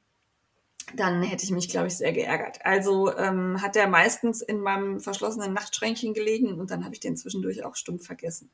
dann 0.96 1.22
hätte 1.22 1.44
ich 1.44 1.50
mich, 1.50 1.68
glaube 1.68 1.88
ich, 1.88 1.96
sehr 1.96 2.12
geärgert. 2.12 2.64
Also 2.64 3.16
ähm, 3.16 3.60
hat 3.60 3.76
er 3.76 3.88
meistens 3.88 4.42
in 4.42 4.60
meinem 4.60 5.00
verschlossenen 5.00 5.52
Nachtschränkchen 5.52 6.14
gelegen 6.14 6.58
und 6.60 6.70
dann 6.70 6.84
habe 6.84 6.94
ich 6.94 7.00
den 7.00 7.16
zwischendurch 7.16 7.64
auch 7.64 7.76
stumpf 7.76 8.06
vergessen. 8.06 8.50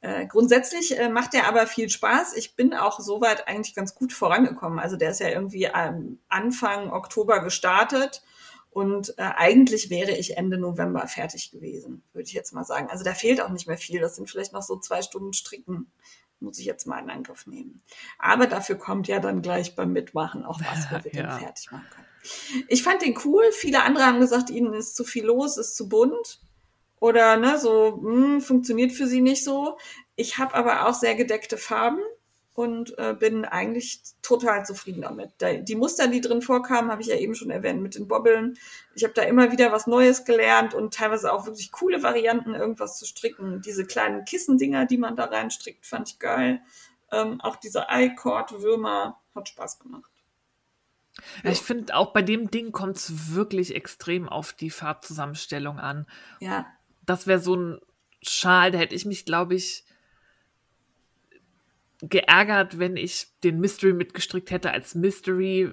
Äh, 0.00 0.26
grundsätzlich 0.26 0.98
äh, 0.98 1.08
macht 1.08 1.34
er 1.34 1.48
aber 1.48 1.66
viel 1.66 1.88
Spaß. 1.88 2.36
Ich 2.36 2.56
bin 2.56 2.74
auch 2.74 3.00
soweit 3.00 3.48
eigentlich 3.48 3.74
ganz 3.74 3.94
gut 3.94 4.12
vorangekommen. 4.12 4.78
Also 4.78 4.96
der 4.96 5.10
ist 5.10 5.20
ja 5.20 5.28
irgendwie 5.28 5.70
ähm, 5.74 6.18
Anfang 6.28 6.90
Oktober 6.90 7.42
gestartet 7.42 8.22
und 8.70 9.18
äh, 9.18 9.22
eigentlich 9.22 9.90
wäre 9.90 10.12
ich 10.12 10.36
Ende 10.36 10.56
November 10.56 11.06
fertig 11.08 11.50
gewesen, 11.50 12.04
würde 12.12 12.28
ich 12.28 12.34
jetzt 12.34 12.52
mal 12.52 12.64
sagen. 12.64 12.88
Also 12.88 13.02
da 13.02 13.14
fehlt 13.14 13.40
auch 13.40 13.50
nicht 13.50 13.66
mehr 13.66 13.76
viel. 13.76 14.00
Das 14.00 14.14
sind 14.14 14.30
vielleicht 14.30 14.52
noch 14.52 14.62
so 14.62 14.78
zwei 14.78 15.02
Stunden 15.02 15.32
Stricken 15.32 15.90
muss 16.40 16.58
ich 16.58 16.64
jetzt 16.64 16.86
mal 16.86 16.98
in 16.98 17.10
Angriff 17.10 17.46
nehmen. 17.46 17.82
Aber 18.18 18.46
dafür 18.46 18.76
kommt 18.76 19.08
ja 19.08 19.20
dann 19.20 19.42
gleich 19.42 19.74
beim 19.74 19.92
Mitmachen 19.92 20.44
auch 20.44 20.60
was, 20.60 20.90
wo 20.90 21.04
wir 21.04 21.12
ja. 21.12 21.36
den 21.36 21.38
fertig 21.38 21.70
machen 21.70 21.86
können. 21.90 22.06
Ich 22.68 22.82
fand 22.82 23.02
den 23.02 23.18
cool. 23.24 23.44
Viele 23.52 23.82
andere 23.82 24.04
haben 24.04 24.20
gesagt, 24.20 24.50
ihnen 24.50 24.74
ist 24.74 24.96
zu 24.96 25.04
viel 25.04 25.24
los, 25.24 25.56
ist 25.56 25.76
zu 25.76 25.88
bunt 25.88 26.40
oder 26.98 27.36
ne, 27.36 27.58
so 27.58 27.98
mh, 28.02 28.12
hm, 28.12 28.40
funktioniert 28.40 28.92
für 28.92 29.06
sie 29.06 29.22
nicht 29.22 29.42
so. 29.42 29.78
Ich 30.16 30.38
habe 30.38 30.54
aber 30.54 30.86
auch 30.86 30.94
sehr 30.94 31.14
gedeckte 31.14 31.56
Farben 31.56 32.00
und 32.60 32.98
äh, 32.98 33.14
bin 33.18 33.44
eigentlich 33.44 34.02
total 34.22 34.66
zufrieden 34.66 35.02
damit. 35.02 35.32
Die 35.40 35.74
Muster, 35.76 36.08
die 36.08 36.20
drin 36.20 36.42
vorkamen, 36.42 36.90
habe 36.90 37.00
ich 37.00 37.08
ja 37.08 37.16
eben 37.16 37.34
schon 37.34 37.50
erwähnt 37.50 37.80
mit 37.80 37.94
den 37.94 38.06
Bobbeln. 38.06 38.58
Ich 38.94 39.02
habe 39.02 39.14
da 39.14 39.22
immer 39.22 39.50
wieder 39.50 39.72
was 39.72 39.86
Neues 39.86 40.24
gelernt 40.24 40.74
und 40.74 40.92
teilweise 40.92 41.32
auch 41.32 41.46
wirklich 41.46 41.72
coole 41.72 42.02
Varianten, 42.02 42.54
irgendwas 42.54 42.98
zu 42.98 43.06
stricken. 43.06 43.62
Diese 43.62 43.86
kleinen 43.86 44.24
Kissendinger, 44.24 44.84
die 44.84 44.98
man 44.98 45.16
da 45.16 45.24
reinstrickt, 45.24 45.86
fand 45.86 46.10
ich 46.10 46.18
geil. 46.18 46.60
Ähm, 47.10 47.40
auch 47.40 47.56
diese 47.56 47.86
I-Cord-Würmer 47.90 49.18
hat 49.34 49.48
Spaß 49.48 49.78
gemacht. 49.78 50.10
Ja, 51.42 51.50
ich 51.50 51.60
finde, 51.60 51.94
auch 51.96 52.12
bei 52.12 52.22
dem 52.22 52.50
Ding 52.50 52.72
kommt 52.72 52.96
es 52.96 53.34
wirklich 53.34 53.74
extrem 53.74 54.28
auf 54.28 54.52
die 54.52 54.70
Farbzusammenstellung 54.70 55.78
an. 55.78 56.06
Ja. 56.40 56.66
Das 57.04 57.26
wäre 57.26 57.40
so 57.40 57.56
ein 57.56 57.80
Schal, 58.22 58.70
da 58.70 58.78
hätte 58.78 58.94
ich 58.94 59.06
mich, 59.06 59.24
glaube 59.24 59.54
ich, 59.54 59.84
geärgert, 62.02 62.78
wenn 62.78 62.96
ich 62.96 63.28
den 63.42 63.60
Mystery 63.60 63.92
mitgestrickt 63.92 64.50
hätte 64.50 64.70
als 64.70 64.94
Mystery 64.94 65.70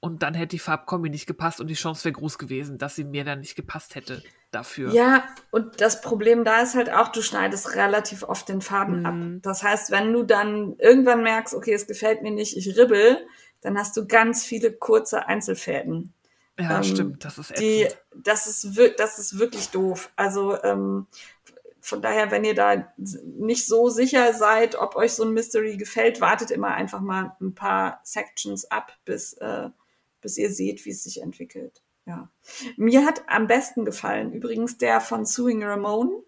und 0.00 0.22
dann 0.22 0.34
hätte 0.34 0.48
die 0.48 0.58
Farbkombi 0.58 1.08
nicht 1.08 1.26
gepasst 1.26 1.60
und 1.60 1.68
die 1.68 1.74
Chance 1.74 2.04
wäre 2.04 2.12
groß 2.12 2.38
gewesen, 2.38 2.78
dass 2.78 2.94
sie 2.94 3.04
mir 3.04 3.24
dann 3.24 3.40
nicht 3.40 3.56
gepasst 3.56 3.94
hätte 3.94 4.22
dafür. 4.50 4.92
Ja, 4.92 5.24
und 5.50 5.80
das 5.80 6.00
Problem 6.02 6.44
da 6.44 6.60
ist 6.60 6.74
halt 6.74 6.90
auch, 6.90 7.08
du 7.08 7.22
schneidest 7.22 7.74
relativ 7.74 8.22
oft 8.22 8.48
den 8.48 8.60
Faden 8.60 9.00
mhm. 9.00 9.06
ab. 9.06 9.40
Das 9.42 9.62
heißt, 9.62 9.90
wenn 9.90 10.12
du 10.12 10.22
dann 10.22 10.76
irgendwann 10.78 11.22
merkst, 11.22 11.54
okay, 11.54 11.72
es 11.72 11.86
gefällt 11.86 12.22
mir 12.22 12.32
nicht, 12.32 12.56
ich 12.56 12.76
ribbel, 12.76 13.18
dann 13.62 13.78
hast 13.78 13.96
du 13.96 14.06
ganz 14.06 14.44
viele 14.44 14.72
kurze 14.72 15.26
Einzelfäden. 15.26 16.12
Ja, 16.58 16.76
ähm, 16.76 16.84
stimmt, 16.84 17.24
das 17.24 17.38
ist 17.38 17.50
ätzend. 17.50 17.66
Die, 17.66 17.88
das 18.14 18.46
ist, 18.46 18.78
das 18.98 19.18
ist 19.18 19.38
wirklich 19.38 19.70
doof. 19.70 20.12
Also 20.16 20.62
ähm, 20.62 21.06
von 21.84 22.00
daher, 22.00 22.30
wenn 22.30 22.44
ihr 22.44 22.54
da 22.54 22.90
nicht 22.96 23.66
so 23.66 23.90
sicher 23.90 24.32
seid, 24.32 24.74
ob 24.74 24.96
euch 24.96 25.12
so 25.12 25.22
ein 25.22 25.34
Mystery 25.34 25.76
gefällt, 25.76 26.22
wartet 26.22 26.50
immer 26.50 26.68
einfach 26.68 27.02
mal 27.02 27.36
ein 27.42 27.54
paar 27.54 28.00
Sections 28.04 28.64
ab, 28.70 28.96
bis, 29.04 29.34
äh, 29.34 29.68
bis 30.22 30.38
ihr 30.38 30.50
seht, 30.50 30.86
wie 30.86 30.90
es 30.92 31.04
sich 31.04 31.20
entwickelt. 31.20 31.82
Ja. 32.06 32.30
Mir 32.78 33.04
hat 33.04 33.24
am 33.26 33.46
besten 33.46 33.84
gefallen 33.84 34.32
übrigens 34.32 34.78
der 34.78 35.02
von 35.02 35.26
Suing 35.26 35.62
Ramon. 35.62 36.22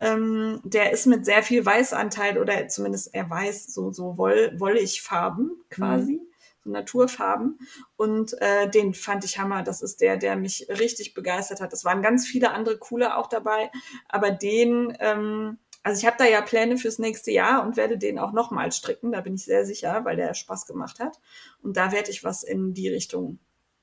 Ähm, 0.00 0.60
der 0.64 0.92
ist 0.92 1.06
mit 1.06 1.24
sehr 1.24 1.44
viel 1.44 1.64
Weißanteil 1.64 2.36
oder 2.36 2.66
zumindest 2.66 3.14
er 3.14 3.30
weiß 3.30 3.72
so, 3.72 3.92
so 3.92 4.18
woll, 4.18 4.52
wollig 4.58 5.02
Farben 5.02 5.62
quasi. 5.70 6.14
Mhm. 6.14 6.26
So 6.64 6.70
Naturfarben. 6.70 7.58
Und 7.96 8.40
äh, 8.40 8.68
den 8.68 8.94
fand 8.94 9.24
ich 9.24 9.38
Hammer. 9.38 9.62
Das 9.62 9.82
ist 9.82 10.00
der, 10.00 10.16
der 10.16 10.36
mich 10.36 10.68
richtig 10.68 11.14
begeistert 11.14 11.60
hat. 11.60 11.72
Es 11.72 11.84
waren 11.84 12.02
ganz 12.02 12.26
viele 12.26 12.52
andere 12.52 12.78
coole 12.78 13.16
auch 13.16 13.28
dabei, 13.28 13.70
aber 14.08 14.30
den, 14.30 14.96
ähm, 15.00 15.58
also 15.82 15.98
ich 16.00 16.06
habe 16.06 16.16
da 16.18 16.24
ja 16.24 16.40
Pläne 16.42 16.76
fürs 16.76 16.98
nächste 16.98 17.30
Jahr 17.30 17.64
und 17.64 17.76
werde 17.76 17.98
den 17.98 18.18
auch 18.18 18.32
nochmal 18.32 18.72
stricken, 18.72 19.12
da 19.12 19.20
bin 19.20 19.34
ich 19.34 19.44
sehr 19.44 19.64
sicher, 19.64 20.04
weil 20.04 20.16
der 20.16 20.34
Spaß 20.34 20.66
gemacht 20.66 21.00
hat. 21.00 21.20
Und 21.62 21.76
da 21.76 21.92
werde 21.92 22.10
ich 22.10 22.24
was 22.24 22.42
in 22.42 22.74
die 22.74 22.88
Richtung 22.88 23.38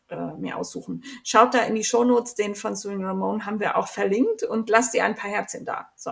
äh, 0.09 0.33
mir 0.37 0.57
aussuchen. 0.57 1.03
Schaut 1.23 1.53
da 1.53 1.63
in 1.63 1.75
die 1.75 1.83
Shownotes, 1.83 2.35
den 2.35 2.55
von 2.55 2.75
Susan 2.75 3.03
Ramon 3.03 3.45
haben 3.45 3.59
wir 3.59 3.77
auch 3.77 3.87
verlinkt 3.87 4.43
und 4.43 4.69
lasst 4.69 4.93
ihr 4.93 5.03
ein 5.03 5.15
paar 5.15 5.31
Herzchen 5.31 5.65
da. 5.65 5.89
So. 5.95 6.11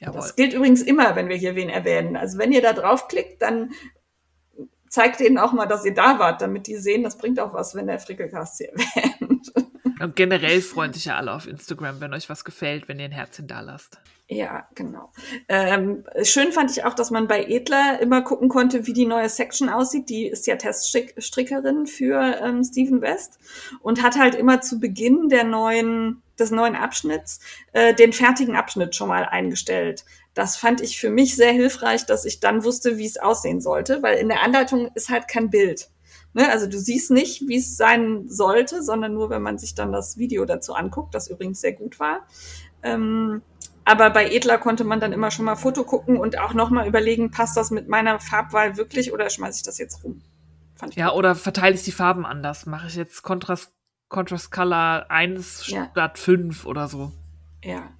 Jawohl. 0.00 0.16
Das 0.16 0.34
gilt 0.34 0.54
übrigens 0.54 0.82
immer, 0.82 1.14
wenn 1.14 1.28
wir 1.28 1.36
hier 1.36 1.54
wen 1.54 1.68
erwähnen. 1.68 2.16
Also 2.16 2.38
wenn 2.38 2.52
ihr 2.52 2.62
da 2.62 2.72
draufklickt, 2.72 3.40
dann 3.42 3.72
zeigt 4.90 5.20
denen 5.20 5.38
auch 5.38 5.52
mal, 5.52 5.66
dass 5.66 5.84
ihr 5.84 5.94
da 5.94 6.18
wart, 6.18 6.42
damit 6.42 6.66
die 6.66 6.76
sehen, 6.76 7.02
das 7.02 7.16
bringt 7.16 7.40
auch 7.40 7.54
was, 7.54 7.74
wenn 7.74 7.86
der 7.86 7.98
Frickelcast 7.98 8.58
sie 8.58 8.66
erwähnt. 8.66 9.52
Und 10.00 10.16
generell 10.16 10.60
freuen 10.62 10.92
sich 10.92 11.06
ja 11.06 11.16
alle 11.16 11.32
auf 11.32 11.46
Instagram, 11.46 12.00
wenn 12.00 12.14
euch 12.14 12.28
was 12.28 12.44
gefällt, 12.44 12.88
wenn 12.88 12.98
ihr 12.98 13.04
ein 13.04 13.12
Herzchen 13.12 13.46
da 13.46 13.60
lasst. 13.60 14.00
Ja, 14.32 14.68
genau. 14.76 15.12
Ähm, 15.48 16.04
schön 16.22 16.52
fand 16.52 16.70
ich 16.70 16.84
auch, 16.84 16.94
dass 16.94 17.10
man 17.10 17.26
bei 17.26 17.44
Edler 17.46 17.98
immer 18.00 18.22
gucken 18.22 18.48
konnte, 18.48 18.86
wie 18.86 18.92
die 18.92 19.04
neue 19.04 19.28
Section 19.28 19.68
aussieht. 19.68 20.08
Die 20.08 20.26
ist 20.26 20.46
ja 20.46 20.54
Teststrickerin 20.54 21.86
für 21.86 22.38
ähm, 22.40 22.62
Steven 22.62 23.02
West 23.02 23.40
und 23.80 24.02
hat 24.02 24.16
halt 24.16 24.36
immer 24.36 24.60
zu 24.60 24.78
Beginn 24.78 25.28
der 25.28 25.42
neuen, 25.44 26.22
des 26.38 26.52
neuen 26.52 26.76
Abschnitts 26.76 27.40
äh, 27.72 27.92
den 27.92 28.12
fertigen 28.12 28.54
Abschnitt 28.54 28.94
schon 28.94 29.08
mal 29.08 29.24
eingestellt. 29.24 30.04
Das 30.34 30.56
fand 30.56 30.80
ich 30.80 30.98
für 30.98 31.10
mich 31.10 31.34
sehr 31.36 31.52
hilfreich, 31.52 32.06
dass 32.06 32.24
ich 32.24 32.40
dann 32.40 32.64
wusste, 32.64 32.98
wie 32.98 33.06
es 33.06 33.18
aussehen 33.18 33.60
sollte, 33.60 34.02
weil 34.02 34.18
in 34.18 34.28
der 34.28 34.42
Anleitung 34.42 34.90
ist 34.94 35.08
halt 35.08 35.28
kein 35.28 35.50
Bild. 35.50 35.90
Ne? 36.32 36.48
Also 36.50 36.66
du 36.66 36.78
siehst 36.78 37.10
nicht, 37.10 37.48
wie 37.48 37.56
es 37.56 37.76
sein 37.76 38.28
sollte, 38.28 38.82
sondern 38.82 39.14
nur, 39.14 39.30
wenn 39.30 39.42
man 39.42 39.58
sich 39.58 39.74
dann 39.74 39.92
das 39.92 40.18
Video 40.18 40.44
dazu 40.44 40.74
anguckt, 40.74 41.14
das 41.14 41.28
übrigens 41.28 41.60
sehr 41.60 41.72
gut 41.72 41.98
war. 41.98 42.20
Ähm, 42.82 43.42
aber 43.84 44.10
bei 44.10 44.30
Edler 44.30 44.58
konnte 44.58 44.84
man 44.84 45.00
dann 45.00 45.12
immer 45.12 45.30
schon 45.30 45.44
mal 45.44 45.56
Foto 45.56 45.84
gucken 45.84 46.16
und 46.16 46.38
auch 46.38 46.54
nochmal 46.54 46.86
überlegen, 46.86 47.30
passt 47.30 47.56
das 47.56 47.70
mit 47.70 47.88
meiner 47.88 48.20
Farbwahl 48.20 48.76
wirklich 48.76 49.12
oder 49.12 49.28
schmeiße 49.28 49.58
ich 49.58 49.62
das 49.64 49.78
jetzt 49.78 50.04
rum? 50.04 50.22
ja, 50.94 51.08
gut. 51.08 51.18
oder 51.18 51.34
verteile 51.34 51.74
ich 51.74 51.82
die 51.82 51.92
Farben 51.92 52.24
anders? 52.24 52.66
Mache 52.66 52.86
ich 52.86 52.94
jetzt 52.94 53.22
Kontrast, 53.22 53.72
Contrast 54.08 54.50
Color 54.50 55.10
1 55.10 55.66
ja. 55.68 55.88
statt 55.90 56.18
5 56.18 56.66
oder 56.66 56.88
so? 56.88 57.12
Ja. 57.62 57.90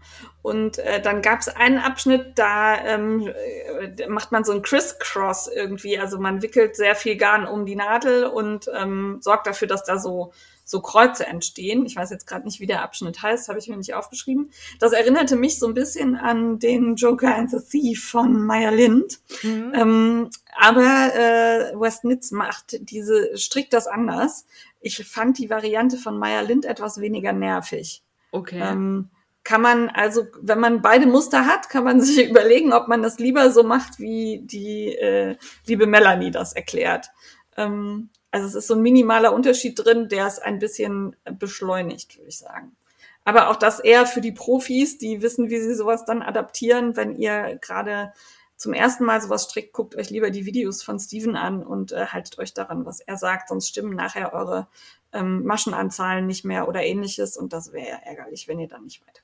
Und 0.43 0.79
äh, 0.79 1.03
dann 1.03 1.21
gab 1.21 1.41
es 1.41 1.49
einen 1.49 1.79
Abschnitt, 1.79 2.33
da 2.37 2.79
ähm, 2.83 3.29
äh, 3.29 4.09
macht 4.09 4.33
man 4.33 4.45
so 4.45 4.53
ein 4.53 4.63
Criss-Cross 4.63 5.51
irgendwie. 5.55 5.99
Also 5.99 6.19
man 6.19 6.41
wickelt 6.41 6.77
sehr 6.77 6.95
viel 6.95 7.17
Garn 7.17 7.47
um 7.47 7.67
die 7.67 7.77
Nadel 7.77 8.25
und 8.25 8.71
ähm, 8.75 9.19
sorgt 9.21 9.47
dafür, 9.47 9.69
dass 9.69 9.85
da 9.85 9.99
so 9.99 10.33
so 10.71 10.81
Kreuze 10.81 11.27
entstehen. 11.27 11.85
Ich 11.85 11.97
weiß 11.97 12.11
jetzt 12.11 12.29
gerade 12.29 12.45
nicht, 12.45 12.61
wie 12.61 12.67
der 12.67 12.83
Abschnitt 12.83 13.21
heißt, 13.21 13.49
habe 13.49 13.59
ich 13.59 13.69
mir 13.69 13.77
nicht 13.77 13.95
aufgeschrieben. 13.95 14.53
Das 14.79 14.93
erinnerte 14.93 15.35
mich 15.35 15.59
so 15.59 15.67
ein 15.67 15.75
bisschen 15.75 16.15
an 16.15 16.61
den 16.61 16.95
Joker 16.95 17.35
and 17.35 17.51
the 17.51 17.59
Thief 17.59 18.09
von 18.09 18.41
Meyer 18.47 18.71
Lind. 18.71 19.19
Mhm. 19.43 19.73
Ähm, 19.75 20.31
aber 20.57 21.11
äh, 21.15 21.81
West 21.81 22.05
Nitz 22.05 22.31
macht 22.31 22.79
diese, 22.89 23.37
strickt 23.37 23.73
das 23.73 23.89
anders. 23.89 24.47
Ich 24.81 25.05
fand 25.05 25.39
die 25.39 25.51
Variante 25.51 25.99
von 25.99 26.17
Meyer 26.17 26.45
Lind 26.45 26.65
etwas 26.65 27.01
weniger 27.01 27.33
nervig. 27.33 28.05
Okay. 28.31 28.61
Ähm, 28.63 29.11
kann 29.51 29.63
man 29.63 29.89
also, 29.89 30.29
wenn 30.41 30.61
man 30.61 30.81
beide 30.81 31.07
Muster 31.07 31.45
hat, 31.45 31.69
kann 31.71 31.83
man 31.83 32.01
sich 32.01 32.31
überlegen, 32.31 32.73
ob 32.73 32.87
man 32.87 33.03
das 33.03 33.19
lieber 33.19 33.51
so 33.51 33.65
macht, 33.65 33.99
wie 33.99 34.43
die 34.45 34.95
äh, 34.95 35.37
liebe 35.67 35.89
Melanie 35.89 36.31
das 36.31 36.53
erklärt. 36.53 37.11
Ähm, 37.57 38.11
also 38.31 38.47
es 38.47 38.55
ist 38.55 38.69
so 38.69 38.75
ein 38.75 38.83
minimaler 38.83 39.33
Unterschied 39.33 39.77
drin, 39.77 40.09
der 40.09 40.29
es 40.29 40.39
ein 40.39 40.61
bisschen 40.61 41.17
beschleunigt, 41.25 42.17
würde 42.17 42.29
ich 42.29 42.39
sagen. 42.39 42.77
Aber 43.25 43.51
auch 43.51 43.57
das 43.57 43.81
eher 43.81 44.07
für 44.07 44.21
die 44.21 44.31
Profis, 44.31 44.99
die 44.99 45.21
wissen, 45.21 45.51
wie 45.51 45.61
sie 45.61 45.75
sowas 45.75 46.05
dann 46.05 46.23
adaptieren. 46.23 46.97
Wenn 46.97 47.17
ihr 47.17 47.59
gerade 47.61 48.13
zum 48.55 48.73
ersten 48.73 49.05
Mal 49.05 49.21
sowas 49.21 49.47
strickt, 49.51 49.73
guckt 49.73 49.97
euch 49.97 50.11
lieber 50.11 50.31
die 50.31 50.47
Videos 50.47 50.85
von 50.85 51.01
Steven 51.01 51.35
an 51.35 51.65
und 51.65 51.91
äh, 51.91 52.07
haltet 52.07 52.39
euch 52.39 52.55
daran, 52.55 52.87
was 52.87 53.01
er 53.01 53.17
sagt, 53.17 53.49
sonst 53.49 53.67
stimmen 53.67 53.97
nachher 53.97 54.33
eure 54.33 54.69
ähm, 55.13 55.43
Maschenanzahlen 55.43 56.29
nicht 56.29 56.45
mehr 56.45 56.69
oder 56.69 56.85
ähnliches 56.85 57.37
und 57.37 57.53
das 57.53 57.73
wäre 57.73 57.99
ärgerlich, 58.05 58.47
wenn 58.47 58.61
ihr 58.61 58.69
dann 58.69 58.85
nicht 58.85 59.01
weiterkommt. 59.01 59.20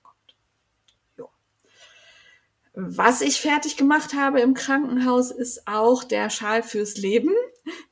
Was 2.78 3.22
ich 3.22 3.40
fertig 3.40 3.78
gemacht 3.78 4.12
habe 4.12 4.40
im 4.40 4.52
Krankenhaus, 4.52 5.30
ist 5.30 5.66
auch 5.66 6.04
der 6.04 6.28
Schal 6.28 6.62
fürs 6.62 6.98
Leben. 6.98 7.30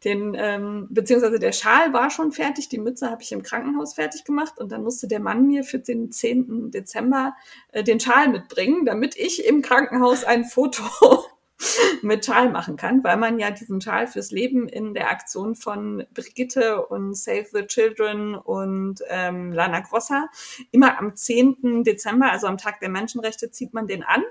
Den, 0.05 0.37
ähm, 0.39 0.89
beziehungsweise 0.91 1.39
der 1.39 1.53
Schal 1.53 1.95
war 1.95 2.11
schon 2.11 2.33
fertig, 2.33 2.69
die 2.69 2.79
Mütze 2.79 3.11
habe 3.11 3.23
ich 3.23 3.33
im 3.33 3.43
Krankenhaus 3.43 3.95
fertig 3.95 4.25
gemacht 4.25 4.59
und 4.59 4.71
dann 4.71 4.83
musste 4.83 5.09
der 5.09 5.21
Mann 5.21 5.47
mir 5.47 5.65
für 5.65 5.79
den 5.79 6.13
10. 6.13 6.71
Dezember 6.71 7.35
äh, 7.73 7.83
den 7.83 7.99
Schal 7.99 8.29
mitbringen, 8.29 8.85
damit 8.85 9.17
ich 9.17 9.47
im 9.47 9.63
Krankenhaus 9.63 10.23
ein 10.23 10.45
Foto 10.45 11.25
mit 12.03 12.25
Schal 12.25 12.51
machen 12.51 12.77
kann, 12.77 13.05
weil 13.05 13.17
man 13.17 13.39
ja 13.39 13.51
diesen 13.51 13.81
Schal 13.81 14.07
fürs 14.07 14.31
Leben 14.31 14.69
in 14.69 14.95
der 14.95 15.11
Aktion 15.11 15.55
von 15.55 16.05
Brigitte 16.13 16.85
und 16.87 17.15
Save 17.15 17.47
the 17.53 17.67
Children 17.67 18.35
und 18.35 19.01
ähm, 19.09 19.53
Lana 19.53 19.81
Grossa 19.81 20.29
immer 20.71 20.99
am 20.99 21.15
10. 21.15 21.85
Dezember, 21.85 22.31
also 22.31 22.47
am 22.47 22.59
Tag 22.59 22.81
der 22.81 22.89
Menschenrechte, 22.89 23.51
zieht 23.51 23.73
man 23.73 23.87
den 23.87 24.03
an. 24.03 24.23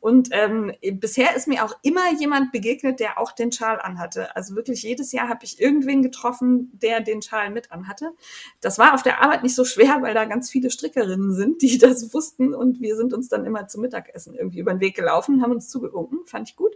Und 0.00 0.28
ähm, 0.32 0.72
bisher 0.92 1.36
ist 1.36 1.48
mir 1.48 1.64
auch 1.64 1.76
immer 1.82 2.12
jemand 2.18 2.52
begegnet, 2.52 3.00
der 3.00 3.18
auch 3.18 3.32
den 3.32 3.52
Schal 3.52 3.80
anhatte. 3.80 4.34
Also 4.36 4.54
wirklich 4.54 4.82
jedes 4.82 5.12
Jahr 5.12 5.28
habe 5.28 5.44
ich 5.44 5.60
irgendwen 5.60 6.02
getroffen, 6.02 6.70
der 6.80 7.00
den 7.00 7.22
Schal 7.22 7.50
mit 7.50 7.72
anhatte. 7.72 8.12
Das 8.60 8.78
war 8.78 8.94
auf 8.94 9.02
der 9.02 9.22
Arbeit 9.22 9.42
nicht 9.42 9.54
so 9.54 9.64
schwer, 9.64 9.98
weil 10.00 10.14
da 10.14 10.24
ganz 10.24 10.50
viele 10.50 10.70
Strickerinnen 10.70 11.32
sind, 11.34 11.62
die 11.62 11.78
das 11.78 12.12
wussten 12.14 12.54
und 12.54 12.80
wir 12.80 12.96
sind 12.96 13.12
uns 13.12 13.28
dann 13.28 13.44
immer 13.44 13.68
zum 13.68 13.82
Mittagessen 13.82 14.34
irgendwie 14.34 14.60
über 14.60 14.72
den 14.72 14.80
Weg 14.80 14.96
gelaufen, 14.96 15.42
haben 15.42 15.52
uns 15.52 15.68
zugewunken, 15.68 16.20
fand 16.26 16.48
ich 16.48 16.56
gut. 16.56 16.67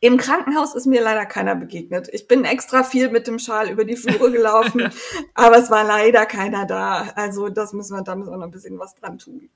Im 0.00 0.16
Krankenhaus 0.16 0.74
ist 0.74 0.86
mir 0.86 1.02
leider 1.02 1.26
keiner 1.26 1.56
begegnet. 1.56 2.08
Ich 2.12 2.28
bin 2.28 2.44
extra 2.44 2.84
viel 2.84 3.10
mit 3.10 3.26
dem 3.26 3.38
Schal 3.38 3.70
über 3.70 3.84
die 3.84 3.96
Flure 3.96 4.30
gelaufen, 4.30 4.90
aber 5.34 5.58
es 5.58 5.70
war 5.70 5.84
leider 5.84 6.26
keiner 6.26 6.66
da. 6.66 7.08
Also 7.16 7.48
das 7.48 7.72
müssen 7.72 7.96
wir, 7.96 8.02
da 8.02 8.14
müssen 8.14 8.30
wir 8.30 8.36
noch 8.36 8.44
ein 8.44 8.50
bisschen 8.50 8.78
was 8.78 8.94
dran 8.94 9.18
tun. 9.18 9.48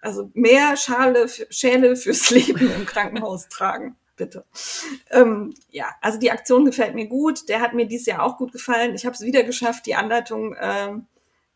Also 0.00 0.30
mehr 0.34 0.76
Schale, 0.76 1.28
Schäle 1.50 1.96
fürs 1.96 2.30
Leben 2.30 2.70
im 2.70 2.86
Krankenhaus 2.86 3.48
tragen, 3.48 3.96
bitte. 4.16 4.44
Ähm, 5.10 5.54
ja, 5.70 5.86
also 6.00 6.18
die 6.18 6.30
Aktion 6.30 6.64
gefällt 6.64 6.94
mir 6.94 7.06
gut. 7.06 7.48
Der 7.48 7.60
hat 7.60 7.74
mir 7.74 7.86
dieses 7.86 8.06
Jahr 8.06 8.22
auch 8.22 8.38
gut 8.38 8.52
gefallen. 8.52 8.94
Ich 8.94 9.04
habe 9.04 9.14
es 9.14 9.22
wieder 9.22 9.42
geschafft, 9.42 9.86
die 9.86 9.94
Anleitung 9.94 10.56
ähm, 10.60 11.06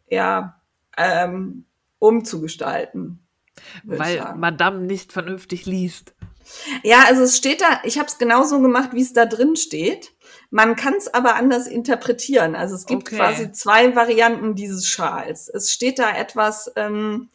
ja 0.09 0.61
ähm, 0.97 1.65
umzugestalten. 1.99 3.21
Weil 3.85 4.35
Madame 4.37 4.81
nicht 4.81 5.13
vernünftig 5.13 5.67
liest. 5.67 6.15
Ja, 6.82 7.05
also 7.07 7.22
es 7.22 7.36
steht 7.36 7.61
da, 7.61 7.80
ich 7.84 7.99
habe 7.99 8.09
es 8.09 8.18
genauso 8.18 8.61
gemacht, 8.61 8.90
wie 8.93 9.03
es 9.03 9.12
da 9.12 9.26
drin 9.26 9.57
steht. 9.57 10.12
Man 10.51 10.76
kann 10.76 10.95
es 10.95 11.12
aber 11.12 11.36
anders 11.36 11.66
interpretieren. 11.66 12.55
Also 12.55 12.74
es 12.74 12.86
gibt 12.86 13.09
okay. 13.09 13.16
quasi 13.16 13.53
zwei 13.53 13.97
Varianten 13.97 14.55
dieses 14.55 14.86
Schals. 14.86 15.49
Es 15.49 15.72
steht 15.72 15.99
da 15.99 16.14
etwas, 16.14 16.70
ähm, 16.76 17.30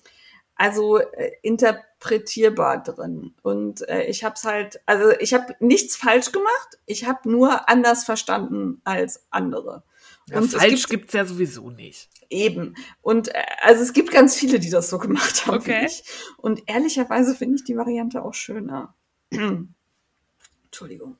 also 0.55 0.99
äh, 0.99 1.31
interpretierbar 1.41 2.83
drin. 2.83 3.33
Und 3.41 3.87
äh, 3.89 4.03
ich 4.03 4.23
habe 4.23 4.35
es 4.35 4.43
halt, 4.43 4.81
also 4.85 5.09
ich 5.19 5.33
habe 5.33 5.55
nichts 5.59 5.95
falsch 5.95 6.31
gemacht. 6.31 6.77
Ich 6.85 7.05
habe 7.05 7.29
nur 7.29 7.67
anders 7.69 8.03
verstanden 8.03 8.81
als 8.83 9.25
andere. 9.31 9.83
Ja, 10.29 10.39
und 10.39 10.49
falsch 10.49 10.87
gibt, 10.87 11.07
es 11.07 11.13
ja 11.13 11.25
sowieso 11.25 11.69
nicht. 11.69 12.09
Eben. 12.29 12.75
Und 13.01 13.29
äh, 13.29 13.43
also 13.61 13.81
es 13.81 13.93
gibt 13.93 14.11
ganz 14.11 14.35
viele, 14.35 14.59
die 14.59 14.69
das 14.69 14.89
so 14.89 14.97
gemacht 14.97 15.45
haben. 15.47 15.57
Okay. 15.57 15.89
Und 16.37 16.63
ehrlicherweise 16.67 17.33
finde 17.33 17.55
ich 17.55 17.63
die 17.63 17.77
Variante 17.77 18.23
auch 18.23 18.33
schöner. 18.33 18.93
Entschuldigung. 20.65 21.17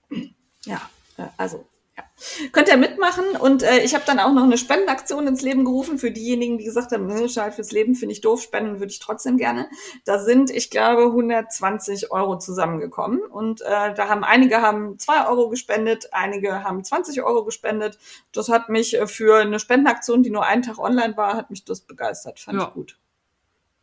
Ja, 0.65 0.89
äh, 1.17 1.27
also 1.37 1.65
ja. 1.97 2.03
Könnt 2.51 2.69
ihr 2.69 2.77
mitmachen 2.77 3.25
und 3.39 3.63
äh, 3.63 3.79
ich 3.79 3.95
habe 3.95 4.03
dann 4.05 4.19
auch 4.19 4.31
noch 4.31 4.43
eine 4.43 4.57
Spendenaktion 4.57 5.27
ins 5.27 5.41
Leben 5.41 5.65
gerufen 5.65 5.97
für 5.97 6.11
diejenigen, 6.11 6.57
die 6.57 6.63
gesagt 6.63 6.91
haben, 6.91 7.07
ne, 7.07 7.27
Schalt 7.27 7.55
fürs 7.55 7.71
Leben 7.71 7.95
finde 7.95 8.13
ich 8.13 8.21
doof, 8.21 8.41
spenden 8.41 8.79
würde 8.79 8.91
ich 8.91 8.99
trotzdem 8.99 9.37
gerne. 9.37 9.69
Da 10.05 10.19
sind, 10.19 10.49
ich 10.49 10.69
glaube, 10.69 11.05
120 11.05 12.11
Euro 12.11 12.37
zusammengekommen 12.37 13.21
und 13.21 13.61
äh, 13.61 13.93
da 13.93 14.09
haben 14.09 14.23
einige 14.23 14.61
haben 14.61 14.99
zwei 14.99 15.27
Euro 15.27 15.49
gespendet, 15.49 16.09
einige 16.11 16.63
haben 16.63 16.83
20 16.83 17.23
Euro 17.23 17.43
gespendet. 17.43 17.97
Das 18.31 18.49
hat 18.49 18.69
mich 18.69 18.95
äh, 18.95 19.07
für 19.07 19.37
eine 19.37 19.59
Spendenaktion, 19.59 20.23
die 20.23 20.29
nur 20.29 20.45
einen 20.45 20.61
Tag 20.61 20.77
online 20.79 21.17
war, 21.17 21.35
hat 21.35 21.49
mich 21.49 21.65
das 21.65 21.81
begeistert, 21.81 22.39
fand 22.39 22.59
ja. 22.59 22.67
ich 22.67 22.73
gut. 22.73 22.99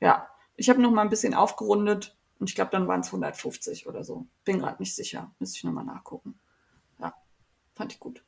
Ja, 0.01 0.29
ich 0.57 0.71
habe 0.71 0.81
noch 0.81 0.91
mal 0.91 1.03
ein 1.03 1.11
bisschen 1.11 1.35
aufgerundet 1.35 2.17
und 2.39 2.49
ich 2.49 2.55
glaube, 2.55 2.71
dann 2.71 2.87
waren 2.87 3.01
es 3.01 3.09
150 3.09 3.87
oder 3.87 4.05
so. 4.05 4.27
Bin 4.45 4.59
gerade 4.59 4.83
nicht 4.83 4.95
sicher. 4.95 5.33
Müsste 5.39 5.59
ich 5.59 5.65
nochmal 5.65 5.85
nachgucken. 5.85 6.39
Fand 7.75 7.93
ich 7.93 8.01
gut. 8.01 8.23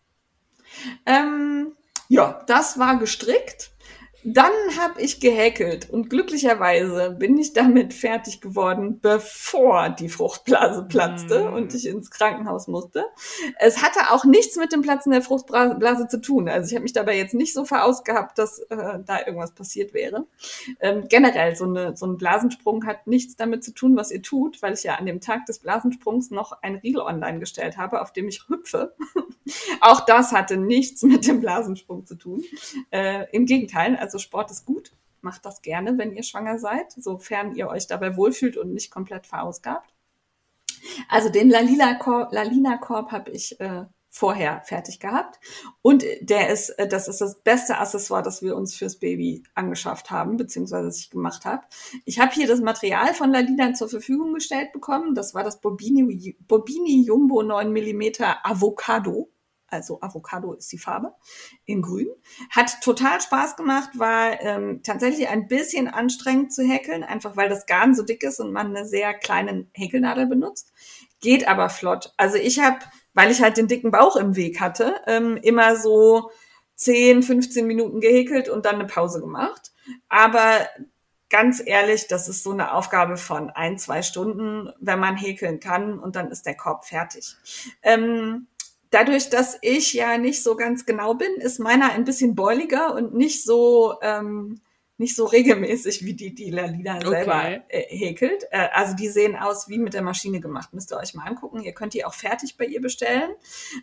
Ähm, 1.04 1.76
ja, 2.08 2.44
das 2.46 2.78
war 2.78 2.98
gestrickt. 2.98 3.70
Dann 4.28 4.50
habe 4.76 5.00
ich 5.00 5.20
gehäkelt 5.20 5.88
und 5.88 6.10
glücklicherweise 6.10 7.12
bin 7.12 7.38
ich 7.38 7.52
damit 7.52 7.94
fertig 7.94 8.40
geworden, 8.40 8.98
bevor 9.00 9.90
die 9.90 10.08
Fruchtblase 10.08 10.82
platzte 10.88 11.44
Mm. 11.48 11.54
und 11.54 11.74
ich 11.74 11.86
ins 11.86 12.10
Krankenhaus 12.10 12.66
musste. 12.66 13.04
Es 13.60 13.82
hatte 13.82 14.10
auch 14.10 14.24
nichts 14.24 14.56
mit 14.56 14.72
dem 14.72 14.82
Platzen 14.82 15.12
der 15.12 15.22
Fruchtblase 15.22 16.08
zu 16.08 16.20
tun. 16.20 16.48
Also 16.48 16.68
ich 16.68 16.74
habe 16.74 16.82
mich 16.82 16.92
dabei 16.92 17.16
jetzt 17.16 17.34
nicht 17.34 17.54
so 17.54 17.64
verausgabt, 17.64 18.36
dass 18.36 18.58
äh, 18.58 18.98
da 19.06 19.20
irgendwas 19.24 19.52
passiert 19.52 19.94
wäre. 19.94 20.26
Ähm, 20.80 21.06
generell, 21.08 21.54
so, 21.54 21.64
eine, 21.64 21.96
so 21.96 22.06
ein 22.06 22.16
Blasensprung 22.16 22.84
hat 22.84 23.06
nichts 23.06 23.36
damit 23.36 23.62
zu 23.62 23.72
tun, 23.74 23.96
was 23.96 24.10
ihr 24.10 24.22
tut, 24.22 24.60
weil 24.60 24.74
ich 24.74 24.82
ja 24.82 24.96
an 24.96 25.06
dem 25.06 25.20
Tag 25.20 25.46
des 25.46 25.60
Blasensprungs 25.60 26.32
noch 26.32 26.50
ein 26.62 26.74
Riegel 26.74 27.02
online 27.02 27.38
gestellt 27.38 27.76
habe, 27.76 28.00
auf 28.00 28.12
dem 28.12 28.26
ich 28.26 28.48
hüpfe. 28.48 28.96
auch 29.80 30.00
das 30.00 30.32
hatte 30.32 30.56
nichts 30.56 31.02
mit 31.02 31.28
dem 31.28 31.40
Blasensprung 31.40 32.06
zu 32.06 32.16
tun. 32.16 32.42
Äh, 32.90 33.26
Im 33.30 33.46
Gegenteil, 33.46 33.94
also 33.94 34.15
Sport 34.18 34.50
ist 34.50 34.66
gut. 34.66 34.92
Macht 35.20 35.44
das 35.44 35.62
gerne, 35.62 35.98
wenn 35.98 36.12
ihr 36.12 36.22
schwanger 36.22 36.58
seid, 36.58 36.92
sofern 36.92 37.54
ihr 37.54 37.68
euch 37.68 37.86
dabei 37.86 38.16
wohlfühlt 38.16 38.56
und 38.56 38.72
nicht 38.72 38.90
komplett 38.90 39.26
verausgabt. 39.26 39.92
Also 41.08 41.28
den 41.30 41.50
Lalina-Korb 41.50 42.32
Lalina 42.32 42.76
-Korb 42.76 43.10
habe 43.10 43.30
ich 43.30 43.58
äh, 43.60 43.86
vorher 44.16 44.62
fertig 44.64 44.98
gehabt. 44.98 45.38
Und 45.82 46.04
der 46.20 46.50
ist, 46.50 46.70
äh, 46.70 46.88
das 46.88 47.06
ist 47.06 47.20
das 47.20 47.40
beste 47.42 47.78
Accessoire, 47.78 48.22
das 48.22 48.42
wir 48.42 48.56
uns 48.56 48.74
fürs 48.74 48.96
Baby 48.96 49.42
angeschafft 49.54 50.10
haben, 50.10 50.36
beziehungsweise 50.36 50.86
das 50.86 50.98
ich 50.98 51.10
gemacht 51.10 51.44
habe. 51.44 51.64
Ich 52.04 52.18
habe 52.18 52.32
hier 52.32 52.46
das 52.46 52.60
Material 52.60 53.12
von 53.14 53.30
Lalina 53.30 53.74
zur 53.74 53.88
Verfügung 53.88 54.32
gestellt 54.32 54.72
bekommen. 54.72 55.14
Das 55.14 55.34
war 55.34 55.44
das 55.44 55.60
Bobini, 55.60 56.36
Bobini 56.48 57.04
Jumbo 57.04 57.42
9 57.42 57.70
mm 57.70 58.24
Avocado. 58.42 59.30
Also 59.68 60.00
Avocado 60.00 60.52
ist 60.52 60.70
die 60.72 60.78
Farbe 60.78 61.14
in 61.64 61.82
grün. 61.82 62.08
Hat 62.50 62.80
total 62.82 63.20
Spaß 63.20 63.56
gemacht, 63.56 63.90
war 63.98 64.40
ähm, 64.40 64.82
tatsächlich 64.82 65.28
ein 65.28 65.48
bisschen 65.48 65.88
anstrengend 65.88 66.52
zu 66.52 66.62
häkeln, 66.62 67.02
einfach 67.02 67.36
weil 67.36 67.48
das 67.48 67.66
Garn 67.66 67.94
so 67.94 68.02
dick 68.02 68.22
ist 68.22 68.40
und 68.40 68.52
man 68.52 68.74
eine 68.74 68.86
sehr 68.86 69.14
kleine 69.14 69.66
Häkelnadel 69.72 70.26
benutzt. 70.26 70.72
Geht 71.20 71.48
aber 71.48 71.68
flott. 71.68 72.12
Also 72.16 72.36
ich 72.36 72.60
habe, 72.60 72.78
weil 73.14 73.30
ich 73.30 73.42
halt 73.42 73.56
den 73.56 73.68
dicken 73.68 73.90
Bauch 73.90 74.16
im 74.16 74.36
Weg 74.36 74.60
hatte, 74.60 75.00
ähm, 75.06 75.36
immer 75.38 75.76
so 75.76 76.30
10, 76.76 77.22
15 77.22 77.66
Minuten 77.66 78.00
gehäkelt 78.00 78.48
und 78.48 78.66
dann 78.66 78.76
eine 78.76 78.86
Pause 78.86 79.20
gemacht. 79.20 79.72
Aber 80.08 80.68
ganz 81.28 81.62
ehrlich, 81.64 82.06
das 82.06 82.28
ist 82.28 82.42
so 82.42 82.52
eine 82.52 82.72
Aufgabe 82.72 83.16
von 83.16 83.50
ein, 83.50 83.78
zwei 83.78 84.02
Stunden, 84.02 84.70
wenn 84.78 85.00
man 85.00 85.16
häkeln 85.16 85.60
kann 85.60 85.98
und 85.98 86.16
dann 86.16 86.30
ist 86.30 86.46
der 86.46 86.56
Korb 86.56 86.84
fertig. 86.84 87.36
Ähm, 87.82 88.46
dadurch, 88.96 89.28
dass 89.28 89.58
ich 89.60 89.92
ja 89.92 90.16
nicht 90.16 90.42
so 90.42 90.56
ganz 90.56 90.86
genau 90.86 91.14
bin, 91.14 91.34
ist 91.36 91.58
meiner 91.58 91.92
ein 91.92 92.04
bisschen 92.04 92.34
beuliger 92.34 92.94
und 92.94 93.14
nicht 93.14 93.44
so 93.44 93.94
ähm, 94.00 94.60
nicht 94.98 95.14
so 95.14 95.26
regelmäßig 95.26 96.06
wie 96.06 96.14
die, 96.14 96.34
die 96.34 96.50
Lalina 96.50 96.96
Okay. 96.96 97.10
selber 97.10 97.42
äh, 97.68 97.82
häkelt. 97.88 98.46
Äh, 98.50 98.68
also 98.72 98.96
die 98.96 99.08
sehen 99.08 99.36
aus 99.36 99.68
wie 99.68 99.78
mit 99.78 99.92
der 99.92 100.00
Maschine 100.00 100.40
gemacht. 100.40 100.72
Müsst 100.72 100.90
ihr 100.90 100.96
euch 100.96 101.12
mal 101.12 101.26
angucken. 101.26 101.60
Ihr 101.60 101.74
könnt 101.74 101.92
die 101.92 102.04
auch 102.06 102.14
fertig 102.14 102.56
bei 102.56 102.64
ihr 102.64 102.80
bestellen. 102.80 103.34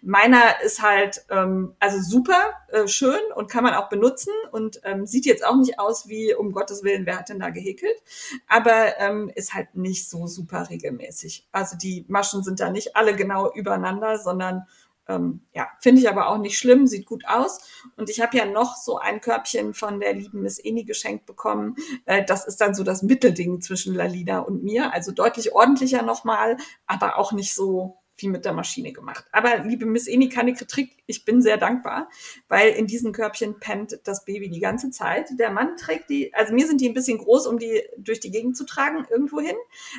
Meiner 0.01 0.59
ist 0.63 0.81
halt 0.81 1.23
ähm, 1.29 1.75
also 1.79 1.99
super 2.01 2.53
äh, 2.69 2.87
schön 2.87 3.19
und 3.35 3.47
kann 3.47 3.63
man 3.63 3.75
auch 3.75 3.89
benutzen 3.89 4.33
und 4.51 4.81
ähm, 4.85 5.05
sieht 5.05 5.27
jetzt 5.27 5.45
auch 5.45 5.55
nicht 5.55 5.77
aus 5.77 6.07
wie 6.07 6.33
um 6.33 6.51
Gottes 6.51 6.83
Willen, 6.83 7.05
wer 7.05 7.19
hat 7.19 7.29
denn 7.29 7.39
da 7.39 7.51
gehäkelt? 7.51 8.01
Aber 8.47 8.97
ähm, 8.97 9.31
ist 9.35 9.53
halt 9.53 9.75
nicht 9.75 10.09
so 10.09 10.25
super 10.25 10.71
regelmäßig. 10.71 11.47
Also 11.51 11.77
die 11.77 12.05
Maschen 12.07 12.43
sind 12.43 12.59
da 12.59 12.71
nicht 12.71 12.95
alle 12.95 13.15
genau 13.15 13.53
übereinander, 13.53 14.17
sondern 14.17 14.63
ähm, 15.07 15.41
ja, 15.53 15.67
finde 15.79 16.01
ich 16.01 16.09
aber 16.09 16.27
auch 16.27 16.37
nicht 16.37 16.57
schlimm, 16.57 16.87
sieht 16.87 17.05
gut 17.05 17.25
aus. 17.27 17.59
Und 17.97 18.09
ich 18.09 18.21
habe 18.21 18.37
ja 18.37 18.45
noch 18.45 18.75
so 18.75 18.97
ein 18.97 19.21
Körbchen 19.21 19.73
von 19.73 19.99
der 19.99 20.13
lieben 20.13 20.41
Miss 20.41 20.59
Eni 20.59 20.83
geschenkt 20.83 21.25
bekommen. 21.25 21.75
Äh, 22.05 22.23
das 22.25 22.47
ist 22.47 22.61
dann 22.61 22.73
so 22.73 22.83
das 22.83 23.03
Mittelding 23.03 23.61
zwischen 23.61 23.93
Lalina 23.93 24.39
und 24.39 24.63
mir. 24.63 24.93
Also 24.93 25.11
deutlich 25.11 25.53
ordentlicher 25.53 26.01
nochmal, 26.03 26.57
aber 26.87 27.17
auch 27.17 27.31
nicht 27.33 27.53
so 27.53 28.02
wie 28.23 28.29
mit 28.29 28.45
der 28.45 28.53
Maschine 28.53 28.91
gemacht. 28.93 29.25
Aber 29.31 29.59
liebe 29.59 29.85
Miss 29.85 30.07
Eni, 30.07 30.29
keine 30.29 30.53
Kritik. 30.53 31.03
Ich 31.05 31.25
bin 31.25 31.41
sehr 31.41 31.57
dankbar, 31.57 32.09
weil 32.47 32.71
in 32.71 32.87
diesen 32.87 33.11
Körbchen 33.11 33.59
pennt 33.59 33.99
das 34.05 34.25
Baby 34.25 34.49
die 34.49 34.59
ganze 34.59 34.89
Zeit. 34.89 35.27
Der 35.37 35.51
Mann 35.51 35.75
trägt 35.77 36.09
die, 36.09 36.33
also 36.33 36.53
mir 36.53 36.65
sind 36.65 36.81
die 36.81 36.89
ein 36.89 36.93
bisschen 36.93 37.17
groß, 37.17 37.45
um 37.47 37.59
die 37.59 37.83
durch 37.97 38.19
die 38.19 38.31
Gegend 38.31 38.57
zu 38.57 38.65
tragen, 38.65 39.05
irgendwo 39.09 39.39
hin. 39.39 39.55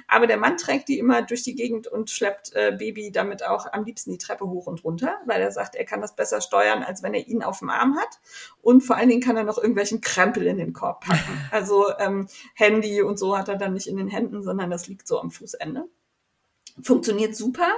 Aber 0.09 0.27
der 0.27 0.39
Mann 0.39 0.57
trägt 0.57 0.89
die 0.89 0.99
immer 0.99 1.23
durch 1.23 1.43
die 1.43 1.55
Gegend 1.55 1.87
und 1.87 2.11
schleppt 2.11 2.55
äh, 2.55 2.75
Baby 2.77 3.13
damit 3.13 3.45
auch 3.45 3.73
am 3.73 3.85
liebsten 3.85 4.11
die 4.11 4.19
Treppe 4.19 4.49
hoch 4.49 4.67
und 4.67 4.83
runter, 4.83 5.21
weil 5.27 5.41
er 5.41 5.51
sagt, 5.51 5.75
er 5.75 5.85
kann 5.85 6.01
das 6.01 6.17
besser 6.17 6.41
steuern, 6.41 6.83
als 6.83 7.03
wenn 7.03 7.15
er 7.15 7.27
ihn 7.29 7.43
auf 7.43 7.59
dem 7.59 7.71
Arm 7.71 7.97
hat. 7.97 8.21
Und 8.63 8.81
vor 8.81 8.97
allen 8.97 9.09
Dingen 9.09 9.23
kann 9.23 9.37
er 9.37 9.45
noch 9.45 9.59
irgendwelchen 9.59 10.01
Krempel 10.01 10.47
in 10.47 10.57
den 10.57 10.73
Korb 10.73 11.05
packen. 11.05 11.41
Also 11.51 11.87
ähm, 11.99 12.29
Handy 12.55 13.03
und 13.03 13.19
so 13.19 13.39
hat 13.39 13.49
er 13.49 13.57
dann 13.57 13.75
nicht 13.75 13.87
in 13.87 13.97
den 13.97 14.09
Händen, 14.09 14.43
sondern 14.43 14.71
das 14.71 14.89
liegt 14.89 15.07
so 15.07 15.21
am 15.21 15.31
Fußende. 15.31 15.85
Funktioniert 16.83 17.37
super, 17.37 17.69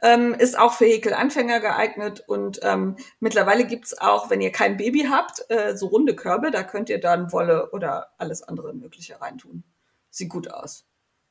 ähm, 0.00 0.32
ist 0.32 0.58
auch 0.58 0.72
für 0.72 0.86
Häkelanfänger 0.86 1.60
geeignet 1.60 2.24
und 2.26 2.60
ähm, 2.62 2.96
mittlerweile 3.20 3.66
gibt's 3.66 3.98
auch, 3.98 4.30
wenn 4.30 4.40
ihr 4.40 4.52
kein 4.52 4.78
Baby 4.78 5.08
habt, 5.10 5.44
äh, 5.50 5.76
so 5.76 5.88
runde 5.88 6.16
Körbe, 6.16 6.50
da 6.50 6.62
könnt 6.62 6.88
ihr 6.88 6.98
dann 6.98 7.30
Wolle 7.30 7.70
oder 7.72 8.14
alles 8.16 8.42
andere 8.42 8.72
Mögliche 8.72 9.20
reintun. 9.20 9.64
Sieht 10.08 10.30
gut 10.30 10.50
aus. 10.50 10.86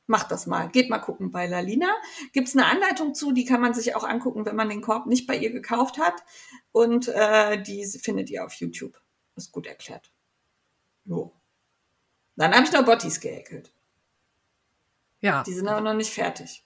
Macht 0.06 0.30
das 0.30 0.46
mal. 0.46 0.68
Geht 0.68 0.88
mal 0.88 1.00
gucken 1.00 1.30
bei 1.30 1.46
Lalina. 1.46 1.94
Gibt's 2.32 2.56
eine 2.56 2.66
Anleitung 2.66 3.14
zu, 3.14 3.32
die 3.32 3.44
kann 3.44 3.60
man 3.60 3.74
sich 3.74 3.94
auch 3.94 4.04
angucken, 4.04 4.46
wenn 4.46 4.56
man 4.56 4.70
den 4.70 4.80
Korb 4.80 5.06
nicht 5.06 5.26
bei 5.26 5.36
ihr 5.36 5.50
gekauft 5.50 5.98
hat. 5.98 6.14
Und 6.72 7.08
äh, 7.08 7.60
die 7.62 7.84
findet 7.84 8.30
ihr 8.30 8.44
auf 8.44 8.54
YouTube. 8.54 8.98
Ist 9.36 9.52
gut 9.52 9.66
erklärt. 9.66 10.10
Jo. 11.04 11.34
Dann 12.36 12.54
habe 12.54 12.64
ich 12.64 12.72
noch 12.72 12.84
Bottis 12.84 13.20
gehäkelt. 13.20 13.72
Ja, 15.20 15.42
Die 15.42 15.52
sind 15.52 15.68
aber 15.68 15.80
noch 15.80 15.94
nicht 15.94 16.12
fertig. 16.12 16.64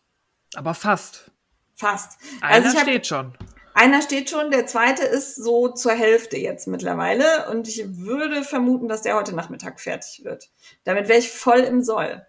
Aber 0.54 0.74
fast. 0.74 1.30
Fast. 1.74 2.18
Einer 2.40 2.54
Also 2.54 2.68
ich 2.68 2.76
hab, 2.76 2.82
steht 2.82 3.06
schon. 3.06 3.32
Einer 3.74 4.02
steht 4.02 4.30
schon, 4.30 4.50
der 4.50 4.66
zweite 4.66 5.02
ist 5.02 5.36
so 5.36 5.68
zur 5.68 5.92
Hälfte 5.92 6.36
jetzt 6.36 6.68
mittlerweile. 6.68 7.50
Und 7.50 7.68
ich 7.68 7.82
würde 7.98 8.44
vermuten, 8.44 8.88
dass 8.88 9.02
der 9.02 9.16
heute 9.16 9.34
Nachmittag 9.34 9.80
fertig 9.80 10.24
wird. 10.24 10.50
Damit 10.84 11.08
wäre 11.08 11.18
ich 11.18 11.30
voll 11.30 11.60
im 11.60 11.82
Soll. 11.82 12.26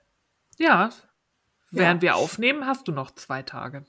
Ja. 0.57 0.89
Während 1.71 2.01
wir 2.01 2.15
aufnehmen, 2.15 2.67
hast 2.67 2.87
du 2.87 2.91
noch 2.91 3.11
zwei 3.11 3.41
Tage. 3.41 3.83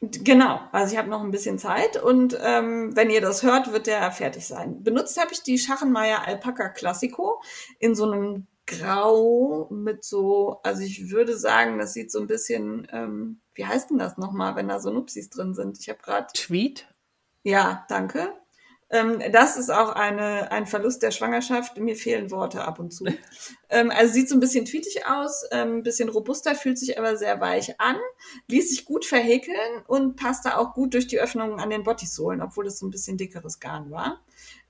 Genau, 0.00 0.60
also 0.70 0.92
ich 0.92 0.98
habe 0.98 1.08
noch 1.08 1.22
ein 1.22 1.32
bisschen 1.32 1.58
Zeit 1.58 1.96
und 2.00 2.38
ähm, 2.40 2.94
wenn 2.94 3.10
ihr 3.10 3.20
das 3.20 3.42
hört, 3.42 3.72
wird 3.72 3.88
der 3.88 4.12
fertig 4.12 4.46
sein. 4.46 4.84
Benutzt 4.84 5.20
habe 5.20 5.32
ich 5.32 5.42
die 5.42 5.58
Schachenmeier 5.58 6.24
Alpaca 6.24 6.68
Classico 6.68 7.42
in 7.80 7.96
so 7.96 8.04
einem 8.04 8.46
Grau 8.68 9.66
mit 9.70 10.04
so, 10.04 10.60
also 10.62 10.82
ich 10.82 11.10
würde 11.10 11.36
sagen, 11.36 11.78
das 11.78 11.94
sieht 11.94 12.12
so 12.12 12.20
ein 12.20 12.26
bisschen, 12.26 12.86
ähm, 12.92 13.40
wie 13.54 13.64
heißt 13.64 13.90
denn 13.90 13.98
das 13.98 14.18
nochmal, 14.18 14.56
wenn 14.56 14.68
da 14.68 14.78
so 14.78 14.90
Nupsis 14.90 15.30
drin 15.30 15.54
sind? 15.54 15.78
Ich 15.80 15.88
habe 15.88 16.00
gerade 16.02 16.26
Tweet? 16.34 16.86
Ja, 17.42 17.86
danke. 17.88 18.34
Ähm, 18.90 19.22
das 19.32 19.56
ist 19.56 19.70
auch 19.70 19.90
eine, 19.90 20.50
ein 20.52 20.66
Verlust 20.66 21.02
der 21.02 21.10
Schwangerschaft. 21.10 21.78
Mir 21.78 21.96
fehlen 21.96 22.30
Worte 22.30 22.62
ab 22.62 22.78
und 22.78 22.92
zu. 22.92 23.06
ähm, 23.70 23.90
also 23.90 24.12
sieht 24.12 24.28
so 24.28 24.36
ein 24.36 24.40
bisschen 24.40 24.66
tweetig 24.66 25.06
aus, 25.06 25.44
ähm, 25.50 25.78
ein 25.78 25.82
bisschen 25.82 26.10
robuster, 26.10 26.54
fühlt 26.54 26.78
sich 26.78 26.98
aber 26.98 27.16
sehr 27.16 27.40
weich 27.40 27.80
an, 27.80 27.96
ließ 28.48 28.68
sich 28.68 28.84
gut 28.84 29.06
verhäkeln 29.06 29.82
und 29.86 30.16
passte 30.16 30.58
auch 30.58 30.74
gut 30.74 30.92
durch 30.92 31.06
die 31.06 31.20
Öffnungen 31.20 31.58
an 31.58 31.70
den 31.70 31.84
Bodysohlen, 31.84 32.42
obwohl 32.42 32.66
es 32.66 32.78
so 32.78 32.86
ein 32.86 32.90
bisschen 32.90 33.16
dickeres 33.16 33.60
Garn 33.60 33.90
war. 33.90 34.22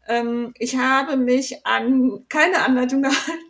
Ähm, 0.08 0.52
ich 0.58 0.76
habe 0.76 1.16
mich 1.16 1.66
an 1.66 2.26
keine 2.28 2.64
Anleitung 2.64 3.02
gehalten. 3.02 3.47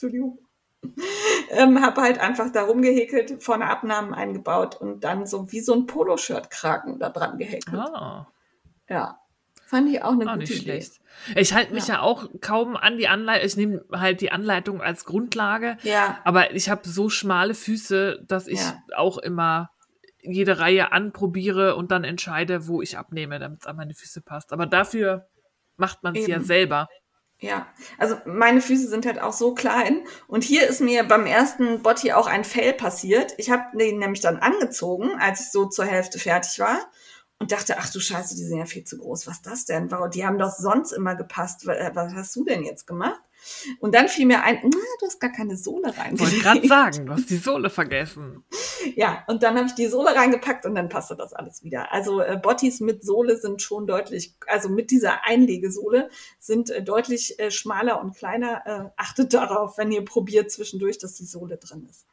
Entschuldigung 0.00 0.38
ähm, 1.50 1.82
habe 1.82 2.00
halt 2.00 2.18
einfach 2.18 2.50
darum 2.52 2.80
gehäkelt, 2.80 3.42
vorne 3.42 3.66
Abnahmen 3.66 4.14
eingebaut 4.14 4.76
und 4.76 5.04
dann 5.04 5.26
so 5.26 5.52
wie 5.52 5.60
so 5.60 5.74
ein 5.74 5.84
Poloshirt-Kragen 5.86 6.98
da 6.98 7.10
dran 7.10 7.36
gehäkelt. 7.36 7.76
Ah, 7.78 8.26
Ja, 8.88 9.18
fand 9.66 9.90
ich 9.90 10.02
auch 10.02 10.12
eine 10.12 10.24
auch 10.24 10.28
gute 10.32 10.38
nicht 10.38 10.50
Idee. 10.52 10.62
schlecht. 10.62 11.00
Ich 11.36 11.52
halte 11.52 11.74
mich 11.74 11.88
Ja. 11.88 11.96
ja. 11.96 12.00
auch 12.00 12.28
kaum 12.40 12.76
an 12.78 12.96
die 12.96 13.08
Anleitung. 13.08 13.46
Ich 13.46 13.56
nehme 13.58 13.84
halt 13.92 14.22
die 14.22 14.32
Anleitung 14.32 14.80
als 14.80 15.04
Grundlage. 15.04 15.76
Ja, 15.82 16.18
Aber 16.24 16.54
ich 16.54 16.70
habe 16.70 16.88
so 16.88 17.10
schmale 17.10 17.52
Füße, 17.52 18.24
dass 18.26 18.46
ich 18.46 18.60
Ja. 18.60 18.82
auch 18.96 19.18
immer 19.18 19.70
jede 20.22 20.60
Reihe 20.60 20.92
anprobiere 20.92 21.76
und 21.76 21.90
dann 21.90 22.04
entscheide, 22.04 22.68
wo 22.68 22.80
ich 22.80 22.96
abnehme, 22.96 23.38
damit 23.38 23.60
es 23.60 23.66
an 23.66 23.76
meine 23.76 23.92
Füße 23.92 24.22
passt. 24.22 24.54
Aber 24.54 24.64
dafür 24.64 25.26
macht 25.76 26.02
man 26.02 26.16
es 26.16 26.26
ja 26.26 26.40
selber. 26.40 26.88
Ja. 27.40 27.66
Also 27.98 28.16
meine 28.26 28.60
Füße 28.60 28.88
sind 28.88 29.06
halt 29.06 29.20
auch 29.20 29.32
so 29.32 29.54
klein 29.54 30.04
und 30.28 30.44
hier 30.44 30.68
ist 30.68 30.80
mir 30.80 31.04
beim 31.04 31.26
ersten 31.26 31.82
Botti 31.82 32.12
auch 32.12 32.26
ein 32.26 32.44
Fail 32.44 32.74
passiert. 32.74 33.34
Ich 33.38 33.50
habe 33.50 33.76
den 33.76 33.98
nämlich 33.98 34.20
dann 34.20 34.36
angezogen, 34.36 35.10
als 35.18 35.40
ich 35.40 35.50
so 35.50 35.66
zur 35.66 35.86
Hälfte 35.86 36.18
fertig 36.18 36.58
war 36.58 36.78
und 37.40 37.50
dachte, 37.50 37.78
ach 37.78 37.90
du 37.90 37.98
Scheiße, 37.98 38.36
die 38.36 38.44
sind 38.44 38.58
ja 38.58 38.66
viel 38.66 38.84
zu 38.84 38.98
groß. 38.98 39.26
Was 39.26 39.36
ist 39.36 39.46
das 39.46 39.64
denn? 39.64 39.90
Warum? 39.90 40.10
Die 40.10 40.24
haben 40.24 40.38
doch 40.38 40.52
sonst 40.52 40.92
immer 40.92 41.16
gepasst. 41.16 41.66
Was 41.66 41.94
was 41.94 42.14
hast 42.14 42.36
du 42.36 42.44
denn 42.44 42.62
jetzt 42.62 42.86
gemacht? 42.86 43.20
Und 43.80 43.94
dann 43.94 44.08
fiel 44.08 44.26
mir 44.26 44.42
ein, 44.42 44.58
na, 44.62 44.78
du 45.00 45.06
hast 45.06 45.18
gar 45.18 45.32
keine 45.32 45.56
Sohle 45.56 45.96
reingelegt. 45.96 46.20
Wollte 46.20 46.38
gerade 46.38 46.68
sagen, 46.68 47.06
du 47.06 47.12
hast 47.14 47.30
die 47.30 47.38
Sohle 47.38 47.70
vergessen. 47.70 48.44
Ja, 48.94 49.24
und 49.28 49.42
dann 49.42 49.56
habe 49.56 49.66
ich 49.66 49.74
die 49.74 49.86
Sohle 49.86 50.14
reingepackt 50.14 50.66
und 50.66 50.74
dann 50.74 50.90
passte 50.90 51.16
das 51.16 51.32
alles 51.32 51.64
wieder. 51.64 51.92
Also 51.92 52.20
äh, 52.20 52.38
Bottis 52.40 52.80
mit 52.80 53.02
Sohle 53.02 53.38
sind 53.38 53.62
schon 53.62 53.86
deutlich, 53.86 54.36
also 54.46 54.68
mit 54.68 54.90
dieser 54.90 55.24
Einlegesohle 55.24 56.10
sind 56.38 56.70
äh, 56.70 56.82
deutlich 56.82 57.38
äh, 57.38 57.50
schmaler 57.50 58.02
und 58.02 58.16
kleiner. 58.16 58.62
Äh, 58.66 58.90
achtet 58.96 59.32
darauf, 59.32 59.78
wenn 59.78 59.90
ihr 59.90 60.04
probiert 60.04 60.50
zwischendurch, 60.50 60.98
dass 60.98 61.14
die 61.14 61.24
Sohle 61.24 61.56
drin 61.56 61.86
ist. 61.88 62.06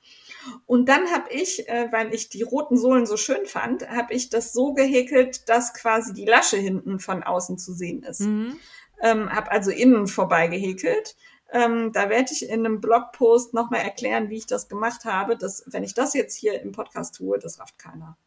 Und 0.66 0.88
dann 0.90 1.12
habe 1.12 1.32
ich, 1.32 1.68
äh, 1.68 1.88
weil 1.92 2.14
ich 2.14 2.30
die 2.30 2.44
roten 2.44 2.78
Sohlen 2.78 3.06
so 3.06 3.18
schön 3.18 3.46
fand, 3.46 3.90
habe 3.90 4.14
ich 4.14 4.30
das 4.30 4.54
so 4.54 4.74
gehäkelt, 4.74 5.48
dass 5.50 5.74
quasi 5.74 6.14
die 6.14 6.26
Lasche 6.26 6.58
hinten 6.58 7.00
von 7.00 7.24
außen 7.24 7.58
zu 7.58 7.74
sehen 7.74 8.04
ist. 8.04 8.22
Mhm. 8.22 8.58
Ähm, 9.02 9.30
habe 9.30 9.52
also 9.52 9.72
innen 9.72 10.08
vorbei 10.08 10.48
gehäkelt. 10.48 11.16
Ähm, 11.52 11.92
da 11.94 12.10
werde 12.10 12.34
ich 12.34 12.50
in 12.50 12.66
einem 12.66 12.82
Blogpost 12.82 13.54
nochmal 13.54 13.82
erklären, 13.82 14.30
wie 14.30 14.38
ich 14.38 14.48
das 14.48 14.68
gemacht 14.68 15.06
habe. 15.06 15.38
Das, 15.38 15.64
wenn 15.68 15.84
ich 15.84 15.94
das 15.94 16.14
jetzt 16.14 16.36
hier 16.36 16.62
im 16.62 16.72
Podcast 16.72 17.16
tue, 17.16 17.40
das 17.40 17.60
rafft 17.60 17.78
keiner. 17.78 18.18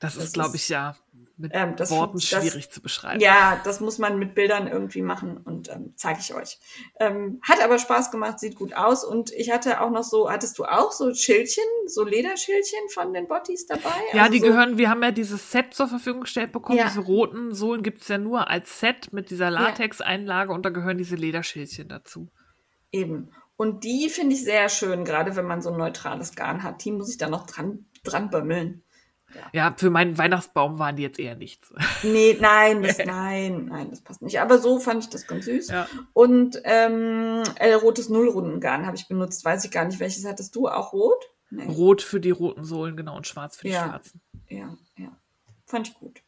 Das, 0.00 0.14
Das 0.14 0.24
ist, 0.24 0.34
glaube 0.34 0.56
ich, 0.56 0.68
ja 0.68 0.96
mit 1.36 1.50
Ähm, 1.54 1.74
das- 1.76 1.90
Worten 1.90 2.18
das- 2.18 2.24
schwierig 2.24 2.70
zu 2.70 2.80
beschreiben. 2.80 3.20
Ja, 3.20 3.60
das 3.64 3.80
muss 3.80 3.98
man 3.98 4.18
mit 4.18 4.34
Bildern 4.34 4.68
irgendwie 4.68 5.02
machen 5.02 5.36
und 5.38 5.68
ähm, 5.68 5.92
zeige 5.96 6.20
ich 6.20 6.32
euch. 6.34 6.58
Ähm, 7.00 7.40
hat 7.42 7.62
aber 7.62 7.78
Spaß 7.78 8.10
gemacht, 8.10 8.38
sieht 8.38 8.54
gut 8.54 8.74
aus 8.74 9.04
und 9.04 9.32
ich 9.32 9.50
hatte 9.50 9.80
auch 9.80 9.90
noch 9.90 10.04
so, 10.04 10.30
hattest 10.30 10.58
du 10.58 10.64
auch 10.64 10.92
so 10.92 11.12
Schildchen, 11.12 11.64
so 11.86 12.04
Lederschildchen 12.04 12.88
von 12.92 13.12
den 13.12 13.26
Bottis 13.26 13.66
dabei? 13.66 13.90
Ja, 14.12 14.22
Also 14.22 14.32
die 14.32 14.40
so, 14.40 14.46
gehören, 14.46 14.78
wir 14.78 14.88
haben 14.90 15.02
ja 15.02 15.10
dieses 15.10 15.50
Set 15.50 15.74
zur 15.74 15.88
Verfügung 15.88 16.20
gestellt 16.22 16.52
bekommen. 16.52 16.78
Ja. 16.78 16.86
Diese 16.86 17.00
roten 17.00 17.52
Sohlen 17.54 17.82
gibt 17.82 18.02
es 18.02 18.08
ja 18.08 18.18
nur 18.18 18.48
als 18.48 18.78
Set 18.80 19.12
mit 19.12 19.30
dieser 19.30 19.50
Latex-Einlage 19.50 20.52
und 20.52 20.64
da 20.64 20.70
gehören 20.70 20.98
diese 20.98 21.16
Lederschildchen 21.16 21.88
dazu. 21.88 22.28
Eben. 22.92 23.30
Und 23.56 23.84
die 23.84 24.08
finde 24.08 24.34
ich 24.34 24.44
sehr 24.44 24.68
schön, 24.68 25.04
gerade 25.04 25.36
wenn 25.36 25.46
man 25.46 25.62
so 25.62 25.70
ein 25.70 25.76
neutrales 25.78 26.34
Garn 26.34 26.62
hat. 26.62 26.84
Die 26.84 26.92
muss 26.92 27.10
ich 27.10 27.18
da 27.18 27.28
noch 27.28 27.46
dran, 27.46 27.86
dran 28.02 28.30
bömmeln. 28.30 28.82
Ja, 29.52 29.74
für 29.76 29.90
meinen 29.90 30.16
Weihnachtsbaum 30.18 30.78
waren 30.78 30.96
die 30.96 31.02
jetzt 31.02 31.18
eher 31.18 31.34
nichts. 31.36 31.72
Nee, 32.02 32.36
nein, 32.40 32.82
das, 32.82 32.98
nein, 33.04 33.66
nein, 33.66 33.90
das 33.90 34.00
passt 34.02 34.22
nicht. 34.22 34.40
Aber 34.40 34.58
so 34.58 34.78
fand 34.78 35.04
ich 35.04 35.10
das 35.10 35.26
ganz 35.26 35.44
süß. 35.46 35.68
Ja. 35.68 35.88
Und 36.12 36.60
ähm, 36.64 37.42
äh, 37.56 37.72
rotes 37.74 38.08
Nullrundengarn 38.08 38.86
habe 38.86 38.96
ich 38.96 39.08
benutzt. 39.08 39.44
Weiß 39.44 39.64
ich 39.64 39.70
gar 39.70 39.84
nicht, 39.84 40.00
welches 40.00 40.24
hattest 40.24 40.54
du? 40.56 40.68
Auch 40.68 40.92
rot? 40.92 41.24
Nee. 41.50 41.66
Rot 41.66 42.02
für 42.02 42.20
die 42.20 42.30
roten 42.30 42.64
Sohlen, 42.64 42.96
genau, 42.96 43.16
und 43.16 43.26
schwarz 43.26 43.56
für 43.56 43.68
die 43.68 43.72
Ja. 43.72 43.88
schwarzen. 43.88 44.20
Ja, 44.48 44.76
ja. 44.96 45.16
Fand 45.66 45.88
ich 45.88 45.94
gut. 45.94 46.22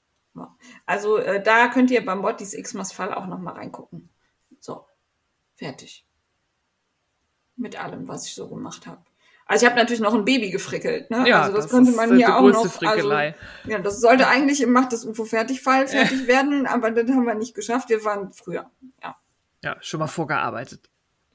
Also 0.85 1.17
äh, 1.17 1.43
da 1.43 1.69
könnt 1.69 1.91
ihr 1.91 2.05
beim 2.05 2.21
Bottis 2.21 2.53
Xmas 2.53 2.93
Fall 2.93 3.13
auch 3.15 3.27
noch 3.27 3.39
mal 3.39 3.55
reingucken. 3.55 4.11
So, 4.61 4.85
fertig. 5.55 6.07
Mit 7.57 7.83
allem, 7.83 8.07
was 8.07 8.27
ich 8.27 8.35
so 8.35 8.49
gemacht 8.49 8.87
habe. 8.87 9.03
Also 9.47 9.65
ich 9.65 9.71
habe 9.71 9.81
natürlich 9.81 10.01
noch 10.01 10.15
ein 10.15 10.25
Baby 10.25 10.51
gefrickelt. 10.51 11.11
Ne? 11.11 11.29
Ja, 11.29 11.43
also 11.43 11.55
das, 11.55 11.67
das 11.67 11.73
könnte 11.73 11.91
ist, 11.93 11.97
man 11.97 12.11
äh, 12.11 12.17
hier 12.17 12.27
die 12.27 12.33
auch 12.33 12.41
größte 12.41 12.65
noch. 12.67 12.73
Frickelei. 12.73 13.35
Also, 13.63 13.71
ja, 13.71 13.79
das 13.79 14.01
sollte 14.01 14.27
eigentlich 14.27 14.61
im 14.61 14.73
Macht 14.73 14.93
das 14.93 15.05
UFO 15.05 15.25
Fertigfall 15.25 15.87
fertig 15.87 16.27
werden, 16.27 16.67
aber 16.67 16.91
das 16.91 17.09
haben 17.11 17.25
wir 17.25 17.35
nicht 17.35 17.55
geschafft. 17.55 17.89
Wir 17.89 18.05
waren 18.05 18.33
früher. 18.33 18.71
Ja. 19.03 19.17
Ja, 19.63 19.77
schon 19.81 20.01
mal 20.01 20.09
vorgearbeitet. 20.09 20.91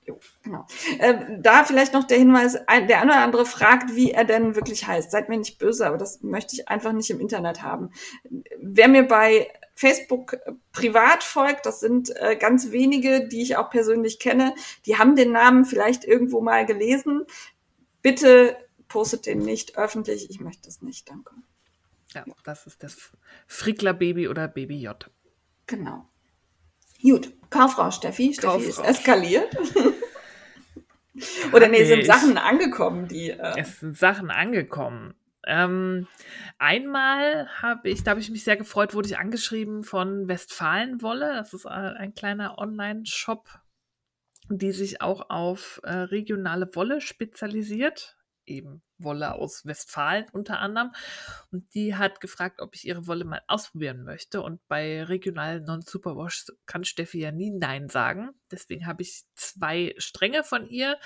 Jo, 0.05 0.19
genau. 0.43 0.65
Ähm, 0.99 1.41
da 1.41 1.63
vielleicht 1.63 1.93
noch 1.93 2.03
der 2.03 2.17
Hinweis, 2.17 2.55
ein, 2.67 2.87
der 2.87 3.01
eine 3.01 3.11
oder 3.11 3.21
andere 3.21 3.45
fragt, 3.45 3.95
wie 3.95 4.11
er 4.11 4.25
denn 4.25 4.55
wirklich 4.55 4.87
heißt. 4.87 5.11
Seid 5.11 5.29
mir 5.29 5.37
nicht 5.37 5.59
böse, 5.59 5.85
aber 5.85 5.97
das 5.97 6.21
möchte 6.21 6.55
ich 6.55 6.67
einfach 6.67 6.91
nicht 6.91 7.11
im 7.11 7.19
Internet 7.19 7.61
haben. 7.61 7.91
Wer 8.59 8.87
mir 8.87 9.03
bei 9.03 9.47
Facebook 9.75 10.33
äh, 10.33 10.53
privat 10.73 11.23
folgt, 11.23 11.65
das 11.65 11.79
sind 11.79 12.15
äh, 12.15 12.35
ganz 12.35 12.71
wenige, 12.71 13.27
die 13.27 13.41
ich 13.41 13.57
auch 13.57 13.69
persönlich 13.69 14.19
kenne, 14.19 14.55
die 14.85 14.97
haben 14.97 15.15
den 15.15 15.31
Namen 15.31 15.65
vielleicht 15.65 16.03
irgendwo 16.03 16.41
mal 16.41 16.65
gelesen. 16.65 17.25
Bitte 18.01 18.55
postet 18.87 19.25
den 19.25 19.39
nicht 19.39 19.77
öffentlich. 19.77 20.29
Ich 20.29 20.39
möchte 20.39 20.67
es 20.67 20.81
nicht, 20.81 21.09
danke. 21.09 21.33
Ja, 22.13 22.25
das 22.43 22.67
ist 22.67 22.83
das 22.83 23.11
Frickler-Baby 23.47 24.27
oder 24.27 24.47
Baby 24.47 24.81
J. 24.81 25.09
Genau. 25.67 26.07
Gut, 27.01 27.31
Kauffrau 27.49 27.89
Steffi. 27.91 28.33
Steffi 28.33 28.45
Kauffrau. 28.47 28.67
ist 28.67 28.79
eskaliert. 28.79 29.55
Oder 31.53 31.67
nee, 31.67 31.83
sind 31.83 32.05
Sachen 32.05 32.37
angekommen, 32.37 33.07
die. 33.07 33.31
Äh, 33.31 33.59
Es 33.59 33.79
sind 33.79 33.97
Sachen 33.97 34.31
angekommen. 34.31 35.13
Ähm, 35.45 36.07
einmal 36.57 37.47
habe 37.61 37.89
ich, 37.89 38.03
da 38.03 38.11
habe 38.11 38.21
ich 38.21 38.29
mich 38.29 38.43
sehr 38.43 38.57
gefreut, 38.57 38.93
wurde 38.93 39.09
ich 39.09 39.17
angeschrieben 39.17 39.83
von 39.83 40.27
Westfalenwolle. 40.27 41.33
Das 41.35 41.53
ist 41.53 41.65
äh, 41.65 41.69
ein 41.69 42.13
kleiner 42.13 42.57
Online-Shop, 42.59 43.49
die 44.57 44.71
sich 44.71 45.01
auch 45.01 45.29
auf 45.29 45.81
äh, 45.83 45.91
regionale 45.91 46.73
Wolle 46.75 47.01
spezialisiert. 47.01 48.17
Eben 48.45 48.81
Wolle 49.03 49.33
aus 49.33 49.65
Westfalen 49.65 50.25
unter 50.31 50.59
anderem. 50.59 50.91
Und 51.51 51.73
die 51.73 51.95
hat 51.95 52.21
gefragt, 52.21 52.61
ob 52.61 52.75
ich 52.75 52.87
ihre 52.87 53.07
Wolle 53.07 53.25
mal 53.25 53.41
ausprobieren 53.47 54.03
möchte. 54.03 54.41
Und 54.41 54.65
bei 54.67 55.03
regional 55.03 55.61
Non-Superwash 55.61 56.45
kann 56.65 56.83
Steffi 56.83 57.19
ja 57.19 57.31
nie 57.31 57.51
Nein 57.51 57.89
sagen. 57.89 58.31
Deswegen 58.51 58.85
habe 58.85 59.01
ich 59.01 59.23
zwei 59.35 59.93
Stränge 59.97 60.43
von 60.43 60.67
ihr 60.67 60.97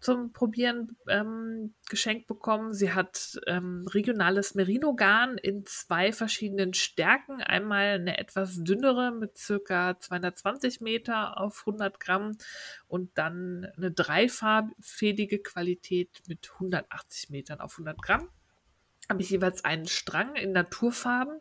zum 0.00 0.32
Probieren 0.32 0.96
ähm, 1.08 1.74
geschenkt 1.88 2.28
bekommen. 2.28 2.72
Sie 2.72 2.92
hat 2.92 3.38
ähm, 3.46 3.84
regionales 3.88 4.54
Merino-Garn 4.54 5.38
in 5.38 5.64
zwei 5.66 6.12
verschiedenen 6.12 6.72
Stärken. 6.72 7.42
Einmal 7.42 7.94
eine 7.94 8.18
etwas 8.18 8.62
dünnere 8.62 9.10
mit 9.10 9.36
circa 9.36 9.98
220 9.98 10.80
Meter 10.80 11.40
auf 11.40 11.64
100 11.66 11.98
Gramm 11.98 12.36
und 12.86 13.18
dann 13.18 13.66
eine 13.76 13.90
dreifarbige 13.90 15.40
Qualität 15.40 16.22
mit 16.28 16.48
180 16.54 17.27
Metern 17.28 17.60
auf 17.60 17.72
100 17.72 18.00
Gramm. 18.02 18.28
Habe 19.08 19.22
ich 19.22 19.30
jeweils 19.30 19.64
einen 19.64 19.86
Strang 19.86 20.36
in 20.36 20.52
Naturfarben. 20.52 21.40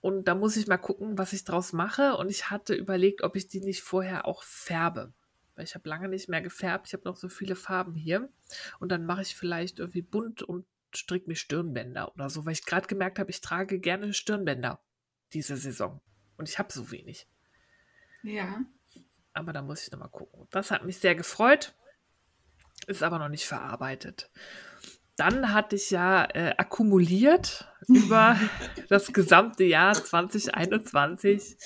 Und 0.00 0.28
da 0.28 0.34
muss 0.34 0.56
ich 0.56 0.66
mal 0.66 0.78
gucken, 0.78 1.18
was 1.18 1.32
ich 1.32 1.44
draus 1.44 1.72
mache. 1.72 2.16
Und 2.16 2.30
ich 2.30 2.50
hatte 2.50 2.74
überlegt, 2.74 3.22
ob 3.22 3.36
ich 3.36 3.48
die 3.48 3.60
nicht 3.60 3.82
vorher 3.82 4.26
auch 4.26 4.42
färbe 4.42 5.12
weil 5.60 5.64
ich 5.64 5.74
habe 5.74 5.90
lange 5.90 6.08
nicht 6.08 6.26
mehr 6.30 6.40
gefärbt. 6.40 6.86
Ich 6.86 6.94
habe 6.94 7.04
noch 7.04 7.16
so 7.16 7.28
viele 7.28 7.54
Farben 7.54 7.94
hier. 7.94 8.30
Und 8.78 8.90
dann 8.90 9.04
mache 9.04 9.20
ich 9.20 9.36
vielleicht 9.36 9.78
irgendwie 9.78 10.00
bunt 10.00 10.42
und 10.42 10.64
strick 10.96 11.28
mir 11.28 11.36
Stirnbänder 11.36 12.14
oder 12.14 12.30
so, 12.30 12.46
weil 12.46 12.54
ich 12.54 12.64
gerade 12.64 12.86
gemerkt 12.86 13.18
habe, 13.18 13.28
ich 13.28 13.42
trage 13.42 13.78
gerne 13.78 14.14
Stirnbänder 14.14 14.80
diese 15.34 15.58
Saison. 15.58 16.00
Und 16.38 16.48
ich 16.48 16.58
habe 16.58 16.72
so 16.72 16.90
wenig. 16.90 17.28
ja. 18.22 18.64
Aber 19.34 19.52
da 19.52 19.60
muss 19.60 19.82
ich 19.82 19.92
nochmal 19.92 20.08
gucken. 20.08 20.48
Das 20.50 20.70
hat 20.70 20.86
mich 20.86 20.96
sehr 20.96 21.14
gefreut. 21.14 21.74
Ist 22.86 23.02
aber 23.02 23.18
noch 23.18 23.28
nicht 23.28 23.46
verarbeitet. 23.46 24.30
Dann 25.20 25.52
hatte 25.52 25.76
ich 25.76 25.90
ja 25.90 26.24
äh, 26.32 26.54
akkumuliert 26.56 27.68
über 27.88 28.40
das 28.88 29.12
gesamte 29.12 29.64
Jahr 29.64 29.92
2021 29.92 31.58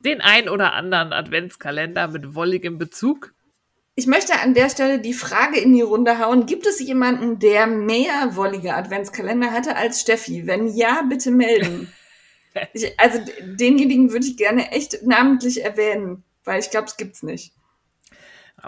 den 0.00 0.20
ein 0.20 0.48
oder 0.48 0.72
anderen 0.72 1.12
Adventskalender 1.12 2.08
mit 2.08 2.34
wolligem 2.34 2.76
Bezug. 2.76 3.32
Ich 3.94 4.08
möchte 4.08 4.40
an 4.40 4.54
der 4.54 4.70
Stelle 4.70 4.98
die 4.98 5.14
Frage 5.14 5.60
in 5.60 5.72
die 5.72 5.82
Runde 5.82 6.18
hauen. 6.18 6.46
Gibt 6.46 6.66
es 6.66 6.80
jemanden, 6.80 7.38
der 7.38 7.68
mehr 7.68 8.34
wollige 8.34 8.74
Adventskalender 8.74 9.52
hatte 9.52 9.76
als 9.76 10.00
Steffi? 10.00 10.48
Wenn 10.48 10.66
ja, 10.66 11.02
bitte 11.08 11.30
melden. 11.30 11.92
Ich, 12.72 13.00
also 13.00 13.18
denjenigen 13.40 14.12
würde 14.12 14.26
ich 14.26 14.36
gerne 14.36 14.70
echt 14.70 15.02
namentlich 15.02 15.64
erwähnen, 15.64 16.22
weil 16.44 16.60
ich 16.60 16.70
glaube, 16.70 16.86
es 16.86 16.96
gibt's 16.96 17.24
nicht. 17.24 17.52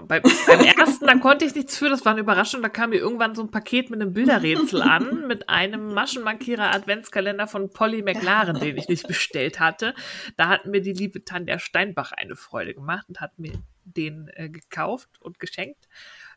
Bei, 0.03 0.21
beim 0.21 0.61
ersten, 0.61 1.07
da 1.07 1.17
konnte 1.17 1.45
ich 1.45 1.55
nichts 1.55 1.77
für, 1.77 1.89
das 1.89 2.05
war 2.05 2.13
eine 2.13 2.21
Überraschung. 2.21 2.63
Da 2.63 2.69
kam 2.69 2.91
mir 2.91 2.97
irgendwann 2.97 3.35
so 3.35 3.43
ein 3.43 3.51
Paket 3.51 3.91
mit 3.91 4.01
einem 4.01 4.13
Bilderrätsel 4.13 4.83
an, 4.83 5.27
mit 5.27 5.49
einem 5.49 5.95
Maschenmarkierer 5.95 6.75
Adventskalender 6.75 7.47
von 7.47 7.71
Polly 7.71 8.03
McLaren, 8.03 8.61
den 8.61 8.77
ich 8.77 8.89
nicht 8.89 9.07
bestellt 9.07 9.61
hatte. 9.61 9.95
Da 10.37 10.49
hat 10.49 10.67
mir 10.67 10.81
die 10.81 10.93
liebe 10.93 11.25
Tanja 11.25 11.59
Steinbach 11.59 12.13
eine 12.13 12.37
Freude 12.37 12.75
gemacht 12.75 13.09
und 13.09 13.21
hat 13.21 13.39
mir 13.39 13.53
den 13.85 14.29
äh, 14.35 14.49
gekauft 14.49 15.09
und 15.21 15.39
geschenkt. 15.39 15.89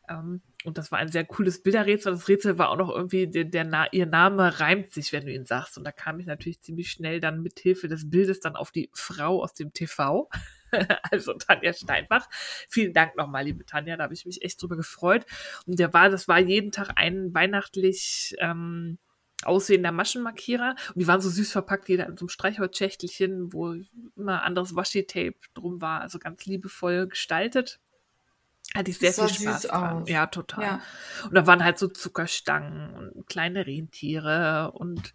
Ähm, 0.09 0.41
und 0.65 0.77
das 0.77 0.91
war 0.91 0.99
ein 0.99 1.07
sehr 1.07 1.25
cooles 1.25 1.63
Bilderrätsel. 1.63 2.13
Das 2.13 2.27
Rätsel 2.27 2.57
war 2.57 2.69
auch 2.69 2.77
noch 2.77 2.89
irgendwie, 2.89 3.27
der, 3.27 3.45
der 3.45 3.63
Na 3.63 3.87
ihr 3.91 4.05
Name 4.05 4.59
reimt 4.59 4.91
sich, 4.91 5.13
wenn 5.13 5.25
du 5.25 5.33
ihn 5.33 5.45
sagst. 5.45 5.77
Und 5.77 5.83
da 5.83 5.91
kam 5.91 6.19
ich 6.19 6.25
natürlich 6.25 6.61
ziemlich 6.61 6.91
schnell 6.91 7.19
dann 7.19 7.41
mit 7.41 7.59
Hilfe 7.59 7.87
des 7.87 8.09
Bildes 8.09 8.39
dann 8.39 8.55
auf 8.55 8.71
die 8.71 8.89
Frau 8.93 9.41
aus 9.41 9.53
dem 9.53 9.73
TV. 9.73 10.29
also 11.11 11.33
Tanja 11.33 11.73
Steinbach. 11.73 12.27
Vielen 12.69 12.93
Dank 12.93 13.15
nochmal, 13.15 13.45
liebe 13.45 13.65
Tanja, 13.65 13.97
da 13.97 14.03
habe 14.03 14.13
ich 14.13 14.25
mich 14.25 14.41
echt 14.43 14.61
drüber 14.61 14.75
gefreut. 14.75 15.25
Und 15.65 15.79
der 15.79 15.93
war, 15.93 16.09
das 16.09 16.27
war 16.27 16.39
jeden 16.39 16.71
Tag 16.71 16.91
ein 16.95 17.33
weihnachtlich 17.33 18.35
ähm, 18.39 18.97
aussehender 19.43 19.91
Maschenmarkierer. 19.91 20.75
Und 20.89 20.99
die 20.99 21.07
waren 21.07 21.21
so 21.21 21.29
süß 21.29 21.51
verpackt, 21.51 21.89
jeder 21.89 22.07
in 22.07 22.17
so 22.17 22.23
einem 22.23 22.29
Streichholzschächtelchen, 22.29 23.53
wo 23.53 23.75
immer 24.15 24.43
anderes 24.43 24.75
Washi-Tape 24.75 25.35
drum 25.53 25.81
war, 25.81 26.01
also 26.01 26.19
ganz 26.19 26.45
liebevoll 26.45 27.07
gestaltet. 27.07 27.79
Hatte 28.75 28.91
ich 28.91 28.99
sehr 28.99 29.11
Das 29.13 29.31
viel 29.31 29.47
Spaß 29.47 29.61
süß 29.63 29.71
dran. 29.71 30.01
aus. 30.03 30.09
Ja, 30.09 30.27
total. 30.27 30.63
Ja. 30.63 30.81
Und 31.23 31.33
da 31.33 31.47
waren 31.47 31.63
halt 31.63 31.79
so 31.79 31.87
Zuckerstangen 31.87 33.09
und 33.09 33.27
kleine 33.27 33.65
Rentiere 33.65 34.71
und 34.73 35.13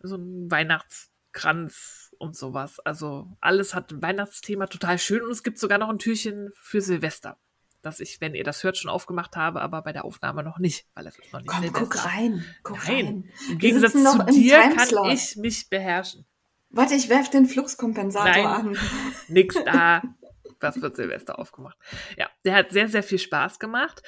so 0.00 0.16
ein 0.16 0.50
Weihnachtskranz 0.50 2.05
und 2.18 2.36
sowas. 2.36 2.80
Also 2.80 3.28
alles 3.40 3.74
hat 3.74 4.00
Weihnachtsthema 4.02 4.66
total 4.66 4.98
schön 4.98 5.22
und 5.22 5.30
es 5.30 5.42
gibt 5.42 5.58
sogar 5.58 5.78
noch 5.78 5.88
ein 5.88 5.98
Türchen 5.98 6.50
für 6.54 6.80
Silvester. 6.80 7.38
dass 7.82 8.00
ich, 8.00 8.20
wenn 8.20 8.34
ihr 8.34 8.42
das 8.42 8.64
hört, 8.64 8.76
schon 8.76 8.90
aufgemacht 8.90 9.36
habe, 9.36 9.60
aber 9.60 9.80
bei 9.82 9.92
der 9.92 10.04
Aufnahme 10.04 10.42
noch 10.42 10.58
nicht, 10.58 10.86
weil 10.94 11.06
es 11.06 11.16
ist 11.18 11.32
noch 11.32 11.40
nicht 11.40 11.50
Komm, 11.50 11.62
Silvester. 11.62 11.86
guck 11.88 12.04
rein. 12.04 12.44
Guck 12.64 12.78
Nein, 12.88 13.06
rein. 13.06 13.30
im 13.50 13.58
Gegensatz 13.58 13.92
zu 13.92 14.24
dir 14.32 14.58
kann 14.74 15.10
ich 15.10 15.36
mich 15.36 15.68
beherrschen. 15.70 16.24
Warte, 16.70 16.94
ich 16.94 17.08
werf 17.08 17.30
den 17.30 17.46
Fluxkompensator 17.46 18.30
Nein. 18.32 18.46
an. 18.46 18.78
Nix 19.28 19.54
da. 19.64 20.02
Was 20.60 20.80
wird 20.80 20.96
Silvester 20.96 21.38
aufgemacht? 21.38 21.76
Ja, 22.16 22.28
der 22.44 22.54
hat 22.54 22.70
sehr, 22.70 22.88
sehr 22.88 23.02
viel 23.02 23.18
Spaß 23.18 23.58
gemacht. 23.58 24.02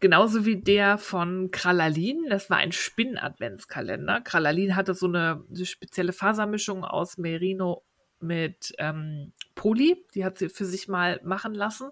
Genauso 0.00 0.46
wie 0.46 0.60
der 0.60 0.98
von 0.98 1.50
Kralalin. 1.50 2.26
Das 2.28 2.50
war 2.50 2.58
ein 2.58 2.72
Spinn-Adventskalender. 2.72 4.20
Kralalin 4.20 4.76
hatte 4.76 4.94
so 4.94 5.06
eine, 5.06 5.44
eine 5.48 5.66
spezielle 5.66 6.12
Fasermischung 6.12 6.84
aus 6.84 7.18
Merino 7.18 7.84
mit 8.20 8.72
ähm, 8.78 9.32
Poli. 9.54 10.04
Die 10.14 10.24
hat 10.24 10.38
sie 10.38 10.48
für 10.48 10.64
sich 10.64 10.88
mal 10.88 11.20
machen 11.24 11.54
lassen. 11.54 11.90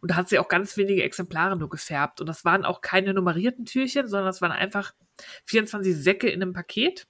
Und 0.00 0.10
da 0.10 0.16
hat 0.16 0.28
sie 0.28 0.38
auch 0.38 0.48
ganz 0.48 0.76
wenige 0.76 1.02
Exemplare 1.02 1.56
nur 1.56 1.68
gefärbt. 1.68 2.20
Und 2.20 2.26
das 2.26 2.44
waren 2.44 2.64
auch 2.64 2.80
keine 2.80 3.14
nummerierten 3.14 3.64
Türchen, 3.64 4.06
sondern 4.06 4.26
das 4.26 4.40
waren 4.40 4.52
einfach 4.52 4.92
24 5.46 5.94
Säcke 5.96 6.28
in 6.28 6.42
einem 6.42 6.52
Paket 6.52 7.06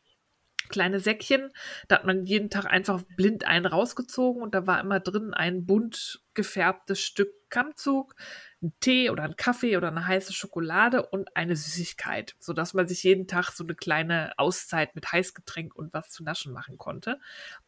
kleine 0.68 1.00
Säckchen. 1.00 1.50
Da 1.88 1.96
hat 1.96 2.04
man 2.04 2.24
jeden 2.24 2.50
Tag 2.50 2.66
einfach 2.66 3.02
blind 3.16 3.44
einen 3.44 3.66
rausgezogen 3.66 4.42
und 4.42 4.54
da 4.54 4.66
war 4.66 4.80
immer 4.80 5.00
drin 5.00 5.34
ein 5.34 5.66
bunt 5.66 6.20
gefärbtes 6.34 7.00
Stück 7.00 7.30
Kammzug, 7.50 8.14
ein 8.62 8.72
Tee 8.80 9.10
oder 9.10 9.22
ein 9.22 9.36
Kaffee 9.36 9.76
oder 9.76 9.88
eine 9.88 10.06
heiße 10.06 10.32
Schokolade 10.32 11.06
und 11.06 11.36
eine 11.36 11.56
Süßigkeit, 11.56 12.34
sodass 12.38 12.74
man 12.74 12.86
sich 12.86 13.02
jeden 13.02 13.26
Tag 13.26 13.50
so 13.50 13.64
eine 13.64 13.74
kleine 13.74 14.32
Auszeit 14.36 14.94
mit 14.94 15.10
Heißgetränk 15.10 15.74
und 15.74 15.92
was 15.92 16.10
zu 16.10 16.22
naschen 16.22 16.52
machen 16.52 16.78
konnte. 16.78 17.18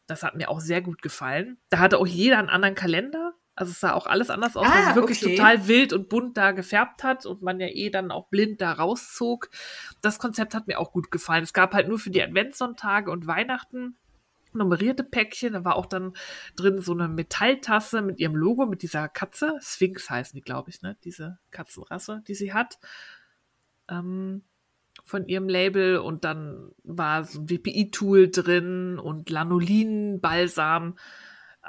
Das 0.07 0.23
hat 0.23 0.35
mir 0.35 0.49
auch 0.49 0.61
sehr 0.61 0.83
gut 0.83 1.03
gefallen. 1.03 1.59
Da 1.71 1.79
hatte 1.79 1.99
auch 1.99 2.07
jeder 2.07 2.39
einen 2.39 2.51
anderen 2.51 2.75
Kalender. 2.75 3.35
Also 3.61 3.73
es 3.73 3.81
sah 3.81 3.93
auch 3.93 4.07
alles 4.07 4.31
anders 4.31 4.57
aus, 4.57 4.67
Ah, 4.67 4.73
weil 4.73 4.89
es 4.89 4.95
wirklich 4.95 5.23
okay. 5.23 5.37
total 5.37 5.69
wild 5.69 5.93
und 5.93 6.09
bunt 6.09 6.39
da 6.39 6.53
gefärbt 6.53 7.05
hat 7.05 7.27
und 7.27 7.43
man 7.43 7.61
ja 7.61 7.67
eh 7.67 7.91
dann 7.91 8.11
auch 8.11 8.29
blind 8.31 8.63
da 8.63 8.73
rauszog. 8.73 9.51
Das 10.01 10.19
Konzept 10.19 10.55
hat 10.55 10.67
mir 10.67 10.79
auch 10.79 10.93
gut 10.93 11.11
gefallen. 11.11 11.45
Es 11.45 11.53
gab 11.53 11.75
halt 11.75 11.87
nur 11.87 11.99
für 11.99 12.09
die 12.09 12.23
Adventssonntage 12.23 13.11
und 13.11 13.27
Weihnachten 13.27 13.99
nummerierte 14.55 15.05
Päckchen. 15.05 15.53
Da 15.53 15.63
war 15.63 15.77
auch 15.77 15.85
dann 15.85 16.15
drin 16.57 16.81
so 16.81 16.95
eine 16.95 17.07
Metalltasse 17.07 18.01
mit 18.01 18.19
ihrem 18.19 18.35
Logo, 18.35 18.65
mit 18.65 18.81
dieser 18.81 19.11
Katze. 19.11 19.59
Sphinx 19.61 20.09
heißen 20.09 20.35
die, 20.35 20.43
glaube 20.43 20.71
ich, 20.71 20.81
ne? 20.81 20.97
Diese 21.05 21.39
Katzenrasse, 21.51 22.23
die 22.29 22.35
sie 22.35 22.55
hat. 22.55 22.79
Ähm, 23.91 24.41
von 25.05 25.27
ihrem 25.27 25.51
Label. 25.51 25.99
Und 25.99 26.25
dann 26.25 26.71
war 26.83 27.25
so 27.25 27.41
ein 27.41 27.51
WPI-Tool 27.51 28.31
drin 28.31 28.99
und 28.99 29.29
Lanolin-Balsam 29.29 30.97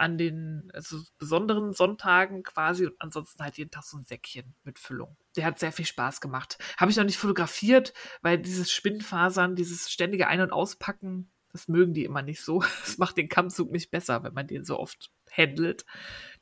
an 0.02 0.18
den 0.18 0.72
also 0.74 1.00
besonderen 1.20 1.74
Sonntagen 1.74 2.42
quasi 2.42 2.88
und 2.88 2.96
ansonsten 3.00 3.44
halt 3.44 3.58
jeden 3.58 3.70
Tag 3.70 3.84
so 3.84 3.98
ein 3.98 4.04
Säckchen 4.04 4.56
mit 4.64 4.80
Füllung. 4.80 5.16
Der 5.36 5.46
hat 5.46 5.60
sehr 5.60 5.72
viel 5.72 5.86
Spaß 5.86 6.22
gemacht. 6.22 6.58
Habe 6.78 6.90
ich 6.90 6.98
noch 6.98 7.04
nicht 7.04 7.18
fotografiert, 7.18 7.94
weil 8.22 8.40
dieses 8.40 8.72
Spinnfasern, 8.72 9.56
dieses 9.56 9.92
ständige 9.92 10.28
Ein- 10.28 10.42
und 10.42 10.52
Auspacken, 10.52 11.32
das 11.52 11.68
mögen 11.68 11.94
die 11.94 12.04
immer 12.04 12.24
nicht 12.24 12.42
so. 12.42 12.62
Das 12.84 12.98
macht 12.98 13.18
den 13.18 13.30
Kammzug 13.30 13.72
nicht 13.72 13.92
besser, 13.92 14.24
wenn 14.24 14.34
man 14.34 14.48
den 14.48 14.66
so 14.66 14.80
oft 14.80 15.12
handelt. 15.32 15.86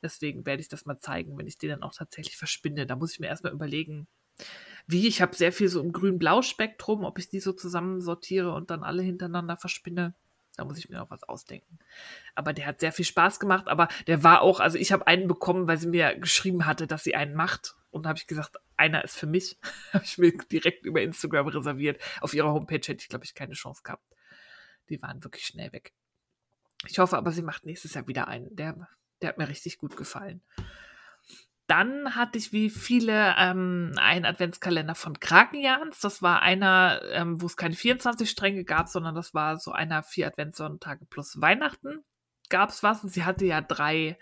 Deswegen 0.02 0.46
werde 0.46 0.62
ich 0.62 0.68
das 0.68 0.86
mal 0.86 0.98
zeigen, 0.98 1.36
wenn 1.36 1.46
ich 1.46 1.58
den 1.58 1.70
dann 1.70 1.82
auch 1.82 1.94
tatsächlich 1.94 2.38
verspinne. 2.38 2.86
Da 2.86 2.96
muss 2.96 3.12
ich 3.12 3.20
mir 3.20 3.26
erstmal 3.26 3.52
überlegen, 3.52 4.08
wie. 4.86 5.06
Ich 5.06 5.20
habe 5.20 5.36
sehr 5.36 5.52
viel 5.52 5.68
so 5.68 5.82
im 5.82 5.92
grün-blau-Spektrum, 5.92 7.04
ob 7.04 7.18
ich 7.18 7.28
die 7.28 7.40
so 7.40 7.52
zusammensortiere 7.52 8.54
und 8.54 8.70
dann 8.70 8.82
alle 8.82 9.02
hintereinander 9.02 9.58
verspinne. 9.58 10.14
Da 10.60 10.66
muss 10.66 10.76
ich 10.76 10.90
mir 10.90 10.98
noch 10.98 11.08
was 11.08 11.22
ausdenken. 11.22 11.78
Aber 12.34 12.52
der 12.52 12.66
hat 12.66 12.80
sehr 12.80 12.92
viel 12.92 13.06
Spaß 13.06 13.40
gemacht, 13.40 13.66
aber 13.66 13.88
der 14.06 14.22
war 14.24 14.42
auch, 14.42 14.60
also 14.60 14.76
ich 14.76 14.92
habe 14.92 15.06
einen 15.06 15.26
bekommen, 15.26 15.66
weil 15.66 15.78
sie 15.78 15.88
mir 15.88 16.14
geschrieben 16.18 16.66
hatte, 16.66 16.86
dass 16.86 17.02
sie 17.02 17.14
einen 17.14 17.34
macht. 17.34 17.76
Und 17.88 18.06
habe 18.06 18.18
ich 18.18 18.26
gesagt, 18.26 18.58
einer 18.76 19.02
ist 19.02 19.16
für 19.16 19.26
mich. 19.26 19.58
habe 19.94 20.04
ich 20.04 20.18
mir 20.18 20.36
direkt 20.52 20.84
über 20.84 21.00
Instagram 21.00 21.48
reserviert. 21.48 21.98
Auf 22.20 22.34
ihrer 22.34 22.52
Homepage 22.52 22.74
hätte 22.76 23.00
ich, 23.00 23.08
glaube 23.08 23.24
ich, 23.24 23.34
keine 23.34 23.54
Chance 23.54 23.80
gehabt. 23.82 24.04
Die 24.90 25.00
waren 25.00 25.24
wirklich 25.24 25.46
schnell 25.46 25.72
weg. 25.72 25.94
Ich 26.86 26.98
hoffe 26.98 27.16
aber, 27.16 27.32
sie 27.32 27.40
macht 27.40 27.64
nächstes 27.64 27.94
Jahr 27.94 28.06
wieder 28.06 28.28
einen. 28.28 28.54
Der, 28.54 28.86
der 29.22 29.30
hat 29.30 29.38
mir 29.38 29.48
richtig 29.48 29.78
gut 29.78 29.96
gefallen. 29.96 30.42
Dann 31.70 32.16
hatte 32.16 32.36
ich 32.36 32.52
wie 32.52 32.68
viele 32.68 33.36
ähm, 33.38 33.92
einen 33.96 34.24
Adventskalender 34.24 34.96
von 34.96 35.20
Krakenjans. 35.20 36.00
Das 36.00 36.20
war 36.20 36.42
einer, 36.42 37.00
ähm, 37.12 37.40
wo 37.40 37.46
es 37.46 37.56
keine 37.56 37.76
24 37.76 38.28
Stränge 38.28 38.64
gab, 38.64 38.88
sondern 38.88 39.14
das 39.14 39.34
war 39.34 39.56
so 39.56 39.70
einer 39.70 40.02
vier 40.02 40.26
Adventssonntage 40.26 41.06
plus 41.06 41.40
Weihnachten. 41.40 42.02
Gab 42.48 42.70
es 42.70 42.82
was? 42.82 43.04
Und 43.04 43.10
sie 43.10 43.24
hatte 43.24 43.44
ja 43.44 43.60
drei 43.60 44.18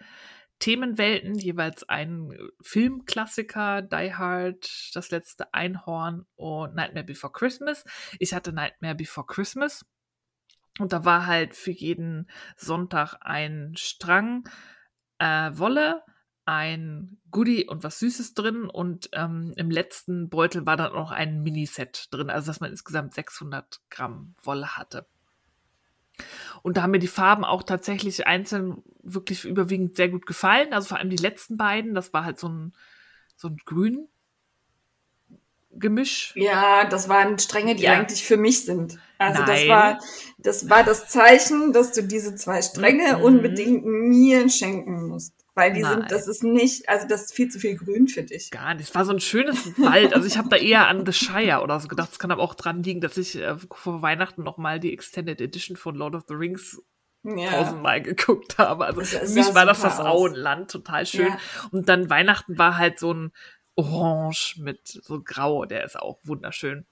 Themenwelten, 0.58 1.38
jeweils 1.38 1.88
einen 1.88 2.36
Filmklassiker, 2.60 3.80
Die 3.80 4.14
Hard, 4.14 4.90
Das 4.92 5.10
letzte 5.10 5.54
Einhorn 5.54 6.26
und 6.34 6.74
Nightmare 6.74 7.06
Before 7.06 7.32
Christmas. 7.32 7.82
Ich 8.18 8.34
hatte 8.34 8.52
Nightmare 8.52 8.94
Before 8.94 9.26
Christmas. 9.26 9.86
Und 10.78 10.92
da 10.92 11.06
war 11.06 11.24
halt 11.24 11.54
für 11.54 11.70
jeden 11.70 12.28
Sonntag 12.56 13.16
ein 13.22 13.72
Strang 13.74 14.46
äh, 15.18 15.50
Wolle, 15.54 16.02
ein 16.48 17.18
Goodie 17.30 17.66
und 17.68 17.84
was 17.84 17.98
Süßes 17.98 18.32
drin 18.32 18.64
und 18.70 19.10
ähm, 19.12 19.52
im 19.56 19.70
letzten 19.70 20.30
Beutel 20.30 20.64
war 20.64 20.78
dann 20.78 20.92
auch 20.92 21.10
ein 21.10 21.42
Miniset 21.42 22.08
drin, 22.10 22.30
also 22.30 22.46
dass 22.46 22.60
man 22.60 22.70
insgesamt 22.70 23.12
600 23.12 23.82
Gramm 23.90 24.34
Wolle 24.42 24.78
hatte. 24.78 25.06
Und 26.62 26.78
da 26.78 26.82
haben 26.82 26.92
mir 26.92 26.98
die 26.98 27.06
Farben 27.06 27.44
auch 27.44 27.62
tatsächlich 27.62 28.26
einzeln 28.26 28.82
wirklich 29.02 29.44
überwiegend 29.44 29.96
sehr 29.96 30.08
gut 30.08 30.24
gefallen. 30.24 30.72
Also 30.72 30.88
vor 30.88 30.98
allem 30.98 31.10
die 31.10 31.16
letzten 31.16 31.58
beiden, 31.58 31.94
das 31.94 32.14
war 32.14 32.24
halt 32.24 32.38
so 32.38 32.48
ein, 32.48 32.72
so 33.36 33.48
ein 33.48 33.58
grün 33.66 34.08
Gemisch. 35.70 36.32
Ja, 36.34 36.86
das 36.86 37.08
waren 37.10 37.38
Stränge, 37.38 37.76
die 37.76 37.84
Ja. 37.84 37.92
eigentlich 37.92 38.24
für 38.24 38.38
mich 38.38 38.64
sind. 38.64 38.98
Also 39.18 39.40
das 39.40 39.48
Nein. 39.48 39.68
war, 39.68 39.98
das 40.38 40.70
war 40.70 40.82
das 40.82 41.08
Zeichen, 41.08 41.72
dass 41.72 41.92
du 41.92 42.02
diese 42.02 42.34
zwei 42.36 42.62
Stränge 42.62 43.18
Mhm. 43.18 43.22
unbedingt 43.22 43.84
mir 43.84 44.48
schenken 44.48 45.08
musst. 45.08 45.34
Weil 45.58 45.72
die 45.72 45.80
Nein. 45.82 45.98
sind, 46.00 46.10
das 46.12 46.28
ist 46.28 46.42
nicht, 46.44 46.88
also 46.88 47.06
das 47.08 47.22
ist 47.24 47.34
viel 47.34 47.48
zu 47.48 47.58
viel 47.58 47.76
Grün 47.76 48.06
für 48.08 48.22
dich. 48.22 48.50
Gar 48.50 48.74
nicht. 48.74 48.88
Es 48.88 48.94
war 48.94 49.04
so 49.04 49.12
ein 49.12 49.20
schönes 49.20 49.76
Wald. 49.78 50.14
Also 50.14 50.26
ich 50.26 50.38
habe 50.38 50.48
da 50.48 50.56
eher 50.56 50.86
an 50.88 51.04
The 51.04 51.12
Shire 51.12 51.60
oder 51.62 51.78
so 51.80 51.88
gedacht. 51.88 52.10
Es 52.12 52.18
kann 52.18 52.30
aber 52.30 52.42
auch 52.42 52.54
dran 52.54 52.82
liegen, 52.82 53.00
dass 53.00 53.16
ich 53.16 53.36
äh, 53.36 53.56
vor 53.72 54.00
Weihnachten 54.02 54.42
noch 54.44 54.56
mal 54.56 54.78
die 54.80 54.92
Extended 54.92 55.40
Edition 55.40 55.76
von 55.76 55.94
Lord 55.96 56.14
of 56.14 56.22
the 56.28 56.34
Rings 56.34 56.80
Ja. 57.24 57.50
tausendmal 57.50 58.00
geguckt 58.02 58.56
habe. 58.58 58.84
Also 58.86 59.00
Das 59.00 59.10
für 59.10 59.28
mich 59.30 59.54
war 59.54 59.66
das 59.66 59.80
das. 59.82 59.98
Auenland, 60.00 60.70
total 60.70 61.04
schön. 61.06 61.26
Ja. 61.28 61.38
Und 61.72 61.88
dann 61.88 62.08
Weihnachten 62.08 62.56
war 62.56 62.76
halt 62.78 62.98
so 63.00 63.12
ein 63.12 63.32
Orange 63.74 64.56
mit 64.58 64.86
so 64.86 65.20
Grau, 65.22 65.64
der 65.64 65.84
ist 65.84 65.98
auch 65.98 66.18
wunderschön. 66.24 66.86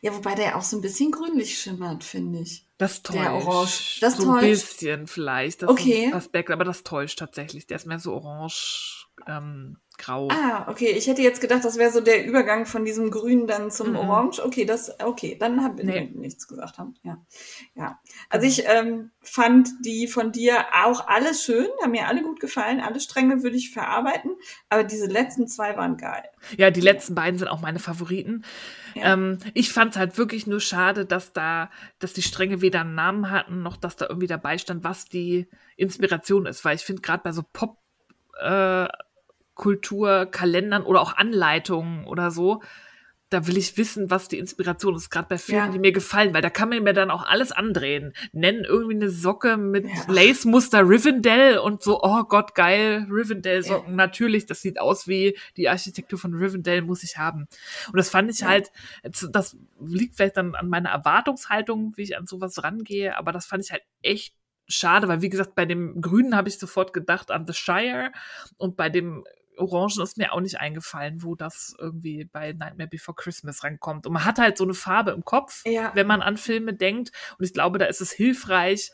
Ja, 0.00 0.14
wobei 0.14 0.34
der 0.34 0.56
auch 0.56 0.62
so 0.62 0.76
ein 0.76 0.80
bisschen 0.82 1.10
grünlich 1.10 1.58
schimmert, 1.58 2.04
finde 2.04 2.40
ich. 2.40 2.66
Das 2.78 3.02
täuscht. 3.02 3.20
Der 3.20 3.34
Orange. 3.34 3.98
Das 4.00 4.16
so 4.16 4.22
ein 4.24 4.40
täuscht. 4.40 4.42
bisschen 4.42 5.06
vielleicht. 5.06 5.62
Das 5.62 5.70
Okay. 5.70 6.06
Ein 6.06 6.14
Aspekt, 6.14 6.50
aber 6.50 6.64
das 6.64 6.82
täuscht 6.82 7.18
tatsächlich. 7.18 7.66
Der 7.66 7.76
ist 7.76 7.86
mehr 7.86 7.98
so 7.98 8.14
orange, 8.14 9.06
ähm, 9.26 9.78
grau. 9.98 10.28
Ah, 10.30 10.66
okay. 10.68 10.90
Ich 10.90 11.06
hätte 11.06 11.22
jetzt 11.22 11.40
gedacht, 11.40 11.64
das 11.64 11.78
wäre 11.78 11.90
so 11.90 12.00
der 12.00 12.26
Übergang 12.26 12.66
von 12.66 12.84
diesem 12.84 13.10
Grün 13.10 13.46
dann 13.46 13.70
zum 13.70 13.90
Mhm. 13.90 13.96
Orange. 13.96 14.40
Okay, 14.44 14.64
das, 14.64 14.98
okay, 15.00 15.36
dann 15.38 15.62
habe 15.62 15.80
ich 15.82 15.86
Nee. 15.86 16.10
nichts 16.14 16.48
gesagt 16.48 16.78
haben. 16.78 16.94
Ja, 17.02 17.18
ja. 17.74 17.98
Also 18.28 18.46
ich 18.46 18.64
ähm, 18.66 19.10
fand 19.20 19.68
die 19.84 20.06
von 20.08 20.32
dir 20.32 20.64
auch 20.84 21.06
alles 21.06 21.44
schön, 21.44 21.66
haben 21.82 21.92
mir 21.92 22.08
alle 22.08 22.22
gut 22.22 22.40
gefallen. 22.40 22.80
Alle 22.80 23.00
Stränge 23.00 23.42
würde 23.42 23.56
ich 23.56 23.70
verarbeiten, 23.72 24.32
aber 24.68 24.84
diese 24.84 25.06
letzten 25.06 25.46
zwei 25.48 25.76
waren 25.76 25.96
geil. 25.96 26.24
Ja, 26.56 26.70
die 26.70 26.80
letzten 26.80 27.14
beiden 27.14 27.38
sind 27.38 27.48
auch 27.48 27.60
meine 27.60 27.78
Favoriten. 27.78 28.44
Ja. 28.94 29.12
Ähm, 29.14 29.38
ich 29.54 29.72
fand 29.72 29.92
es 29.92 29.96
halt 29.98 30.18
wirklich 30.18 30.46
nur 30.46 30.60
schade, 30.60 31.04
dass 31.06 31.32
da, 31.32 31.70
dass 31.98 32.12
die 32.12 32.22
Stränge 32.22 32.60
weder 32.60 32.82
einen 32.82 32.94
Namen 32.94 33.30
hatten, 33.30 33.62
noch 33.62 33.76
dass 33.76 33.96
da 33.96 34.06
irgendwie 34.08 34.26
dabei 34.28 34.58
stand, 34.58 34.84
was 34.84 35.04
die 35.06 35.48
Inspiration 35.76 36.46
ist. 36.46 36.64
Weil 36.64 36.76
ich 36.76 36.82
finde, 36.84 37.02
gerade 37.02 37.22
bei 37.22 37.32
so 37.32 37.42
Pop 37.52 37.78
äh, 38.40 38.86
Kultur, 39.54 40.26
Kalendern 40.26 40.82
oder 40.82 41.00
auch 41.00 41.16
Anleitungen 41.16 42.04
oder 42.06 42.30
so, 42.30 42.60
da 43.30 43.46
will 43.48 43.56
ich 43.56 43.76
wissen, 43.76 44.10
was 44.10 44.28
die 44.28 44.38
Inspiration 44.38 44.94
ist, 44.94 45.10
gerade 45.10 45.26
bei 45.28 45.38
Filmen, 45.38 45.66
Ja. 45.66 45.72
die 45.72 45.78
mir 45.80 45.90
gefallen, 45.90 46.32
weil 46.34 46.42
da 46.42 46.50
kann 46.50 46.68
man 46.68 46.84
mir 46.84 46.92
dann 46.92 47.10
auch 47.10 47.24
alles 47.26 47.50
andrehen. 47.50 48.12
Nennen 48.32 48.64
irgendwie 48.64 48.94
eine 48.94 49.10
Socke 49.10 49.56
mit 49.56 49.86
Ja. 49.86 49.92
Lace-Muster 50.08 50.88
Rivendell 50.88 51.58
und 51.58 51.82
so, 51.82 52.00
oh 52.02 52.22
Gott, 52.24 52.54
geil, 52.54 53.08
Rivendell-Socken. 53.10 53.96
Natürlich, 53.96 54.46
das 54.46 54.60
sieht 54.60 54.78
aus 54.78 55.08
wie 55.08 55.36
die 55.56 55.68
Architektur 55.68 56.18
von 56.18 56.34
Rivendell, 56.34 56.82
muss 56.82 57.02
ich 57.02 57.16
haben. 57.16 57.48
Und 57.88 57.96
das 57.96 58.08
fand 58.10 58.30
ich 58.30 58.40
Ja. 58.40 58.48
halt, 58.48 58.70
das 59.02 59.56
liegt 59.80 60.14
vielleicht 60.16 60.36
dann 60.36 60.54
an 60.54 60.68
meiner 60.68 60.90
Erwartungshaltung, 60.90 61.94
wie 61.96 62.02
ich 62.02 62.16
an 62.16 62.26
sowas 62.26 62.62
rangehe, 62.62 63.16
aber 63.18 63.32
das 63.32 63.46
fand 63.46 63.64
ich 63.64 63.72
halt 63.72 63.82
echt 64.02 64.34
schade, 64.68 65.08
weil 65.08 65.22
wie 65.22 65.28
gesagt, 65.28 65.54
bei 65.54 65.66
dem 65.66 66.00
Grünen 66.00 66.36
habe 66.36 66.48
ich 66.48 66.58
sofort 66.58 66.92
gedacht 66.92 67.30
an 67.30 67.46
The 67.46 67.52
Shire 67.52 68.12
und 68.58 68.76
bei 68.76 68.88
dem 68.88 69.24
Orangen 69.56 70.02
ist 70.02 70.16
mir 70.16 70.32
auch 70.32 70.40
nicht 70.40 70.60
eingefallen, 70.60 71.22
wo 71.22 71.34
das 71.34 71.74
irgendwie 71.78 72.24
bei 72.24 72.52
Nightmare 72.52 72.88
Before 72.88 73.14
Christmas 73.14 73.62
rankommt. 73.64 74.06
Und 74.06 74.12
man 74.12 74.24
hat 74.24 74.38
halt 74.38 74.58
so 74.58 74.64
eine 74.64 74.74
Farbe 74.74 75.12
im 75.12 75.24
Kopf, 75.24 75.62
Ja. 75.66 75.92
wenn 75.94 76.06
man 76.06 76.22
an 76.22 76.36
Filme 76.36 76.74
denkt. 76.74 77.12
Und 77.38 77.44
ich 77.44 77.52
glaube, 77.52 77.78
da 77.78 77.86
ist 77.86 78.00
es 78.00 78.12
hilfreich, 78.12 78.90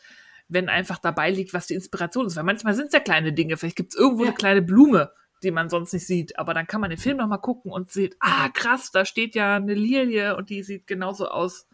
wenn 0.48 0.68
einfach 0.68 0.98
dabei 0.98 1.30
liegt, 1.30 1.54
was 1.54 1.66
die 1.66 1.74
Inspiration 1.74 2.26
ist. 2.26 2.36
Weil 2.36 2.42
manchmal 2.44 2.74
sind 2.74 2.86
es 2.88 2.92
ja 2.92 3.00
kleine 3.00 3.32
Dinge. 3.32 3.56
Vielleicht 3.56 3.76
gibt 3.76 3.92
es 3.94 3.98
irgendwo 3.98 4.24
Ja. 4.24 4.28
eine 4.30 4.36
kleine 4.36 4.62
Blume, 4.62 5.12
die 5.42 5.50
man 5.52 5.70
sonst 5.70 5.92
nicht 5.92 6.06
sieht. 6.06 6.38
Aber 6.38 6.54
dann 6.54 6.66
kann 6.66 6.80
man 6.80 6.90
den 6.90 6.98
Film 6.98 7.16
nochmal 7.18 7.40
gucken 7.40 7.70
und 7.72 7.90
sieht, 7.90 8.16
ah, 8.20 8.48
krass, 8.52 8.90
da 8.90 9.04
steht 9.04 9.34
ja 9.34 9.56
eine 9.56 9.74
Lilie 9.74 10.36
und 10.36 10.50
die 10.50 10.62
sieht 10.62 10.86
genauso 10.86 11.28
aus 11.28 11.66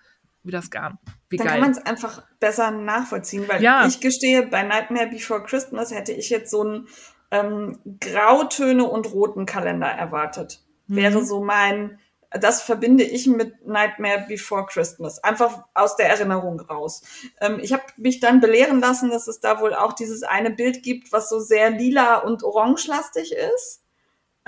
wie 0.43 0.53
das 0.53 0.71
Garn. 0.71 0.99
Wie 1.29 1.39
Dann 1.39 1.47
geil. 1.49 1.55
kann 1.55 1.63
man 1.63 1.71
es 1.73 1.85
einfach 1.85 2.23
besser 2.39 2.71
nachvollziehen, 2.71 3.49
weil 3.49 3.61
Ja. 3.61 3.85
ich 3.87 3.99
gestehe, 4.01 4.47
bei 4.47 4.63
Nightmare 4.63 5.09
Before 5.09 5.43
Christmas 5.43 5.91
hätte 5.91 6.13
ich 6.13 6.31
jetzt 6.31 6.53
so 6.53 6.63
einen 6.63 6.87
ähm, 7.31 7.79
Grautöne 8.01 8.85
und 8.85 9.13
roten 9.13 9.47
Kalender 9.47 9.89
erwartet. 9.89 10.63
Mhm. 10.87 10.97
Wäre 10.97 11.25
so 11.25 11.43
mein, 11.43 11.99
das 12.31 12.63
verbinde 12.63 13.05
ich 13.05 13.27
mit 13.27 13.67
Nightmare 13.67 14.25
Before 14.29 14.67
Christmas. 14.67 15.23
Einfach 15.23 15.65
aus 15.75 15.97
der 15.97 16.09
Erinnerung 16.09 16.61
raus. 16.61 17.03
Ähm, 17.41 17.59
ich 17.61 17.73
habe 17.73 17.85
mich 17.97 18.21
dann 18.21 18.41
belehren 18.41 18.81
lassen, 18.81 19.11
dass 19.11 19.27
es 19.27 19.41
da 19.41 19.61
wohl 19.61 19.75
auch 19.75 19.93
dieses 19.93 20.23
eine 20.23 20.51
Bild 20.51 20.83
gibt, 20.83 21.13
was 21.13 21.29
so 21.29 21.41
sehr 21.41 21.71
lila 21.71 22.19
und 22.19 22.43
orangelastig 22.43 23.33
ist. 23.33 23.83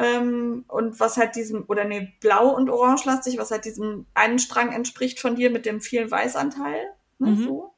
Ähm, 0.00 0.64
und 0.68 1.00
was 1.00 1.16
halt 1.16 1.34
diesem, 1.34 1.64
oder 1.66 1.84
nee, 1.84 2.12
blau 2.20 2.50
und 2.54 2.70
orangelastig, 2.70 3.36
was 3.38 3.50
halt 3.50 3.64
diesem 3.64 4.06
einen 4.14 4.38
Strang 4.38 4.72
entspricht 4.72 5.18
von 5.18 5.34
dir 5.34 5.50
mit 5.50 5.66
dem 5.66 5.80
vielen 5.80 6.08
Weißanteil. 6.10 6.84
Ne, 7.18 7.30
Mhm. 7.30 7.44
so. 7.44 7.74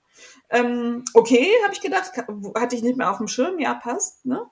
Ähm, 0.51 1.05
okay, 1.15 1.49
habe 1.65 1.73
ich 1.73 1.81
gedacht, 1.81 2.13
hatte 2.59 2.77
ich 2.77 2.83
nicht 2.83 2.99
mehr 2.99 3.11
auf 3.11 3.19
dem 3.19 3.29
Schirm, 3.29 3.59
ja, 3.59 3.73
passt, 3.73 4.27
ne? 4.27 4.43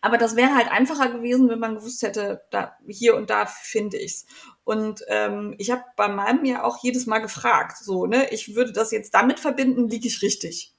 Aber 0.00 0.18
das 0.18 0.36
wäre 0.36 0.54
halt 0.54 0.70
einfacher 0.70 1.10
gewesen, 1.10 1.48
wenn 1.48 1.58
man 1.58 1.76
gewusst 1.76 2.02
hätte, 2.02 2.44
da 2.50 2.76
hier 2.86 3.16
und 3.16 3.30
da 3.30 3.46
finde 3.46 3.98
ich's. 3.98 4.26
Und 4.64 5.04
ähm, 5.08 5.54
ich 5.58 5.70
habe 5.70 5.82
bei 5.96 6.08
meinem 6.08 6.44
ja 6.44 6.64
auch 6.64 6.82
jedes 6.82 7.06
Mal 7.06 7.18
gefragt, 7.18 7.78
so, 7.78 8.06
ne, 8.06 8.30
ich 8.30 8.54
würde 8.54 8.72
das 8.72 8.90
jetzt 8.90 9.14
damit 9.14 9.40
verbinden, 9.40 9.88
liege 9.88 10.08
ich 10.08 10.22
richtig. 10.22 10.74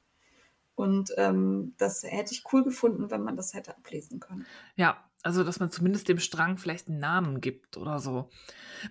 Und 0.75 1.11
ähm, 1.17 1.73
das 1.77 2.03
hätte 2.03 2.33
ich 2.33 2.43
cool 2.53 2.63
gefunden, 2.63 3.09
wenn 3.09 3.23
man 3.23 3.35
das 3.35 3.53
hätte 3.53 3.75
ablesen 3.75 4.19
können. 4.19 4.45
Ja, 4.75 5.06
also 5.27 5.43
dass 5.43 5.59
man 5.59 5.69
zumindest 5.69 6.07
dem 6.07 6.19
Strang 6.19 6.57
vielleicht 6.57 6.87
einen 6.87 6.99
Namen 6.99 7.41
gibt 7.41 7.75
oder 7.75 7.99
so. 7.99 8.29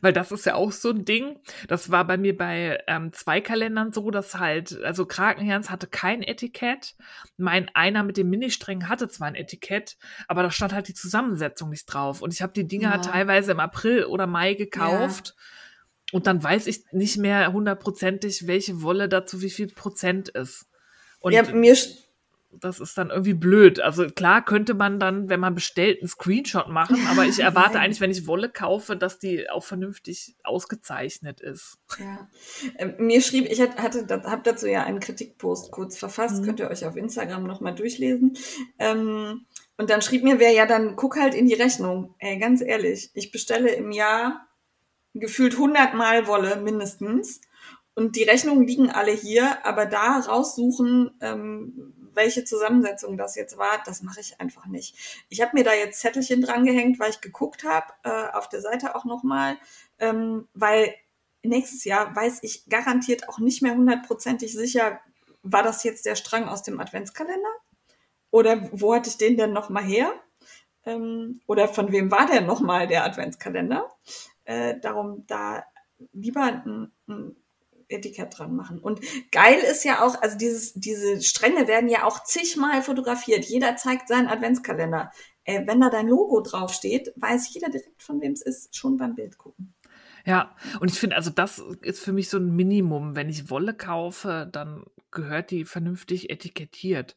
Weil 0.03 0.13
das 0.13 0.33
ist 0.33 0.45
ja 0.45 0.55
auch 0.55 0.71
so 0.71 0.91
ein 0.91 1.07
Ding. 1.07 1.41
Das 1.67 1.91
war 1.91 2.07
bei 2.07 2.19
mir 2.19 2.37
bei 2.37 2.79
ähm, 2.87 3.11
zwei 3.15 3.41
Kalendern 3.41 3.93
so, 3.93 4.11
dass 4.11 4.35
halt, 4.35 4.79
also 4.83 5.07
Krakenherz 5.07 5.71
hatte 5.71 5.87
kein 5.87 6.23
Etikett. 6.23 6.95
Mein 7.39 7.71
einer 7.75 8.03
mit 8.03 8.19
dem 8.19 8.29
Ministrängen 8.29 8.91
hatte 8.91 9.09
zwar 9.09 9.29
ein 9.29 9.35
Etikett, 9.35 9.97
aber 10.29 10.43
da 10.43 10.51
stand 10.51 10.75
halt 10.75 10.89
die 10.89 10.95
Zusammensetzung 10.95 11.71
nicht 11.71 11.87
drauf. 11.87 12.21
Und 12.21 12.35
ich 12.35 12.43
habe 12.43 12.53
die 12.53 12.69
Dinger 12.69 12.91
Ja. 12.91 12.99
teilweise 12.99 13.53
im 13.53 13.61
April 13.61 14.05
oder 14.05 14.27
Mai 14.27 14.53
gekauft. 14.53 15.35
Und 16.13 16.27
dann 16.27 16.43
weiß 16.43 16.67
ich 16.67 16.85
nicht 16.93 17.17
mehr 17.17 17.51
hundertprozentig, 17.51 18.47
welche 18.47 18.83
Wolle 18.83 19.09
dazu 19.09 19.41
wie 19.41 19.51
viel 19.51 19.69
Prozent 19.69 20.29
ist. 20.29 20.67
Und 21.21 21.33
ja, 21.33 21.43
mir, 21.43 21.75
das 22.61 22.81
ist 22.81 22.97
dann 22.99 23.11
irgendwie 23.11 23.35
blöd. 23.35 23.81
Also 23.81 24.07
klar 24.07 24.45
könnte 24.45 24.75
man 24.75 24.99
dann, 24.99 25.29
wenn 25.29 25.41
man 25.41 25.55
bestellt, 25.55 26.01
einen 26.01 26.09
Screenshot 26.09 26.69
machen, 26.69 26.99
aber 27.11 27.25
ich 27.25 27.39
erwarte 27.41 27.79
eigentlich, 27.79 28.01
wenn 28.01 28.11
ich 28.11 28.27
Wolle 28.27 28.49
kaufe, 28.49 28.97
dass 28.97 29.19
die 29.19 29.49
auch 29.51 29.65
vernünftig 29.65 30.37
ausgezeichnet 30.45 31.41
ist. 31.41 31.79
Ja. 31.99 32.29
Ähm, 32.79 32.95
mir 32.99 33.21
schrieb, 33.21 33.47
ich 33.51 33.61
hatte, 33.61 33.83
hatte 33.83 34.07
habe 34.25 34.43
dazu 34.45 34.67
ja 34.67 34.85
einen 34.85 35.01
Kritikpost 35.01 35.71
kurz 35.71 35.99
verfasst, 35.99 36.41
Mhm. 36.41 36.45
könnt 36.47 36.61
ihr 36.61 36.71
euch 36.71 36.85
auf 36.85 36.97
Instagram 36.97 37.45
nochmal 37.45 37.75
durchlesen. 37.75 38.37
Ähm, 38.79 39.47
und 39.77 39.91
dann 39.91 40.03
schrieb 40.03 40.25
mir 40.25 40.39
wer, 40.39 40.53
ja, 40.53 40.67
dann 40.67 40.97
guck 40.97 41.17
halt 41.17 41.35
in 41.35 41.47
die 41.47 41.55
Rechnung. 41.55 42.15
Ey, 42.19 42.39
ganz 42.39 42.63
ehrlich, 42.63 43.11
ich 43.15 43.31
bestelle 43.31 43.71
im 43.71 43.91
Jahr 43.93 44.47
gefühlt 45.15 45.55
100 45.55 45.95
Mal 45.95 46.27
Wolle 46.27 46.57
mindestens. 46.57 47.41
Und 47.97 48.15
die 48.15 48.25
Rechnungen 48.25 48.67
liegen 48.67 48.91
alle 48.91 49.11
hier, 49.11 49.65
aber 49.65 49.87
da 49.87 50.19
raussuchen, 50.19 51.17
ähm, 51.23 51.95
welche 52.13 52.45
Zusammensetzung 52.45 53.17
das 53.17 53.37
jetzt 53.37 53.57
war, 53.57 53.83
das 53.87 54.03
mache 54.03 54.21
ich 54.21 54.39
einfach 54.39 54.67
nicht. 54.67 55.25
Ich 55.31 55.41
habe 55.41 55.53
mir 55.55 55.65
da 55.65 55.73
jetzt 55.73 56.01
Zettelchen 56.01 56.43
dran 56.43 56.67
gehängt, 56.67 56.99
weil 57.01 57.09
ich 57.09 57.23
geguckt 57.23 57.65
habe, 57.65 57.87
äh, 58.05 58.37
auf 58.37 58.51
der 58.51 58.61
Seite 58.61 58.95
auch 58.95 59.07
nochmal, 59.07 59.57
ähm, 59.99 60.47
weil 60.53 60.95
nächstes 61.43 61.85
Jahr 61.85 62.15
weiß 62.15 62.43
ich 62.43 62.69
garantiert 62.69 63.31
auch 63.31 63.39
nicht 63.39 63.63
mehr 63.63 63.75
hundertprozentig 63.75 64.53
sicher, 64.53 65.01
war 65.43 65.63
das 65.63 65.83
jetzt 65.83 66.05
der 66.05 66.17
Strang 66.17 66.49
aus 66.49 66.63
dem 66.63 66.79
Adventskalender? 66.79 67.55
Oder 68.31 68.69
wo 68.73 68.95
hatte 68.95 69.09
ich 69.09 69.17
den 69.17 69.39
denn 69.39 69.55
nochmal 69.55 69.85
her? 69.85 70.13
Ähm, 70.85 71.41
oder 71.47 71.67
von 71.67 71.91
wem 71.93 72.11
war 72.11 72.27
der 72.27 72.43
nochmal 72.43 72.89
der 72.89 73.05
Adventskalender? 73.05 73.91
Äh, 74.45 74.79
darum 74.81 75.25
da 75.27 75.65
lieber 76.13 76.43
ein, 76.43 76.93
ein 77.09 77.37
Etikett 77.89 78.39
dran 78.39 78.55
machen. 78.55 78.79
Und 78.79 79.01
geil 79.31 79.59
ist 79.59 79.85
ja 79.85 80.05
auch, 80.05 80.21
also 80.21 80.37
dieses, 80.37 80.75
diese 80.75 81.23
Stränge 81.23 81.69
werden 81.69 81.89
ja 81.89 82.05
auch 82.05 82.25
zigmal 82.25 82.83
fotografiert. 82.83 83.45
Jeder 83.45 83.77
zeigt 83.77 84.09
seinen 84.09 84.29
Adventskalender. 84.29 85.11
Äh, 85.45 85.67
wenn 85.67 85.81
da 85.81 85.91
dein 85.91 86.09
Logo 86.09 86.41
draufsteht, 86.41 87.13
weiß 87.17 87.53
jeder 87.55 87.69
direkt, 87.69 88.03
von 88.03 88.21
wem 88.21 88.33
es 88.33 88.43
ist, 88.43 88.77
schon 88.77 88.97
beim 88.97 89.15
Bild 89.15 89.39
gucken. 89.39 89.75
Ja, 90.25 90.57
und 90.81 90.91
ich 90.91 90.99
finde, 90.99 91.15
also 91.15 91.31
das 91.31 91.63
ist 91.83 92.03
für 92.03 92.13
mich 92.13 92.29
so 92.29 92.39
ein 92.39 92.57
Minimum. 92.57 93.15
Wenn 93.15 93.29
ich 93.29 93.49
Wolle 93.49 93.75
kaufe, 93.75 94.49
dann 94.51 94.85
gehört 95.13 95.53
die 95.53 95.65
vernünftig 95.65 96.31
etikettiert. 96.31 97.17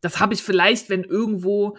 Das 0.00 0.20
habe 0.20 0.34
ich 0.34 0.42
vielleicht, 0.44 0.88
wenn 0.88 1.02
irgendwo 1.02 1.76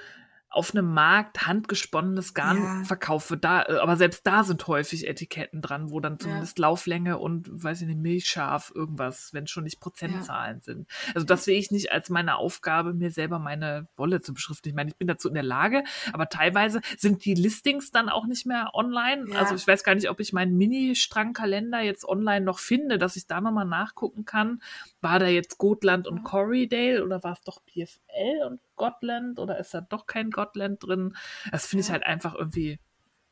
auf 0.51 0.73
einem 0.73 0.91
Markt 0.93 1.45
handgesponnenes 1.45 2.33
Garn 2.33 2.57
Ja. 2.57 2.83
verkauft 2.83 3.29
wird. 3.29 3.43
Da, 3.43 3.63
äh, 3.63 3.77
aber 3.77 3.97
selbst 3.97 4.25
da 4.25 4.43
sind 4.43 4.65
häufig 4.67 5.07
Etiketten 5.07 5.61
dran, 5.61 5.91
wo 5.91 5.99
dann 5.99 6.19
zumindest 6.19 6.57
Lauflänge 6.57 7.19
und, 7.19 7.47
weiß 7.51 7.81
ich 7.81 7.87
nicht, 7.87 7.99
Milchscharf, 7.99 8.71
irgendwas, 8.73 9.31
wenn 9.33 9.45
schon 9.45 9.63
nicht 9.63 9.79
Prozentzahlen 9.79 10.61
sind. 10.61 10.87
Also 11.13 11.25
das 11.25 11.43
sehe 11.43 11.59
ich 11.59 11.69
nicht 11.69 11.91
als 11.91 12.09
meine 12.09 12.37
Aufgabe, 12.37 12.93
mir 12.93 13.11
selber 13.11 13.37
meine 13.37 13.87
Wolle 13.95 14.21
zu 14.21 14.33
beschriften. 14.33 14.69
Ich 14.69 14.75
meine, 14.75 14.89
ich 14.89 14.97
bin 14.97 15.07
dazu 15.07 15.27
in 15.27 15.35
der 15.35 15.43
Lage, 15.43 15.83
aber 16.13 16.29
teilweise 16.29 16.81
sind 16.97 17.25
die 17.25 17.35
Listings 17.35 17.91
dann 17.91 18.09
auch 18.09 18.25
nicht 18.25 18.45
mehr 18.47 18.71
online. 18.73 19.25
Ja. 19.29 19.39
Also 19.39 19.53
ich 19.53 19.67
weiß 19.67 19.83
gar 19.83 19.93
nicht, 19.93 20.09
ob 20.09 20.19
ich 20.19 20.33
meinen 20.33 20.57
Mini-Strangkalender 20.57 21.81
jetzt 21.81 22.05
online 22.05 22.43
noch 22.43 22.59
finde, 22.59 22.97
dass 22.97 23.15
ich 23.15 23.27
da 23.27 23.39
nochmal 23.39 23.65
nachgucken 23.65 24.25
kann. 24.25 24.61
War 25.01 25.19
da 25.19 25.27
jetzt 25.27 25.57
Gotland 25.59 26.07
und 26.07 26.23
Corriedale 26.23 27.03
oder 27.05 27.23
war 27.23 27.33
es 27.33 27.41
doch 27.43 27.61
PFL 27.65 28.47
und 28.47 28.59
Gotland 28.79 29.37
oder 29.37 29.59
ist 29.59 29.75
da 29.75 29.81
doch 29.81 30.07
kein 30.07 30.31
Gotland 30.31 30.83
drin? 30.83 31.15
Das 31.51 31.67
finde 31.67 31.81
ich 31.81 31.89
Ja. 31.89 31.93
halt 31.93 32.03
einfach 32.05 32.33
irgendwie 32.33 32.79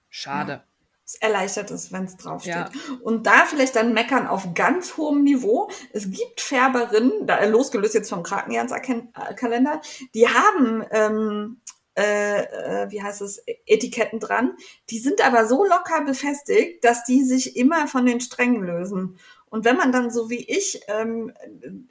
schade. 0.10 0.64
Es 1.06 1.16
erleichtert 1.16 1.72
es, 1.72 1.94
wenn 1.94 2.04
es 2.04 2.18
draufsteht. 2.18 2.54
Ja. 2.54 2.70
Und 3.02 3.26
da 3.26 3.46
vielleicht 3.46 3.78
dann 3.78 3.94
meckern 3.94 4.28
auf 4.28 4.54
ganz 4.54 4.98
hohem 4.98 5.24
Niveau. 5.24 5.72
Es 5.94 6.12
gibt 6.12 6.42
Färberinnen, 6.42 7.26
da, 7.26 7.44
losgelöst 7.46 7.94
jetzt 7.96 8.10
vom 8.10 8.24
Krakenjahrskalender, 8.24 9.82
die 10.14 10.28
haben, 10.28 10.84
ähm, 10.92 11.62
äh, 11.98 12.42
äh, 12.42 12.92
wie 12.92 13.02
heißt 13.02 13.22
es, 13.22 13.42
Etiketten 13.66 14.20
dran. 14.20 14.58
Die 14.90 15.00
sind 15.00 15.26
aber 15.26 15.48
so 15.48 15.64
locker 15.64 16.04
befestigt, 16.04 16.84
dass 16.84 17.06
die 17.06 17.24
sich 17.24 17.56
immer 17.56 17.88
von 17.88 18.06
den 18.06 18.20
Strängen 18.20 18.62
lösen. 18.64 19.18
Und 19.50 19.64
wenn 19.64 19.78
man 19.78 19.94
dann 19.94 20.12
so 20.12 20.30
wie 20.30 20.44
ich 20.46 20.82
ähm, 20.90 21.32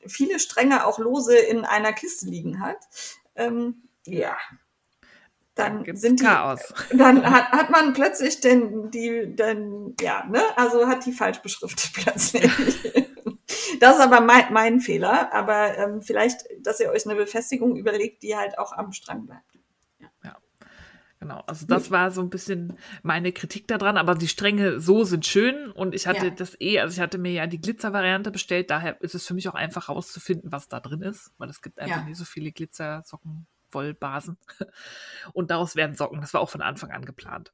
viele 0.07 0.39
Stränge 0.41 0.87
auch 0.87 0.99
lose 0.99 1.35
in 1.37 1.65
einer 1.65 1.95
Kiste 1.95 2.27
liegen 2.27 2.61
hat, 2.61 2.77
ähm, 3.37 3.89
ja, 4.07 4.37
dann 5.57 5.85
Gibt's 5.85 6.03
sind 6.03 6.21
die 6.21 6.25
Chaos. 6.25 6.61
dann 6.93 7.25
hat, 7.25 7.51
hat 7.51 7.71
man 7.71 7.95
plötzlich 7.95 8.41
den, 8.41 8.91
die, 8.91 9.35
den, 9.35 9.97
ja, 10.01 10.25
ne, 10.27 10.43
also 10.57 10.87
hat 10.87 11.07
die 11.07 11.13
falsch 11.13 11.39
beschriftet 11.39 11.93
plötzlich. 11.95 12.53
Das 13.81 13.97
ist 13.97 14.03
aber 14.03 14.21
mein, 14.21 14.53
mein 14.53 14.81
Fehler, 14.81 15.33
aber 15.33 15.77
ähm, 15.79 16.03
vielleicht, 16.03 16.45
dass 16.61 16.79
ihr 16.79 16.91
euch 16.91 17.07
eine 17.07 17.17
Befestigung 17.17 17.77
überlegt, 17.77 18.23
die 18.23 18.37
halt 18.37 18.59
auch 18.59 18.73
am 18.73 18.93
Strang 18.93 19.27
bleibt. 19.27 19.56
Genau, 21.27 21.43
also 21.47 21.67
das 21.67 21.91
war 21.91 22.13
so 22.13 22.21
ein 22.21 22.31
bisschen 22.31 22.79
meine 23.03 23.33
Kritik 23.33 23.67
daran, 23.67 23.97
aber 23.97 24.15
die 24.15 24.29
Stränge 24.29 24.79
so 24.79 25.03
sind 25.03 25.27
schön 25.27 25.73
und 25.73 25.93
ich 25.95 26.07
hatte 26.07 26.27
Ja. 26.27 26.31
das 26.31 26.57
eh, 26.61 26.79
also 26.79 26.95
ich 26.95 27.01
hatte 27.01 27.19
mir 27.19 27.33
ja 27.33 27.47
die 27.49 27.61
Glitzer-Variante 27.61 28.31
bestellt, 28.31 28.71
daher 28.71 29.01
ist 29.03 29.17
es 29.17 29.27
für 29.27 29.35
mich 29.35 29.49
auch 29.49 29.55
einfach 29.57 29.89
rauszufinden, 29.89 30.53
was 30.53 30.69
da 30.69 30.79
drin 30.79 31.03
ist, 31.03 31.33
weil 31.39 31.49
es 31.51 31.63
gibt 31.63 31.81
einfach 31.81 31.97
Ja. 31.99 32.05
nicht 32.05 32.17
so 32.17 32.25
viele 32.25 32.53
Glitzer-Socken, 32.53 33.47
Wollbasen 33.73 34.39
und 35.33 35.51
daraus 35.51 35.75
werden 35.75 35.97
Socken, 35.97 36.21
das 36.21 36.33
war 36.33 36.41
auch 36.41 36.51
von 36.51 36.63
Anfang 36.63 36.93
an 36.93 37.05
geplant. 37.05 37.53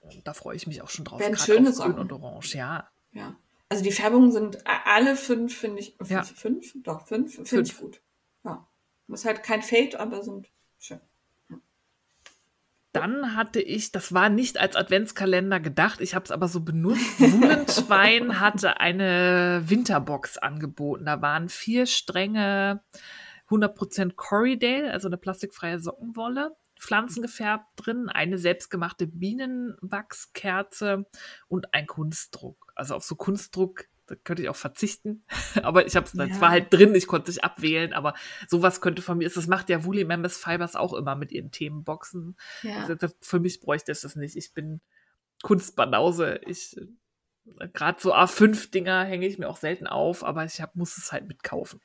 Und 0.00 0.26
da 0.28 0.32
freue 0.32 0.54
ich 0.54 0.66
mich 0.68 0.80
auch 0.80 0.88
schon 0.88 1.04
drauf. 1.04 1.18
Werden 1.18 1.36
schöne 1.36 1.70
auf 1.70 1.76
Grün 1.76 1.92
Socken. 1.94 1.98
und 1.98 2.12
Orange, 2.12 2.54
ja. 2.54 2.88
Ja. 3.12 3.34
Also 3.68 3.82
die 3.82 3.90
Färbungen 3.92 4.30
sind 4.30 4.58
alle 4.66 5.16
fünf, 5.16 5.56
finde 5.56 5.80
ich, 5.80 5.96
fünf, 5.98 6.10
Ja. 6.10 6.22
fünf? 6.22 6.72
Doch, 6.84 7.06
fünf, 7.08 7.34
finde 7.48 7.62
ich 7.62 7.76
gut. 7.76 8.00
Ja. 8.44 8.68
Ist 9.08 9.24
halt 9.24 9.42
kein 9.42 9.62
Fade, 9.62 9.98
aber 9.98 10.22
sind 10.22 10.48
schön. 10.78 11.00
Dann 12.92 13.36
hatte 13.36 13.60
ich, 13.60 13.92
das 13.92 14.12
war 14.12 14.28
nicht 14.28 14.58
als 14.58 14.74
Adventskalender 14.74 15.60
gedacht, 15.60 16.00
ich 16.00 16.14
habe 16.14 16.24
es 16.24 16.32
aber 16.32 16.48
so 16.48 16.60
benutzt. 16.60 17.20
Wuhlenschwein 17.20 18.40
hatte 18.40 18.80
eine 18.80 19.62
Winterbox 19.66 20.38
angeboten. 20.38 21.04
Da 21.04 21.22
waren 21.22 21.48
vier 21.48 21.86
Stränge 21.86 22.82
100% 23.48 24.14
Corriedale, 24.16 24.92
also 24.92 25.08
eine 25.08 25.18
plastikfreie 25.18 25.78
Sockenwolle, 25.78 26.56
pflanzengefärbt 26.80 27.66
drin, 27.76 28.08
eine 28.08 28.38
selbstgemachte 28.38 29.06
Bienenwachskerze 29.06 31.06
und 31.46 31.72
ein 31.74 31.86
Kunstdruck. 31.86 32.72
Also 32.74 32.96
auf 32.96 33.04
so 33.04 33.14
Kunstdruck 33.14 33.84
Da 34.10 34.16
könnte 34.16 34.42
ich 34.42 34.48
auch 34.48 34.56
verzichten. 34.56 35.24
aber 35.62 35.86
ich 35.86 35.94
habe 35.94 36.04
es, 36.04 36.14
Ja. 36.14 36.24
ja. 36.24 36.40
war 36.40 36.50
halt 36.50 36.72
drin, 36.72 36.96
ich 36.96 37.06
konnte 37.06 37.30
es 37.30 37.36
nicht 37.36 37.44
abwählen, 37.44 37.92
aber 37.92 38.14
sowas 38.48 38.80
könnte 38.80 39.02
von 39.02 39.18
mir 39.18 39.26
ist. 39.28 39.36
Das 39.36 39.46
macht 39.46 39.68
ja 39.68 39.84
Woolly 39.84 40.04
Members 40.04 40.36
Fibers 40.36 40.74
auch 40.74 40.92
immer 40.94 41.14
mit 41.14 41.30
ihren 41.30 41.52
Themenboxen. 41.52 42.36
Ja. 42.62 42.78
Also 42.80 42.96
das, 42.96 43.14
für 43.20 43.38
mich 43.38 43.60
bräuchte 43.60 43.92
es 43.92 44.00
das 44.00 44.16
nicht. 44.16 44.34
Ich 44.34 44.52
bin 44.52 44.80
Kunstbanause. 45.42 46.40
Ich 46.46 46.76
gerade 47.72 48.00
so 48.00 48.14
A5-Dinger 48.14 49.04
hänge 49.04 49.26
ich 49.26 49.38
mir 49.38 49.48
auch 49.48 49.56
selten 49.56 49.86
auf, 49.86 50.24
aber 50.24 50.44
ich 50.44 50.60
hab, 50.60 50.74
muss 50.76 50.98
es 50.98 51.12
halt 51.12 51.26
mitkaufen. 51.28 51.80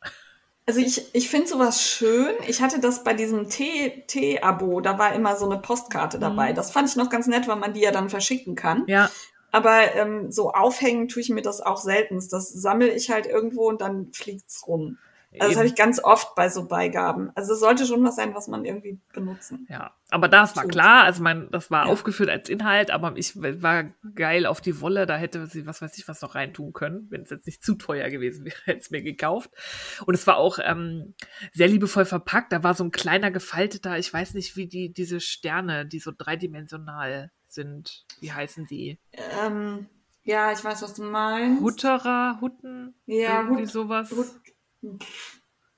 Also 0.67 0.80
ich, 0.80 1.13
ich 1.13 1.30
finde 1.30 1.47
sowas 1.47 1.82
schön. 1.88 2.34
Ich 2.47 2.61
hatte 2.61 2.80
das 2.80 3.03
bei 3.03 3.13
diesem 3.13 3.49
Tee- 3.49 4.03
Tee-Abo, 4.07 4.82
da 4.82 4.97
war 4.97 5.13
immer 5.13 5.36
so 5.36 5.45
eine 5.49 5.59
Postkarte 5.61 6.17
dabei. 6.17 6.51
Mhm. 6.51 6.55
Das 6.55 6.71
fand 6.71 6.89
ich 6.89 6.95
noch 6.95 7.09
ganz 7.11 7.28
nett, 7.28 7.47
weil 7.47 7.57
man 7.57 7.73
die 7.73 7.82
ja 7.82 7.91
dann 7.91 8.09
verschicken 8.09 8.55
kann. 8.55 8.84
Ja, 8.88 9.11
Aber 9.55 9.95
ähm, 9.95 10.31
so 10.31 10.51
aufhängen 10.51 11.07
tue 11.07 11.21
ich 11.21 11.29
mir 11.29 11.41
das 11.41 11.61
auch 11.61 11.77
selten. 11.77 12.15
Das 12.29 12.49
sammle 12.49 12.89
ich 12.93 13.09
halt 13.09 13.25
irgendwo 13.25 13.69
und 13.69 13.79
dann 13.81 14.11
fliegt's 14.11 14.67
rum. 14.67 14.97
Also 15.37 15.49
das 15.49 15.57
habe 15.57 15.67
ich 15.67 15.75
ganz 15.75 16.01
oft 16.01 16.33
bei 16.35 16.47
so 16.47 16.65
Beigaben. 16.65 17.29
Also 17.35 17.53
es 17.53 17.59
sollte 17.59 17.85
schon 17.85 18.03
was 18.05 18.15
sein, 18.15 18.33
was 18.33 18.47
man 18.47 18.63
irgendwie 18.63 18.99
benutzen. 19.13 19.67
Ja, 19.69 19.93
aber 20.09 20.29
das 20.29 20.55
war 20.55 20.63
So. 20.63 20.69
klar, 20.69 21.03
also 21.03 21.21
mein, 21.21 21.49
das 21.51 21.69
war 21.69 21.87
Ja. 21.87 21.91
aufgeführt 21.91 22.29
als 22.29 22.47
Inhalt, 22.47 22.89
aber 22.89 23.17
ich 23.17 23.35
war 23.35 23.83
geil 24.15 24.45
auf 24.45 24.61
die 24.61 24.79
Wolle, 24.79 25.05
da 25.05 25.17
hätte 25.17 25.45
sie 25.47 25.65
was 25.65 25.81
weiß 25.81 25.97
ich 25.97 26.07
was 26.07 26.21
noch 26.21 26.35
reintun 26.35 26.71
können, 26.71 27.07
wenn 27.09 27.23
es 27.23 27.31
jetzt 27.31 27.47
nicht 27.47 27.63
zu 27.65 27.75
teuer 27.75 28.09
gewesen 28.09 28.45
wäre, 28.45 28.55
hätte 28.65 28.79
es 28.79 28.91
mir 28.91 29.01
gekauft. 29.01 29.49
Und 30.05 30.13
es 30.13 30.25
war 30.25 30.37
auch 30.37 30.57
ähm, 30.63 31.15
sehr 31.51 31.67
liebevoll 31.67 32.05
verpackt, 32.05 32.53
da 32.53 32.63
war 32.63 32.73
so 32.73 32.85
ein 32.85 32.91
kleiner 32.91 33.29
gefalteter, 33.29 33.97
ich 33.97 34.13
weiß 34.13 34.35
nicht, 34.35 34.55
wie 34.55 34.67
die 34.67 34.93
diese 34.93 35.19
Sterne, 35.19 35.85
die 35.85 35.99
so 35.99 36.13
dreidimensional 36.17 37.31
sind, 37.55 38.05
wie 38.19 38.31
heißen 38.31 38.67
die? 38.67 38.99
Ähm, 39.43 39.87
ja, 40.23 40.51
ich 40.51 40.63
weiß, 40.63 40.81
was 40.83 40.93
du 40.93 41.03
meinst. 41.03 41.61
Hutterer, 41.61 42.37
Hutten? 42.41 42.93
Ja, 43.07 43.41
irgendwie 43.41 43.63
Hut- 43.63 43.69
sowas. 43.71 44.11
Hut- 44.11 44.99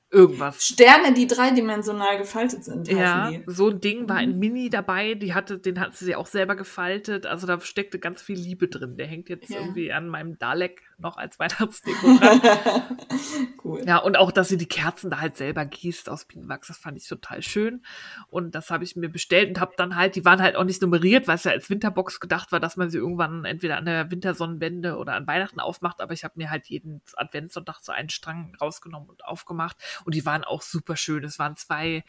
Irgendwas. 0.10 0.64
Sterne, 0.66 1.14
die 1.14 1.28
dreidimensional 1.28 2.18
gefaltet 2.18 2.64
sind, 2.64 2.88
Ja, 2.88 3.30
die. 3.30 3.44
so 3.46 3.70
ein 3.70 3.82
Ding 3.82 4.08
war 4.08 4.16
ein 4.16 4.40
Mini 4.40 4.70
dabei, 4.70 5.16
die 5.16 5.34
hatte, 5.34 5.60
den 5.60 5.82
hat 5.82 5.98
sie 5.98 6.16
auch 6.16 6.28
selber 6.28 6.56
gefaltet. 6.56 7.26
Also 7.26 7.46
da 7.46 7.60
steckte 7.60 8.00
ganz 8.00 8.22
viel 8.22 8.40
Liebe 8.40 8.70
drin. 8.70 8.96
Der 8.96 9.06
hängt 9.06 9.28
jetzt 9.28 9.50
Ja. 9.50 9.60
irgendwie 9.60 9.92
an 9.92 10.08
meinem 10.08 10.38
Dalek 10.38 10.82
noch 11.00 11.18
als 11.18 11.40
Weihnachtsdeko 11.40 12.18
dran. 12.18 12.42
cool. 13.64 13.84
ja, 13.86 13.98
und 13.98 14.18
auch, 14.18 14.32
dass 14.32 14.50
sie 14.50 14.58
die 14.58 14.68
Kerzen 14.68 15.10
da 15.10 15.20
halt 15.20 15.38
selber 15.38 15.66
gießt 15.66 16.10
aus 16.10 16.26
Bienenwachs, 16.26 16.68
das 16.68 16.78
fand 16.78 16.98
ich 16.98 17.08
total 17.08 17.42
schön. 17.42 17.84
Und 18.30 18.56
das 18.56 18.72
habe 18.72 18.84
ich 18.84 18.96
mir 18.96 19.10
bestellt 19.10 19.50
und 19.50 19.60
habe 19.60 19.74
dann 19.78 19.96
halt, 19.96 20.16
die 20.16 20.26
waren 20.26 20.42
halt 20.42 20.56
auch 20.56 20.64
nicht 20.64 20.82
nummeriert, 20.82 21.28
weil 21.28 21.36
es 21.36 21.44
ja 21.44 21.52
als 21.52 21.70
Winterbox 21.70 22.20
gedacht 22.20 22.52
war, 22.52 22.60
dass 22.60 22.78
man 22.78 22.90
sie 22.90 22.98
irgendwann 22.98 23.46
entweder 23.46 23.78
an 23.78 23.86
der 23.86 24.10
Wintersonnenwende 24.12 24.98
oder 24.98 25.14
an 25.14 25.28
Weihnachten 25.28 25.60
aufmacht. 25.60 26.02
Aber 26.02 26.14
ich 26.14 26.24
habe 26.24 26.34
mir 26.38 26.50
halt 26.50 26.68
jeden 26.68 27.02
Adventssonntag 27.16 27.80
so 27.82 27.92
einen 27.92 28.10
Strang 28.10 28.56
rausgenommen 28.60 29.10
und 29.10 29.26
aufgemacht. 29.26 29.78
Und 30.06 30.16
die 30.16 30.26
waren 30.26 30.44
auch 30.44 30.62
super 30.62 30.96
schön. 30.96 31.24
Es 31.24 31.40
waren 31.40 31.56
zwei 31.56 32.04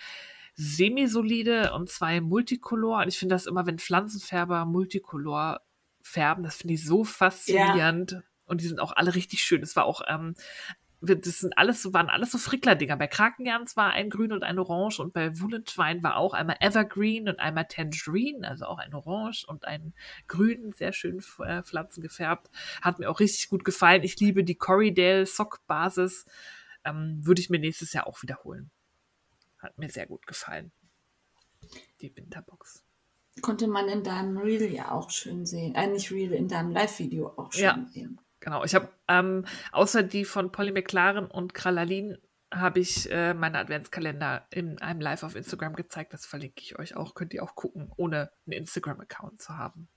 semisolide 0.54 1.72
und 1.72 1.88
zwei 1.88 2.20
Multicolor. 2.20 3.02
Und 3.02 3.08
ich 3.08 3.18
finde 3.18 3.34
das 3.34 3.46
immer, 3.46 3.66
wenn 3.66 3.78
Pflanzenfärber 3.78 4.64
Multicolor 4.64 5.60
färben, 6.02 6.42
das 6.42 6.56
finde 6.56 6.74
ich 6.74 6.84
so 6.84 7.04
faszinierend. 7.04 8.22
Und 8.48 8.60
die 8.60 8.66
sind 8.66 8.80
auch 8.80 8.92
alle 8.96 9.14
richtig 9.14 9.44
schön. 9.44 9.62
Es 9.62 9.76
war 9.76 9.84
auch, 9.84 10.02
ähm, 10.08 10.34
das 11.00 11.38
sind 11.38 11.56
alles 11.56 11.80
so, 11.80 11.92
waren 11.92 12.08
alles 12.08 12.32
so 12.32 12.38
Frickler-Dinger. 12.38 12.96
Bei 12.96 13.06
Krakengerns 13.06 13.76
war 13.76 13.92
ein 13.92 14.10
Grün 14.10 14.32
und 14.32 14.42
ein 14.42 14.58
Orange 14.58 14.98
und 15.00 15.12
bei 15.12 15.38
Woolentwine 15.38 16.02
war 16.02 16.16
auch 16.16 16.34
einmal 16.34 16.56
Evergreen 16.58 17.28
und 17.28 17.38
einmal 17.38 17.66
Tangerine, 17.66 18.48
also 18.48 18.64
auch 18.64 18.78
ein 18.78 18.92
Orange 18.92 19.44
und 19.46 19.64
ein 19.64 19.94
Grün, 20.26 20.72
sehr 20.72 20.92
schön 20.92 21.22
äh, 21.44 21.62
Pflanzen 21.62 22.02
gefärbt. 22.02 22.50
Hat 22.82 22.98
mir 22.98 23.10
auch 23.10 23.20
richtig 23.20 23.48
gut 23.48 23.64
gefallen. 23.64 24.02
Ich 24.02 24.18
liebe 24.18 24.42
die 24.42 24.56
Corridale 24.56 25.24
Sock-Basis. 25.26 26.26
Ähm, 26.84 27.20
würde 27.24 27.40
ich 27.40 27.50
mir 27.50 27.60
nächstes 27.60 27.92
Jahr 27.92 28.06
auch 28.06 28.22
wiederholen. 28.22 28.70
Hat 29.58 29.78
mir 29.78 29.90
sehr 29.90 30.06
gut 30.06 30.26
gefallen. 30.26 30.72
Die 32.00 32.14
Winterbox. 32.16 32.84
Konnte 33.42 33.68
man 33.68 33.88
in 33.88 34.02
deinem 34.02 34.36
Reel 34.38 34.72
ja 34.72 34.90
auch 34.90 35.10
schön 35.10 35.46
sehen. 35.46 35.74
Äh, 35.76 35.86
nicht 35.88 36.10
Reel, 36.10 36.32
in 36.32 36.48
deinem 36.48 36.70
Live-Video 36.72 37.34
auch 37.36 37.52
schön 37.52 37.62
Ja. 37.62 37.86
sehen. 37.92 38.20
Genau. 38.40 38.64
Ich 38.64 38.74
habe 38.74 38.88
ähm, 39.08 39.44
außer 39.72 40.02
die 40.02 40.24
von 40.24 40.52
Polly 40.52 40.72
McLaren 40.72 41.26
und 41.26 41.54
Kralalin 41.54 42.18
habe 42.52 42.80
ich 42.80 43.10
äh, 43.10 43.34
meine 43.34 43.58
Adventskalender 43.58 44.46
in 44.50 44.80
einem 44.80 45.00
Live 45.00 45.22
auf 45.22 45.36
Instagram 45.36 45.74
gezeigt. 45.74 46.14
Das 46.14 46.24
verlinke 46.24 46.62
ich 46.62 46.78
euch 46.78 46.96
auch. 46.96 47.14
Könnt 47.14 47.34
ihr 47.34 47.42
auch 47.42 47.54
gucken, 47.54 47.90
ohne 47.96 48.30
einen 48.46 48.60
Instagram-Account 48.60 49.42
zu 49.42 49.56
haben. 49.56 49.88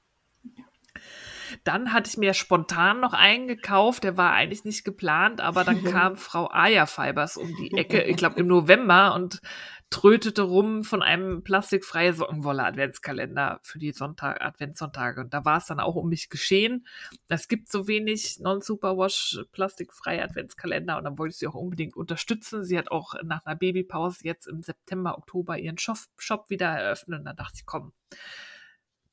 Dann 1.64 1.94
hatte 1.94 2.10
ich 2.10 2.18
mir 2.18 2.34
spontan 2.34 3.00
noch 3.00 3.14
einen 3.14 3.48
gekauft, 3.48 4.04
der 4.04 4.18
war 4.18 4.34
eigentlich 4.34 4.66
nicht 4.66 4.84
geplant, 4.84 5.39
aber 5.39 5.64
dann 5.64 5.84
kam 5.84 6.18
Frau 6.18 6.50
Aya 6.52 6.86
Fibers 6.86 7.38
um 7.38 7.54
die 7.56 7.78
Ecke, 7.78 8.04
ich 8.04 8.18
glaube 8.18 8.39
im 8.39 8.48
November 8.48 9.16
und 9.16 9.42
trötete 9.92 10.42
rum 10.42 10.84
von 10.84 11.04
einem 11.04 11.44
plastikfreie 11.44 12.14
Sockenwolle 12.14 12.64
Adventskalender 12.64 13.60
für 13.62 13.78
die 13.78 13.92
Sonntag 13.92 14.42
Adventssonntage 14.42 15.22
und 15.22 15.34
da 15.34 15.46
war 15.46 15.58
es 15.58 15.66
dann 15.66 15.80
auch 15.80 15.96
um 15.96 16.10
mich 16.10 16.30
geschehen. 16.30 16.88
Es 17.28 17.48
gibt 17.48 17.70
so 17.70 17.88
wenig 17.88 18.39
Non-Superwash 18.39 19.42
plastikfreie 19.52 20.24
Adventskalender 20.24 20.98
und 20.98 21.04
dann 21.04 21.20
wollte 21.20 21.34
ich 21.34 21.39
sie 21.39 21.48
auch 21.48 21.56
unbedingt 21.56 21.96
unterstützen. 21.96 22.64
Sie 22.64 22.78
hat 22.78 22.89
auch 22.89 23.16
nach 23.24 23.46
einer 23.46 23.58
Babypause 23.58 24.20
jetzt 24.24 24.48
im 24.48 24.64
September, 24.64 25.18
Oktober 25.18 25.60
ihren 25.60 25.78
Shop, 25.78 25.98
Shop 26.18 26.50
wieder 26.50 26.68
eröffnet 26.68 27.20
und 27.20 27.26
da 27.26 27.34
dachte 27.34 27.58
ich, 27.58 27.66
komm, 27.66 27.92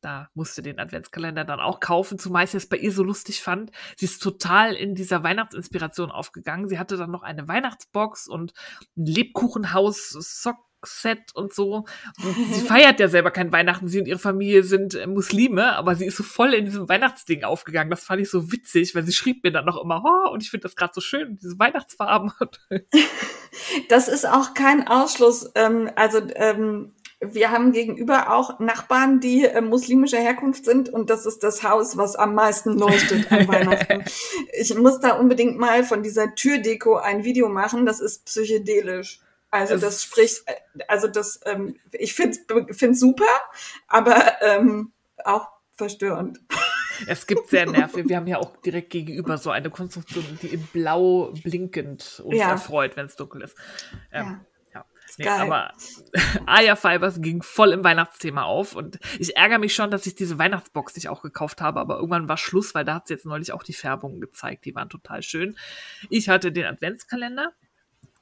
da 0.01 0.31
musste 0.35 0.63
den 0.63 0.79
Adventskalender 0.79 1.45
dann 1.45 1.59
auch 1.59 1.81
kaufen, 1.81 2.21
zumal 2.21 2.45
ich 2.45 2.55
es 2.55 2.69
bei 2.69 2.77
ihr 2.77 2.93
so 2.93 3.03
lustig 3.03 3.43
fand. 3.43 3.73
Sie 3.97 4.05
ist 4.05 4.23
total 4.23 4.75
in 4.75 4.95
dieser 4.95 5.25
Weihnachtsinspiration 5.25 6.13
aufgegangen. 6.13 6.69
Sie 6.69 6.79
hatte 6.79 6.97
dann 6.97 7.11
noch 7.11 7.25
eine 7.25 7.49
Weihnachtsbox 7.49 8.29
und 8.29 8.53
ein 8.97 9.07
Lebkuchenhaus, 9.07 10.11
Sockset 10.83 11.35
und 11.35 11.53
so. 11.53 11.85
Und 12.23 12.37
sie 12.53 12.61
feiert 12.61 13.01
ja 13.01 13.09
selber 13.09 13.31
kein 13.31 13.53
Weihnachten. 13.53 13.89
Sie 13.89 14.01
und 14.01 14.09
ihre 14.09 14.19
Familie 14.19 14.63
sind 14.63 14.95
äh, 14.95 15.07
Muslime, 15.07 15.77
aber 15.77 15.95
sie 15.95 16.07
ist 16.07 16.17
so 16.17 16.23
voll 16.23 16.55
in 16.55 16.65
diesem 16.65 16.89
Weihnachtsding 16.89 17.45
aufgegangen. 17.45 17.91
Das 17.91 18.05
fand 18.05 18.21
ich 18.21 18.31
so 18.31 18.53
witzig, 18.53 18.95
weil 18.95 19.05
sie 19.05 19.13
schrieb 19.13 19.45
mir 19.45 19.53
dann 19.53 19.65
noch 19.65 19.83
immer, 19.83 20.03
oh, 20.05 20.33
und 20.33 20.43
ich 20.43 20.51
finde 20.51 20.65
das 20.65 20.77
gerade 20.77 20.93
so 20.95 21.01
schön, 21.01 21.39
diese 21.41 21.59
Weihnachtsfarben. 21.59 22.33
Das 23.89 24.09
ist 24.09 24.27
auch 24.27 24.55
kein 24.55 24.87
Ausschluss. 24.87 25.51
Ähm, 25.55 25.91
also 25.97 26.21
ähm, 26.37 26.93
wir 27.21 27.51
haben 27.51 27.73
gegenüber 27.73 28.31
auch 28.31 28.61
Nachbarn, 28.61 29.21
die 29.21 29.45
äh, 29.45 29.61
muslimischer 29.61 30.19
Herkunft 30.19 30.65
sind 30.65 30.89
und 30.91 31.11
das 31.11 31.27
ist 31.27 31.43
das 31.43 31.63
Haus, 31.65 31.97
was 31.97 32.15
am 32.15 32.35
meisten 32.35 32.79
leuchtet 32.79 33.33
an 33.33 33.49
Weihnachten. 33.49 34.05
Ich 34.53 34.75
muss 34.77 35.01
da 35.01 35.15
unbedingt 35.15 35.59
mal 35.59 35.83
von 35.83 36.03
dieser 36.03 36.35
Türdeko 36.35 36.97
ein 36.97 37.25
Video 37.25 37.49
machen. 37.49 37.87
Das 37.87 38.01
ist 38.01 38.27
psychedelisch. 38.27 39.21
Also 39.51 39.75
Es- 39.75 39.81
das 39.81 40.03
spricht, 40.03 40.43
äh, 40.47 40.55
also 40.89 41.09
das, 41.09 41.41
ähm, 41.47 41.77
ich 41.93 42.15
find's, 42.15 42.41
find's 42.73 43.01
super, 43.01 43.25
aber 43.87 44.41
ähm, 44.43 44.93
auch 45.25 45.49
verstörend. 45.77 46.41
Es 47.07 47.27
gibt 47.27 47.49
sehr 47.49 47.65
nervig. 47.71 48.09
Wir 48.09 48.17
haben 48.17 48.27
ja 48.27 48.39
auch 48.39 48.57
direkt 48.59 48.91
gegenüber 48.91 49.39
so 49.39 49.51
eine 49.51 49.71
Konstruktion, 49.71 50.25
die 50.43 50.49
in 50.49 50.67
blau 50.67 51.33
blinkend 51.45 52.21
uns 52.25 52.37
Ja. 52.39 52.51
erfreut, 52.51 52.97
wenn 52.97 53.07
es 53.07 53.17
dunkel 53.17 53.43
ist. 53.43 53.57
Ähm, 54.13 54.41
ja. 54.75 54.85
Nee, 55.17 55.25
geil. 55.25 55.41
aber 55.41 55.73
Aya 56.47 56.77
Fibers 56.77 57.21
ging 57.23 57.41
voll 57.43 57.73
im 57.73 57.83
Weihnachtsthema 57.85 58.43
auf 58.43 58.77
und 58.77 58.99
ich 59.19 59.37
ärgere 59.37 59.59
mich 59.59 59.75
schon, 59.75 59.91
dass 59.91 60.05
ich 60.07 60.15
diese 60.15 60.39
Weihnachtsbox 60.39 60.95
nicht 60.97 61.09
auch 61.09 61.23
gekauft 61.23 61.61
habe, 61.63 61.81
aber 61.81 61.97
irgendwann 61.97 62.29
war 62.29 62.37
Schluss, 62.37 62.75
weil 62.75 62.85
da 62.85 62.95
hat 62.97 63.07
sie 63.07 63.15
jetzt 63.15 63.25
neulich 63.25 63.53
auch 63.53 63.63
die 63.63 63.73
Färbungen 63.73 64.21
gezeigt, 64.21 64.65
die 64.67 64.75
waren 64.75 64.91
total 64.91 65.23
schön. 65.23 65.57
Ich 66.11 66.29
hatte 66.29 66.53
den 66.53 66.67
Adventskalender 66.67 67.53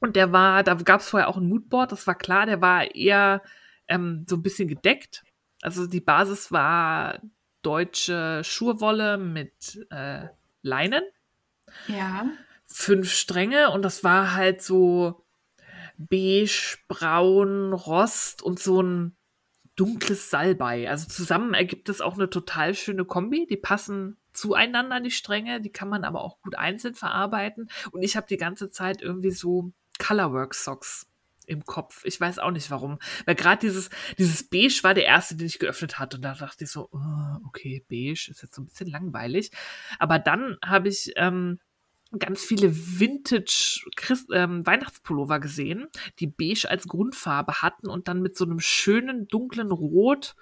und 0.01 0.17
der 0.17 0.33
war, 0.33 0.63
da 0.63 0.75
gab 0.75 1.01
es 1.01 1.09
vorher 1.11 1.29
auch 1.29 1.37
ein 1.37 1.49
Moodboard, 1.49 1.93
das 1.93 2.07
war 2.07 2.15
klar, 2.15 2.47
der 2.47 2.61
war 2.61 2.95
eher 2.95 3.43
ähm, 3.89 4.25
so 4.29 4.37
ein 4.37 4.43
bisschen 4.43 4.69
gedeckt. 4.69 5.25
Also 5.63 5.87
die 5.87 6.01
Basis 6.01 6.53
war 6.53 7.21
deutsche 7.63 8.43
Schurwolle 8.45 9.17
mit 9.19 9.87
äh, 9.91 10.29
Leinen, 10.63 11.03
Ja. 11.89 12.27
fünf 12.67 13.11
Stränge 13.13 13.71
und 13.71 13.83
das 13.83 14.05
war 14.05 14.35
halt 14.35 14.63
so 14.63 15.25
beige, 15.99 16.77
braun, 16.89 17.73
rost 17.73 18.43
und 18.43 18.59
so 18.59 18.83
ein 18.83 19.17
dunkles 19.77 20.31
Salbei. 20.31 20.89
Also 20.89 21.09
zusammen 21.09 21.55
ergibt 21.55 21.89
es 21.89 22.01
auch 22.01 22.15
eine 22.15 22.31
total 22.31 22.75
schöne 22.75 23.05
Kombi. 23.05 23.47
Die 23.49 23.57
passen 23.57 24.17
zueinander, 24.33 25.01
die 25.01 25.11
Stränge, 25.11 25.61
die 25.61 25.71
kann 25.71 25.89
man 25.89 26.05
aber 26.05 26.23
auch 26.23 26.41
gut 26.41 26.55
einzeln 26.57 26.95
verarbeiten. 26.95 27.71
Und 27.93 28.03
ich 28.03 28.17
habe 28.17 28.27
die 28.27 28.37
ganze 28.37 28.71
Zeit 28.71 29.01
irgendwie 29.03 29.31
so 29.31 29.73
Colorwork 29.99 30.55
Socks 30.55 31.07
im 31.47 31.65
Kopf. 31.65 32.05
Ich 32.05 32.21
weiß 32.21 32.39
auch 32.39 32.51
nicht 32.51 32.71
warum. 32.71 32.99
Weil 33.25 33.35
gerade 33.35 33.61
dieses, 33.61 33.89
dieses 34.19 34.49
Beige 34.49 34.81
war 34.83 34.95
der 34.95 35.05
erste, 35.05 35.37
den 35.37 35.47
ich 35.47 35.59
geöffnet 35.59 35.99
hatte. 35.99 36.17
Und 36.17 36.23
da 36.23 36.35
dachte 36.35 36.65
ich 36.65 36.71
so, 36.71 36.89
oh, 36.93 37.47
okay, 37.47 37.85
Beige 37.89 38.29
ist 38.31 38.43
jetzt 38.43 38.55
so 38.55 38.63
ein 38.63 38.67
bisschen 38.67 38.91
langweilig. 38.91 39.51
Aber 39.99 40.19
dann 40.19 40.57
habe 40.65 40.89
ich 40.89 41.13
ähm, 41.17 41.61
ganz 42.19 42.45
viele 42.45 42.75
Vintage 42.75 43.85
Christ 43.97 44.29
ähm, 44.33 44.67
Weihnachtspullover 44.67 45.41
gesehen, 45.41 45.87
die 46.19 46.27
beige 46.27 46.69
als 46.69 46.87
Grundfarbe 46.87 47.63
hatten 47.63 47.89
und 47.89 48.09
dann 48.09 48.23
mit 48.23 48.37
so 48.37 48.45
einem 48.45 48.61
schönen 48.61 49.27
dunklen 49.29 49.71
Rot 49.71 50.35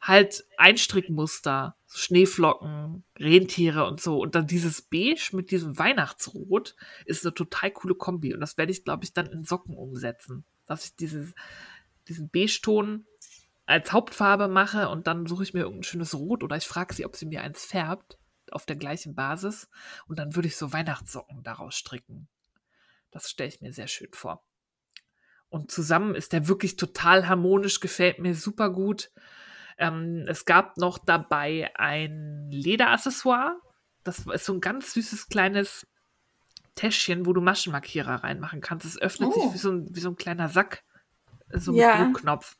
halt 0.00 0.44
Einstrickmuster, 0.56 1.76
Schneeflocken, 1.88 3.04
Rentiere 3.18 3.86
und 3.86 4.00
so. 4.00 4.18
Und 4.18 4.34
dann 4.34 4.46
dieses 4.46 4.82
Beige 4.82 5.30
mit 5.32 5.50
diesem 5.50 5.78
Weihnachtsrot 5.78 6.76
ist 7.04 7.24
eine 7.24 7.34
total 7.34 7.70
coole 7.70 7.94
Kombi. 7.94 8.34
Und 8.34 8.40
das 8.40 8.56
werde 8.56 8.72
ich, 8.72 8.84
glaube 8.84 9.04
ich, 9.04 9.12
dann 9.12 9.26
in 9.26 9.44
Socken 9.44 9.74
umsetzen. 9.74 10.44
Dass 10.66 10.84
ich 10.84 10.96
dieses, 10.96 11.34
diesen 12.08 12.28
Beige-Ton 12.28 13.06
als 13.66 13.92
Hauptfarbe 13.92 14.48
mache 14.48 14.88
und 14.88 15.06
dann 15.06 15.26
suche 15.26 15.42
ich 15.42 15.52
mir 15.52 15.60
irgendein 15.60 15.82
schönes 15.82 16.14
Rot 16.14 16.42
oder 16.42 16.56
ich 16.56 16.66
frage 16.66 16.94
sie, 16.94 17.04
ob 17.04 17.16
sie 17.16 17.26
mir 17.26 17.42
eins 17.42 17.66
färbt 17.66 18.18
auf 18.50 18.64
der 18.64 18.76
gleichen 18.76 19.14
Basis. 19.14 19.68
Und 20.06 20.18
dann 20.18 20.34
würde 20.34 20.48
ich 20.48 20.56
so 20.56 20.72
Weihnachtssocken 20.72 21.42
daraus 21.42 21.74
stricken. 21.74 22.28
Das 23.10 23.28
stelle 23.30 23.48
ich 23.48 23.60
mir 23.60 23.72
sehr 23.72 23.88
schön 23.88 24.12
vor. 24.12 24.42
Und 25.50 25.70
zusammen 25.70 26.14
ist 26.14 26.32
der 26.32 26.48
wirklich 26.48 26.76
total 26.76 27.28
harmonisch, 27.28 27.80
gefällt 27.80 28.18
mir 28.18 28.34
super 28.34 28.70
gut. 28.70 29.10
Ähm, 29.78 30.24
es 30.26 30.44
gab 30.44 30.76
noch 30.76 30.98
dabei 30.98 31.70
ein 31.76 32.48
Lederaccessoire. 32.50 33.60
Das 34.04 34.26
ist 34.26 34.44
so 34.44 34.54
ein 34.54 34.60
ganz 34.60 34.92
süßes 34.94 35.28
kleines 35.28 35.86
Täschchen, 36.74 37.26
wo 37.26 37.32
du 37.32 37.40
Maschenmarkierer 37.40 38.22
reinmachen 38.24 38.60
kannst. 38.60 38.86
Es 38.86 39.00
öffnet 39.00 39.30
oh. 39.32 39.40
sich 39.40 39.54
wie 39.54 39.58
so, 39.58 39.72
ein, 39.72 39.94
wie 39.94 40.00
so 40.00 40.10
ein 40.10 40.16
kleiner 40.16 40.48
Sack. 40.48 40.84
So 41.52 41.72
mit 41.72 41.80
ja. 41.80 42.04
Druckknopf. 42.04 42.56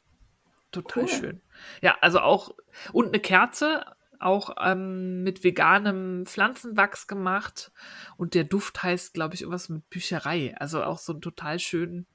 Total 0.72 1.04
cool. 1.04 1.08
schön. 1.08 1.42
Ja, 1.82 1.96
also 2.00 2.20
auch, 2.20 2.50
und 2.92 3.08
eine 3.08 3.20
Kerze, 3.20 3.84
auch 4.20 4.56
ähm, 4.60 5.22
mit 5.22 5.44
veganem 5.44 6.26
Pflanzenwachs 6.26 7.06
gemacht. 7.06 7.72
Und 8.16 8.34
der 8.34 8.44
Duft 8.44 8.82
heißt, 8.82 9.14
glaube 9.14 9.34
ich, 9.34 9.42
irgendwas 9.42 9.68
mit 9.68 9.88
Bücherei. 9.90 10.54
Also 10.58 10.82
auch 10.82 10.98
so 10.98 11.12
ein 11.12 11.20
total 11.20 11.58
schön 11.58 12.06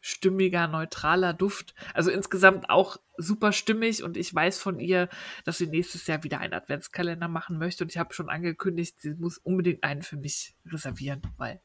stimmiger, 0.00 0.68
neutraler 0.68 1.32
Duft. 1.32 1.74
Also 1.92 2.10
insgesamt 2.10 2.70
auch 2.70 2.96
super 3.16 3.52
stimmig 3.52 4.02
und 4.02 4.16
ich 4.16 4.34
weiß 4.34 4.58
von 4.58 4.80
ihr, 4.80 5.08
dass 5.44 5.58
sie 5.58 5.66
nächstes 5.66 6.06
Jahr 6.06 6.24
wieder 6.24 6.40
einen 6.40 6.54
Adventskalender 6.54 7.28
machen 7.28 7.58
möchte 7.58 7.84
und 7.84 7.90
ich 7.90 7.98
habe 7.98 8.14
schon 8.14 8.28
angekündigt, 8.28 9.00
sie 9.00 9.14
muss 9.14 9.38
unbedingt 9.38 9.84
einen 9.84 10.02
für 10.02 10.16
mich 10.16 10.56
reservieren, 10.66 11.22
weil 11.36 11.60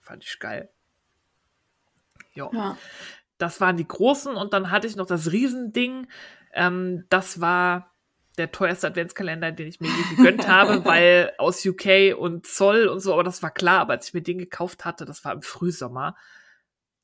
fand 0.00 0.24
ich 0.24 0.38
geil. 0.38 0.70
Jo. 2.32 2.50
Ja. 2.52 2.78
Das 3.38 3.60
waren 3.60 3.76
die 3.76 3.86
großen 3.86 4.34
und 4.34 4.52
dann 4.52 4.70
hatte 4.70 4.86
ich 4.86 4.96
noch 4.96 5.06
das 5.06 5.30
Riesending. 5.32 6.08
Ähm, 6.54 7.04
das 7.10 7.40
war 7.40 7.92
der 8.38 8.52
teuerste 8.52 8.86
Adventskalender, 8.86 9.52
den 9.52 9.66
ich 9.66 9.80
mir 9.80 9.88
je 9.88 10.16
gegönnt 10.16 10.48
habe, 10.48 10.84
weil 10.84 11.32
aus 11.38 11.64
UK 11.64 12.16
und 12.18 12.46
Zoll 12.46 12.88
und 12.88 13.00
so, 13.00 13.12
aber 13.12 13.24
das 13.24 13.42
war 13.42 13.50
klar, 13.50 13.80
aber 13.80 13.94
als 13.94 14.08
ich 14.08 14.14
mir 14.14 14.22
den 14.22 14.38
gekauft 14.38 14.84
hatte, 14.84 15.04
das 15.04 15.24
war 15.24 15.32
im 15.32 15.42
Frühsommer, 15.42 16.16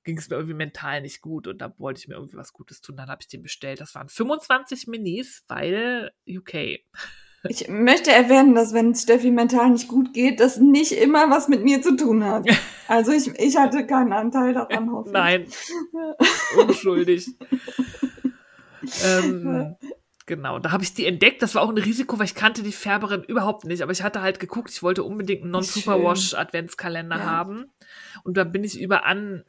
ging 0.05 0.19
es 0.19 0.29
mir 0.29 0.37
irgendwie 0.37 0.55
mental 0.55 1.01
nicht 1.01 1.21
gut 1.21 1.47
und 1.47 1.59
da 1.59 1.75
wollte 1.79 2.01
ich 2.01 2.09
mir 2.09 2.15
irgendwie 2.15 2.37
was 2.37 2.53
Gutes 2.53 2.81
tun. 2.81 2.97
Dann 2.97 3.09
habe 3.09 3.23
ich 3.23 3.29
den 3.29 3.43
bestellt. 3.43 3.81
Das 3.81 3.95
waren 3.95 4.09
25 4.09 4.87
Minis, 4.87 5.45
weil 5.49 6.13
UK. 6.29 6.81
Ich 7.49 7.69
möchte 7.69 8.13
erwähnen, 8.13 8.55
dass 8.55 8.73
wenn 8.73 8.95
Steffi 8.95 9.33
mental 9.33 9.71
nicht 9.71 9.89
gut 9.89 10.13
geht, 10.15 10.39
das 10.39 10.59
nicht 10.59 10.93
immer 10.93 11.29
was 11.29 11.49
mit 11.49 11.65
mir 11.65 11.83
zu 11.83 11.97
tun 11.97 12.25
hat. 12.25 12.47
Also 12.89 13.13
ich, 13.13 13.29
ich 13.39 13.57
hatte 13.57 13.87
keinen 13.87 14.13
Anteil 14.13 14.53
daran, 14.53 14.93
hoffe 14.93 15.13
Nein, 15.13 15.47
unschuldig. 16.59 17.27
ähm, 19.03 19.77
genau, 20.27 20.59
da 20.59 20.73
habe 20.73 20.83
ich 20.83 20.93
die 20.93 21.07
entdeckt. 21.07 21.41
Das 21.41 21.55
war 21.55 21.63
auch 21.63 21.71
ein 21.71 21.79
Risiko, 21.79 22.19
weil 22.19 22.27
ich 22.27 22.35
kannte 22.35 22.63
die 22.63 22.73
Färberin 22.73 23.23
überhaupt 23.23 23.65
nicht. 23.65 23.81
Aber 23.81 23.93
ich 23.93 24.03
hatte 24.03 24.21
halt 24.21 24.41
geguckt, 24.41 24.69
ich 24.69 24.83
wollte 24.83 25.05
unbedingt 25.05 25.43
einen 25.43 25.53
Non-Superwash 25.53 26.35
Adventskalender 26.35 27.17
ja. 27.17 27.25
haben. 27.25 27.71
Und 28.25 28.37
da 28.37 28.45
bin 28.45 28.63
ich 28.63 28.79
über 28.79 29.07
an 29.07 29.43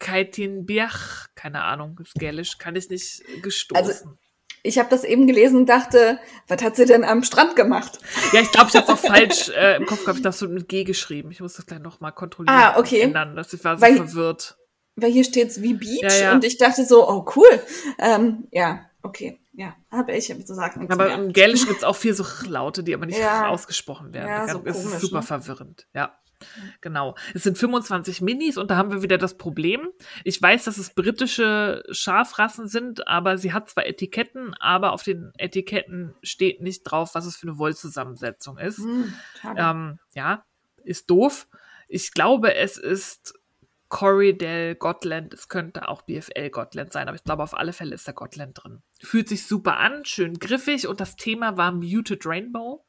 Kaitin 0.00 0.66
Biach, 0.66 1.28
keine 1.36 1.62
Ahnung, 1.62 2.00
ist 2.02 2.14
gälisch, 2.14 2.58
kann 2.58 2.74
ich 2.74 2.88
nicht 2.90 3.22
gestoßen. 3.42 3.86
Also, 3.86 4.16
ich 4.62 4.78
habe 4.78 4.90
das 4.90 5.04
eben 5.04 5.26
gelesen 5.26 5.60
und 5.60 5.66
dachte, 5.68 6.18
was 6.48 6.62
hat 6.62 6.76
sie 6.76 6.84
denn 6.84 7.04
am 7.04 7.22
Strand 7.22 7.56
gemacht? 7.56 7.98
Ja, 8.32 8.40
ich 8.40 8.50
glaube, 8.50 8.68
ich 8.68 8.76
habe 8.76 8.92
es 8.92 8.92
auch 8.92 8.98
falsch 8.98 9.48
äh, 9.50 9.76
im 9.76 9.86
Kopf 9.86 10.00
gehabt. 10.00 10.18
Ich 10.18 10.24
habe 10.24 10.36
so 10.36 10.48
mit 10.48 10.68
G 10.68 10.84
geschrieben. 10.84 11.30
Ich 11.30 11.40
muss 11.40 11.54
das 11.54 11.66
gleich 11.66 11.80
nochmal 11.80 12.12
kontrollieren. 12.12 12.54
Ah, 12.54 12.78
okay. 12.78 13.00
Ändern. 13.00 13.36
Das, 13.36 13.52
ich 13.52 13.64
war 13.64 13.76
so 13.76 13.82
weil, 13.82 13.96
verwirrt. 13.96 14.58
Weil 14.96 15.12
hier 15.12 15.24
steht's 15.24 15.62
wie 15.62 15.74
Beach 15.74 16.02
ja, 16.02 16.14
ja. 16.14 16.32
und 16.32 16.44
ich 16.44 16.58
dachte 16.58 16.84
so, 16.84 17.08
oh 17.08 17.24
cool. 17.36 17.62
Ähm, 17.98 18.48
ja, 18.50 18.86
okay. 19.02 19.40
Ja, 19.52 19.76
habe 19.90 20.12
ich 20.12 20.26
so 20.26 20.54
sagen. 20.54 20.90
Aber 20.90 21.06
mehr. 21.06 21.14
im 21.14 21.32
Gälischen 21.32 21.68
gibt's 21.68 21.84
auch 21.84 21.96
viel 21.96 22.14
so 22.14 22.24
Laute, 22.46 22.82
die 22.82 22.94
aber 22.94 23.06
nicht 23.06 23.18
ja. 23.18 23.48
ausgesprochen 23.48 24.12
werden. 24.12 24.28
Ja, 24.28 24.48
so 24.48 24.60
ist 24.60 25.00
super 25.00 25.20
ne? 25.20 25.22
verwirrend. 25.22 25.86
Ja. 25.94 26.18
Genau. 26.80 27.14
Es 27.34 27.42
sind 27.42 27.58
25 27.58 28.20
Minis 28.20 28.56
und 28.56 28.70
da 28.70 28.76
haben 28.76 28.90
wir 28.90 29.02
wieder 29.02 29.18
das 29.18 29.36
Problem. 29.36 29.88
Ich 30.24 30.40
weiß, 30.40 30.64
dass 30.64 30.78
es 30.78 30.94
britische 30.94 31.82
Schafrassen 31.90 32.68
sind, 32.68 33.06
aber 33.06 33.38
sie 33.38 33.52
hat 33.52 33.70
zwar 33.70 33.86
Etiketten, 33.86 34.54
aber 34.54 34.92
auf 34.92 35.02
den 35.02 35.32
Etiketten 35.38 36.14
steht 36.22 36.62
nicht 36.62 36.82
drauf, 36.82 37.14
was 37.14 37.26
es 37.26 37.36
für 37.36 37.48
eine 37.48 37.58
Wollzusammensetzung 37.58 38.58
ist. 38.58 38.78
Hm, 38.78 39.12
ähm, 39.56 39.98
ja, 40.14 40.44
ist 40.84 41.10
doof. 41.10 41.48
Ich 41.88 42.12
glaube, 42.12 42.54
es 42.54 42.78
ist 42.78 43.34
Corridel 43.88 44.76
Gotland. 44.76 45.34
Es 45.34 45.48
könnte 45.48 45.88
auch 45.88 46.02
BFL 46.02 46.50
Gotland 46.50 46.92
sein, 46.92 47.08
aber 47.08 47.16
ich 47.16 47.24
glaube, 47.24 47.42
auf 47.42 47.54
alle 47.54 47.72
Fälle 47.72 47.94
ist 47.94 48.08
da 48.08 48.12
Gotland 48.12 48.58
drin. 48.62 48.82
Fühlt 49.02 49.28
sich 49.28 49.46
super 49.46 49.78
an, 49.78 50.04
schön 50.04 50.38
griffig 50.38 50.86
und 50.86 51.00
das 51.00 51.16
Thema 51.16 51.56
war 51.56 51.72
Muted 51.72 52.24
Rainbow. 52.24 52.86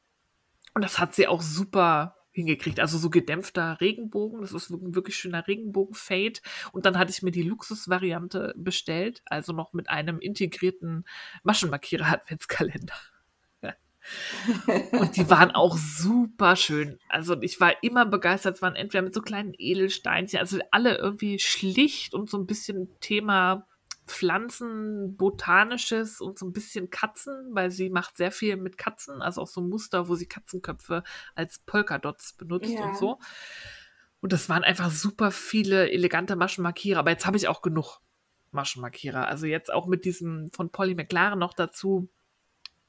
Und 0.74 0.82
das 0.82 0.98
hat 0.98 1.14
sie 1.14 1.26
auch 1.26 1.42
super 1.42 2.16
hingekriegt. 2.32 2.80
Also 2.80 2.98
so 2.98 3.10
gedämpfter 3.10 3.80
Regenbogen. 3.80 4.40
Das 4.40 4.52
ist 4.52 4.70
ein 4.70 4.94
wirklich 4.94 5.16
schöner 5.16 5.46
Regenbogen-Fade. 5.46 6.40
Und 6.72 6.86
dann 6.86 6.98
hatte 6.98 7.12
ich 7.12 7.22
mir 7.22 7.30
die 7.30 7.42
Luxusvariante 7.42 8.54
bestellt. 8.56 9.22
Also 9.26 9.52
noch 9.52 9.72
mit 9.72 9.88
einem 9.88 10.18
integrierten 10.18 11.04
Maschenmarkierer-Adventskalender. 11.44 12.94
Und 14.92 15.16
die 15.16 15.30
waren 15.30 15.52
auch 15.52 15.76
super 15.76 16.56
schön. 16.56 16.98
Also 17.08 17.40
ich 17.40 17.60
war 17.60 17.82
immer 17.84 18.04
begeistert. 18.04 18.56
Es 18.56 18.62
waren 18.62 18.74
entweder 18.74 19.02
mit 19.02 19.14
so 19.14 19.22
kleinen 19.22 19.54
Edelsteinchen, 19.56 20.40
also 20.40 20.58
alle 20.72 20.96
irgendwie 20.96 21.38
schlicht 21.38 22.12
und 22.14 22.28
so 22.28 22.38
ein 22.38 22.46
bisschen 22.46 22.88
Thema 23.00 23.66
Pflanzen, 24.12 25.16
Botanisches 25.16 26.20
und 26.20 26.38
so 26.38 26.46
ein 26.46 26.52
bisschen 26.52 26.90
Katzen, 26.90 27.54
weil 27.54 27.70
sie 27.70 27.88
macht 27.88 28.16
sehr 28.18 28.30
viel 28.30 28.56
mit 28.56 28.76
Katzen, 28.76 29.22
also 29.22 29.40
auch 29.40 29.48
so 29.48 29.62
Muster, 29.62 30.08
wo 30.08 30.14
sie 30.14 30.26
Katzenköpfe 30.26 31.02
als 31.34 31.60
Polkadots 31.60 32.34
benutzt 32.34 32.70
ja. 32.70 32.84
und 32.84 32.96
so. 32.96 33.18
Und 34.20 34.32
das 34.32 34.50
waren 34.50 34.64
einfach 34.64 34.90
super 34.90 35.30
viele 35.30 35.90
elegante 35.90 36.36
Maschenmarkierer, 36.36 36.98
aber 36.98 37.10
jetzt 37.10 37.26
habe 37.26 37.38
ich 37.38 37.48
auch 37.48 37.62
genug 37.62 38.00
Maschenmarkierer. 38.50 39.26
Also 39.26 39.46
jetzt 39.46 39.72
auch 39.72 39.86
mit 39.86 40.04
diesem 40.04 40.50
von 40.52 40.70
Polly 40.70 40.94
McLaren 40.94 41.38
noch 41.38 41.54
dazu. 41.54 42.10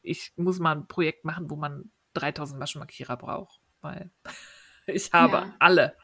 Ich 0.02 0.34
muss 0.36 0.60
mal 0.60 0.76
ein 0.76 0.88
Projekt 0.88 1.24
machen, 1.24 1.50
wo 1.50 1.56
man 1.56 1.90
3000 2.16 2.60
Maschenmarkierer 2.60 3.16
braucht, 3.16 3.62
weil 3.82 4.12
ich 4.88 5.14
habe 5.14 5.38
ja. 5.38 5.56
alle. 5.60 5.96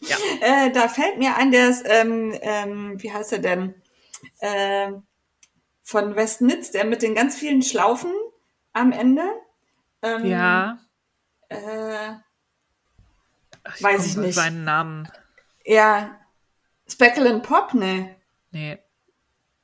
Ja. 0.07 0.17
Äh, 0.41 0.71
da 0.71 0.87
fällt 0.87 1.17
mir 1.17 1.35
ein, 1.35 1.51
der 1.51 1.69
ist, 1.69 1.85
ähm, 1.87 2.37
ähm, 2.41 3.01
wie 3.01 3.11
heißt 3.11 3.33
er 3.33 3.39
denn? 3.39 3.75
Äh, 4.39 4.91
von 5.83 6.15
Westnitz, 6.15 6.71
der 6.71 6.85
mit 6.85 7.01
den 7.01 7.15
ganz 7.15 7.37
vielen 7.37 7.61
Schlaufen 7.61 8.11
am 8.73 8.91
Ende. 8.91 9.23
Ähm, 10.01 10.25
ja. 10.25 10.79
Äh, 11.49 12.13
ich 13.75 13.83
weiß 13.83 14.05
ich 14.05 14.17
nicht. 14.17 14.35
Seinen 14.35 14.63
Namen. 14.63 15.09
Ja. 15.65 16.19
Speckle 16.89 17.29
and 17.29 17.43
Pop, 17.43 17.73
ne? 17.73 18.15
Nee. 18.51 18.77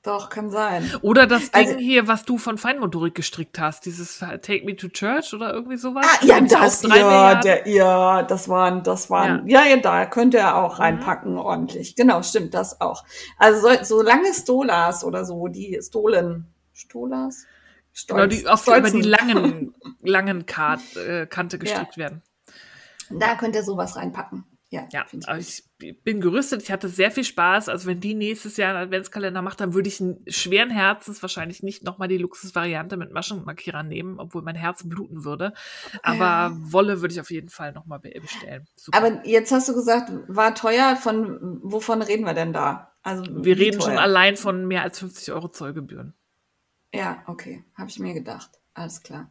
Doch, 0.04 0.30
kann 0.30 0.50
sein. 0.50 0.92
Oder 1.02 1.28
das 1.28 1.52
Ding 1.52 1.68
also, 1.68 1.80
hier, 1.80 2.10
was 2.10 2.26
du 2.26 2.38
von 2.38 2.58
Feinmotorik 2.58 3.16
gestrickt 3.16 3.58
hast, 3.58 3.86
dieses 3.86 4.20
Take 4.20 4.66
Me 4.66 4.76
to 4.76 4.90
Church 4.90 5.34
oder 5.34 5.54
irgendwie 5.54 5.78
sowas. 5.78 6.06
Ah, 6.06 6.26
ja, 6.26 6.42
das, 6.42 6.84
ja, 6.84 7.36
der, 7.36 7.66
ja, 7.70 8.22
das 8.22 8.50
waren, 8.50 8.84
das 8.84 9.10
waren, 9.10 9.48
ja, 9.48 9.62
ja, 9.62 9.76
ja 9.76 9.78
da 9.78 10.06
könnte 10.06 10.40
er 10.40 10.58
auch 10.58 10.76
mhm. 10.76 10.84
reinpacken, 10.84 11.32
mhm. 11.32 11.40
ordentlich. 11.40 11.96
Genau, 11.96 12.22
stimmt, 12.22 12.54
das 12.54 12.82
auch. 12.82 13.06
Also, 13.38 13.70
so, 13.70 13.84
so 13.84 14.02
lange 14.02 14.34
Stolas 14.34 15.06
oder 15.06 15.24
so, 15.24 15.48
die 15.48 15.80
Stolen, 15.82 16.54
Stolas? 16.74 17.46
Stolz, 17.94 18.22
genau, 18.24 18.28
die 18.28 18.48
oft 18.48 18.68
über 18.68 18.90
die 18.90 19.02
langen, 19.04 19.74
langen 20.02 20.46
Kart, 20.46 20.82
äh, 20.98 21.28
Kante 21.28 21.58
gestrickt 21.58 21.96
ja. 21.96 22.04
werden. 22.04 22.22
Da 23.10 23.36
könnte 23.36 23.60
er 23.60 23.64
sowas 23.64 23.96
reinpacken. 23.96 24.44
Ja, 24.74 24.88
ja 24.92 25.06
ich, 25.38 25.64
ich 25.80 26.04
bin 26.04 26.20
gerüstet. 26.20 26.64
Ich 26.64 26.72
hatte 26.72 26.90
sehr 26.90 27.12
viel 27.12 27.24
Spaß. 27.24 27.70
Also 27.70 27.88
wenn 27.88 28.00
die 28.00 28.16
nächstes 28.16 28.58
Jahr 28.58 28.70
einen 28.70 28.86
Adventskalender 28.86 29.44
macht, 29.44 29.62
dann 29.62 29.76
würde 29.76 29.88
ich 29.88 30.04
schweren 30.28 30.72
Herzens 30.72 31.22
wahrscheinlich 31.22 31.62
nicht 31.62 31.84
nochmal 31.84 32.08
die 32.08 32.18
Luxusvariante 32.18 32.98
mit 32.98 33.12
Maschenmarkierer 33.12 33.84
nehmen, 33.84 34.20
obwohl 34.20 34.42
mein 34.42 34.56
Herz 34.56 34.82
bluten 34.90 35.26
würde. 35.26 35.54
Aber 36.02 36.26
ja. 36.26 36.58
Wolle 36.58 37.02
würde 37.02 37.14
ich 37.14 37.22
auf 37.22 37.30
jeden 37.30 37.50
Fall 37.50 37.72
nochmal 37.72 38.00
bestellen. 38.00 38.66
Super. 38.76 38.98
Aber 38.98 39.28
jetzt 39.28 39.52
hast 39.52 39.70
du 39.70 39.76
gesagt, 39.76 40.12
war 40.28 40.56
teuer. 40.56 40.96
Von 40.96 41.60
wovon 41.62 42.02
reden 42.02 42.26
wir 42.26 42.34
denn 42.34 42.52
da? 42.52 42.96
Also 43.04 43.24
wir 43.28 43.56
reden 43.56 43.78
teuer? 43.78 43.90
schon 43.90 44.00
allein 44.00 44.38
von 44.38 44.66
mehr 44.68 44.82
als 44.82 44.98
50 44.98 45.32
Euro 45.34 45.50
Zollgebühren. 45.50 46.16
Ja, 46.92 47.22
okay, 47.28 47.64
habe 47.76 47.92
ich 47.92 48.00
mir 48.00 48.16
gedacht. 48.16 48.50
Alles 48.74 49.04
klar. 49.04 49.30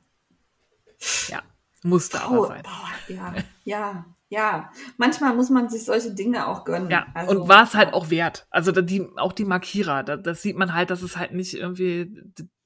Ja, 1.26 1.42
musste 1.82 2.18
Power, 2.18 2.36
aber 2.36 2.46
sein. 2.46 2.62
Power, 2.62 2.90
ja, 3.08 3.34
ja. 3.64 4.04
Ja, 4.32 4.70
manchmal 4.96 5.34
muss 5.36 5.50
man 5.50 5.68
sich 5.68 5.84
solche 5.84 6.14
Dinge 6.14 6.46
auch 6.46 6.64
gönnen. 6.64 6.90
Ja, 6.90 7.06
Also, 7.14 7.42
und 7.42 7.48
war 7.48 7.64
es 7.64 7.74
halt 7.74 7.92
auch 7.92 8.08
wert. 8.08 8.46
Also 8.48 8.72
die, 8.72 9.06
auch 9.16 9.34
die 9.34 9.44
Markierer, 9.44 10.02
da, 10.02 10.16
das 10.16 10.40
sieht 10.40 10.56
man 10.56 10.72
halt, 10.72 10.88
dass 10.88 11.02
es 11.02 11.18
halt 11.18 11.32
nicht 11.34 11.52
irgendwie 11.52 12.10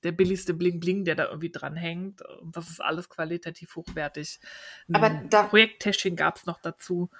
der 0.04 0.12
billigste 0.12 0.54
Bling 0.54 0.78
Bling, 0.78 1.04
der 1.04 1.16
da 1.16 1.24
irgendwie 1.24 1.50
dranhängt. 1.50 2.22
Und 2.40 2.56
das 2.56 2.70
ist 2.70 2.80
alles 2.80 3.08
qualitativ 3.08 3.74
hochwertig. 3.74 4.38
Aber 4.92 5.10
da- 5.28 5.42
Projekttäschchen 5.42 6.14
gab 6.14 6.36
es 6.36 6.46
noch 6.46 6.60
dazu. 6.60 7.10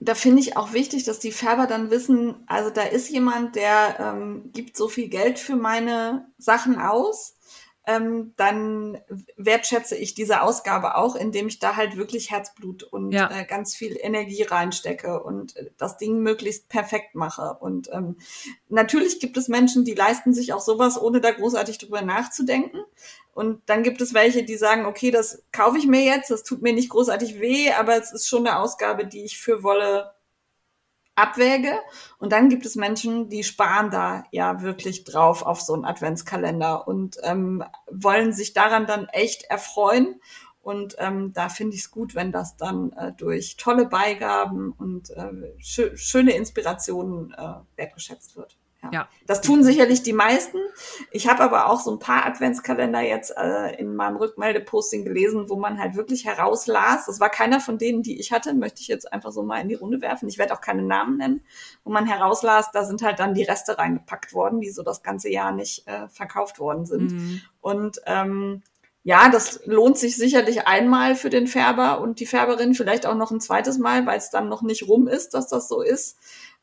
da 0.00 0.16
finde 0.16 0.40
ich 0.40 0.56
auch 0.56 0.72
wichtig, 0.72 1.04
dass 1.04 1.20
die 1.20 1.30
Färber 1.30 1.68
dann 1.68 1.90
wissen, 1.92 2.42
also 2.48 2.70
da 2.70 2.82
ist 2.82 3.08
jemand, 3.08 3.54
der 3.54 4.00
ähm, 4.00 4.50
gibt 4.52 4.76
so 4.76 4.88
viel 4.88 5.08
Geld 5.08 5.38
für 5.38 5.54
meine 5.54 6.26
Sachen 6.38 6.80
aus, 6.80 7.36
ähm, 7.84 8.32
dann 8.36 8.98
wertschätze 9.36 9.96
ich 9.96 10.14
diese 10.14 10.42
Ausgabe 10.42 10.96
auch, 10.96 11.16
indem 11.16 11.48
ich 11.48 11.58
da 11.58 11.74
halt 11.74 11.96
wirklich 11.96 12.30
Herzblut 12.30 12.84
und 12.84 13.12
Ja. 13.12 13.28
äh, 13.30 13.44
ganz 13.44 13.74
viel 13.74 13.96
Energie 14.00 14.44
reinstecke 14.44 15.22
und 15.22 15.56
äh, 15.56 15.70
das 15.78 15.96
Ding 15.96 16.20
möglichst 16.20 16.68
perfekt 16.68 17.14
mache. 17.14 17.56
Und 17.60 17.90
ähm, 17.92 18.18
natürlich 18.68 19.18
gibt 19.18 19.36
es 19.36 19.48
Menschen, 19.48 19.84
die 19.84 19.94
leisten 19.94 20.32
sich 20.32 20.52
auch 20.52 20.60
sowas, 20.60 21.00
ohne 21.00 21.20
da 21.20 21.32
großartig 21.32 21.78
drüber 21.78 22.02
nachzudenken. 22.02 22.78
Und 23.34 23.62
dann 23.66 23.82
gibt 23.82 24.00
es 24.00 24.14
welche, 24.14 24.44
die 24.44 24.56
sagen, 24.56 24.84
okay, 24.86 25.10
das 25.10 25.42
kaufe 25.52 25.78
ich 25.78 25.86
mir 25.86 26.04
jetzt, 26.04 26.30
das 26.30 26.44
tut 26.44 26.62
mir 26.62 26.74
nicht 26.74 26.90
großartig 26.90 27.40
weh, 27.40 27.72
aber 27.72 27.96
es 27.96 28.12
ist 28.12 28.28
schon 28.28 28.46
eine 28.46 28.58
Ausgabe, 28.58 29.06
die 29.06 29.24
ich 29.24 29.38
für 29.38 29.62
Wolle 29.62 30.12
abwäge. 31.14 31.80
Und 32.18 32.32
dann 32.32 32.48
gibt 32.48 32.66
es 32.66 32.76
Menschen, 32.76 33.28
die 33.28 33.44
sparen 33.44 33.90
da 33.90 34.24
ja 34.30 34.62
wirklich 34.62 35.04
drauf 35.04 35.42
auf 35.42 35.60
so 35.60 35.74
einen 35.74 35.84
Adventskalender 35.84 36.86
und 36.88 37.18
ähm, 37.22 37.64
wollen 37.90 38.32
sich 38.32 38.52
daran 38.52 38.86
dann 38.86 39.06
echt 39.08 39.44
erfreuen. 39.44 40.20
Und 40.62 40.94
ähm, 40.98 41.32
da 41.32 41.48
finde 41.48 41.74
ich 41.74 41.82
es 41.82 41.90
gut, 41.90 42.14
wenn 42.14 42.30
das 42.30 42.56
dann 42.56 42.92
äh, 42.92 43.12
durch 43.12 43.56
tolle 43.56 43.86
Beigaben 43.86 44.72
und 44.72 45.10
äh, 45.10 45.54
schö 45.58 45.96
schöne 45.96 46.32
Inspirationen 46.32 47.34
äh, 47.34 47.54
wertgeschätzt 47.76 48.36
wird. 48.36 48.56
Ja. 48.90 49.08
Das 49.26 49.40
tun 49.40 49.62
sicherlich 49.62 50.02
die 50.02 50.12
meisten. 50.12 50.58
Ich 51.12 51.28
habe 51.28 51.42
aber 51.42 51.70
auch 51.70 51.80
so 51.80 51.92
ein 51.92 51.98
paar 52.00 52.26
Adventskalender 52.26 53.00
jetzt 53.00 53.32
äh, 53.36 53.76
in 53.76 53.94
meinem 53.94 54.16
Rückmeldeposting 54.16 55.04
gelesen, 55.04 55.48
wo 55.48 55.56
man 55.56 55.78
halt 55.78 55.94
wirklich 55.94 56.24
herauslas. 56.24 57.06
Das 57.06 57.20
war 57.20 57.30
keiner 57.30 57.60
von 57.60 57.78
denen, 57.78 58.02
die 58.02 58.18
ich 58.18 58.32
hatte, 58.32 58.54
möchte 58.54 58.80
ich 58.80 58.88
jetzt 58.88 59.12
einfach 59.12 59.30
so 59.30 59.42
mal 59.42 59.60
in 59.60 59.68
die 59.68 59.74
Runde 59.74 60.00
werfen. 60.00 60.28
Ich 60.28 60.38
werde 60.38 60.52
auch 60.52 60.60
keine 60.60 60.82
Namen 60.82 61.18
nennen, 61.18 61.44
wo 61.84 61.92
man 61.92 62.06
herauslas, 62.06 62.70
da 62.72 62.84
sind 62.84 63.02
halt 63.02 63.20
dann 63.20 63.34
die 63.34 63.44
Reste 63.44 63.78
reingepackt 63.78 64.32
worden, 64.32 64.60
die 64.60 64.70
so 64.70 64.82
das 64.82 65.02
ganze 65.02 65.30
Jahr 65.30 65.52
nicht 65.52 65.86
äh, 65.86 66.08
verkauft 66.08 66.58
worden 66.58 66.84
sind. 66.84 67.12
Mhm. 67.12 67.40
Und 67.60 68.00
ähm, 68.06 68.62
ja, 69.04 69.28
das 69.30 69.60
lohnt 69.66 69.98
sich 69.98 70.16
sicherlich 70.16 70.66
einmal 70.66 71.16
für 71.16 71.30
den 71.30 71.48
Färber 71.48 72.00
und 72.00 72.20
die 72.20 72.26
Färberin, 72.26 72.74
vielleicht 72.74 73.04
auch 73.04 73.16
noch 73.16 73.32
ein 73.32 73.40
zweites 73.40 73.78
Mal, 73.78 74.06
weil 74.06 74.18
es 74.18 74.30
dann 74.30 74.48
noch 74.48 74.62
nicht 74.62 74.86
rum 74.86 75.08
ist, 75.08 75.34
dass 75.34 75.48
das 75.48 75.68
so 75.68 75.82
ist. 75.82 76.18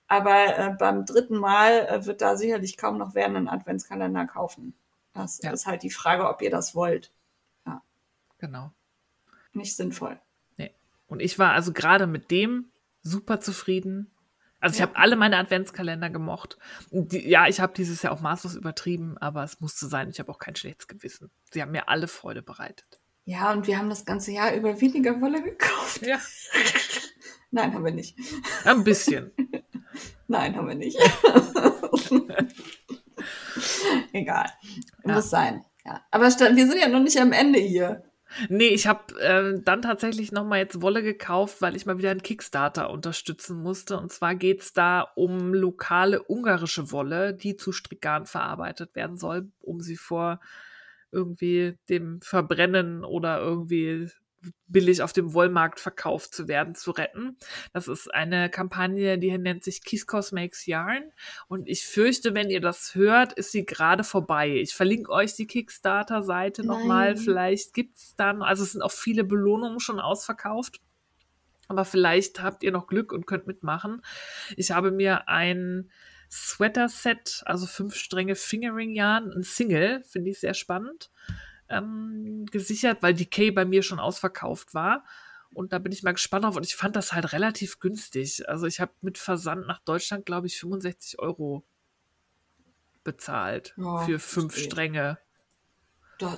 Aber 0.10 0.58
äh, 0.58 0.76
beim 0.78 1.06
dritten 1.06 1.38
Mal 1.38 1.88
äh, 1.88 2.06
wird 2.06 2.22
da 2.22 2.36
sicherlich 2.36 2.76
kaum 2.78 2.98
noch 2.98 3.14
wer 3.16 3.26
einen 3.26 3.48
Adventskalender 3.48 4.26
kaufen. 4.26 4.74
Das 5.14 5.40
Ja. 5.42 5.52
ist 5.52 5.66
halt 5.68 5.84
die 5.84 5.90
Frage, 5.92 6.28
ob 6.28 6.42
ihr 6.42 6.50
das 6.52 6.76
wollt. 6.76 7.12
Genau. 8.42 8.72
Nicht 9.52 9.76
sinnvoll. 9.76 10.18
Nee. 10.58 10.74
Und 11.08 11.20
ich 11.22 11.38
war 11.40 11.52
also 11.52 11.74
gerade 11.74 12.08
mit 12.08 12.32
dem 12.32 12.72
super 13.02 13.42
zufrieden. 13.42 14.10
Also 14.62 14.76
ich 14.76 14.80
Ja. 14.80 14.88
habe 14.88 14.96
alle 14.98 15.16
meine 15.18 15.38
Adventskalender 15.38 16.10
gemocht. 16.10 16.58
Die, 16.92 17.28
ja, 17.28 17.48
ich 17.48 17.60
habe 17.60 17.74
dieses 17.74 18.02
Jahr 18.02 18.14
auch 18.14 18.22
maßlos 18.22 18.56
übertrieben, 18.56 19.18
aber 19.18 19.44
es 19.44 19.60
musste 19.60 19.88
sein. 19.88 20.10
Ich 20.10 20.20
habe 20.20 20.32
auch 20.32 20.40
kein 20.40 20.56
schlechtes 20.56 20.88
Gewissen. 20.88 21.30
Sie 21.52 21.62
haben 21.62 21.72
mir 21.72 21.90
alle 21.90 22.08
Freude 22.08 22.42
bereitet. 22.42 23.02
Ja, 23.26 23.52
und 23.52 23.68
wir 23.68 23.78
haben 23.78 23.90
das 23.90 24.06
ganze 24.06 24.32
Jahr 24.32 24.54
über 24.54 24.80
weniger 24.80 25.20
Wolle 25.20 25.44
gekauft. 25.44 26.02
Ja, 26.02 26.18
Nein, 27.52 27.74
haben 27.74 27.86
wir 27.86 27.92
nicht. 27.92 28.18
ein 28.66 28.84
bisschen. 28.84 29.32
Nein, 30.28 30.56
haben 30.56 30.68
wir 30.68 30.76
nicht. 30.76 30.98
Egal. 34.14 34.50
Ja. 35.06 35.14
Muss 35.14 35.30
sein. 35.30 35.66
Ja. 35.86 36.02
Aber 36.12 36.26
wir 36.26 36.68
sind 36.68 36.80
ja 36.80 36.88
noch 36.88 37.02
nicht 37.02 37.20
am 37.20 37.32
Ende 37.32 37.60
hier. 37.60 38.04
Nee, 38.48 38.68
ich 38.68 38.86
habe 38.86 39.20
äh, 39.22 39.60
dann 39.64 39.82
tatsächlich 39.82 40.32
nochmal 40.32 40.60
jetzt 40.60 40.82
Wolle 40.82 41.02
gekauft, 41.02 41.62
weil 41.62 41.76
ich 41.76 41.88
mal 41.88 41.98
wieder 41.98 42.12
einen 42.12 42.22
Kickstarter 42.22 42.92
unterstützen 42.92 43.62
musste. 43.62 43.98
Und 43.98 44.12
zwar 44.12 44.36
geht's 44.36 44.72
da 44.72 45.02
um 45.16 45.54
lokale 45.54 46.22
ungarische 46.24 46.92
Wolle, 46.92 47.34
die 47.34 47.56
zu 47.56 47.72
Strickgarn 47.72 48.28
verarbeitet 48.28 48.96
werden 48.96 49.18
soll, 49.18 49.52
um 49.60 49.82
sie 49.82 49.98
vor 49.98 50.40
irgendwie 51.12 51.78
dem 51.90 52.22
Verbrennen 52.22 53.04
oder 53.04 53.40
irgendwie 53.40 54.10
billig 54.68 55.02
auf 55.02 55.14
dem 55.14 55.34
Wollmarkt 55.34 55.80
verkauft 55.80 56.34
zu 56.34 56.48
werden, 56.48 56.76
zu 56.76 56.92
retten. 56.92 57.38
Das 57.74 57.88
ist 57.88 58.14
eine 58.14 58.50
Kampagne, 58.50 59.18
die 59.18 59.38
nennt 59.38 59.64
sich 59.64 59.84
Kiskos 59.84 60.32
Makes 60.32 60.66
Yarn. 60.66 61.12
Und 61.48 61.68
ich 61.68 61.86
fürchte, 61.86 62.36
wenn 62.36 62.50
ihr 62.50 62.62
das 62.62 62.96
hört, 62.96 63.34
ist 63.34 63.52
sie 63.52 63.66
gerade 63.66 64.04
vorbei. 64.04 64.50
Ich 64.50 64.74
verlinke 64.74 65.12
euch 65.12 65.36
die 65.36 65.48
Kickstarter-Seite 65.48 66.66
nochmal. 66.66 67.18
Vielleicht 67.18 67.74
gibt's 67.74 68.16
dann, 68.16 68.42
also 68.42 68.64
es 68.64 68.74
sind 68.74 68.82
auch 68.82 68.92
viele 68.92 69.24
Belohnungen 69.24 69.80
schon 69.80 70.00
ausverkauft. 70.00 70.80
Aber 71.68 71.86
vielleicht 71.86 72.42
habt 72.42 72.64
ihr 72.64 72.72
noch 72.72 72.88
Glück 72.88 73.12
und 73.14 73.28
könnt 73.28 73.46
mitmachen. 73.46 74.02
Ich 74.58 74.72
habe 74.72 74.92
mir 74.92 75.28
ein 75.28 75.92
Sweater-Set, 76.32 77.44
also 77.46 77.66
fünf 77.66 77.96
Stränge 77.96 78.36
Fingering-Yarn, 78.36 79.32
ein 79.32 79.44
Single, 79.44 80.04
finde 80.04 80.32
ich 80.32 80.40
sehr 80.40 80.54
spannend, 80.54 81.12
ähm, 81.70 82.46
gesichert, 82.52 83.02
weil 83.02 83.14
Decay 83.14 83.52
bei 83.52 83.66
mir 83.66 83.84
schon 83.84 84.00
ausverkauft 84.00 84.74
war. 84.74 85.04
Und 85.54 85.74
da 85.74 85.80
bin 85.80 85.92
ich 85.92 86.04
mal 86.04 86.12
gespannt 86.14 86.46
auf. 86.46 86.56
Und 86.56 86.66
ich 86.66 86.76
fand 86.76 86.96
das 86.96 87.14
halt 87.14 87.34
relativ 87.34 87.80
günstig. 87.80 88.48
Also 88.48 88.68
ich 88.68 88.80
habe 88.80 88.92
mit 89.02 89.18
Versand 89.18 89.66
nach 89.68 89.80
Deutschland, 89.80 90.26
glaube 90.26 90.48
ich, 90.48 90.60
65 90.60 91.20
Euro 91.20 91.64
bezahlt 93.04 93.74
Ja, 93.78 94.00
für 94.00 94.20
fünf 94.20 94.54
verstehe. 94.54 94.72
Stränge. 94.72 95.18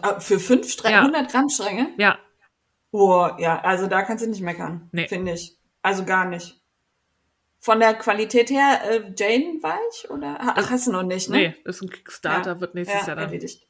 Ah, 0.01 0.19
für 0.19 0.39
fünf 0.39 0.69
Stränge, 0.71 0.95
Ja. 0.95 1.01
100 1.01 1.31
Gramm 1.31 1.49
Stränge? 1.49 1.89
Ja, 1.97 2.19
Oh, 2.93 3.29
ja, 3.37 3.61
also 3.61 3.87
da 3.87 4.01
kannst 4.03 4.23
du 4.25 4.29
nicht 4.29 4.41
meckern, 4.41 4.89
Nee. 4.91 5.07
finde 5.07 5.31
ich. 5.31 5.57
Also 5.81 6.03
gar 6.03 6.25
nicht. 6.25 6.61
Von 7.59 7.79
der 7.79 7.93
Qualität 7.93 8.49
her, 8.49 8.81
äh, 8.83 9.13
Jane 9.17 9.59
weich 9.63 10.09
oder? 10.09 10.35
Ach, 10.41 10.69
hast 10.69 10.87
du 10.87 10.91
noch 10.91 11.03
nicht, 11.03 11.29
ne? 11.29 11.37
nee, 11.37 11.55
ist 11.63 11.81
ein 11.81 11.89
Kickstarter, 11.89 12.55
Ja, 12.55 12.59
wird 12.61 12.75
nächstes 12.75 13.01
ja, 13.01 13.07
Jahr 13.07 13.15
dann 13.15 13.25
erledigt. 13.27 13.65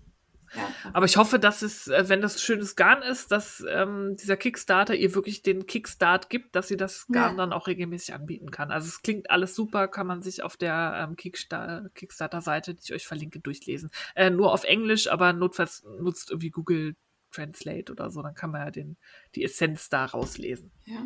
Ja. 0.55 0.69
Aber 0.93 1.05
ich 1.05 1.17
hoffe, 1.17 1.39
dass 1.39 1.61
es, 1.61 1.87
äh, 1.87 2.09
wenn 2.09 2.21
das 2.21 2.41
schönes 2.41 2.75
Garn 2.75 3.01
ist, 3.01 3.31
dass 3.31 3.63
ähm, 3.69 4.15
dieser 4.17 4.35
Kickstarter 4.37 4.95
ihr 4.95 5.15
wirklich 5.15 5.41
den 5.43 5.65
Kickstart 5.65 6.29
gibt, 6.29 6.55
dass 6.55 6.67
sie 6.67 6.77
das 6.77 7.07
Garn 7.07 7.31
Ja. 7.31 7.37
dann 7.37 7.53
auch 7.53 7.67
regelmäßig 7.67 8.13
anbieten 8.13 8.51
kann. 8.51 8.71
Also 8.71 8.87
es 8.87 9.01
klingt 9.01 9.29
alles 9.31 9.55
super, 9.55 9.87
kann 9.87 10.07
man 10.07 10.21
sich 10.21 10.43
auf 10.43 10.57
der 10.57 11.07
ähm, 11.07 11.15
Kickstar 11.15 11.89
Kickstarter-Seite, 11.95 12.73
die 12.75 12.81
ich 12.83 12.93
euch 12.93 13.07
verlinke, 13.07 13.39
durchlesen. 13.39 13.91
Äh, 14.15 14.29
nur 14.29 14.51
auf 14.51 14.63
Englisch, 14.63 15.09
aber 15.09 15.33
notfalls 15.33 15.83
nutzt 15.99 16.31
irgendwie 16.31 16.49
Google 16.49 16.95
Translate 17.31 17.91
oder 17.93 18.09
so, 18.11 18.21
dann 18.21 18.33
kann 18.35 18.51
man 18.51 18.61
ja 18.65 18.71
den, 18.71 18.97
die 19.35 19.43
Essenz 19.45 19.87
da 19.87 20.03
rauslesen. 20.05 20.71
ja. 20.85 21.05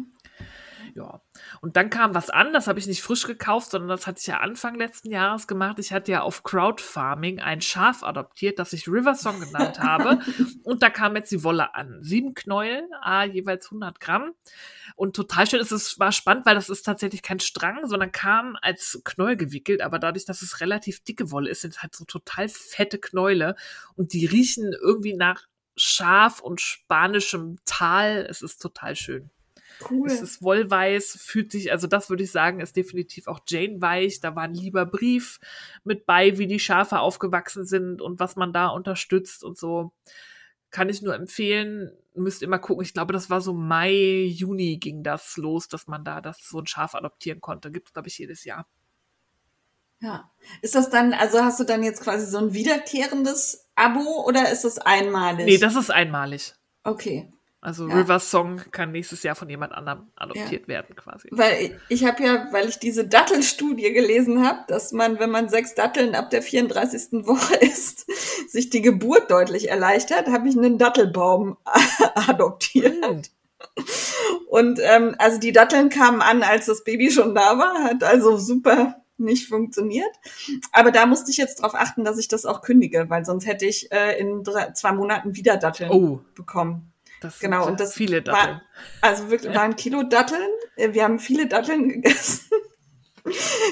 Ja. 0.93 1.21
Und 1.61 1.75
dann 1.75 1.89
kam 1.89 2.13
was 2.13 2.29
an, 2.29 2.53
das 2.53 2.67
habe 2.67 2.79
ich 2.79 2.87
nicht 2.87 3.01
frisch 3.01 3.27
gekauft, 3.27 3.71
sondern 3.71 3.89
das 3.89 4.07
hatte 4.07 4.19
ich 4.19 4.27
ja 4.27 4.39
Anfang 4.39 4.75
letzten 4.75 5.11
Jahres 5.11 5.47
gemacht. 5.47 5.79
Ich 5.79 5.91
hatte 5.91 6.11
ja 6.11 6.21
auf 6.21 6.43
Crowdfarming 6.43 7.39
ein 7.39 7.61
Schaf 7.61 8.03
adoptiert, 8.03 8.59
das 8.59 8.73
ich 8.73 8.87
Riversong 8.87 9.39
genannt 9.39 9.79
habe. 9.79 10.19
Und 10.63 10.83
da 10.83 10.89
kam 10.89 11.15
jetzt 11.15 11.31
die 11.31 11.43
Wolle 11.43 11.75
an. 11.75 11.99
Sieben 12.01 12.33
Knäuel, 12.33 12.87
ah, 13.01 13.23
jeweils 13.23 13.67
100 13.67 13.99
Gramm. 13.99 14.33
Und 14.95 15.15
total 15.15 15.47
schön, 15.47 15.59
es 15.59 15.71
ist, 15.71 15.99
war 15.99 16.11
spannend, 16.11 16.45
weil 16.45 16.55
das 16.55 16.69
ist 16.69 16.83
tatsächlich 16.83 17.21
kein 17.21 17.39
Strang, 17.39 17.87
sondern 17.87 18.11
kam 18.11 18.57
als 18.61 19.01
Knäuel 19.03 19.37
gewickelt. 19.37 19.81
Aber 19.81 19.99
dadurch, 19.99 20.25
dass 20.25 20.41
es 20.41 20.61
relativ 20.61 21.03
dicke 21.03 21.31
Wolle 21.31 21.49
ist, 21.49 21.61
sind 21.61 21.75
es 21.75 21.81
halt 21.81 21.95
so 21.95 22.05
total 22.05 22.47
fette 22.47 22.99
Knäule. 22.99 23.55
Und 23.95 24.13
die 24.13 24.25
riechen 24.25 24.73
irgendwie 24.73 25.13
nach 25.13 25.43
Schaf 25.75 26.39
und 26.39 26.61
spanischem 26.61 27.57
Tal. 27.65 28.25
Es 28.29 28.41
ist 28.41 28.61
total 28.61 28.95
schön. 28.95 29.29
Cool. 29.89 30.07
Es 30.07 30.21
ist 30.21 30.41
wollweiß, 30.41 31.17
fühlt 31.21 31.51
sich, 31.51 31.71
also 31.71 31.87
das 31.87 32.09
würde 32.09 32.23
ich 32.23 32.31
sagen, 32.31 32.59
ist 32.59 32.75
definitiv 32.75 33.27
auch 33.27 33.39
Jane 33.47 33.81
weich. 33.81 34.19
Da 34.19 34.35
war 34.35 34.43
ein 34.43 34.53
lieber 34.53 34.85
Brief 34.85 35.39
mit 35.83 36.05
bei, 36.05 36.37
wie 36.37 36.47
die 36.47 36.59
Schafe 36.59 36.99
aufgewachsen 36.99 37.65
sind 37.65 38.01
und 38.01 38.19
was 38.19 38.35
man 38.35 38.53
da 38.53 38.67
unterstützt 38.67 39.43
und 39.43 39.57
so. 39.57 39.91
Kann 40.71 40.89
ich 40.89 41.01
nur 41.01 41.15
empfehlen. 41.15 41.91
Müsst 42.15 42.41
immer 42.43 42.59
gucken. 42.59 42.83
Ich 42.83 42.93
glaube, 42.93 43.13
das 43.13 43.29
war 43.29 43.41
so 43.41 43.53
Mai, 43.53 44.23
Juni 44.25 44.77
ging 44.77 45.03
das 45.03 45.37
los, 45.37 45.67
dass 45.67 45.87
man 45.87 46.03
da 46.03 46.21
das 46.21 46.39
so 46.47 46.59
ein 46.59 46.67
Schaf 46.67 46.95
adoptieren 46.95 47.41
konnte. 47.41 47.71
Gibt 47.71 47.87
es, 47.87 47.93
glaube 47.93 48.07
ich, 48.07 48.17
jedes 48.17 48.43
Jahr. 48.43 48.67
Ja. 49.99 50.31
Ist 50.61 50.75
das 50.75 50.89
dann, 50.89 51.13
also 51.13 51.43
hast 51.43 51.59
du 51.59 51.63
dann 51.63 51.83
jetzt 51.83 52.01
quasi 52.01 52.25
so 52.25 52.37
ein 52.37 52.53
wiederkehrendes 52.53 53.69
Abo 53.75 54.25
oder 54.25 54.51
ist 54.51 54.63
das 54.63 54.77
einmalig? 54.77 55.45
Nee, 55.45 55.57
das 55.57 55.75
ist 55.75 55.89
einmalig. 55.89 56.53
Okay. 56.83 57.31
Also 57.65 57.87
Ja. 57.87 57.95
River 57.95 58.19
Song 58.19 58.61
kann 58.69 58.91
nächstes 58.91 59.23
Jahr 59.23 59.33
von 59.33 59.49
jemand 59.49 59.73
anderem 59.73 60.05
adoptiert 60.15 60.67
werden, 60.67 60.95
quasi. 60.95 61.29
Weil 61.31 61.75
ich, 61.89 62.05
habe 62.05 62.23
ja, 62.23 62.47
weil 62.51 62.69
ich 62.69 62.77
diese 62.77 63.07
Dattelstudie 63.07 63.91
gelesen 63.91 64.47
habe, 64.47 64.59
dass 64.67 64.91
man, 64.91 65.17
wenn 65.17 65.31
man 65.31 65.49
sechs 65.49 65.73
Datteln 65.73 66.13
ab 66.13 66.29
der 66.29 66.43
34. 66.43 67.25
Woche 67.25 67.55
isst, 67.61 68.05
sich 68.51 68.69
die 68.69 68.83
Geburt 68.83 69.31
deutlich 69.31 69.67
erleichtert, 69.67 70.27
habe 70.27 70.47
ich 70.47 70.55
einen 70.55 70.77
Dattelbaum 70.77 71.57
adoptiert. 72.27 73.03
Hm. 73.03 73.21
Und 74.47 74.79
ähm, 74.83 75.15
also 75.17 75.39
die 75.39 75.51
Datteln 75.51 75.89
kamen 75.89 76.21
an, 76.21 76.43
als 76.43 76.67
das 76.67 76.83
Baby 76.83 77.09
schon 77.09 77.33
da 77.33 77.57
war, 77.57 77.83
hat 77.83 78.03
also 78.03 78.37
super 78.37 79.01
nicht 79.17 79.47
funktioniert. 79.47 80.13
Aber 80.71 80.91
da 80.91 81.07
musste 81.07 81.31
ich 81.31 81.37
jetzt 81.37 81.61
darauf 81.61 81.73
achten, 81.73 82.03
dass 82.03 82.19
ich 82.19 82.27
das 82.27 82.45
auch 82.45 82.61
kündige, 82.61 83.09
weil 83.09 83.25
sonst 83.25 83.47
hätte 83.47 83.65
ich 83.65 83.91
äh, 83.91 84.19
in 84.19 84.43
drei, 84.43 84.71
zwei 84.73 84.91
Monaten 84.91 85.35
wieder 85.35 85.57
Datteln 85.57 85.89
Oh, 85.89 86.19
bekommen. 86.35 86.91
Das 87.21 87.39
Genau, 87.39 87.65
und 87.67 87.79
das 87.79 87.93
viele 87.93 88.17
war- 88.17 88.33
Datteln. 88.33 88.61
Also 89.01 89.29
wirklich 89.31 89.53
war 89.53 89.61
ein 89.63 89.75
Kilo 89.75 90.03
Datteln. 90.03 90.49
Wir 90.75 91.03
haben 91.03 91.19
viele 91.19 91.47
Datteln 91.47 91.89
gegessen. 91.89 92.45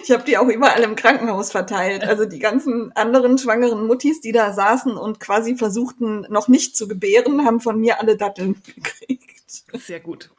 Ich 0.03 0.09
habe 0.09 0.23
die 0.23 0.37
auch 0.39 0.47
überall 0.47 0.81
im 0.81 0.95
Krankenhaus 0.95 1.51
verteilt. 1.51 2.03
Also 2.03 2.25
die 2.25 2.39
ganzen 2.39 2.91
anderen 2.93 3.37
schwangeren 3.37 3.85
Muttis, 3.85 4.19
die 4.19 4.31
da 4.31 4.51
saßen 4.51 4.97
und 4.97 5.19
quasi 5.19 5.55
versuchten, 5.55 6.25
noch 6.29 6.47
nicht 6.47 6.75
zu 6.75 6.87
gebären, 6.87 7.45
haben 7.45 7.59
von 7.59 7.79
mir 7.79 7.99
alle 7.99 8.17
Datteln 8.17 8.59
gekriegt. 8.75 9.31
Sehr 9.73 9.99
gut. 9.99 10.31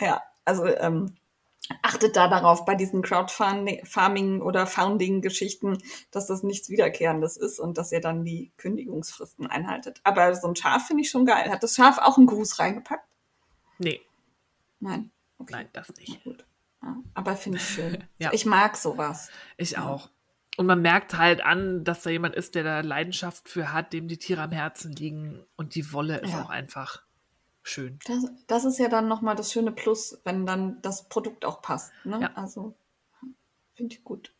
Ja, 0.00 0.22
also 0.46 0.64
ähm, 0.66 1.12
achtet 1.82 2.16
da 2.16 2.28
darauf 2.28 2.64
bei 2.64 2.74
diesen 2.74 3.02
Crowdfarming 3.02 4.42
oder 4.42 4.66
Founding-Geschichten, 4.66 5.78
dass 6.10 6.26
das 6.26 6.42
nichts 6.42 6.68
Wiederkehrendes 6.70 7.36
ist 7.36 7.58
und 7.60 7.78
dass 7.78 7.92
ihr 7.92 8.00
dann 8.00 8.24
die 8.24 8.52
Kündigungsfristen 8.56 9.46
einhaltet. 9.46 10.00
Aber 10.04 10.34
so 10.34 10.48
ein 10.48 10.56
Schaf 10.56 10.86
finde 10.86 11.02
ich 11.02 11.10
schon 11.10 11.24
geil. 11.26 11.50
Hat 11.50 11.62
das 11.62 11.76
Schaf 11.76 11.98
auch 11.98 12.16
einen 12.18 12.26
Gruß 12.26 12.58
reingepackt? 12.58 13.06
Nee, 13.78 14.00
Nein. 14.80 15.10
Okay. 15.38 15.52
nein, 15.54 15.68
das 15.72 15.92
nicht. 15.96 16.22
Gut. 16.24 16.44
Ja, 16.82 16.96
aber 17.14 17.36
finde 17.36 17.58
ich 17.58 17.64
schön. 17.68 18.04
Ja. 18.18 18.30
Ich 18.32 18.44
mag 18.46 18.76
sowas. 18.76 19.30
Ich 19.56 19.78
auch. 19.78 20.10
Und 20.56 20.66
man 20.66 20.82
merkt 20.82 21.16
halt 21.16 21.40
an, 21.42 21.82
dass 21.84 22.02
da 22.02 22.10
jemand 22.10 22.34
ist, 22.34 22.54
der 22.56 22.62
da 22.64 22.80
Leidenschaft 22.80 23.48
für 23.48 23.72
hat, 23.72 23.92
dem 23.92 24.06
die 24.08 24.18
Tiere 24.18 24.42
am 24.42 24.50
Herzen 24.52 24.92
liegen. 24.92 25.44
Und 25.56 25.74
die 25.76 25.92
Wolle 25.92 26.18
ist 26.18 26.32
Ja. 26.32 26.42
auch 26.42 26.50
einfach 26.50 27.02
schön. 27.62 27.98
Das, 28.06 28.24
das 28.46 28.64
ist 28.64 28.78
ja 28.78 28.88
dann 28.88 29.08
nochmal 29.08 29.36
das 29.36 29.52
schöne 29.52 29.72
Plus, 29.72 30.20
wenn 30.24 30.46
dann 30.46 30.80
das 30.82 31.08
Produkt 31.08 31.44
auch 31.44 31.62
passt. 31.62 31.92
Ne? 32.04 32.20
Ja. 32.20 32.30
Also 32.34 32.74
finde 33.74 33.94
ich 33.94 34.04
gut. 34.04 34.32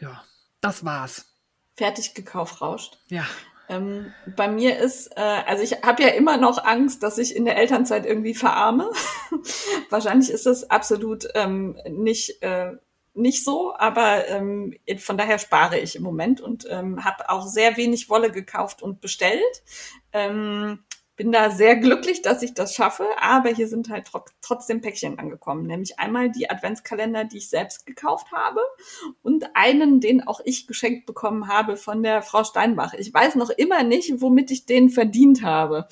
Ja, 0.00 0.24
das 0.60 0.84
war's. 0.84 1.34
Fertig 1.76 2.14
gekauft 2.14 2.60
rauscht. 2.60 2.98
Ja, 3.08 3.24
Ähm, 3.68 4.12
bei 4.34 4.48
mir 4.48 4.78
ist, 4.78 5.08
äh, 5.16 5.20
also 5.20 5.62
ich 5.62 5.82
habe 5.82 6.02
ja 6.02 6.08
immer 6.08 6.38
noch 6.38 6.64
Angst, 6.64 7.02
dass 7.02 7.18
ich 7.18 7.36
in 7.36 7.44
der 7.44 7.56
Elternzeit 7.56 8.06
irgendwie 8.06 8.34
verarme. 8.34 8.90
Wahrscheinlich 9.90 10.30
ist 10.30 10.46
das 10.46 10.70
absolut 10.70 11.28
ähm, 11.34 11.78
nicht, 11.88 12.42
äh, 12.42 12.72
nicht 13.12 13.44
so, 13.44 13.74
aber 13.76 14.26
ähm, 14.28 14.74
von 14.98 15.18
daher 15.18 15.38
spare 15.38 15.78
ich 15.78 15.96
im 15.96 16.02
Moment 16.02 16.40
und 16.40 16.66
ähm, 16.70 17.04
habe 17.04 17.28
auch 17.28 17.46
sehr 17.46 17.76
wenig 17.76 18.08
Wolle 18.08 18.30
gekauft 18.32 18.80
und 18.80 19.00
bestellt. 19.00 19.62
Ähm, 20.12 20.84
bin 21.18 21.32
da 21.32 21.50
sehr 21.50 21.76
glücklich, 21.76 22.22
dass 22.22 22.42
ich 22.42 22.54
das 22.54 22.74
schaffe, 22.74 23.04
aber 23.20 23.50
hier 23.50 23.66
sind 23.66 23.90
halt 23.90 24.06
tro 24.06 24.20
trotzdem 24.40 24.80
Päckchen 24.80 25.18
angekommen. 25.18 25.66
Nämlich 25.66 25.98
einmal 25.98 26.30
die 26.30 26.48
Adventskalender, 26.48 27.24
die 27.24 27.38
ich 27.38 27.50
selbst 27.50 27.86
gekauft 27.86 28.30
habe 28.32 28.60
und 29.22 29.50
einen, 29.54 30.00
den 30.00 30.26
auch 30.26 30.40
ich 30.44 30.68
geschenkt 30.68 31.06
bekommen 31.06 31.48
habe 31.48 31.76
von 31.76 32.04
der 32.04 32.22
Frau 32.22 32.44
Steinbach. 32.44 32.94
Ich 32.94 33.12
weiß 33.12 33.34
noch 33.34 33.50
immer 33.50 33.82
nicht, 33.82 34.20
womit 34.20 34.52
ich 34.52 34.64
den 34.64 34.90
verdient 34.90 35.42
habe. 35.42 35.88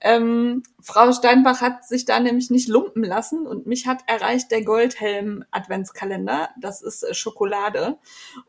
Ähm, 0.00 0.62
Frau 0.80 1.12
Steinbach 1.12 1.60
hat 1.60 1.86
sich 1.86 2.06
da 2.06 2.18
nämlich 2.18 2.48
nicht 2.48 2.68
lumpen 2.68 3.04
lassen 3.04 3.46
und 3.46 3.66
mich 3.66 3.86
hat 3.86 3.98
erreicht 4.06 4.50
der 4.50 4.64
Goldhelm 4.64 5.44
Adventskalender. 5.50 6.48
Das 6.58 6.80
ist 6.80 7.02
äh, 7.02 7.12
Schokolade 7.12 7.98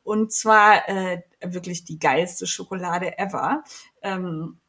und 0.03 0.31
zwar 0.31 0.87
äh, 0.87 1.23
wirklich 1.43 1.83
die 1.83 1.99
geilste 1.99 2.47
Schokolade 2.47 3.17
ever. 3.19 3.65
Ähm, 4.01 4.60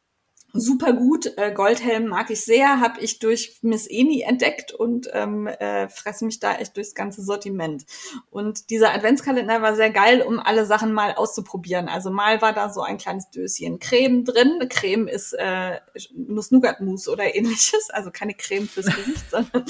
super 0.53 0.93
gut. 0.93 1.35
Äh, 1.35 1.51
Goldhelm 1.51 2.07
mag 2.07 2.29
ich 2.29 2.45
sehr, 2.45 2.79
habe 2.79 2.99
ich 3.01 3.17
durch 3.17 3.57
Miss 3.63 3.87
Eni 3.87 4.21
entdeckt 4.21 4.71
und 4.71 5.09
ähm, 5.11 5.47
äh, 5.47 5.89
fresse 5.89 6.25
mich 6.25 6.39
da 6.39 6.55
echt 6.55 6.77
durchs 6.77 6.93
ganze 6.93 7.23
Sortiment. 7.23 7.85
Und 8.29 8.69
dieser 8.69 8.93
Adventskalender 8.93 9.63
war 9.63 9.75
sehr 9.75 9.89
geil, 9.89 10.21
um 10.21 10.39
alle 10.39 10.65
Sachen 10.65 10.93
mal 10.93 11.13
auszuprobieren. 11.13 11.89
Also 11.89 12.11
mal 12.11 12.41
war 12.43 12.53
da 12.53 12.69
so 12.69 12.81
ein 12.81 12.99
kleines 12.99 13.31
Döschen 13.31 13.79
Creme 13.79 14.23
drin. 14.25 14.59
Creme 14.69 15.07
ist 15.07 15.33
äh, 15.33 15.79
Nuss-Nougat-Mousse 16.13 17.11
oder 17.11 17.35
ähnliches, 17.35 17.89
also 17.89 18.11
keine 18.11 18.35
Creme 18.35 18.67
fürs 18.67 18.85
Gesicht, 18.95 19.31
sondern 19.31 19.65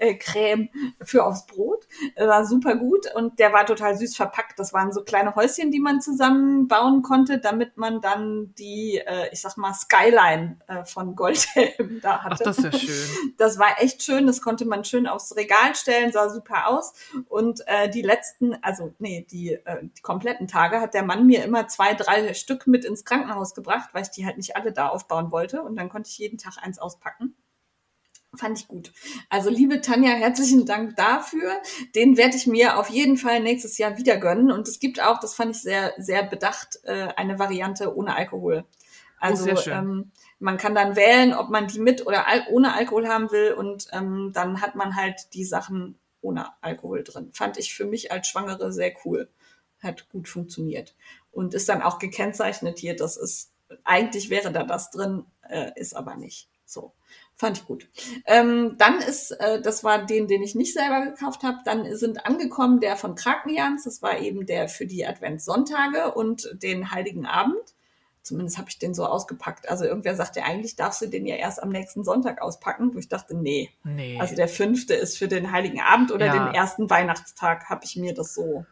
äh, 0.00 0.14
Creme 0.14 0.68
für 1.00 1.24
aufs 1.24 1.46
Brot. 1.46 1.86
Äh, 2.16 2.26
war 2.26 2.44
super 2.44 2.74
gut 2.74 3.06
und 3.14 3.38
der 3.38 3.52
war 3.52 3.66
total 3.66 3.96
süß 3.96 4.16
verpackt. 4.16 4.58
Das 4.58 4.72
waren 4.72 4.92
so 4.92 5.04
kleine 5.04 5.36
Häuschen, 5.36 5.70
die 5.70 5.80
man 5.80 6.00
zusammenbauen 6.00 7.02
konnte, 7.02 7.38
damit 7.38 7.76
man 7.76 8.00
dann 8.00 8.52
die, 8.58 8.98
äh, 8.98 9.28
ich 9.30 9.40
sag 9.40 9.56
mal, 9.56 9.72
Skyline 9.72 10.23
äh, 10.32 10.84
von 10.84 11.14
Goldhelm 11.16 12.00
da 12.00 12.16
ach, 12.16 12.24
hatte. 12.24 12.44
das 12.44 12.58
ist 12.58 12.64
ja 12.64 12.72
schön. 12.72 13.34
Das 13.36 13.58
war 13.58 13.80
echt 13.82 14.02
schön, 14.02 14.26
das 14.26 14.40
konnte 14.40 14.64
man 14.64 14.84
schön 14.84 15.06
aufs 15.06 15.34
Regal 15.36 15.74
stellen, 15.74 16.12
sah 16.12 16.28
super 16.30 16.68
aus. 16.68 16.94
Und 17.28 17.66
äh, 17.66 17.88
die 17.90 18.02
letzten, 18.02 18.54
also 18.62 18.94
nee, 18.98 19.26
die, 19.30 19.52
äh, 19.52 19.82
die 19.82 20.02
kompletten 20.02 20.46
Tage 20.46 20.80
hat 20.80 20.94
der 20.94 21.02
Mann 21.02 21.26
mir 21.26 21.44
immer 21.44 21.68
zwei, 21.68 21.94
drei 21.94 22.34
Stück 22.34 22.66
mit 22.66 22.84
ins 22.84 23.04
Krankenhaus 23.04 23.54
gebracht, 23.54 23.90
weil 23.92 24.02
ich 24.02 24.10
die 24.10 24.24
halt 24.24 24.36
nicht 24.36 24.56
alle 24.56 24.72
da 24.72 24.88
aufbauen 24.88 25.30
wollte. 25.32 25.62
Und 25.62 25.76
dann 25.76 25.88
konnte 25.88 26.08
ich 26.08 26.18
jeden 26.18 26.38
Tag 26.38 26.58
eins 26.62 26.78
auspacken. 26.78 27.34
Fand 28.36 28.58
ich 28.58 28.68
gut. 28.68 28.92
Also 29.28 29.50
liebe 29.50 29.80
Tanja, 29.80 30.10
herzlichen 30.10 30.66
Dank 30.66 30.96
dafür. 30.96 31.60
Den 31.94 32.16
werde 32.16 32.36
ich 32.36 32.46
mir 32.46 32.78
auf 32.78 32.90
jeden 32.90 33.16
Fall 33.16 33.40
nächstes 33.40 33.78
Jahr 33.78 33.96
wieder 33.96 34.16
gönnen. 34.16 34.50
Und 34.50 34.66
es 34.68 34.80
gibt 34.80 35.00
auch, 35.00 35.20
das 35.20 35.34
fand 35.34 35.54
ich 35.54 35.62
sehr, 35.62 35.92
sehr 35.98 36.24
bedacht, 36.24 36.80
äh, 36.84 37.08
eine 37.16 37.38
Variante 37.38 37.94
ohne 37.94 38.16
Alkohol. 38.16 38.64
Also 39.24 39.44
sehr 39.44 39.56
schön. 39.56 39.72
ähm, 39.72 40.12
man 40.38 40.56
kann 40.56 40.74
dann 40.74 40.96
wählen, 40.96 41.34
ob 41.34 41.50
man 41.50 41.68
die 41.68 41.80
mit 41.80 42.06
oder 42.06 42.26
al 42.26 42.46
ohne 42.50 42.74
Alkohol 42.74 43.08
haben 43.08 43.30
will. 43.30 43.52
Und 43.52 43.88
ähm, 43.92 44.30
dann 44.34 44.60
hat 44.60 44.74
man 44.74 44.96
halt 44.96 45.34
die 45.34 45.44
Sachen 45.44 45.98
ohne 46.20 46.50
Alkohol 46.62 47.04
drin. 47.04 47.30
Fand 47.32 47.58
ich 47.58 47.74
für 47.74 47.84
mich 47.84 48.12
als 48.12 48.28
Schwangere 48.28 48.72
sehr 48.72 48.92
cool. 49.04 49.28
Hat 49.82 50.08
gut 50.10 50.28
funktioniert. 50.28 50.94
Und 51.30 51.54
ist 51.54 51.68
dann 51.68 51.82
auch 51.82 51.98
gekennzeichnet 51.98 52.78
hier, 52.78 52.96
das 52.96 53.16
ist, 53.16 53.52
eigentlich 53.84 54.30
wäre 54.30 54.52
da 54.52 54.64
das 54.64 54.90
drin, 54.90 55.24
äh, 55.48 55.70
ist 55.76 55.94
aber 55.94 56.16
nicht. 56.16 56.48
So. 56.64 56.92
Fand 57.36 57.58
ich 57.58 57.66
gut. 57.66 57.88
Ähm, 58.26 58.76
dann 58.78 59.00
ist, 59.00 59.32
äh, 59.32 59.60
das 59.60 59.82
war 59.82 60.06
den, 60.06 60.28
den 60.28 60.42
ich 60.42 60.54
nicht 60.54 60.72
selber 60.72 61.04
gekauft 61.04 61.42
habe, 61.42 61.58
dann 61.64 61.96
sind 61.96 62.26
angekommen 62.26 62.80
der 62.80 62.96
von 62.96 63.16
Krakenjans, 63.16 63.84
das 63.84 64.02
war 64.02 64.20
eben 64.20 64.46
der 64.46 64.68
für 64.68 64.86
die 64.86 65.04
Adventssonntage 65.04 66.14
und 66.14 66.48
den 66.62 66.92
Heiligen 66.92 67.26
Abend. 67.26 67.74
Zumindest 68.24 68.56
habe 68.56 68.70
ich 68.70 68.78
den 68.78 68.94
so 68.94 69.04
ausgepackt. 69.04 69.68
Also 69.68 69.84
irgendwer 69.84 70.16
sagte, 70.16 70.42
eigentlich 70.42 70.76
darfst 70.76 71.02
du 71.02 71.06
den 71.06 71.26
ja 71.26 71.36
erst 71.36 71.62
am 71.62 71.68
nächsten 71.68 72.04
Sonntag 72.04 72.40
auspacken, 72.40 72.94
wo 72.94 72.98
ich 72.98 73.08
dachte, 73.08 73.36
nee. 73.36 73.68
Nee. 73.84 74.18
Also 74.18 74.34
der 74.34 74.48
fünfte 74.48 74.94
ist 74.94 75.18
für 75.18 75.28
den 75.28 75.52
Heiligen 75.52 75.78
Abend 75.80 76.10
oder 76.10 76.26
Ja. 76.26 76.46
den 76.46 76.54
ersten 76.54 76.88
Weihnachtstag, 76.88 77.68
habe 77.68 77.84
ich 77.84 77.96
mir 77.96 78.14
das 78.14 78.32
so. 78.34 78.64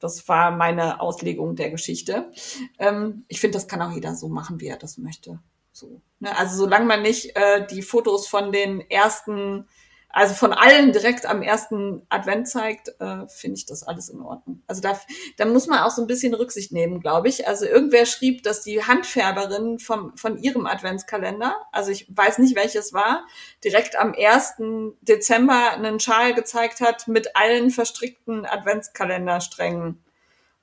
Das 0.00 0.28
war 0.28 0.50
meine 0.50 1.00
Auslegung 1.00 1.56
der 1.56 1.70
Geschichte. 1.70 2.30
Ähm, 2.78 3.24
ich 3.28 3.40
finde, 3.40 3.56
das 3.56 3.68
kann 3.68 3.80
auch 3.80 3.92
jeder 3.92 4.14
so 4.14 4.28
machen, 4.28 4.60
wie 4.60 4.68
er 4.68 4.76
das 4.76 4.98
möchte. 4.98 5.38
So. 5.72 6.02
Ne? 6.18 6.36
Also 6.36 6.56
solange 6.56 6.84
man 6.84 7.00
nicht 7.00 7.34
äh, 7.36 7.66
die 7.66 7.80
Fotos 7.82 8.28
von 8.28 8.52
den 8.52 8.80
ersten, 8.90 9.66
also 10.12 10.34
von 10.34 10.52
allen 10.52 10.92
direkt 10.92 11.24
am 11.24 11.40
ersten 11.40 12.02
Advent 12.08 12.48
zeigt, 12.48 12.88
äh, 13.00 13.28
finde 13.28 13.58
ich 13.58 13.66
das 13.66 13.84
alles 13.84 14.08
in 14.08 14.20
Ordnung. 14.20 14.62
Also 14.66 14.80
da, 14.82 14.98
da 15.36 15.44
muss 15.44 15.68
man 15.68 15.80
auch 15.80 15.90
so 15.90 16.02
ein 16.02 16.08
bisschen 16.08 16.34
Rücksicht 16.34 16.72
nehmen, 16.72 17.00
glaube 17.00 17.28
ich. 17.28 17.46
Also 17.46 17.64
irgendwer 17.64 18.06
schrieb, 18.06 18.42
dass 18.42 18.62
die 18.62 18.82
Handfärberin 18.82 19.78
vom, 19.78 20.16
von 20.16 20.36
ihrem 20.36 20.66
Adventskalender, 20.66 21.54
also 21.70 21.92
ich 21.92 22.06
weiß 22.10 22.38
nicht 22.38 22.56
welches 22.56 22.92
war, 22.92 23.24
direkt 23.62 23.96
am 23.96 24.12
1. 24.18 24.54
Dezember 25.00 25.72
einen 25.72 26.00
Schal 26.00 26.34
gezeigt 26.34 26.80
hat 26.80 27.06
mit 27.06 27.36
allen 27.36 27.70
verstrickten 27.70 28.46
Adventskalendersträngen. 28.46 30.02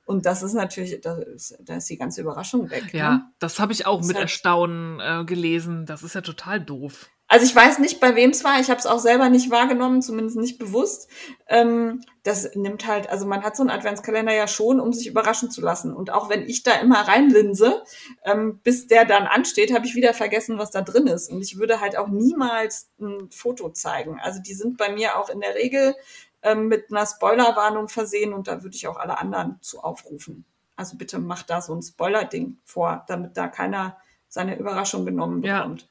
Und 0.06 0.26
das 0.26 0.44
ist 0.44 0.54
natürlich, 0.54 1.00
da 1.02 1.18
ist, 1.18 1.58
da 1.62 1.78
ist 1.78 1.90
die 1.90 1.98
ganze 1.98 2.22
Überraschung 2.22 2.70
weg. 2.70 2.94
ja, 2.94 3.12
Ne? 3.12 3.32
das 3.40 3.60
habe 3.60 3.72
ich 3.72 3.86
auch 3.86 4.02
Ist 4.02 4.08
mit 4.08 4.18
Erstaunen 4.18 5.00
äh, 5.00 5.26
gelesen. 5.26 5.86
Das 5.86 6.04
ist 6.04 6.16
ja 6.16 6.22
total 6.22 6.60
doof. 6.62 7.10
Also 7.30 7.46
ich 7.46 7.54
weiß 7.54 7.80
nicht, 7.80 8.00
bei 8.00 8.16
wem 8.16 8.30
es 8.30 8.44
war. 8.46 8.60
Ich 8.62 8.70
habe 8.70 8.80
es 8.80 8.86
auch 8.86 9.00
selber 9.00 9.28
nicht 9.30 9.52
wahrgenommen, 9.52 10.02
zumindest 10.02 10.38
nicht 10.38 10.58
bewusst. 10.58 11.10
Ähm, 11.48 12.02
das 12.24 12.56
nimmt 12.56 12.88
halt, 12.88 13.10
also 13.10 13.26
man 13.26 13.44
hat 13.44 13.58
so 13.58 13.64
einen 13.64 13.70
Adventskalender 13.70 14.34
ja 14.34 14.48
schon, 14.48 14.80
um 14.80 14.94
sich 14.94 15.08
überraschen 15.08 15.52
zu 15.52 15.60
lassen. 15.60 15.94
Und 15.94 16.10
auch 16.10 16.30
wenn 16.30 16.48
ich 16.48 16.64
da 16.64 16.74
immer 16.80 17.02
reinlinse, 17.02 17.84
ähm, 18.24 18.60
bis 18.64 18.88
der 18.88 19.04
dann 19.04 19.28
ansteht, 19.28 19.74
habe 19.74 19.86
ich 19.86 19.96
wieder 19.96 20.14
vergessen, 20.14 20.58
was 20.58 20.72
da 20.72 20.82
drin 20.82 21.08
ist. 21.08 21.30
Und 21.30 21.42
ich 21.42 21.58
würde 21.58 21.82
halt 21.82 21.98
auch 21.98 22.08
niemals 22.08 22.90
ein 23.00 23.30
Foto 23.30 23.70
zeigen. 23.70 24.20
Also 24.22 24.42
die 24.42 24.54
sind 24.54 24.78
bei 24.78 24.90
mir 24.90 25.18
auch 25.18 25.30
in 25.30 25.42
der 25.42 25.56
Regel 25.56 25.96
ähm, 26.44 26.70
mit 26.70 26.92
einer 26.92 27.06
Spoilerwarnung 27.06 27.90
versehen 27.90 28.34
und 28.34 28.48
da 28.48 28.64
würde 28.64 28.76
ich 28.76 28.88
auch 28.88 28.98
alle 28.98 29.20
anderen 29.20 29.58
zu 29.62 29.82
aufrufen. 29.82 30.46
Also 30.78 30.96
bitte 30.96 31.20
macht 31.20 31.50
da 31.50 31.62
so 31.62 31.74
ein 31.74 31.82
Spoiler-Ding 31.82 32.60
vor, 32.64 33.04
damit 33.08 33.36
da 33.36 33.48
keiner 33.48 33.98
seine 34.30 34.58
Überraschung 34.58 35.06
genommen 35.06 35.42
bekommt. 35.42 35.82
Ja. 35.82 35.88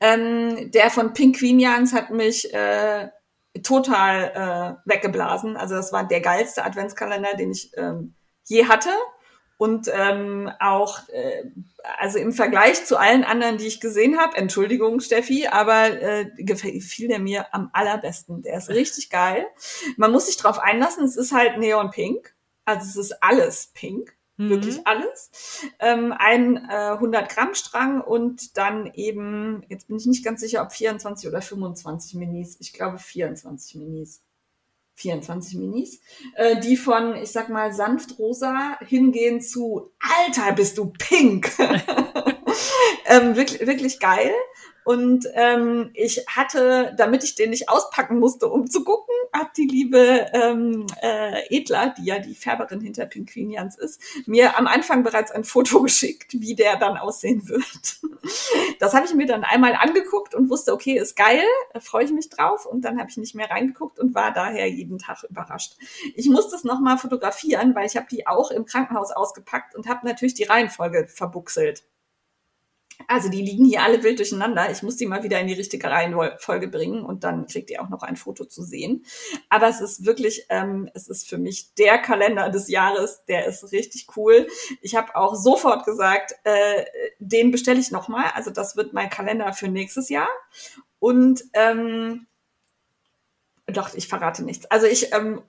Ähm, 0.00 0.70
der 0.70 0.90
von 0.90 1.12
Pinguinians 1.12 1.92
hat 1.92 2.10
mich 2.10 2.52
äh, 2.52 3.08
total 3.62 4.78
äh, 4.86 4.90
weggeblasen. 4.90 5.56
Also 5.56 5.74
das 5.74 5.92
war 5.92 6.06
der 6.06 6.20
geilste 6.20 6.64
Adventskalender, 6.64 7.34
den 7.34 7.52
ich 7.52 7.72
ähm, 7.76 8.14
je 8.44 8.66
hatte. 8.66 8.90
und 9.58 9.90
ähm, 9.92 10.50
auch, 10.58 11.06
äh, 11.10 11.44
also 11.98 12.18
im 12.18 12.32
Vergleich 12.32 12.86
zu 12.86 12.96
allen 12.96 13.24
anderen, 13.24 13.58
die 13.58 13.66
ich 13.66 13.78
gesehen 13.78 14.18
habe, 14.18 14.36
Entschuldigung, 14.38 15.00
Steffi, 15.00 15.48
aber 15.48 16.00
äh, 16.00 16.30
gefiel 16.38 17.08
der 17.08 17.18
mir 17.18 17.52
am 17.52 17.68
allerbesten. 17.74 18.40
Der 18.40 18.56
ist 18.56 18.70
richtig 18.70 19.10
geil. 19.10 19.46
Man 19.98 20.12
muss 20.12 20.26
sich 20.28 20.38
drauf 20.38 20.58
einlassen, 20.58 21.04
es 21.04 21.16
ist 21.16 21.32
halt 21.32 21.58
Neon 21.58 21.90
Pink. 21.90 22.34
Also 22.64 22.86
es 22.88 22.96
ist 22.96 23.22
alles 23.22 23.70
pink 23.74 24.16
mhm. 24.40 24.50
wirklich 24.50 24.86
alles. 24.86 25.30
Ähm, 25.78 26.12
ein 26.16 26.56
äh, 26.68 26.92
100 26.92 27.28
Gramm 27.28 27.54
Strang 27.54 28.00
und 28.00 28.56
dann 28.56 28.90
eben, 28.94 29.62
jetzt 29.68 29.88
bin 29.88 29.96
ich 29.96 30.06
nicht 30.06 30.24
ganz 30.24 30.40
sicher, 30.40 30.62
ob 30.62 30.72
24 30.72 31.28
oder 31.28 31.42
25 31.42 32.14
Minis. 32.14 32.56
Ich 32.60 32.72
glaube 32.72 32.98
24 32.98 33.76
Minis. 33.76 34.22
24 34.94 35.54
Minis, 35.54 36.00
äh, 36.34 36.60
die 36.60 36.76
von, 36.76 37.16
ich 37.16 37.32
sag 37.32 37.48
mal, 37.48 37.72
sanft 37.72 38.18
rosa 38.18 38.78
hingehen 38.80 39.40
zu, 39.40 39.92
Alter, 39.98 40.52
bist 40.52 40.76
du 40.76 40.92
pink. 40.98 41.50
ähm, 43.06 43.34
wirklich, 43.34 43.66
wirklich 43.66 43.98
geil. 43.98 44.30
Und 44.90 45.28
ähm, 45.34 45.90
ich 45.94 46.24
hatte, 46.26 46.92
damit 46.96 47.22
ich 47.22 47.36
den 47.36 47.50
nicht 47.50 47.68
auspacken 47.68 48.18
musste, 48.18 48.48
um 48.48 48.68
zu 48.68 48.82
gucken, 48.82 49.14
hat 49.32 49.56
die 49.56 49.68
liebe 49.68 50.26
ähm, 50.32 50.84
äh, 51.00 51.46
Edler, 51.48 51.94
die 51.96 52.06
ja 52.06 52.18
die 52.18 52.34
Färberin 52.34 52.80
hinter 52.80 53.06
Pinquinians 53.06 53.78
ist, 53.78 54.02
mir 54.26 54.58
am 54.58 54.66
Anfang 54.66 55.04
bereits 55.04 55.30
ein 55.30 55.44
Foto 55.44 55.80
geschickt, 55.84 56.32
wie 56.32 56.56
der 56.56 56.76
dann 56.76 56.96
aussehen 56.96 57.48
wird. 57.48 58.00
Das 58.80 58.92
habe 58.92 59.06
ich 59.06 59.14
mir 59.14 59.26
dann 59.26 59.44
einmal 59.44 59.76
angeguckt 59.76 60.34
und 60.34 60.50
wusste, 60.50 60.72
okay, 60.72 60.98
ist 60.98 61.14
geil, 61.14 61.44
freue 61.78 62.06
ich 62.06 62.10
mich 62.10 62.28
drauf. 62.28 62.66
Und 62.66 62.84
dann 62.84 62.98
habe 62.98 63.08
ich 63.08 63.16
nicht 63.16 63.36
mehr 63.36 63.48
reingeguckt 63.48 64.00
und 64.00 64.16
war 64.16 64.32
daher 64.32 64.68
jeden 64.68 64.98
Tag 64.98 65.22
überrascht. 65.22 65.76
Ich 66.16 66.28
musste 66.28 66.56
es 66.56 66.64
nochmal 66.64 66.98
fotografieren, 66.98 67.76
weil 67.76 67.86
ich 67.86 67.96
habe 67.96 68.08
die 68.10 68.26
auch 68.26 68.50
im 68.50 68.64
Krankenhaus 68.64 69.12
ausgepackt 69.12 69.76
und 69.76 69.88
habe 69.88 70.04
natürlich 70.04 70.34
die 70.34 70.44
Reihenfolge 70.44 71.06
verbuchselt. 71.06 71.84
Also 73.08 73.28
die 73.28 73.42
liegen 73.42 73.64
hier 73.64 73.82
alle 73.82 74.02
wild 74.02 74.18
durcheinander. 74.18 74.70
Ich 74.70 74.82
muss 74.82 74.96
die 74.96 75.06
mal 75.06 75.22
wieder 75.22 75.40
in 75.40 75.46
die 75.46 75.54
richtige 75.54 75.88
Reihenfolge 75.88 76.68
bringen 76.68 77.04
und 77.04 77.24
dann 77.24 77.46
kriegt 77.46 77.70
ihr 77.70 77.82
auch 77.82 77.88
noch 77.88 78.02
ein 78.02 78.16
Foto 78.16 78.44
zu 78.44 78.62
sehen. 78.62 79.04
Aber 79.48 79.68
es 79.68 79.80
ist 79.80 80.04
wirklich, 80.04 80.46
ähm, 80.48 80.90
es 80.94 81.08
ist 81.08 81.28
für 81.28 81.38
mich 81.38 81.74
der 81.74 81.98
Kalender 81.98 82.50
des 82.50 82.68
Jahres. 82.68 83.24
Der 83.26 83.46
ist 83.46 83.72
richtig 83.72 84.06
cool. 84.16 84.46
Ich 84.80 84.94
habe 84.94 85.16
auch 85.16 85.34
sofort 85.34 85.84
gesagt, 85.84 86.34
äh, 86.44 86.84
den 87.18 87.50
bestelle 87.50 87.80
ich 87.80 87.90
nochmal. 87.90 88.30
Also 88.34 88.50
das 88.50 88.76
wird 88.76 88.92
mein 88.92 89.10
Kalender 89.10 89.52
für 89.52 89.68
nächstes 89.68 90.08
Jahr. 90.08 90.28
Und 90.98 91.44
ähm, 91.54 92.26
doch, 93.66 93.94
ich 93.94 94.08
verrate 94.08 94.44
nichts. 94.44 94.66
Also 94.66 94.86
ich 94.86 95.12
ähm, 95.12 95.42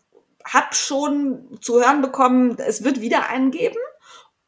habe 0.46 0.74
schon 0.74 1.58
zu 1.62 1.82
hören 1.82 2.02
bekommen, 2.02 2.58
es 2.60 2.84
wird 2.84 3.02
wieder 3.02 3.30
einen 3.30 3.52
geben 3.52 3.78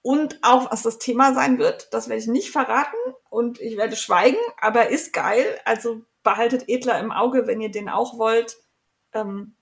und 0.04 0.38
auch 0.44 0.72
was 0.72 0.84
das 0.84 1.00
Thema 1.00 1.34
sein 1.34 1.58
wird. 1.58 1.92
Das 1.94 2.08
werde 2.08 2.22
ich 2.22 2.28
nicht 2.28 2.52
verraten 2.52 2.98
und 3.30 3.60
ich 3.60 3.78
werde 3.78 3.96
schweigen, 3.96 4.38
aber 4.62 4.90
ist 4.90 5.14
geil. 5.14 5.60
Also 5.66 6.04
behaltet 6.22 6.66
Edler 6.68 7.00
im 7.00 7.12
Auge, 7.12 7.48
wenn 7.48 7.62
ihr 7.62 7.72
den 7.72 7.90
auch 7.90 8.20
wollt. 8.20 8.58
Ähm, 9.14 9.56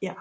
ja, 0.00 0.16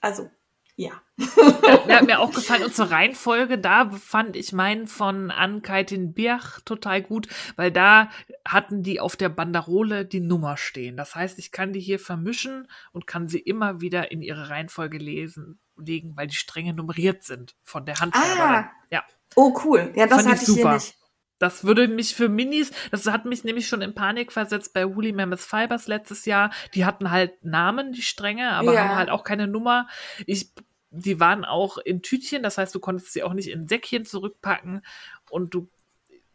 also 0.00 0.28
ja. 0.76 0.92
ja. 1.18 1.84
Mir 1.86 1.96
hat 1.96 2.06
mir 2.06 2.18
auch 2.20 2.32
gefallen, 2.32 2.62
und 2.64 2.74
zur 2.74 2.90
Reihenfolge, 2.90 3.58
da 3.58 3.90
fand 3.90 4.34
ich 4.34 4.54
meinen 4.54 4.86
von 4.86 5.30
Ann-Kaitin 5.30 6.14
Birch 6.14 6.60
total 6.64 7.02
gut, 7.02 7.28
weil 7.56 7.70
da 7.70 8.10
hatten 8.48 8.82
die 8.82 8.98
auf 8.98 9.14
der 9.14 9.28
Banderole 9.28 10.06
die 10.06 10.20
Nummer 10.20 10.56
stehen. 10.56 10.96
Das 10.96 11.14
heißt, 11.14 11.38
ich 11.38 11.52
kann 11.52 11.74
die 11.74 11.80
hier 11.80 11.98
vermischen 11.98 12.66
und 12.92 13.06
kann 13.06 13.28
sie 13.28 13.40
immer 13.40 13.82
wieder 13.82 14.10
in 14.10 14.22
ihre 14.22 14.48
Reihenfolge 14.48 14.96
lesen 14.96 15.60
legen, 15.80 16.16
weil 16.16 16.26
die 16.26 16.36
Stränge 16.36 16.74
nummeriert 16.74 17.22
sind 17.22 17.54
von 17.62 17.84
der 17.84 18.00
Hand. 18.00 18.14
Ah, 18.14 18.70
ja. 18.90 19.04
Oh, 19.36 19.54
cool. 19.64 19.92
Ja, 19.94 20.06
das 20.06 20.22
Fand 20.22 20.28
hatte 20.28 20.42
ich, 20.42 20.46
super. 20.46 20.60
hier 20.60 20.72
nicht. 20.74 20.96
Das 21.38 21.64
würde 21.64 21.88
mich 21.88 22.14
für 22.14 22.28
Minis, 22.28 22.70
das 22.90 23.06
hat 23.06 23.24
mich 23.24 23.44
nämlich 23.44 23.66
schon 23.66 23.80
in 23.80 23.94
Panik 23.94 24.30
versetzt 24.30 24.74
bei 24.74 24.94
Woolly 24.94 25.12
Mammoth 25.12 25.40
Fibers 25.40 25.86
letztes 25.86 26.26
Jahr. 26.26 26.52
Die 26.74 26.84
hatten 26.84 27.10
halt 27.10 27.42
Namen, 27.42 27.92
die 27.92 28.02
Stränge, 28.02 28.50
aber 28.52 28.74
ja. 28.74 28.82
haben 28.82 28.96
halt 28.96 29.08
auch 29.08 29.24
keine 29.24 29.46
Nummer. 29.46 29.88
Ich, 30.26 30.52
die 30.90 31.18
waren 31.18 31.46
auch 31.46 31.78
in 31.78 32.02
Tütchen, 32.02 32.42
das 32.42 32.58
heißt, 32.58 32.74
du 32.74 32.80
konntest 32.80 33.14
sie 33.14 33.22
auch 33.22 33.32
nicht 33.32 33.48
in 33.48 33.68
Säckchen 33.68 34.04
zurückpacken 34.04 34.84
und 35.30 35.54
du 35.54 35.70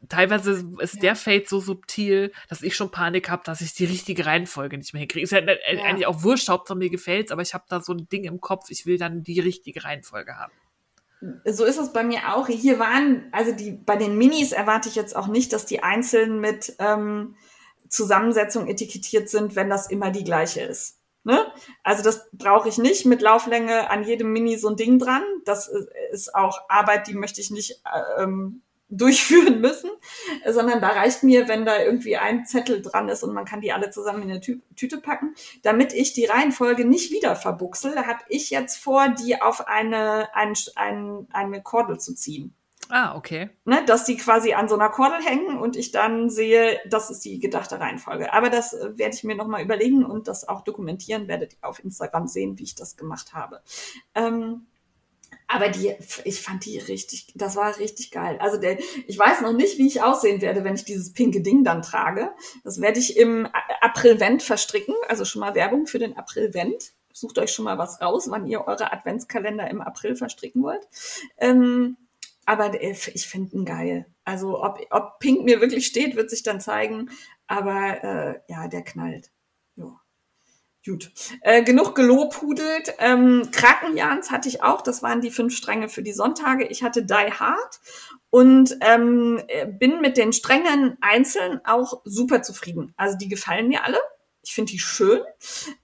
teilweise 0.10 0.64
ist 0.80 0.96
ja. 0.96 1.02
der 1.02 1.16
Fade 1.16 1.46
so 1.48 1.60
subtil, 1.60 2.32
dass 2.50 2.62
ich 2.62 2.76
schon 2.76 2.92
Panik 2.92 3.30
habe, 3.30 3.44
dass 3.46 3.62
ich 3.62 3.74
die 3.74 3.86
richtige 3.86 4.26
Reihenfolge 4.26 4.78
nicht 4.78 4.94
mehr 4.94 5.02
hinkriege. 5.02 5.24
Ist 5.24 5.32
ja, 5.32 5.40
ja. 5.40 5.84
eigentlich 5.84 6.08
auch 6.08 6.24
wurscht, 6.24 6.50
Hauptsache 6.50 6.78
mir 6.78 6.90
gefällt's, 6.90 7.32
aber 7.32 7.42
ich 7.42 7.54
habe 7.54 7.66
da 7.70 7.82
so 7.82 7.94
ein 7.94 8.08
Ding 8.10 8.24
im 8.24 8.42
Kopf, 8.42 8.70
ich 8.70 8.86
will 8.86 8.98
dann 8.98 9.24
die 9.24 9.40
richtige 9.40 9.84
Reihenfolge 9.84 10.36
haben. 10.38 10.54
So 11.46 11.66
ist 11.66 11.78
es 11.78 11.92
bei 11.94 12.04
mir 12.04 12.36
auch. 12.36 12.48
Hier 12.48 12.78
waren, 12.78 13.30
also 13.32 13.52
die, 13.52 13.72
bei 13.72 13.96
den 13.96 14.18
Minis 14.18 14.52
erwarte 14.52 14.90
ich 14.90 14.96
jetzt 14.96 15.16
auch 15.16 15.28
nicht, 15.28 15.54
dass 15.54 15.66
die 15.66 15.82
einzeln 15.82 16.40
mit 16.40 16.76
ähm, 16.80 17.36
Zusammensetzung 17.90 18.68
etikettiert 18.68 19.30
sind, 19.30 19.56
wenn 19.56 19.70
das 19.70 19.90
immer 19.90 20.12
die 20.12 20.24
gleiche 20.24 20.62
ist. 20.62 21.00
Ne? 21.24 21.44
Also 21.84 22.04
das 22.04 22.30
brauche 22.34 22.70
ich 22.70 22.78
nicht 22.78 23.06
mit 23.06 23.22
Lauflänge 23.22 23.90
an 23.90 24.04
jedem 24.04 24.32
Mini 24.32 24.58
so 24.58 24.70
ein 24.70 24.76
Ding 24.76 25.00
dran. 25.00 25.24
Das 25.46 25.72
ist 26.12 26.36
auch 26.36 26.60
Arbeit, 26.70 27.08
die 27.08 27.16
möchte 27.16 27.42
ich 27.42 27.50
nicht 27.50 27.82
äh, 27.86 28.24
ähm, 28.24 28.62
durchführen 28.90 29.62
müssen, 29.62 29.90
sondern 30.48 30.80
da 30.80 30.90
reicht 30.90 31.24
mir, 31.24 31.48
wenn 31.48 31.66
da 31.66 31.82
irgendwie 31.82 32.18
ein 32.18 32.46
Zettel 32.46 32.82
dran 32.82 33.10
ist 33.10 33.24
und 33.24 33.34
man 33.34 33.46
kann 33.46 33.62
die 33.62 33.72
alle 33.72 33.90
zusammen 33.90 34.24
in 34.24 34.32
eine 34.32 34.42
Tü 34.42 34.60
Tüte 34.76 35.00
packen. 35.00 35.34
Damit 35.64 35.94
ich 35.94 36.14
die 36.14 36.26
Reihenfolge 36.26 36.86
nicht 36.86 37.12
wieder 37.12 37.36
verbuchsel, 37.36 37.96
habe 38.06 38.20
ich 38.30 38.50
jetzt 38.50 38.78
vor, 38.78 39.10
die 39.10 39.42
auf 39.42 39.68
eine, 39.68 40.34
ein, 40.36 40.54
ein, 40.76 41.28
eine 41.32 41.62
Kordel 41.64 42.00
zu 42.00 42.14
ziehen. 42.14 42.54
Ah, 42.90 43.16
okay. 43.16 43.50
Ne, 43.66 43.84
dass 43.86 44.06
die 44.06 44.16
quasi 44.16 44.54
an 44.54 44.70
so 44.70 44.76
einer 44.76 44.90
Kordel 44.90 45.20
hängen 45.24 45.58
und 45.58 45.76
ich 45.76 45.92
dann 45.92 46.30
sehe, 46.30 46.80
das 46.88 47.10
ist 47.10 47.26
die 47.26 47.40
gedachte 47.40 47.80
Reihenfolge. 47.80 48.32
Aber 48.32 48.50
das 48.50 48.74
äh, 48.74 48.98
werde 48.98 49.16
ich 49.16 49.24
mir 49.24 49.36
nochmal 49.36 49.64
überlegen 49.64 50.06
und 50.06 50.28
das 50.28 50.48
auch 50.48 50.62
dokumentieren, 50.62 51.28
werdet 51.28 51.54
ihr 51.54 51.68
auf 51.68 51.84
Instagram 51.84 52.28
sehen, 52.28 52.60
wie 52.60 52.64
ich 52.64 52.76
das 52.76 52.96
gemacht 52.96 53.34
habe. 53.34 53.62
Ähm, 54.14 54.68
aber 55.48 55.70
die, 55.70 55.94
ich 56.24 56.42
fand 56.42 56.66
die 56.66 56.80
richtig, 56.80 57.28
das 57.36 57.56
war 57.56 57.78
richtig 57.78 58.12
geil. 58.12 58.38
Also 58.40 58.58
der, 58.58 58.78
ich 59.08 59.18
weiß 59.18 59.42
noch 59.42 59.54
nicht, 59.54 59.78
wie 59.78 59.88
ich 59.88 60.02
aussehen 60.02 60.42
werde, 60.42 60.64
wenn 60.64 60.76
ich 60.76 60.86
dieses 60.86 61.14
pinke 61.14 61.42
Ding 61.42 61.64
dann 61.64 61.82
trage. 61.82 62.32
Das 62.64 62.82
werde 62.82 63.00
ich 63.00 63.18
im 63.18 63.48
April-Vent 63.82 64.42
verstricken. 64.42 64.96
Also 65.08 65.26
schon 65.26 65.42
mal 65.42 65.56
Werbung 65.56 65.88
für 65.88 66.00
den 66.00 66.18
April-Vent. 66.18 66.94
Sucht 67.14 67.38
euch 67.38 67.52
schon 67.52 67.66
mal 67.66 67.78
was 67.78 68.02
raus, 68.02 68.28
wann 68.30 68.48
ihr 68.48 68.68
eure 68.68 68.92
Adventskalender 68.92 69.70
im 69.70 69.82
April 69.82 70.16
verstricken 70.16 70.64
wollt. 70.64 70.88
Ähm, 71.38 71.98
aber 72.46 72.82
ich 72.82 73.28
finde 73.28 73.56
ihn 73.56 73.66
geil. 73.66 74.06
Also 74.24 74.64
ob, 74.64 74.80
ob 74.90 75.20
Pink 75.20 75.46
mir 75.46 75.62
wirklich 75.62 75.86
steht, 75.86 76.16
wird 76.16 76.30
sich 76.30 76.44
dann 76.44 76.60
zeigen. 76.60 77.10
Aber 77.48 78.04
äh, 78.04 78.40
ja, 78.48 78.68
der 78.68 78.84
knallt. 78.84 79.32
Gut. 80.86 81.12
Äh, 81.42 81.64
genug 81.64 81.96
gelobhudelt. 81.96 82.94
Ähm, 83.00 83.50
Krakenjans 83.52 84.30
hatte 84.30 84.48
ich 84.48 84.62
auch. 84.62 84.82
Das 84.82 85.02
waren 85.02 85.20
die 85.20 85.32
fünf 85.32 85.56
Stränge 85.56 85.90
für 85.90 86.04
die 86.04 86.14
Sonntage. 86.14 86.66
Ich 86.68 86.84
hatte 86.84 87.04
Die 87.04 87.14
Hard 87.14 87.80
und 88.30 88.78
ähm, 88.82 89.42
bin 89.80 90.02
mit 90.02 90.16
den 90.16 90.32
Strängen 90.32 90.98
einzeln 91.02 91.60
auch 91.66 92.02
super 92.04 92.44
zufrieden. 92.44 92.94
Also 92.98 93.18
die 93.18 93.30
gefallen 93.30 93.68
mir 93.68 93.84
alle. 93.84 93.98
Ich 94.44 94.54
finde 94.54 94.74
die 94.74 94.80
schön. 94.80 95.22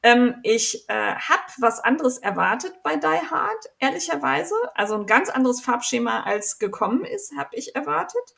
Ähm, 0.03 0.35
ich 0.43 0.87
äh, 0.87 1.15
habe 1.15 1.41
was 1.57 1.79
anderes 1.79 2.19
erwartet 2.19 2.75
bei 2.83 2.95
Die 2.95 3.07
Hard, 3.07 3.65
ehrlicherweise. 3.79 4.53
Also 4.75 4.93
ein 4.93 5.07
ganz 5.07 5.29
anderes 5.29 5.61
Farbschema 5.61 6.23
als 6.23 6.59
gekommen 6.59 7.05
ist, 7.05 7.35
habe 7.35 7.55
ich 7.55 7.75
erwartet. 7.75 8.35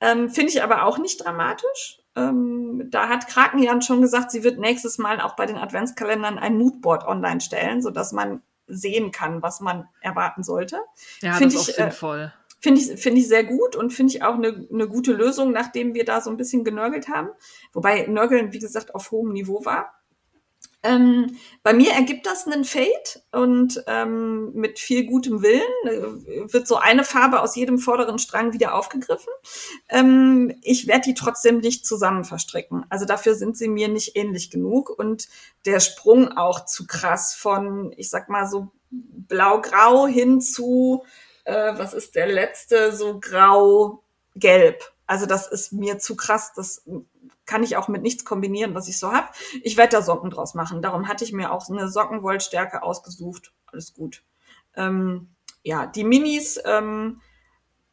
Ähm, 0.00 0.30
finde 0.30 0.52
ich 0.52 0.62
aber 0.62 0.84
auch 0.84 0.98
nicht 0.98 1.24
dramatisch. 1.24 2.00
Ähm, 2.18 2.90
da 2.90 3.08
hat 3.08 3.28
Krakenjan 3.28 3.82
schon 3.82 4.00
gesagt, 4.00 4.30
sie 4.30 4.44
wird 4.44 4.58
nächstes 4.58 4.98
Mal 4.98 5.20
auch 5.20 5.36
bei 5.36 5.46
den 5.46 5.56
Adventskalendern 5.56 6.38
ein 6.38 6.58
Moodboard 6.58 7.06
online 7.06 7.40
stellen, 7.40 7.82
sodass 7.82 8.12
man 8.12 8.42
sehen 8.66 9.12
kann, 9.12 9.42
was 9.42 9.60
man 9.60 9.88
erwarten 10.00 10.42
sollte. 10.42 10.80
Ja, 11.20 11.34
find 11.34 11.54
das 11.54 11.62
ist 11.62 11.68
ich, 11.70 11.78
äh, 11.78 11.82
sinnvoll. 11.82 12.32
Äh, 12.34 12.38
Finde 12.60 12.80
ich, 12.80 13.00
finde 13.00 13.20
ich 13.20 13.28
sehr 13.28 13.44
gut 13.44 13.76
und 13.76 13.92
finde 13.92 14.14
ich 14.14 14.24
auch 14.24 14.34
eine, 14.34 14.66
eine 14.72 14.88
gute 14.88 15.12
Lösung, 15.12 15.52
nachdem 15.52 15.94
wir 15.94 16.04
da 16.04 16.20
so 16.20 16.28
ein 16.28 16.36
bisschen 16.36 16.64
genörgelt 16.64 17.08
haben. 17.08 17.28
Wobei 17.72 18.06
Nörgeln, 18.08 18.52
wie 18.52 18.58
gesagt, 18.58 18.96
auf 18.96 19.12
hohem 19.12 19.32
Niveau 19.32 19.64
war. 19.64 19.94
Ähm, 20.84 21.36
bei 21.64 21.72
mir 21.72 21.92
ergibt 21.92 22.24
das 22.24 22.46
einen 22.46 22.64
Fade 22.64 22.86
und 23.32 23.82
ähm, 23.88 24.52
mit 24.52 24.78
viel 24.78 25.06
gutem 25.06 25.42
Willen 25.42 25.62
äh, 25.84 26.52
wird 26.52 26.68
so 26.68 26.76
eine 26.76 27.02
Farbe 27.02 27.40
aus 27.40 27.56
jedem 27.56 27.78
vorderen 27.78 28.20
Strang 28.20 28.52
wieder 28.52 28.74
aufgegriffen. 28.74 29.32
Ähm, 29.88 30.56
ich 30.62 30.86
werde 30.86 31.02
die 31.02 31.14
trotzdem 31.14 31.58
nicht 31.58 31.84
zusammen 31.84 32.24
verstricken. 32.24 32.84
Also 32.90 33.06
dafür 33.06 33.34
sind 33.34 33.56
sie 33.56 33.68
mir 33.68 33.88
nicht 33.88 34.14
ähnlich 34.14 34.50
genug 34.50 34.90
und 34.96 35.28
der 35.66 35.80
Sprung 35.80 36.36
auch 36.36 36.64
zu 36.64 36.86
krass 36.86 37.34
von, 37.34 37.92
ich 37.96 38.08
sag 38.08 38.28
mal 38.28 38.46
so 38.46 38.68
blau-grau 38.90 40.06
hin 40.06 40.40
zu, 40.40 41.04
äh, 41.44 41.72
was 41.76 41.92
ist 41.92 42.14
der 42.14 42.28
letzte, 42.28 42.94
so 42.94 43.18
grau-gelb. 43.18 44.92
Also 45.08 45.26
das 45.26 45.48
ist 45.48 45.72
mir 45.72 45.98
zu 45.98 46.14
krass. 46.14 46.52
Das 46.54 46.84
kann 47.48 47.64
ich 47.64 47.76
auch 47.76 47.88
mit 47.88 48.02
nichts 48.02 48.24
kombinieren, 48.24 48.74
was 48.74 48.88
ich 48.88 48.98
so 48.98 49.10
habe. 49.10 49.28
Ich 49.62 49.76
werde 49.76 49.96
da 49.96 50.02
Socken 50.02 50.30
draus 50.30 50.54
machen. 50.54 50.82
Darum 50.82 51.08
hatte 51.08 51.24
ich 51.24 51.32
mir 51.32 51.50
auch 51.50 51.68
eine 51.68 51.88
Sockenwollstärke 51.88 52.82
ausgesucht. 52.82 53.52
Alles 53.66 53.94
gut. 53.94 54.22
Ähm, 54.76 55.30
ja, 55.62 55.86
die 55.86 56.04
Minis 56.04 56.60
ähm, 56.64 57.20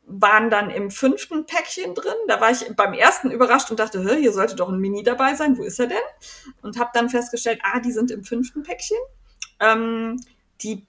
waren 0.06 0.49
dann 0.49 0.69
im 0.69 0.91
fünften 0.91 1.45
Päckchen 1.45 1.95
drin. 1.95 2.14
Da 2.27 2.40
war 2.41 2.52
ich 2.52 2.76
beim 2.76 2.94
ersten 2.94 3.32
überrascht 3.32 3.72
und 3.72 3.80
dachte, 3.80 4.03
hier 4.18 4.34
sollte 4.34 4.56
doch 4.56 4.69
ein 4.69 4.80
Mini 4.80 5.03
dabei 5.03 5.36
sein. 5.36 5.57
Wo 5.57 5.64
ist 5.64 5.80
er 5.80 5.88
denn? 5.88 5.98
Und 6.61 6.77
habe 6.77 6.91
dann 6.94 7.10
festgestellt, 7.10 7.61
ah, 7.64 7.80
die 7.80 7.91
sind 7.91 8.11
im 8.11 8.23
fünften 8.23 8.61
Päckchen. 8.61 8.98
Ähm, 9.60 10.19
die 10.61 10.86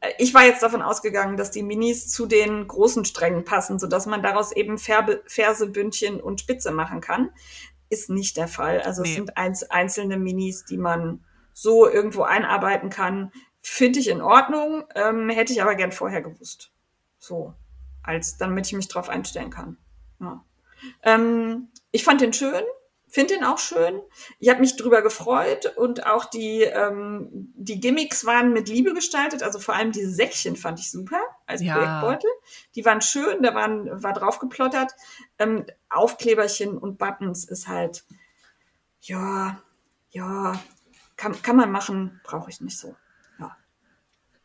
äh, 0.00 0.12
ich 0.18 0.34
war 0.34 0.44
jetzt 0.44 0.62
davon 0.62 0.82
ausgegangen, 0.82 1.36
dass 1.36 1.50
die 1.50 1.62
Minis 1.62 2.08
zu 2.08 2.26
den 2.26 2.66
großen 2.66 3.04
Strängen 3.04 3.44
passen, 3.44 3.78
sodass 3.78 4.06
man 4.06 4.22
daraus 4.22 4.52
eben 4.52 4.78
Färbe, 4.78 5.22
Ferse, 5.26 5.68
Bündchen 5.68 6.20
und 6.20 6.40
Spitze 6.40 6.70
machen 6.70 7.00
kann. 7.00 7.30
Ist 7.90 8.10
nicht 8.10 8.36
der 8.36 8.48
Fall. 8.48 8.80
Also 8.80 9.02
nee. 9.02 9.08
es 9.08 9.14
sind 9.14 9.36
einzelne 9.36 10.18
Minis, 10.18 10.64
die 10.64 10.78
man 10.78 11.24
so 11.52 11.88
irgendwo 11.88 12.22
einarbeiten 12.22 12.90
kann. 12.90 13.32
Finde 13.60 13.98
ich 13.98 14.08
in 14.08 14.20
Ordnung, 14.20 14.84
ähm, 14.94 15.28
hätte 15.30 15.52
ich 15.52 15.62
aber 15.62 15.74
gern 15.74 15.92
vorher 15.92 16.22
gewusst. 16.22 16.70
So, 17.18 17.54
als 18.02 18.36
damit 18.36 18.66
ich 18.66 18.72
mich 18.74 18.88
drauf 18.88 19.08
einstellen 19.08 19.50
kann. 19.50 19.76
Ja. 20.20 20.44
Ähm, 21.02 21.68
ich 21.90 22.04
fand 22.04 22.20
den 22.20 22.32
schön 22.32 22.62
finde 23.08 23.34
ihn 23.34 23.44
auch 23.44 23.58
schön. 23.58 24.02
Ich 24.38 24.50
habe 24.50 24.60
mich 24.60 24.76
drüber 24.76 25.02
gefreut 25.02 25.74
und 25.76 26.06
auch 26.06 26.26
die, 26.26 26.62
ähm, 26.62 27.52
die 27.54 27.80
Gimmicks 27.80 28.26
waren 28.26 28.52
mit 28.52 28.68
Liebe 28.68 28.92
gestaltet. 28.94 29.42
Also 29.42 29.58
vor 29.58 29.74
allem 29.74 29.92
diese 29.92 30.10
Säckchen 30.10 30.56
fand 30.56 30.78
ich 30.78 30.90
super 30.90 31.20
als 31.48 31.62
ja. 31.62 31.74
Projektbeutel. 31.74 32.30
Die 32.74 32.84
waren 32.84 33.00
schön, 33.00 33.42
da 33.42 33.54
waren, 33.54 34.02
war 34.02 34.12
drauf 34.12 34.38
geplottert. 34.38 34.92
Ähm, 35.38 35.66
Aufkleberchen 35.88 36.76
und 36.78 36.98
Buttons 36.98 37.44
ist 37.44 37.68
halt, 37.68 38.04
ja, 39.00 39.60
ja, 40.10 40.60
kann, 41.16 41.40
kann 41.42 41.56
man 41.56 41.70
machen, 41.70 42.20
brauche 42.24 42.50
ich 42.50 42.60
nicht 42.60 42.78
so. 42.78 42.94
Ja. 43.38 43.56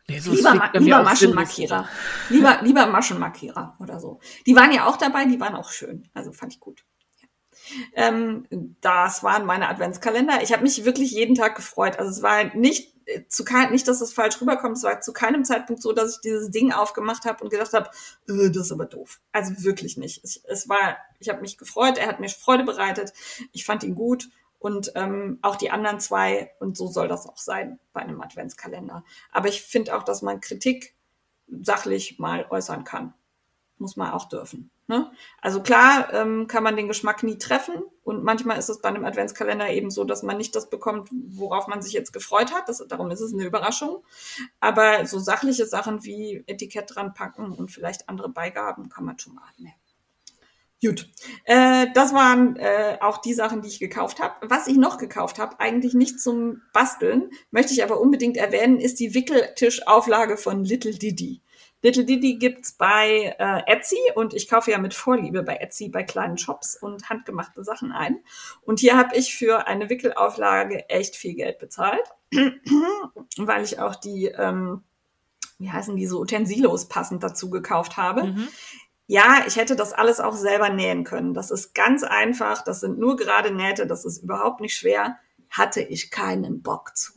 Nee, 0.07 0.19
so 0.19 0.31
lieber, 0.31 0.71
lieber 0.73 1.03
Maschenmarkierer. 1.03 1.88
Lieber, 2.30 2.59
lieber 2.61 2.88
Maschenmarkierer 2.88 3.77
oder 3.80 3.99
so. 3.99 4.19
Die 4.45 4.55
waren 4.55 4.71
ja 4.71 4.88
auch 4.88 4.97
dabei, 4.97 5.25
die 5.25 5.39
waren 5.39 5.55
auch 5.55 5.69
schön. 5.69 6.09
Also 6.13 6.31
fand 6.31 6.53
ich 6.53 6.59
gut. 6.59 6.84
Ähm, 7.93 8.45
das 8.81 9.23
waren 9.23 9.45
meine 9.45 9.69
Adventskalender. 9.69 10.41
Ich 10.41 10.51
habe 10.51 10.63
mich 10.63 10.84
wirklich 10.85 11.11
jeden 11.11 11.35
Tag 11.35 11.55
gefreut. 11.55 11.97
Also 11.97 12.11
es 12.11 12.21
war 12.21 12.55
nicht 12.55 12.92
zu 13.27 13.43
kein, 13.43 13.71
nicht, 13.71 13.88
dass 13.88 14.01
es 14.01 14.13
falsch 14.13 14.39
rüberkommt. 14.41 14.77
Es 14.77 14.84
war 14.84 15.01
zu 15.01 15.13
keinem 15.13 15.43
Zeitpunkt 15.43 15.81
so, 15.81 15.93
dass 15.93 16.15
ich 16.15 16.21
dieses 16.21 16.51
Ding 16.51 16.71
aufgemacht 16.71 17.25
habe 17.25 17.43
und 17.43 17.49
gedacht 17.49 17.73
habe, 17.73 17.89
äh, 18.27 18.49
das 18.49 18.67
ist 18.67 18.71
aber 18.71 18.85
doof. 18.85 19.19
Also 19.31 19.63
wirklich 19.63 19.97
nicht. 19.97 20.23
Ich, 20.23 20.41
es 20.45 20.69
war, 20.69 20.97
ich 21.19 21.30
habe 21.30 21.41
mich 21.41 21.57
gefreut. 21.57 21.97
Er 21.97 22.07
hat 22.07 22.19
mir 22.19 22.30
Freude 22.30 22.63
bereitet. 22.63 23.13
Ich 23.51 23.65
fand 23.65 23.84
ihn 23.84 23.95
gut 23.95 24.30
und 24.59 24.91
ähm, 24.95 25.39
auch 25.41 25.55
die 25.55 25.71
anderen 25.71 25.99
zwei. 25.99 26.51
Und 26.59 26.77
so 26.77 26.88
soll 26.88 27.07
das 27.07 27.27
auch 27.27 27.38
sein 27.38 27.80
bei 27.91 28.01
einem 28.01 28.21
Adventskalender. 28.21 29.03
Aber 29.31 29.47
ich 29.47 29.61
finde 29.61 29.95
auch, 29.95 30.03
dass 30.03 30.21
man 30.21 30.41
Kritik 30.41 30.95
sachlich 31.47 32.19
mal 32.19 32.45
äußern 32.49 32.84
kann. 32.84 33.13
Muss 33.77 33.97
man 33.97 34.11
auch 34.11 34.30
dürfen. 34.30 34.71
Ne? 34.88 35.10
Also 35.41 35.61
klar 35.61 36.14
ähm, 36.14 36.47
kann 36.47 36.64
man 36.64 36.76
den 36.76 36.89
Geschmack 36.89 37.23
nie 37.23 37.38
treffen 37.38 37.81
und 38.03 38.23
manchmal 38.23 38.60
ist 38.60 38.69
es 38.69 38.81
bei 38.81 38.89
einem 38.89 39.05
Adventskalender 39.05 39.69
eben 39.69 39.89
so, 39.89 40.03
dass 40.03 40.23
man 40.23 40.35
nicht 40.35 40.55
das 40.57 40.69
bekommt, 40.69 41.10
worauf 41.11 41.68
man 41.68 41.81
sich 41.81 41.93
jetzt 41.93 42.11
gefreut 42.11 42.53
hat. 42.53 42.68
Das, 42.68 42.84
darum 42.89 43.10
ist 43.10 43.22
es 43.22 43.34
eine 43.34 43.45
Überraschung. 43.45 44.03
Aber 44.60 45.05
so 45.05 45.19
sachliche 45.19 45.65
Sachen 45.65 46.03
wie 46.03 46.43
Etikett 46.47 46.93
dran 46.93 47.14
packen 47.14 47.53
und 47.53 47.72
vielleicht 47.72 48.10
andere 48.10 48.27
Beigaben 48.27 48.89
kann 48.89 49.05
man 49.05 49.18
schon 49.19 49.35
mal 49.35 49.43
annehmen. 49.55 49.76
Gut, 50.84 51.10
äh, 51.45 51.88
das 51.93 52.14
waren 52.14 52.57
äh, 52.57 52.97
auch 52.99 53.19
die 53.19 53.34
Sachen, 53.34 53.61
die 53.61 53.69
ich 53.69 53.80
gekauft 53.80 54.19
habe. 54.19 54.35
Was 54.41 54.68
ich 54.68 54.76
noch 54.76 54.97
gekauft 54.97 55.39
habe, 55.39 55.61
eigentlich 55.61 55.93
nicht 55.93 56.19
zum 56.19 56.61
Basteln, 56.73 57.30
möchte 57.51 57.72
ich 57.72 57.85
aber 57.85 58.01
unbedingt 58.01 58.35
erwähnen, 58.35 58.81
ist 58.81 58.99
die 58.99 59.14
Wickeltischauflage 59.14 60.35
von 60.35 60.65
Little 60.65 60.91
Didi. 60.91 61.41
Little 61.84 62.05
Didi 62.05 62.38
gibt's 62.38 62.72
bei 62.72 63.35
äh, 63.38 63.61
Etsy 63.72 63.99
und 64.15 64.34
ich 64.34 64.47
kaufe 64.47 64.72
ja 64.72 64.77
mit 64.77 64.93
Vorliebe 64.93 65.43
bei 65.43 65.57
Etsy 65.57 65.89
bei 65.89 66.03
kleinen 66.03 66.38
Shops 66.38 66.77
und 66.77 67.10
handgemachte 67.10 67.61
Sachen 67.64 67.91
ein. 67.91 68.23
Und 68.61 68.80
hier 68.80 68.97
habe 68.97 69.18
ich 69.18 69.35
für 69.35 69.68
eine 69.68 69.89
Wickelauflage 69.89 70.89
echt 70.89 71.18
viel 71.18 71.35
Geld 71.35 71.60
bezahlt, 71.60 72.03
weil 73.38 73.64
ich 73.65 73.80
auch 73.80 73.95
die, 73.95 74.27
ähm, 74.27 74.84
wie 75.60 75.69
heißen 75.69 75.97
die 75.97 76.07
so, 76.07 76.22
Utensilos 76.22 76.88
passend 76.88 77.22
dazu 77.22 77.49
gekauft 77.49 77.97
habe. 77.97 78.23
Mhm. 78.23 78.47
Ja, 79.07 79.43
ich 79.45 79.57
hätte 79.57 79.76
das 79.76 79.91
alles 79.91 80.22
auch 80.22 80.35
selber 80.35 80.69
nähen 80.69 81.03
können. 81.03 81.34
Das 81.34 81.51
ist 81.51 81.76
ganz 81.76 82.03
einfach. 82.03 82.64
Das 82.64 82.80
sind 82.80 82.97
nur 82.97 83.18
gerade 83.18 83.53
Nähte. 83.53 83.85
Das 83.85 84.05
ist 84.05 84.23
überhaupt 84.23 84.61
nicht 84.61 84.77
schwer. 84.77 85.18
Hatte 85.49 85.81
ich 85.81 86.11
keinen 86.11 86.61
Bock 86.61 86.95
zu. 86.95 87.11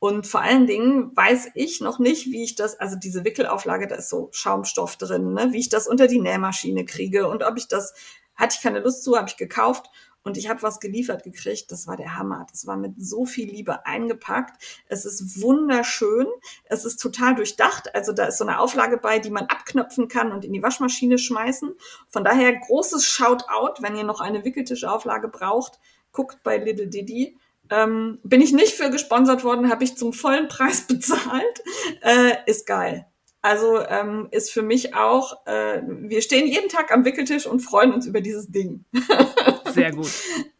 Und 0.00 0.26
vor 0.26 0.42
allen 0.42 0.66
Dingen 0.66 1.16
weiß 1.16 1.50
ich 1.54 1.80
noch 1.80 1.98
nicht, 1.98 2.26
wie 2.26 2.44
ich 2.44 2.54
das, 2.54 2.78
also 2.78 2.96
diese 2.96 3.24
Wickelauflage, 3.24 3.88
da 3.88 3.96
ist 3.96 4.08
so 4.08 4.28
Schaumstoff 4.32 4.96
drin, 4.96 5.32
ne, 5.32 5.52
wie 5.52 5.58
ich 5.58 5.68
das 5.68 5.88
unter 5.88 6.06
die 6.06 6.20
Nähmaschine 6.20 6.84
kriege 6.84 7.28
und 7.28 7.42
ob 7.42 7.56
ich 7.56 7.66
das, 7.66 7.94
hatte 8.36 8.54
ich 8.56 8.62
keine 8.62 8.78
Lust 8.78 9.02
zu, 9.02 9.16
habe 9.16 9.28
ich 9.28 9.36
gekauft 9.36 9.90
und 10.22 10.36
ich 10.36 10.48
habe 10.48 10.62
was 10.62 10.78
geliefert 10.78 11.22
gekriegt. 11.22 11.72
Das 11.72 11.86
war 11.86 11.96
der 11.96 12.16
Hammer. 12.16 12.46
Das 12.50 12.66
war 12.66 12.76
mit 12.76 12.92
so 12.98 13.24
viel 13.24 13.48
Liebe 13.48 13.86
eingepackt. 13.86 14.62
Es 14.86 15.04
ist 15.04 15.40
wunderschön. 15.40 16.26
Es 16.64 16.84
ist 16.84 16.98
total 16.98 17.34
durchdacht. 17.34 17.94
Also 17.94 18.12
da 18.12 18.26
ist 18.26 18.38
so 18.38 18.44
eine 18.44 18.60
Auflage 18.60 18.98
bei, 18.98 19.18
die 19.18 19.30
man 19.30 19.46
abknöpfen 19.46 20.08
kann 20.08 20.32
und 20.32 20.44
in 20.44 20.52
die 20.52 20.62
Waschmaschine 20.62 21.18
schmeißen. 21.18 21.74
Von 22.08 22.24
daher 22.24 22.54
großes 22.54 23.06
Shoutout, 23.06 23.80
wenn 23.82 23.96
ihr 23.96 24.04
noch 24.04 24.20
eine 24.20 24.44
Wickeltischauflage 24.44 25.28
braucht, 25.28 25.80
guckt 26.12 26.42
bei 26.42 26.58
Little 26.58 26.88
Didi. 26.88 27.38
Ähm, 27.70 28.18
bin 28.22 28.40
ich 28.40 28.52
nicht 28.52 28.74
für 28.74 28.90
gesponsert 28.90 29.44
worden, 29.44 29.70
habe 29.70 29.84
ich 29.84 29.96
zum 29.96 30.12
vollen 30.12 30.48
Preis 30.48 30.82
bezahlt. 30.88 31.62
Äh, 32.02 32.36
ist 32.46 32.66
geil. 32.66 33.06
Also 33.40 33.80
ähm, 33.80 34.28
ist 34.30 34.50
für 34.50 34.62
mich 34.62 34.94
auch, 34.94 35.46
äh, 35.46 35.80
wir 35.86 36.22
stehen 36.22 36.46
jeden 36.46 36.68
Tag 36.68 36.92
am 36.92 37.04
Wickeltisch 37.04 37.46
und 37.46 37.60
freuen 37.60 37.92
uns 37.92 38.06
über 38.06 38.20
dieses 38.20 38.48
Ding. 38.48 38.84
Sehr 39.72 39.92
gut. 39.92 40.10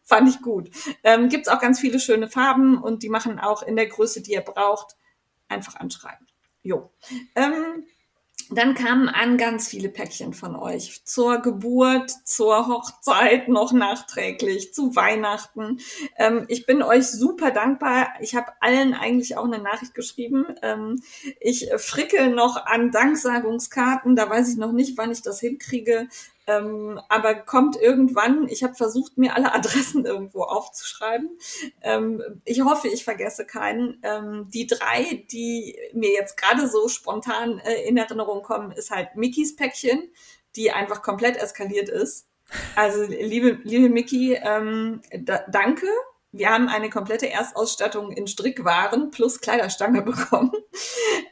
Fand 0.03 0.29
ich 0.29 0.41
gut. 0.41 0.69
Ähm, 1.03 1.29
Gibt 1.29 1.51
auch 1.51 1.59
ganz 1.59 1.79
viele 1.79 1.99
schöne 1.99 2.29
Farben 2.29 2.81
und 2.81 3.03
die 3.03 3.09
machen 3.09 3.37
auch 3.37 3.63
in 3.63 3.75
der 3.75 3.87
Größe, 3.87 4.21
die 4.21 4.31
ihr 4.31 4.41
braucht, 4.41 4.95
einfach 5.49 5.75
anschreiben. 5.75 6.25
Jo. 6.63 6.89
Ähm, 7.35 7.85
dann 8.51 8.73
kamen 8.73 9.09
an 9.09 9.37
ganz 9.37 9.67
viele 9.67 9.89
Päckchen 9.89 10.33
von 10.33 10.55
euch 10.55 11.03
zur 11.05 11.39
Geburt, 11.39 12.09
zur 12.23 12.67
Hochzeit, 12.67 13.47
noch 13.47 13.73
nachträglich, 13.73 14.73
zu 14.73 14.95
Weihnachten. 14.95 15.79
Ähm, 16.17 16.45
ich 16.47 16.65
bin 16.65 16.81
euch 16.81 17.07
super 17.07 17.51
dankbar. 17.51 18.09
Ich 18.21 18.35
habe 18.35 18.51
allen 18.59 18.93
eigentlich 18.93 19.37
auch 19.37 19.45
eine 19.45 19.59
Nachricht 19.59 19.93
geschrieben. 19.93 20.45
Ähm, 20.61 21.01
ich 21.39 21.69
frickel 21.77 22.29
noch 22.31 22.65
an 22.65 22.91
Danksagungskarten. 22.91 24.15
Da 24.15 24.29
weiß 24.29 24.49
ich 24.49 24.57
noch 24.57 24.71
nicht, 24.71 24.97
wann 24.97 25.11
ich 25.11 25.21
das 25.21 25.39
hinkriege. 25.39 26.07
Ähm, 26.49 26.99
aber 27.09 27.35
kommt 27.35 27.75
irgendwann, 27.75 28.47
ich 28.47 28.63
habe 28.63 28.73
versucht, 28.73 29.17
mir 29.17 29.35
alle 29.35 29.53
Adressen 29.53 30.05
irgendwo 30.05 30.43
aufzuschreiben. 30.43 31.29
Ähm, 31.81 32.41
ich 32.43 32.61
hoffe, 32.61 32.87
ich 32.87 33.03
vergesse 33.03 33.45
keinen. 33.45 34.01
Ähm, 34.03 34.47
die 34.51 34.65
drei, 34.65 35.25
die 35.31 35.77
mir 35.93 36.11
jetzt 36.11 36.37
gerade 36.37 36.67
so 36.67 36.87
spontan 36.87 37.59
äh, 37.59 37.87
in 37.87 37.97
Erinnerung 37.97 38.41
kommen, 38.41 38.71
ist 38.71 38.89
halt 38.89 39.15
Mickys 39.15 39.55
Päckchen, 39.55 40.09
die 40.55 40.71
einfach 40.71 41.03
komplett 41.03 41.37
eskaliert 41.37 41.89
ist. 41.89 42.27
Also 42.75 43.03
liebe, 43.03 43.59
liebe 43.63 43.89
Mickey, 43.89 44.33
ähm, 44.33 45.01
da, 45.11 45.45
danke 45.51 45.85
wir 46.31 46.51
haben 46.51 46.69
eine 46.69 46.91
komplette 46.91 47.27
Erstausstattung 47.27 48.11
in 48.11 48.27
Strickwaren 48.27 49.09
plus 49.09 49.41
Kleiderstange 49.41 50.01
bekommen. 50.03 50.51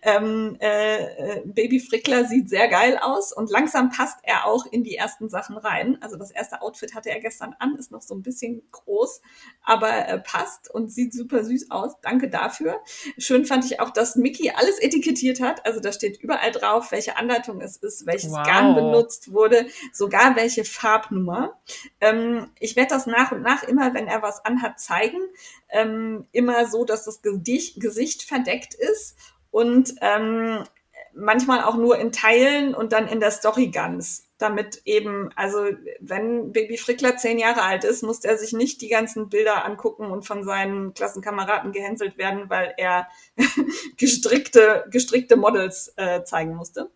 ähm, 0.02 0.58
äh, 0.60 1.42
Baby 1.46 1.80
Frickler 1.80 2.26
sieht 2.26 2.50
sehr 2.50 2.68
geil 2.68 2.98
aus 3.00 3.32
und 3.32 3.52
langsam 3.52 3.90
passt 3.90 4.18
er 4.24 4.46
auch 4.46 4.66
in 4.66 4.84
die 4.84 4.96
ersten 4.96 5.30
Sachen 5.30 5.58
rein. 5.58 5.98
Also 6.02 6.18
das 6.18 6.32
erste 6.32 6.62
Outfit 6.62 6.96
hatte 6.96 7.12
er 7.12 7.20
gestern 7.20 7.56
an, 7.60 7.76
ist 7.76 7.92
noch 7.92 8.02
so 8.02 8.16
ein 8.16 8.24
bisschen 8.24 8.64
groß, 8.72 9.22
aber 9.64 10.08
äh, 10.08 10.20
passt 10.20 10.74
und 10.74 10.92
sieht 10.92 11.14
super 11.14 11.44
süß 11.44 11.70
aus. 11.70 12.00
Danke 12.02 12.30
dafür. 12.30 12.82
Schön 13.20 13.46
fand 13.46 13.66
ich 13.66 13.80
auch, 13.80 13.92
dass 13.92 14.16
Mickey 14.16 14.52
alles 14.56 14.80
etikettiert 14.80 15.42
hat. 15.42 15.64
Also 15.66 15.80
da 15.80 15.92
steht 15.92 16.20
überall 16.22 16.52
drauf, 16.52 16.92
welche 16.92 17.18
Anleitung 17.18 17.62
es 17.62 17.78
ist, 17.78 18.08
welches 18.08 18.32
wow. 18.32 18.46
Garn 18.46 18.74
benutzt 18.74 19.32
wurde, 19.32 19.68
sogar 19.94 20.36
welche 20.36 20.66
Farbnummer. 20.66 21.60
Ähm, 22.02 22.50
ich 22.60 22.76
werde 22.76 22.90
das 22.90 23.06
nach 23.06 23.32
und 23.32 23.44
nach 23.44 23.62
immer, 23.62 23.94
wenn 23.94 24.08
er 24.08 24.24
was 24.24 24.44
anhat, 24.44 24.80
zeigen. 24.88 25.20
Ähm, 25.70 26.28
immer 26.32 26.66
so, 26.68 26.86
dass 26.86 27.06
das 27.06 27.22
Gesicht 27.22 28.24
verdeckt 28.24 28.74
ist 28.74 29.18
und 29.52 29.96
ähm, 30.02 30.64
manchmal 31.14 31.64
auch 31.64 31.76
nur 31.76 31.98
in 31.98 32.12
Teilen 32.12 32.74
und 32.74 32.94
dann 32.94 33.08
in 33.08 33.20
der 33.20 33.32
Story 33.32 33.68
ganz. 33.68 34.24
Damit 34.38 34.84
eben, 34.86 35.32
also 35.36 35.66
wenn 36.00 36.52
Baby 36.52 36.78
Frickler 36.78 37.18
zehn 37.18 37.40
Jahre 37.40 37.64
alt 37.64 37.84
ist, 37.84 38.04
muss 38.04 38.24
er 38.24 38.38
sich 38.38 38.54
nicht 38.54 38.82
die 38.82 38.88
ganzen 38.88 39.30
Bilder 39.30 39.66
angucken 39.66 40.12
und 40.12 40.28
von 40.28 40.44
seinen 40.44 40.94
Klassenkameraden 40.94 41.72
gehänselt 41.72 42.20
werden, 42.20 42.50
weil 42.50 42.74
er 42.78 43.08
gestrickte, 43.98 44.86
gestrickte 44.92 45.38
Models 45.38 45.92
äh, 45.98 46.24
zeigen 46.24 46.56
musste. 46.56 46.92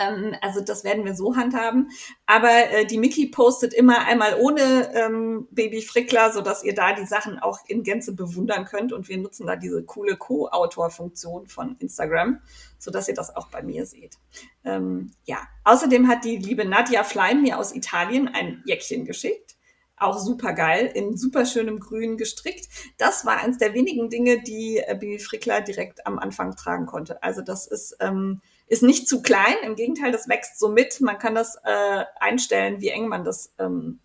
Ähm, 0.00 0.34
also 0.40 0.60
das 0.60 0.82
werden 0.82 1.04
wir 1.04 1.14
so 1.14 1.36
handhaben. 1.36 1.90
Aber 2.26 2.50
äh, 2.70 2.86
die 2.86 2.98
Mickey 2.98 3.26
postet 3.26 3.74
immer 3.74 4.06
einmal 4.06 4.36
ohne 4.40 4.92
ähm, 4.94 5.46
Baby 5.50 5.82
Frickler, 5.82 6.32
sodass 6.32 6.64
ihr 6.64 6.74
da 6.74 6.92
die 6.94 7.06
Sachen 7.06 7.38
auch 7.38 7.58
in 7.68 7.82
Gänze 7.82 8.14
bewundern 8.14 8.64
könnt. 8.64 8.92
Und 8.92 9.08
wir 9.08 9.18
nutzen 9.18 9.46
da 9.46 9.56
diese 9.56 9.84
coole 9.84 10.16
Co-Autor-Funktion 10.16 11.46
von 11.46 11.76
Instagram, 11.78 12.40
sodass 12.78 13.08
ihr 13.08 13.14
das 13.14 13.36
auch 13.36 13.48
bei 13.48 13.62
mir 13.62 13.86
seht. 13.86 14.16
Ähm, 14.64 15.12
ja, 15.24 15.38
außerdem 15.64 16.08
hat 16.08 16.24
die 16.24 16.38
liebe 16.38 16.64
Nadja 16.64 17.04
Fleim 17.04 17.42
mir 17.42 17.58
aus 17.58 17.74
Italien 17.74 18.28
ein 18.28 18.62
Jäckchen 18.64 19.04
geschickt 19.04 19.56
auch 20.00 20.18
super 20.18 20.54
geil, 20.54 20.90
in 20.94 21.16
super 21.16 21.44
schönem 21.44 21.78
Grün 21.78 22.16
gestrickt. 22.16 22.68
Das 22.96 23.26
war 23.26 23.38
eins 23.38 23.58
der 23.58 23.74
wenigen 23.74 24.08
Dinge, 24.08 24.42
die 24.42 24.78
äh, 24.78 24.96
Bibi 24.98 25.18
Frickler 25.18 25.60
direkt 25.60 26.06
am 26.06 26.18
Anfang 26.18 26.56
tragen 26.56 26.86
konnte. 26.86 27.22
Also 27.22 27.42
das 27.42 27.66
ist 27.66 27.96
ähm, 28.00 28.40
ist 28.70 28.84
nicht 28.84 29.08
zu 29.08 29.20
klein, 29.20 29.56
im 29.64 29.74
Gegenteil, 29.74 30.12
das 30.12 30.28
wächst 30.28 30.58
so 30.60 30.68
mit. 30.68 31.00
Man 31.00 31.18
kann 31.18 31.34
das 31.34 31.56
äh, 31.64 32.04
einstellen, 32.20 32.80
wie 32.80 32.88
eng 32.88 33.08
man 33.08 33.24
das, 33.24 33.52
ähm, 33.58 33.98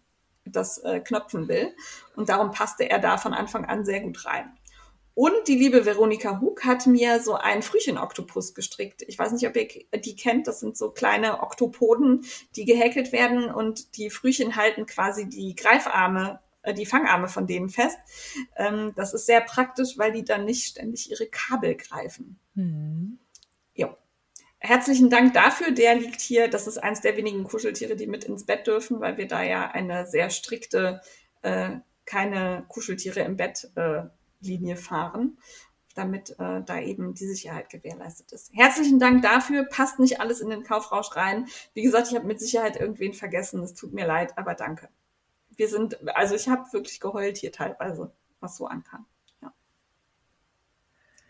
das 0.44 0.80
äh, 0.80 1.00
knöpfen 1.00 1.48
will. 1.48 1.72
Und 2.16 2.30
darum 2.30 2.50
passte 2.52 2.90
er 2.90 2.98
da 2.98 3.18
von 3.18 3.36
Anfang 3.36 3.66
an 3.66 3.86
sehr 3.86 4.02
gut 4.02 4.26
rein. 4.26 4.58
Und 5.14 5.48
die 5.48 5.56
liebe 5.56 5.86
Veronika 5.86 6.42
Hug 6.42 6.66
hat 6.66 6.88
mir 6.88 7.22
so 7.22 7.36
einen 7.36 7.62
Frühchen-Oktopus 7.62 8.56
gestrickt. 8.56 9.04
Ich 9.08 9.20
weiß 9.20 9.34
nicht, 9.34 9.48
ob 9.48 9.56
ihr 9.56 9.68
die 10.02 10.16
kennt. 10.16 10.48
Das 10.48 10.60
sind 10.60 10.76
so 10.76 10.90
kleine 10.90 11.44
Oktopoden, 11.44 12.26
die 12.56 12.66
gehäkelt 12.66 13.12
werden 13.12 13.52
und 13.52 13.96
die 13.98 14.10
Frühchen 14.10 14.56
halten 14.56 14.88
quasi 14.88 15.30
die 15.30 15.56
Greifarme, 15.56 16.40
äh, 16.64 16.74
die 16.74 16.88
Fangarme 16.88 17.28
von 17.28 17.46
denen 17.46 17.70
fest. 17.70 18.00
Ähm, 18.56 18.94
das 18.96 19.14
ist 19.14 19.28
sehr 19.28 19.42
praktisch, 19.42 20.00
weil 20.00 20.12
die 20.12 20.26
dann 20.26 20.44
nicht 20.44 20.66
ständig 20.66 21.12
ihre 21.12 21.28
Kabel 21.28 21.76
greifen. 21.76 22.40
Mhm. 22.56 23.20
Herzlichen 24.66 25.12
Dank 25.12 25.36
dafür. 25.36 25.70
Der 25.70 25.94
liegt 25.94 26.20
hier, 26.22 26.48
das 26.48 26.66
ist 26.66 26.80
eins 26.80 27.00
der 27.00 27.16
wenigen 27.18 27.44
Kuscheltiere, 27.44 27.96
die 27.96 28.08
mit 28.08 28.24
ins 28.24 28.48
Bett 28.48 28.66
dürfen, 28.66 29.00
weil 29.00 29.16
wir 29.16 29.28
da 29.28 29.44
ja 29.44 29.70
eine 29.70 30.08
sehr 30.08 30.32
strikte, 30.32 31.02
äh, 31.44 31.78
keine 32.06 32.66
Kuscheltiere 32.68 33.20
im 33.20 33.38
Bett 33.38 33.70
äh, 33.76 34.06
Linie 34.42 34.76
fahren, 34.76 35.38
damit 35.94 36.32
äh, 36.40 36.64
da 36.66 36.80
eben 36.80 37.14
die 37.14 37.28
Sicherheit 37.28 37.70
gewährleistet 37.70 38.32
ist. 38.32 38.52
Herzlichen 38.54 38.98
Dank 38.98 39.22
dafür. 39.22 39.66
Passt 39.66 40.00
nicht 40.00 40.20
alles 40.20 40.42
in 40.42 40.50
den 40.50 40.64
Kaufrausch 40.64 41.16
rein. 41.16 41.48
Wie 41.76 41.84
gesagt, 41.84 42.08
ich 42.10 42.16
habe 42.16 42.26
mit 42.26 42.40
Sicherheit 42.40 42.76
irgendwen 42.76 43.14
vergessen. 43.14 43.62
Es 43.62 43.76
tut 43.76 43.94
mir 43.94 44.08
leid, 44.08 44.36
aber 44.36 44.56
danke. 44.56 44.90
Wir 45.56 45.70
sind, 45.70 46.10
also 46.18 46.34
ich 46.34 46.50
habe 46.50 46.74
wirklich 46.74 47.00
geheult 47.00 47.38
hier 47.38 47.52
teilweise, 47.52 48.12
was 48.40 48.58
so 48.58 48.66
ankam. 48.66 49.06
Ja. 49.44 49.54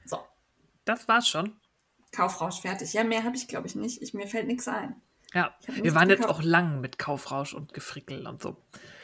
So. 0.06 0.20
Das 0.86 1.06
war's 1.10 1.28
schon. 1.28 1.60
Kaufrausch 2.16 2.62
fertig. 2.62 2.94
Ja, 2.94 3.04
mehr 3.04 3.24
habe 3.24 3.36
ich, 3.36 3.48
glaube 3.48 3.68
ich, 3.68 3.76
nicht. 3.76 4.02
Ich, 4.02 4.14
mir 4.14 4.28
fällt 4.28 4.48
nichts 4.48 4.68
ein. 4.68 4.96
Ja, 5.34 5.54
wir 5.68 5.94
waren 5.96 6.08
gekauft. 6.08 6.30
jetzt 6.30 6.38
auch 6.38 6.44
lang 6.44 6.80
mit 6.80 6.98
Kaufrausch 6.98 7.54
und 7.54 7.74
Gefrickel 7.74 8.26
und 8.26 8.42
so. 8.42 8.56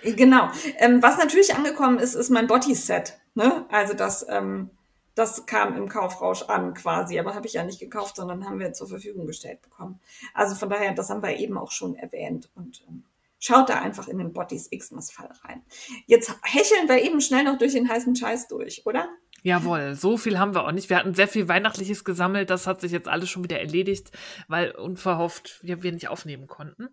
Genau. 0.03 0.49
Ähm, 0.77 1.03
was 1.03 1.17
natürlich 1.17 1.55
angekommen 1.55 1.99
ist, 1.99 2.15
ist 2.15 2.29
mein 2.29 2.47
Body-Set. 2.47 3.19
Ne? 3.35 3.65
Also 3.69 3.93
das, 3.93 4.25
ähm, 4.29 4.69
das 5.15 5.45
kam 5.45 5.75
im 5.75 5.89
Kaufrausch 5.89 6.43
an 6.43 6.73
quasi, 6.73 7.19
aber 7.19 7.35
habe 7.35 7.47
ich 7.47 7.53
ja 7.53 7.63
nicht 7.63 7.79
gekauft, 7.79 8.15
sondern 8.15 8.45
haben 8.45 8.59
wir 8.59 8.71
zur 8.73 8.87
Verfügung 8.87 9.27
gestellt 9.27 9.61
bekommen. 9.61 9.99
Also 10.33 10.55
von 10.55 10.69
daher, 10.69 10.93
das 10.93 11.09
haben 11.09 11.21
wir 11.21 11.37
eben 11.37 11.57
auch 11.57 11.71
schon 11.71 11.95
erwähnt 11.95 12.49
und 12.55 12.81
ähm, 12.87 13.03
schaut 13.39 13.69
da 13.69 13.81
einfach 13.81 14.07
in 14.07 14.17
den 14.19 14.31
Bodies 14.31 14.69
Xmas-Fall 14.69 15.29
rein. 15.43 15.63
Jetzt 16.05 16.33
hecheln 16.43 16.87
wir 16.87 17.03
eben 17.03 17.19
schnell 17.19 17.43
noch 17.43 17.57
durch 17.57 17.73
den 17.73 17.89
heißen 17.89 18.15
Scheiß 18.15 18.47
durch, 18.47 18.85
oder? 18.85 19.09
Jawohl, 19.43 19.95
so 19.95 20.17
viel 20.17 20.37
haben 20.37 20.53
wir 20.53 20.65
auch 20.65 20.71
nicht. 20.71 20.89
Wir 20.89 20.97
hatten 20.97 21.15
sehr 21.15 21.27
viel 21.27 21.47
Weihnachtliches 21.47 22.03
gesammelt. 22.03 22.51
Das 22.51 22.67
hat 22.67 22.79
sich 22.79 22.91
jetzt 22.91 23.07
alles 23.07 23.27
schon 23.29 23.43
wieder 23.43 23.59
erledigt, 23.59 24.11
weil 24.47 24.69
unverhofft 24.71 25.59
wir, 25.63 25.81
wir 25.81 25.91
nicht 25.91 26.09
aufnehmen 26.09 26.45
konnten. 26.45 26.89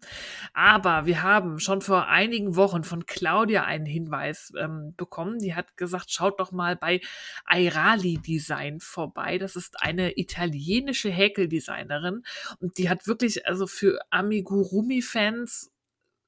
Aber 0.54 1.04
wir 1.04 1.22
haben 1.22 1.58
schon 1.58 1.82
vor 1.82 2.06
einigen 2.06 2.56
Wochen 2.56 2.84
von 2.84 3.04
Claudia 3.04 3.64
einen 3.64 3.84
Hinweis 3.84 4.50
ähm, 4.58 4.94
bekommen. 4.96 5.40
Die 5.40 5.54
hat 5.54 5.76
gesagt, 5.76 6.10
schaut 6.10 6.40
doch 6.40 6.50
mal 6.50 6.74
bei 6.74 7.02
Airali 7.46 8.16
Design 8.16 8.80
vorbei. 8.80 9.36
Das 9.36 9.54
ist 9.54 9.82
eine 9.82 10.18
italienische 10.18 11.10
Häkeldesignerin 11.10 12.22
und 12.60 12.78
die 12.78 12.88
hat 12.88 13.06
wirklich 13.06 13.46
also 13.46 13.66
für 13.66 13.98
Amigurumi-Fans 14.08 15.70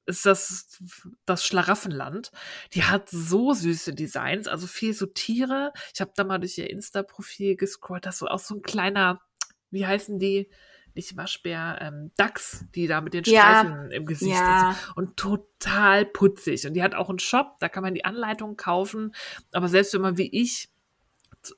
ist 0.05 0.25
das 0.25 0.81
das 1.25 1.45
Schlaraffenland. 1.45 2.31
Die 2.73 2.83
hat 2.83 3.09
so 3.09 3.53
süße 3.53 3.93
Designs, 3.93 4.47
also 4.47 4.67
viel 4.67 4.93
so 4.93 5.05
Tiere. 5.05 5.73
Ich 5.93 6.01
habe 6.01 6.11
da 6.15 6.23
mal 6.23 6.39
durch 6.39 6.57
ihr 6.57 6.69
Insta-Profil 6.69 7.55
gescrollt, 7.55 8.05
das 8.05 8.15
ist 8.15 8.27
auch 8.27 8.39
so 8.39 8.55
ein 8.55 8.61
kleiner, 8.61 9.21
wie 9.69 9.85
heißen 9.85 10.19
die? 10.19 10.49
Nicht 10.93 11.15
Waschbär, 11.15 11.77
ähm, 11.79 12.11
Dachs, 12.17 12.65
die 12.75 12.85
da 12.85 12.99
mit 12.99 13.13
den 13.13 13.23
Streifen 13.23 13.91
ja. 13.91 13.95
im 13.95 14.05
Gesicht 14.05 14.35
ja. 14.35 14.71
ist. 14.71 14.91
Und 14.97 15.15
total 15.15 16.05
putzig. 16.05 16.67
Und 16.67 16.73
die 16.73 16.83
hat 16.83 16.95
auch 16.95 17.07
einen 17.07 17.19
Shop, 17.19 17.55
da 17.61 17.69
kann 17.69 17.81
man 17.81 17.93
die 17.93 18.03
Anleitungen 18.03 18.57
kaufen. 18.57 19.15
Aber 19.53 19.69
selbst 19.69 19.93
wenn 19.93 20.01
man 20.01 20.17
wie 20.17 20.29
ich 20.29 20.70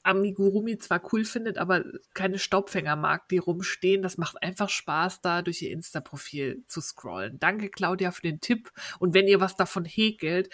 Amigurumi 0.04 0.78
zwar 0.78 1.02
cool 1.12 1.26
findet, 1.26 1.58
aber 1.58 1.84
keine 2.14 2.40
Staubfänger 2.40 2.96
mag, 2.96 3.28
die 3.30 3.38
rumstehen. 3.38 4.02
Das 4.02 4.18
macht 4.18 4.42
einfach 4.42 4.70
Spaß, 4.70 5.22
da 5.22 5.42
durch 5.42 5.62
ihr 5.62 5.72
Insta-Profil 5.72 6.64
zu 6.68 6.82
scrollen. 6.82 7.40
Danke, 7.40 7.70
Claudia, 7.70 8.12
für 8.12 8.22
den 8.22 8.40
Tipp. 8.40 8.72
Und 9.00 9.14
wenn 9.14 9.28
ihr 9.28 9.40
was 9.40 9.56
davon 9.56 9.86
häkelt, 9.86 10.50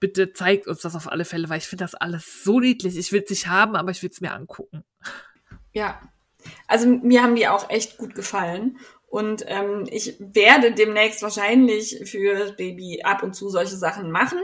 bitte 0.00 0.32
zeigt 0.32 0.66
uns 0.66 0.80
das 0.80 0.96
auf 0.96 1.10
alle 1.10 1.24
Fälle, 1.24 1.48
weil 1.48 1.58
ich 1.58 1.66
finde 1.66 1.84
das 1.84 1.94
alles 1.94 2.42
so 2.42 2.60
niedlich. 2.60 2.96
Ich 2.96 3.12
will 3.12 3.22
es 3.22 3.30
nicht 3.30 3.46
haben, 3.46 3.76
aber 3.76 3.90
ich 3.90 4.02
will 4.02 4.10
es 4.10 4.20
mir 4.20 4.32
angucken. 4.32 4.84
Ja, 5.72 6.00
also 6.66 6.88
mir 6.88 7.22
haben 7.22 7.36
die 7.36 7.48
auch 7.48 7.70
echt 7.70 7.98
gut 7.98 8.14
gefallen. 8.14 8.78
Und 9.06 9.44
ähm, 9.48 9.86
ich 9.90 10.16
werde 10.20 10.72
demnächst 10.72 11.22
wahrscheinlich 11.22 12.00
für 12.04 12.52
Baby 12.52 13.02
ab 13.02 13.22
und 13.22 13.34
zu 13.34 13.48
solche 13.48 13.76
Sachen 13.76 14.10
machen. 14.10 14.38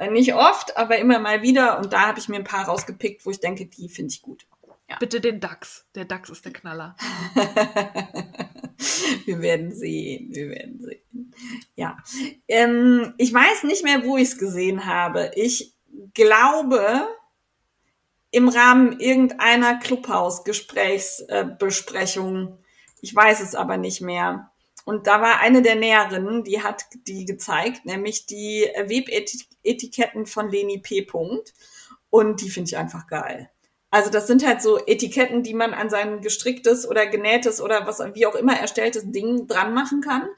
Äh, 0.00 0.10
nicht 0.10 0.34
oft, 0.34 0.76
aber 0.78 0.96
immer 0.96 1.18
mal 1.18 1.42
wieder. 1.42 1.78
Und 1.78 1.92
da 1.92 2.06
habe 2.06 2.18
ich 2.18 2.30
mir 2.30 2.36
ein 2.36 2.44
paar 2.44 2.64
rausgepickt, 2.64 3.26
wo 3.26 3.30
ich 3.30 3.40
denke, 3.40 3.66
die 3.66 3.90
finde 3.90 4.14
ich 4.14 4.22
gut. 4.22 4.46
Ja. 4.88 4.96
Bitte 4.98 5.20
den 5.20 5.40
DAX. 5.40 5.84
Der 5.94 6.06
DAX 6.06 6.30
ist 6.30 6.46
der 6.46 6.54
Knaller. 6.54 6.96
wir 9.26 9.42
werden 9.42 9.74
sehen, 9.74 10.34
wir 10.34 10.48
werden 10.48 10.80
sehen. 10.80 11.34
Ja. 11.76 11.98
Ähm, 12.48 13.12
ich 13.18 13.34
weiß 13.34 13.64
nicht 13.64 13.84
mehr, 13.84 14.02
wo 14.04 14.16
ich 14.16 14.28
es 14.28 14.38
gesehen 14.38 14.86
habe. 14.86 15.32
Ich 15.34 15.74
glaube, 16.14 17.06
im 18.30 18.48
Rahmen 18.48 19.00
irgendeiner 19.00 19.78
Clubhaus-Gesprächsbesprechung. 19.80 22.48
Äh, 22.48 22.52
ich 23.02 23.14
weiß 23.14 23.40
es 23.40 23.54
aber 23.54 23.76
nicht 23.76 24.00
mehr. 24.00 24.49
Und 24.90 25.06
da 25.06 25.22
war 25.22 25.38
eine 25.38 25.62
der 25.62 25.76
Näherinnen, 25.76 26.42
die 26.42 26.64
hat 26.64 26.82
die 27.06 27.24
gezeigt, 27.24 27.86
nämlich 27.86 28.26
die 28.26 28.68
Webetiketten 28.76 30.26
von 30.26 30.50
Leni 30.50 30.78
P. 30.78 31.06
Und 32.10 32.40
die 32.40 32.50
finde 32.50 32.70
ich 32.70 32.76
einfach 32.76 33.06
geil. 33.06 33.48
Also 33.92 34.10
das 34.10 34.26
sind 34.26 34.44
halt 34.44 34.60
so 34.60 34.84
Etiketten, 34.84 35.44
die 35.44 35.54
man 35.54 35.74
an 35.74 35.90
sein 35.90 36.22
gestricktes 36.22 36.88
oder 36.88 37.06
genähtes 37.06 37.60
oder 37.60 37.86
was 37.86 38.00
wie 38.14 38.26
auch 38.26 38.34
immer 38.34 38.58
erstelltes 38.58 39.04
Ding 39.12 39.46
dran 39.46 39.74
machen 39.74 40.00
kann. 40.00 40.28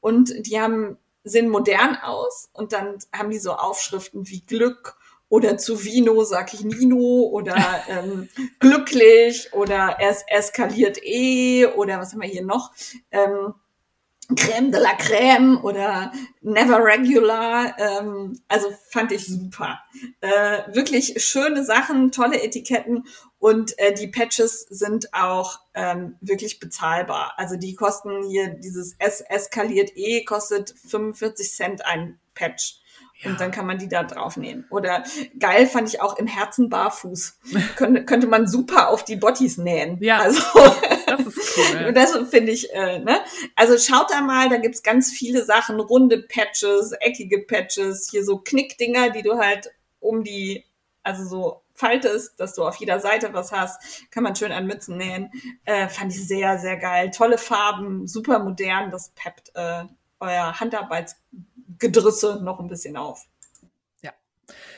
Und 0.00 0.32
die 0.46 0.58
haben, 0.58 0.96
sehen 1.22 1.50
modern 1.50 1.94
aus 1.96 2.48
und 2.54 2.72
dann 2.72 2.96
haben 3.14 3.28
die 3.28 3.38
so 3.38 3.52
Aufschriften 3.52 4.26
wie 4.26 4.40
Glück 4.40 4.96
oder 5.28 5.58
zu 5.58 5.84
Vino 5.84 6.24
sag 6.24 6.54
ich 6.54 6.64
Nino 6.64 7.28
oder 7.30 7.56
ähm, 7.90 8.30
glücklich 8.58 9.52
oder 9.52 9.98
es 10.00 10.24
eskaliert 10.28 10.98
eh 11.04 11.66
oder 11.66 11.98
was 11.98 12.14
haben 12.14 12.22
wir 12.22 12.28
hier 12.30 12.46
noch? 12.46 12.72
Ähm, 13.10 13.52
Crème 14.36 14.70
de 14.70 14.78
la 14.78 14.94
Crème 14.94 15.60
oder 15.62 16.12
Never 16.42 16.84
Regular. 16.84 17.74
Ähm, 17.78 18.38
also 18.48 18.68
fand 18.90 19.12
ich 19.12 19.26
super. 19.26 19.78
Äh, 20.20 20.74
wirklich 20.74 21.24
schöne 21.24 21.64
Sachen, 21.64 22.12
tolle 22.12 22.42
Etiketten 22.42 23.04
und 23.38 23.78
äh, 23.78 23.94
die 23.94 24.08
Patches 24.08 24.66
sind 24.68 25.14
auch 25.14 25.60
ähm, 25.74 26.16
wirklich 26.20 26.58
bezahlbar. 26.58 27.34
Also 27.36 27.56
die 27.56 27.74
kosten 27.74 28.24
hier, 28.28 28.48
dieses 28.48 28.96
S 28.98 29.20
eskaliert 29.20 29.92
E 29.94 30.24
kostet 30.24 30.74
45 30.88 31.52
Cent 31.52 31.86
ein 31.86 32.18
Patch. 32.34 32.80
Ja. 33.20 33.30
Und 33.30 33.40
dann 33.40 33.50
kann 33.50 33.66
man 33.66 33.78
die 33.78 33.88
da 33.88 34.04
draufnehmen. 34.04 34.66
Oder 34.70 35.02
geil 35.38 35.66
fand 35.66 35.88
ich 35.88 36.00
auch 36.00 36.18
im 36.18 36.26
Herzen 36.26 36.68
barfuß. 36.68 37.38
könnte, 37.76 38.04
könnte 38.04 38.26
man 38.26 38.46
super 38.46 38.88
auf 38.88 39.04
die 39.04 39.16
Bottis 39.16 39.56
nähen. 39.58 39.98
Ja. 40.00 40.18
Also 40.18 40.40
das 41.16 41.26
ist 41.26 41.58
cool. 41.58 41.92
das 41.92 42.16
finde 42.30 42.52
ich, 42.52 42.72
äh, 42.72 42.98
ne? 42.98 43.20
Also 43.56 43.78
schaut 43.78 44.10
da 44.10 44.20
mal, 44.20 44.48
da 44.48 44.56
gibt's 44.56 44.82
ganz 44.82 45.10
viele 45.10 45.44
Sachen, 45.44 45.80
runde 45.80 46.22
Patches, 46.22 46.92
eckige 46.92 47.40
Patches, 47.40 48.08
hier 48.10 48.24
so 48.24 48.38
Knickdinger, 48.38 49.10
die 49.10 49.22
du 49.22 49.38
halt 49.38 49.70
um 50.00 50.24
die, 50.24 50.64
also 51.02 51.24
so 51.24 51.62
faltest, 51.78 52.38
dass 52.40 52.54
du 52.54 52.64
auf 52.64 52.76
jeder 52.76 53.00
Seite 53.00 53.32
was 53.32 53.52
hast, 53.52 54.10
kann 54.10 54.24
man 54.24 54.36
schön 54.36 54.52
an 54.52 54.66
Mützen 54.66 54.96
nähen. 54.96 55.30
Äh, 55.64 55.88
fand 55.88 56.12
ich 56.12 56.26
sehr, 56.26 56.58
sehr 56.58 56.76
geil. 56.76 57.10
Tolle 57.10 57.38
Farben, 57.38 58.06
super 58.06 58.40
modern, 58.40 58.90
das 58.90 59.10
peppt 59.10 59.52
äh, 59.54 59.84
euer 60.20 60.58
Handarbeitsgedrisse 60.58 62.40
noch 62.42 62.58
ein 62.58 62.68
bisschen 62.68 62.96
auf. 62.96 63.26
Ja. 64.02 64.12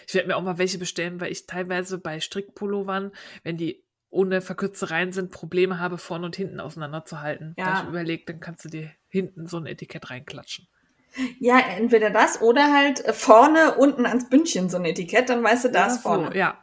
Ich 0.06 0.14
werde 0.14 0.28
mir 0.28 0.36
auch 0.36 0.42
mal 0.42 0.58
welche 0.58 0.78
bestellen, 0.78 1.20
weil 1.20 1.32
ich 1.32 1.46
teilweise 1.46 1.98
bei 1.98 2.20
Strickpullovern, 2.20 3.12
wenn 3.42 3.56
die 3.56 3.82
ohne 4.10 4.40
Verkürzereien 4.40 5.12
sind, 5.12 5.30
Probleme 5.30 5.78
habe, 5.78 5.96
vorne 5.96 6.26
und 6.26 6.36
hinten 6.36 6.60
auseinanderzuhalten. 6.60 7.54
Ja. 7.56 7.64
Da 7.64 7.82
ich 7.82 7.88
überlegt, 7.88 8.28
dann 8.28 8.40
kannst 8.40 8.64
du 8.64 8.68
dir 8.68 8.90
hinten 9.08 9.46
so 9.46 9.56
ein 9.56 9.66
Etikett 9.66 10.10
reinklatschen. 10.10 10.68
Ja, 11.40 11.58
entweder 11.58 12.10
das 12.10 12.40
oder 12.40 12.72
halt 12.72 13.00
vorne 13.14 13.76
unten 13.76 14.06
ans 14.06 14.28
Bündchen 14.28 14.68
so 14.68 14.76
ein 14.76 14.84
Etikett, 14.84 15.28
dann 15.28 15.42
weißt 15.42 15.64
du, 15.64 15.70
da 15.70 15.86
ist 15.86 16.02
vorne. 16.02 16.28
So, 16.28 16.38
ja. 16.38 16.58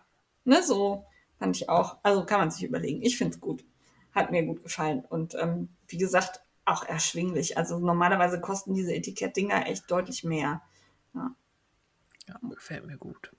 Ne, 0.45 0.63
so 0.63 1.05
fand 1.37 1.55
ich 1.55 1.69
auch. 1.69 1.97
Also 2.03 2.25
kann 2.25 2.39
man 2.39 2.51
sich 2.51 2.63
überlegen. 2.63 3.01
Ich 3.01 3.17
find's 3.17 3.39
gut. 3.41 3.65
Hat 4.13 4.31
mir 4.31 4.43
gut 4.43 4.63
gefallen. 4.63 5.03
Und 5.07 5.35
ähm, 5.35 5.69
wie 5.87 5.97
gesagt, 5.97 6.41
auch 6.65 6.83
erschwinglich. 6.85 7.57
Also 7.57 7.79
normalerweise 7.79 8.39
kosten 8.39 8.73
diese 8.73 8.93
Etikettdinger 8.93 9.67
echt 9.67 9.89
deutlich 9.91 10.23
mehr. 10.23 10.61
Ja. 11.13 11.35
ja, 12.27 12.39
gefällt 12.49 12.85
mir 12.85 12.97
gut. 12.97 13.31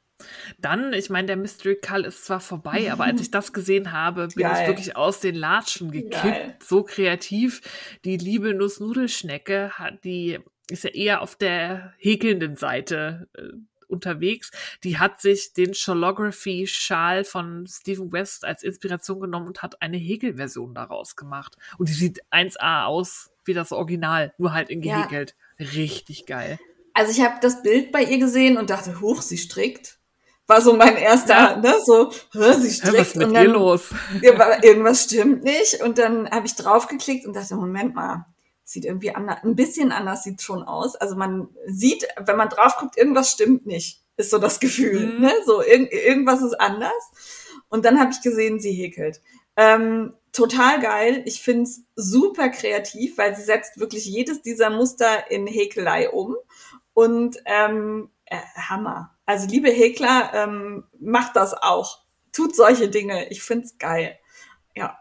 Dann, 0.59 0.93
ich 0.93 1.11
meine, 1.11 1.27
der 1.27 1.37
Mystery 1.37 1.77
Call 1.77 2.05
ist 2.05 2.25
zwar 2.25 2.41
vorbei, 2.41 2.91
aber 2.93 3.05
als 3.05 3.21
ich 3.21 3.31
das 3.31 3.53
gesehen 3.53 3.93
habe, 3.93 4.29
bin 4.29 4.43
Geil. 4.43 4.63
ich 4.63 4.69
wirklich 4.69 4.97
aus 4.97 5.21
den 5.21 5.35
Latschen 5.35 5.91
gekippt. 5.91 6.23
Geil. 6.23 6.57
So 6.63 6.83
kreativ. 6.83 7.61
Die 8.05 8.17
liebe 8.17 8.55
Nussnudelschnecke 8.55 9.73
hat 9.79 10.05
die 10.05 10.39
ist 10.71 10.85
ja 10.85 10.91
eher 10.91 11.23
auf 11.23 11.35
der 11.35 11.95
häkelnden 11.99 12.57
Seite 12.57 13.29
äh, 13.35 13.43
unterwegs. 13.89 14.51
Die 14.85 14.99
hat 14.99 15.21
sich 15.21 15.53
den 15.55 15.75
Sholography-Schal 15.75 17.25
von 17.25 17.67
Stephen 17.67 18.13
West 18.13 18.45
als 18.45 18.63
Inspiration 18.63 19.21
genommen 19.21 19.49
und 19.49 19.63
hat 19.63 19.81
eine 19.83 19.97
Häkelversion 19.97 20.75
daraus 20.75 21.17
gemacht. 21.17 21.57
Und 21.79 21.89
die 21.89 21.95
sieht 21.95 22.23
1A 22.31 22.85
aus 22.85 23.31
wie 23.45 23.55
das 23.55 23.73
Original, 23.73 24.35
nur 24.37 24.53
halt 24.53 24.69
in 24.69 24.83
gehäkelt. 24.83 25.35
Ja. 25.59 25.67
Richtig 25.71 26.27
geil. 26.27 26.59
Also 26.93 27.13
ich 27.13 27.25
habe 27.25 27.37
das 27.41 27.63
Bild 27.63 27.93
bei 27.93 28.03
ihr 28.03 28.19
gesehen 28.19 28.59
und 28.59 28.71
dachte, 28.71 29.01
huch, 29.01 29.23
sie 29.23 29.39
strickt. 29.39 29.98
War 30.49 30.63
so 30.63 30.73
mein 30.73 30.97
erster, 30.97 31.35
ja. 31.35 31.57
ne, 31.57 31.75
so, 31.85 32.11
sie 32.11 32.71
strickt. 32.73 32.95
Ja, 32.95 33.01
was 33.01 33.09
ist 33.09 33.17
mit 33.17 33.27
und 33.27 33.35
dann, 33.35 33.45
ihr 33.45 33.53
los? 33.53 33.91
Ja, 34.23 34.63
irgendwas 34.63 35.05
stimmt 35.05 35.45
nicht. 35.45 35.83
Und 35.83 35.99
dann 35.99 36.29
habe 36.31 36.47
ich 36.47 36.55
draufgeklickt 36.55 37.27
und 37.27 37.37
dachte, 37.37 37.55
Moment 37.55 37.95
mal, 37.95 38.25
sieht 38.65 38.87
irgendwie 38.87 39.15
anders, 39.15 39.45
ein 39.45 39.57
bisschen 39.57 39.93
anders 39.93 40.25
sieht 40.25 40.41
schon 40.41 40.63
aus. 40.63 40.97
Also 40.97 41.17
man 41.17 41.49
sieht, 41.67 42.09
wenn 42.19 42.39
man 42.39 42.49
drauf 42.49 42.77
guckt, 42.79 42.97
irgendwas 42.97 43.31
stimmt 43.31 43.67
nicht, 43.67 44.03
ist 44.17 44.31
so 44.31 44.39
das 44.39 44.59
Gefühl. 44.59 45.07
Mhm. 45.07 45.21
Ne? 45.21 45.33
So 45.45 45.63
irg 45.63 45.93
irgendwas 45.93 46.41
ist 46.41 46.59
anders. 46.59 46.93
Und 47.69 47.85
dann 47.85 48.01
habe 48.01 48.13
ich 48.13 48.23
gesehen, 48.23 48.59
sie 48.59 48.73
häkelt. 48.73 49.21
Ähm, 49.55 50.15
total 50.33 50.81
geil. 50.81 51.23
Ich 51.27 51.43
find's 51.43 51.83
super 51.95 52.49
kreativ, 52.49 53.19
weil 53.19 53.37
sie 53.37 53.43
setzt 53.43 53.79
wirklich 53.81 54.07
jedes 54.07 54.41
dieser 54.41 54.71
Muster 54.71 55.31
in 55.31 55.47
Häkelei 55.47 56.09
um. 56.09 56.37
Und 56.95 57.37
ähm, 57.45 58.11
äh, 58.25 58.39
Hammer. 58.57 59.18
Also 59.29 59.47
liebe 59.47 59.71
Häkler, 59.71 60.31
ähm, 60.33 60.85
macht 60.99 61.37
das 61.37 61.53
auch. 61.53 61.99
Tut 62.33 62.57
solche 62.57 62.89
Dinge. 62.89 63.29
Ich 63.29 63.43
find's 63.43 63.77
geil. 63.77 64.19
Ja. 64.75 64.99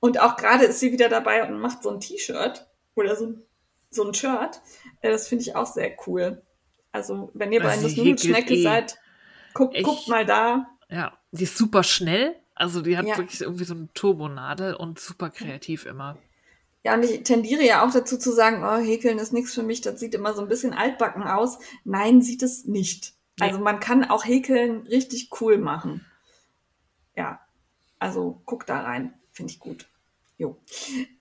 Und 0.00 0.18
auch 0.18 0.36
gerade 0.36 0.64
ist 0.64 0.80
sie 0.80 0.90
wieder 0.90 1.10
dabei 1.10 1.46
und 1.46 1.60
macht 1.60 1.82
so 1.82 1.90
ein 1.90 2.00
T-Shirt 2.00 2.66
oder 2.94 3.14
so, 3.14 3.34
so 3.90 4.04
ein 4.04 4.14
Shirt. 4.14 4.62
Äh, 5.02 5.10
das 5.10 5.28
finde 5.28 5.42
ich 5.42 5.54
auch 5.54 5.66
sehr 5.66 5.94
cool. 6.06 6.40
Also, 6.92 7.30
wenn 7.34 7.52
ihr 7.52 7.60
bei 7.60 7.72
einer 7.72 7.88
Nudelschnecke 7.90 8.54
eh. 8.54 8.62
seid, 8.62 8.98
guckt, 9.52 9.76
guckt 9.82 10.08
mal 10.08 10.24
da. 10.24 10.66
Ja, 10.88 11.18
die 11.30 11.44
ist 11.44 11.58
super 11.58 11.82
schnell. 11.82 12.34
Also, 12.54 12.80
die 12.80 12.96
hat 12.96 13.04
ja. 13.04 13.18
wirklich 13.18 13.42
irgendwie 13.42 13.64
so 13.64 13.74
eine 13.74 13.92
Turbonadel 13.92 14.76
und 14.76 14.98
super 14.98 15.28
kreativ 15.28 15.84
immer. 15.84 16.16
Ja, 16.84 16.94
und 16.94 17.02
ich 17.02 17.22
tendiere 17.24 17.64
ja 17.64 17.86
auch 17.86 17.92
dazu 17.92 18.16
zu 18.16 18.32
sagen, 18.32 18.64
oh, 18.64 18.82
Häkeln 18.82 19.18
ist 19.18 19.34
nichts 19.34 19.52
für 19.52 19.62
mich, 19.62 19.82
das 19.82 20.00
sieht 20.00 20.14
immer 20.14 20.32
so 20.32 20.40
ein 20.40 20.48
bisschen 20.48 20.72
altbacken 20.72 21.22
aus. 21.22 21.58
Nein, 21.84 22.22
sieht 22.22 22.42
es 22.42 22.64
nicht. 22.64 23.12
Also 23.40 23.58
man 23.58 23.80
kann 23.80 24.04
auch 24.04 24.24
Häkeln 24.24 24.86
richtig 24.86 25.30
cool 25.40 25.58
machen. 25.58 26.04
Ja, 27.16 27.40
also 27.98 28.40
guck 28.44 28.66
da 28.66 28.80
rein, 28.80 29.14
finde 29.32 29.52
ich 29.52 29.58
gut. 29.58 29.88
Jo. 30.38 30.56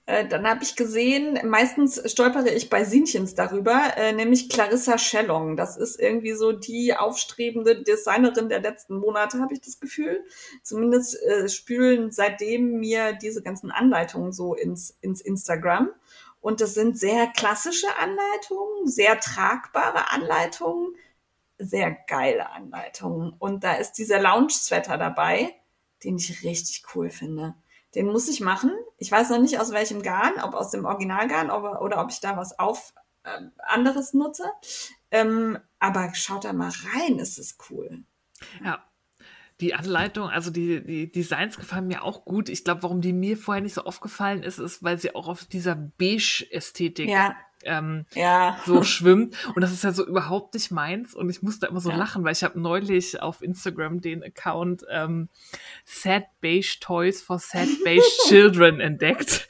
Äh, 0.07 0.27
dann 0.27 0.47
habe 0.47 0.63
ich 0.63 0.75
gesehen, 0.75 1.39
meistens 1.47 2.01
stolpere 2.11 2.49
ich 2.49 2.69
bei 2.69 2.83
Sinchens 2.83 3.35
darüber, 3.35 3.95
äh, 3.95 4.13
nämlich 4.13 4.49
Clarissa 4.49 4.97
Schellong. 4.97 5.57
Das 5.57 5.77
ist 5.77 5.99
irgendwie 5.99 6.33
so 6.33 6.51
die 6.51 6.95
aufstrebende 6.95 7.83
Designerin 7.83 8.49
der 8.49 8.61
letzten 8.61 8.95
Monate, 8.95 9.39
habe 9.39 9.53
ich 9.53 9.61
das 9.61 9.79
Gefühl. 9.79 10.25
Zumindest 10.63 11.21
äh, 11.21 11.47
spülen 11.49 12.11
seitdem 12.11 12.79
mir 12.79 13.13
diese 13.13 13.43
ganzen 13.43 13.69
Anleitungen 13.69 14.31
so 14.31 14.55
ins, 14.55 14.97
ins 15.01 15.21
Instagram. 15.21 15.91
Und 16.39 16.59
das 16.59 16.73
sind 16.73 16.97
sehr 16.97 17.27
klassische 17.27 17.95
Anleitungen, 17.99 18.88
sehr 18.88 19.19
tragbare 19.19 20.09
Anleitungen, 20.11 20.95
sehr 21.61 21.91
geile 22.07 22.51
Anleitungen. 22.51 23.33
Und 23.38 23.63
da 23.63 23.73
ist 23.73 23.93
dieser 23.93 24.21
Lounge-Sweater 24.21 24.97
dabei, 24.97 25.53
den 26.03 26.17
ich 26.17 26.43
richtig 26.43 26.83
cool 26.95 27.09
finde. 27.09 27.55
Den 27.95 28.07
muss 28.07 28.29
ich 28.29 28.41
machen. 28.41 28.71
Ich 28.97 29.11
weiß 29.11 29.29
noch 29.29 29.39
nicht 29.39 29.59
aus 29.59 29.71
welchem 29.71 30.01
Garn, 30.01 30.33
ob 30.41 30.53
aus 30.53 30.71
dem 30.71 30.85
Originalgarn 30.85 31.51
oder, 31.51 31.81
oder 31.81 32.01
ob 32.01 32.09
ich 32.09 32.19
da 32.19 32.38
was 32.38 32.57
auf 32.57 32.93
äh, 33.23 33.41
anderes 33.59 34.13
nutze. 34.13 34.45
Ähm, 35.11 35.59
aber 35.79 36.13
schaut 36.15 36.45
da 36.45 36.53
mal 36.53 36.71
rein, 36.93 37.19
ist 37.19 37.38
es 37.38 37.57
cool. 37.69 38.03
Ja. 38.63 38.83
Die 39.59 39.75
Anleitung, 39.75 40.27
also 40.27 40.49
die, 40.49 40.83
die 40.83 41.11
Designs 41.11 41.55
gefallen 41.55 41.85
mir 41.85 42.03
auch 42.03 42.25
gut. 42.25 42.49
Ich 42.49 42.63
glaube, 42.63 42.81
warum 42.81 43.01
die 43.01 43.13
mir 43.13 43.38
vorher 43.38 43.61
nicht 43.61 43.75
so 43.75 43.83
aufgefallen 43.83 44.41
ist, 44.41 44.57
ist, 44.57 44.81
weil 44.81 44.97
sie 44.97 45.13
auch 45.13 45.27
auf 45.27 45.45
dieser 45.45 45.75
Beige-Ästhetik 45.75 47.07
ja 47.07 47.35
ähm, 47.65 48.05
ja. 48.13 48.59
so 48.65 48.83
schwimmt. 48.83 49.35
Und 49.55 49.61
das 49.61 49.71
ist 49.71 49.83
ja 49.83 49.91
so 49.91 50.05
überhaupt 50.05 50.53
nicht 50.53 50.71
meins. 50.71 51.13
Und 51.13 51.29
ich 51.29 51.41
musste 51.41 51.67
immer 51.67 51.79
so 51.79 51.89
ja. 51.89 51.95
lachen, 51.95 52.23
weil 52.23 52.33
ich 52.33 52.43
habe 52.43 52.59
neulich 52.59 53.21
auf 53.21 53.41
Instagram 53.41 54.01
den 54.01 54.23
Account 54.23 54.85
ähm, 54.89 55.29
Sad 55.85 56.25
Beige 56.41 56.77
Toys 56.79 57.21
for 57.21 57.39
Sad 57.39 57.67
Beige 57.83 58.03
Children 58.27 58.79
entdeckt. 58.79 59.47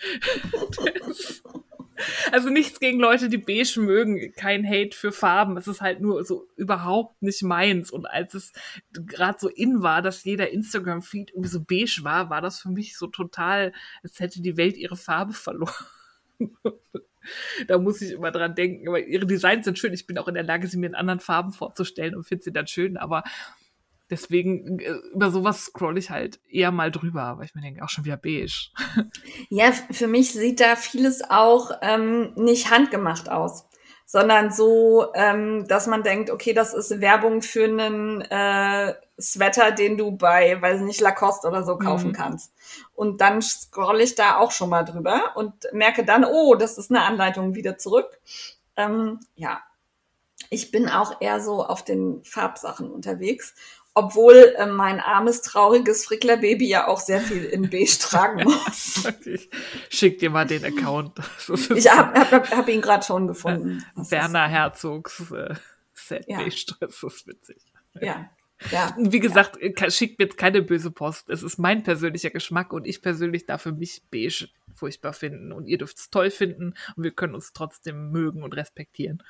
also 2.31 2.49
nichts 2.49 2.79
gegen 2.79 2.99
Leute, 2.99 3.29
die 3.29 3.37
beige 3.37 3.79
mögen, 3.79 4.33
kein 4.33 4.67
Hate 4.67 4.95
für 4.95 5.11
Farben. 5.11 5.57
Es 5.57 5.67
ist 5.67 5.81
halt 5.81 6.01
nur 6.01 6.23
so 6.23 6.47
überhaupt 6.55 7.21
nicht 7.21 7.43
meins. 7.43 7.91
Und 7.91 8.05
als 8.05 8.33
es 8.33 8.53
gerade 8.91 9.37
so 9.39 9.49
in 9.49 9.81
war, 9.81 10.01
dass 10.01 10.23
jeder 10.23 10.51
Instagram-Feed 10.51 11.31
irgendwie 11.31 11.49
so 11.49 11.61
beige 11.61 12.01
war, 12.03 12.29
war 12.29 12.41
das 12.41 12.59
für 12.59 12.69
mich 12.69 12.97
so 12.97 13.07
total, 13.07 13.73
als 14.03 14.19
hätte 14.19 14.41
die 14.41 14.57
Welt 14.57 14.77
ihre 14.77 14.97
Farbe 14.97 15.33
verloren 15.33 15.73
da 17.67 17.77
muss 17.77 18.01
ich 18.01 18.11
immer 18.11 18.31
dran 18.31 18.55
denken. 18.55 18.87
Aber 18.87 18.99
ihre 18.99 19.25
Designs 19.25 19.65
sind 19.65 19.79
schön. 19.79 19.93
Ich 19.93 20.07
bin 20.07 20.17
auch 20.17 20.27
in 20.27 20.35
der 20.35 20.43
Lage, 20.43 20.67
sie 20.67 20.77
mir 20.77 20.87
in 20.87 20.95
anderen 20.95 21.19
Farben 21.19 21.51
vorzustellen 21.51 22.15
und 22.15 22.25
finde 22.25 22.43
sie 22.43 22.53
dann 22.53 22.67
schön. 22.67 22.97
Aber 22.97 23.23
deswegen, 24.09 24.79
äh, 24.79 24.95
über 25.13 25.31
sowas 25.31 25.65
scroll 25.65 25.97
ich 25.97 26.09
halt 26.09 26.39
eher 26.49 26.71
mal 26.71 26.91
drüber, 26.91 27.35
weil 27.37 27.45
ich 27.45 27.55
mir 27.55 27.61
denke, 27.61 27.83
auch 27.83 27.89
schon 27.89 28.05
wieder 28.05 28.17
beige. 28.17 28.69
Ja, 29.49 29.71
für 29.71 30.07
mich 30.07 30.31
sieht 30.31 30.59
da 30.59 30.75
vieles 30.75 31.21
auch 31.29 31.71
ähm, 31.81 32.33
nicht 32.35 32.71
handgemacht 32.71 33.29
aus 33.29 33.65
sondern 34.11 34.51
so, 34.51 35.07
ähm, 35.13 35.69
dass 35.69 35.87
man 35.87 36.03
denkt, 36.03 36.31
okay, 36.31 36.51
das 36.51 36.73
ist 36.73 36.99
Werbung 36.99 37.41
für 37.41 37.63
einen 37.63 38.19
äh, 38.19 38.93
Sweater, 39.17 39.71
den 39.71 39.97
du 39.97 40.11
bei, 40.11 40.61
weiß 40.61 40.81
nicht, 40.81 40.99
Lacoste 40.99 41.47
oder 41.47 41.63
so 41.63 41.77
kaufen 41.77 42.09
mhm. 42.09 42.13
kannst. 42.13 42.51
Und 42.93 43.21
dann 43.21 43.41
scroll 43.41 44.01
ich 44.01 44.15
da 44.15 44.35
auch 44.35 44.51
schon 44.51 44.69
mal 44.69 44.83
drüber 44.83 45.31
und 45.35 45.53
merke 45.71 46.03
dann, 46.03 46.25
oh, 46.25 46.55
das 46.55 46.77
ist 46.77 46.91
eine 46.91 47.03
Anleitung 47.03 47.55
wieder 47.55 47.77
zurück. 47.77 48.19
Ähm, 48.75 49.21
ja, 49.35 49.61
ich 50.49 50.71
bin 50.71 50.89
auch 50.89 51.21
eher 51.21 51.39
so 51.39 51.65
auf 51.65 51.85
den 51.85 52.21
Farbsachen 52.25 52.91
unterwegs 52.91 53.55
obwohl 53.93 54.53
äh, 54.57 54.65
mein 54.67 54.99
armes, 54.99 55.41
trauriges 55.41 56.05
Frickler-Baby 56.05 56.67
ja 56.67 56.87
auch 56.87 56.99
sehr 56.99 57.19
viel 57.21 57.43
in 57.43 57.69
Beige 57.69 57.97
tragen 57.99 58.43
muss. 58.45 59.03
ich 59.25 59.49
schick 59.89 60.19
dir 60.19 60.29
mal 60.29 60.45
den 60.45 60.63
Account. 60.63 61.19
ich 61.75 61.91
habe 61.91 62.19
hab, 62.19 62.51
hab 62.51 62.67
ihn 62.69 62.81
gerade 62.81 63.05
schon 63.05 63.27
gefunden. 63.27 63.85
Das 63.95 64.11
Werner 64.11 64.47
Herzogs 64.47 65.31
äh, 65.31 65.55
Set 65.93 66.25
ja. 66.27 66.37
Beige, 66.37 66.65
das 66.79 67.03
ist 67.03 67.27
witzig. 67.27 67.57
Ja, 67.99 68.29
ja, 68.69 68.95
Wie 68.97 69.19
gesagt, 69.19 69.57
ja. 69.61 69.89
schickt 69.89 70.19
mir 70.19 70.25
jetzt 70.25 70.37
keine 70.37 70.61
böse 70.61 70.91
Post. 70.91 71.29
Es 71.29 71.41
ist 71.41 71.57
mein 71.57 71.83
persönlicher 71.83 72.29
Geschmack 72.29 72.73
und 72.73 72.85
ich 72.85 73.01
persönlich 73.01 73.45
darf 73.45 73.63
für 73.63 73.71
mich 73.71 74.03
beige 74.11 74.49
furchtbar 74.75 75.13
finden. 75.13 75.51
Und 75.51 75.67
ihr 75.67 75.77
dürft 75.77 75.97
es 75.97 76.09
toll 76.09 76.29
finden 76.29 76.75
und 76.95 77.03
wir 77.03 77.11
können 77.11 77.33
uns 77.33 77.53
trotzdem 77.53 78.11
mögen 78.11 78.43
und 78.43 78.55
respektieren. 78.55 79.23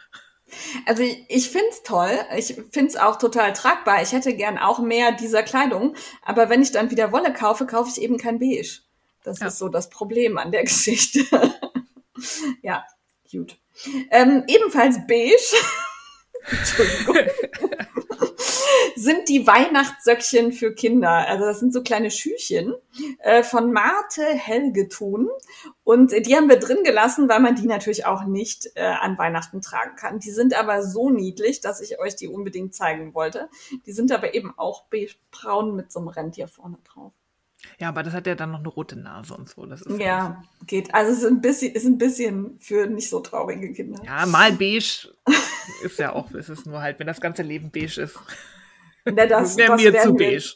Also 0.86 1.04
ich, 1.04 1.50
finde 1.50 1.70
es 1.70 1.84
toll. 1.84 2.12
Ich 2.36 2.56
finde 2.72 2.88
es 2.88 2.98
auch 2.98 3.18
total 3.18 3.54
tragbar. 3.54 4.02
Ich 4.02 4.12
hätte 4.12 4.34
gern 4.34 4.58
auch 4.58 4.80
mehr 4.80 5.12
dieser 5.12 5.44
Kleidung. 5.44 5.96
Aber 6.24 6.50
wenn 6.50 6.62
ich 6.62 6.72
dann 6.72 6.92
wieder 6.92 7.12
Wolle 7.12 7.34
kaufe, 7.34 7.66
kaufe 7.66 7.90
ich 7.90 8.02
eben 8.02 8.18
kein 8.18 8.40
Beige. 8.40 8.80
Das 9.24 9.40
ja. 9.40 9.48
ist 9.48 9.58
so 9.58 9.70
das 9.70 9.90
Problem 9.90 10.38
an 10.38 10.52
der 10.52 10.64
Geschichte. 10.66 11.26
ja, 12.62 12.86
gut. 13.32 13.58
Ähm, 14.12 14.44
ebenfalls 14.48 14.98
beige. 15.08 15.36
Entschuldigung. 16.50 17.18
sind 19.02 19.30
die 19.30 19.48
Weihnachtssöckchen 19.48 20.52
für 20.52 20.74
Kinder. 20.74 21.10
Also 21.28 21.46
das 21.46 21.60
sind 21.60 21.74
so 21.74 21.82
kleine 21.82 22.12
Schüchen 22.12 22.74
äh, 23.20 23.44
von 23.44 23.72
Marte 23.72 24.24
Helgetun. 24.24 25.30
Und 25.84 26.12
die 26.12 26.36
haben 26.36 26.50
wir 26.50 26.60
drin 26.60 26.84
gelassen, 26.84 27.28
weil 27.30 27.40
man 27.40 27.56
die 27.56 27.68
natürlich 27.68 28.06
auch 28.06 28.26
nicht 28.26 28.70
äh, 28.76 28.84
an 28.84 29.18
Weihnachten 29.18 29.62
tragen 29.62 29.96
kann. 29.96 30.20
Die 30.20 30.32
sind 30.32 30.54
aber 30.54 30.84
so 30.84 31.10
niedlich, 31.10 31.62
dass 31.62 31.82
ich 31.82 32.00
euch 32.00 32.16
die 32.16 32.28
unbedingt 32.28 32.74
zeigen 32.74 33.14
wollte. 33.14 33.50
Die 33.86 33.92
sind 33.92 34.12
aber 34.12 34.34
eben 34.34 34.54
auch 34.58 34.86
braun 35.32 35.76
mit 35.76 35.92
so 35.92 36.00
einem 36.00 36.10
Rentier 36.10 36.48
vorne 36.48 36.78
drauf. 36.84 37.14
Ja, 37.80 37.90
aber 37.90 38.04
das 38.04 38.14
hat 38.14 38.28
ja 38.28 38.36
dann 38.36 38.52
noch 38.52 38.60
eine 38.60 38.70
rote 38.70 38.96
Nase 38.96 39.36
und 39.36 39.50
so. 39.50 39.66
Das 39.66 39.82
ist 39.82 40.00
ja, 40.00 40.44
geht. 40.66 40.94
Also 40.94 41.12
es 41.12 41.20
ist 41.20 41.26
ein 41.26 41.42
bisschen, 41.42 41.74
ist 41.74 41.86
ein 41.86 41.98
bisschen 41.98 42.58
für 42.60 42.88
nicht 42.88 43.10
so 43.10 43.20
traurige 43.20 43.72
Kinder. 43.74 44.02
Ja, 44.04 44.26
mal 44.26 44.52
beige 44.54 45.10
ist 45.84 46.00
ja 46.00 46.14
auch, 46.14 46.32
ist 46.32 46.50
es 46.50 46.66
nur 46.66 46.82
halt, 46.82 47.00
wenn 47.00 47.08
das 47.08 47.22
ganze 47.22 47.44
Leben 47.44 47.72
beige 47.72 48.02
ist. 48.02 48.20
Na, 49.06 49.26
das, 49.26 49.58
wäre 49.58 49.72
das 49.72 49.82
mir 49.82 49.94
werden 49.94 50.14
zu 50.14 50.20
wir- 50.20 50.28
beige. 50.32 50.54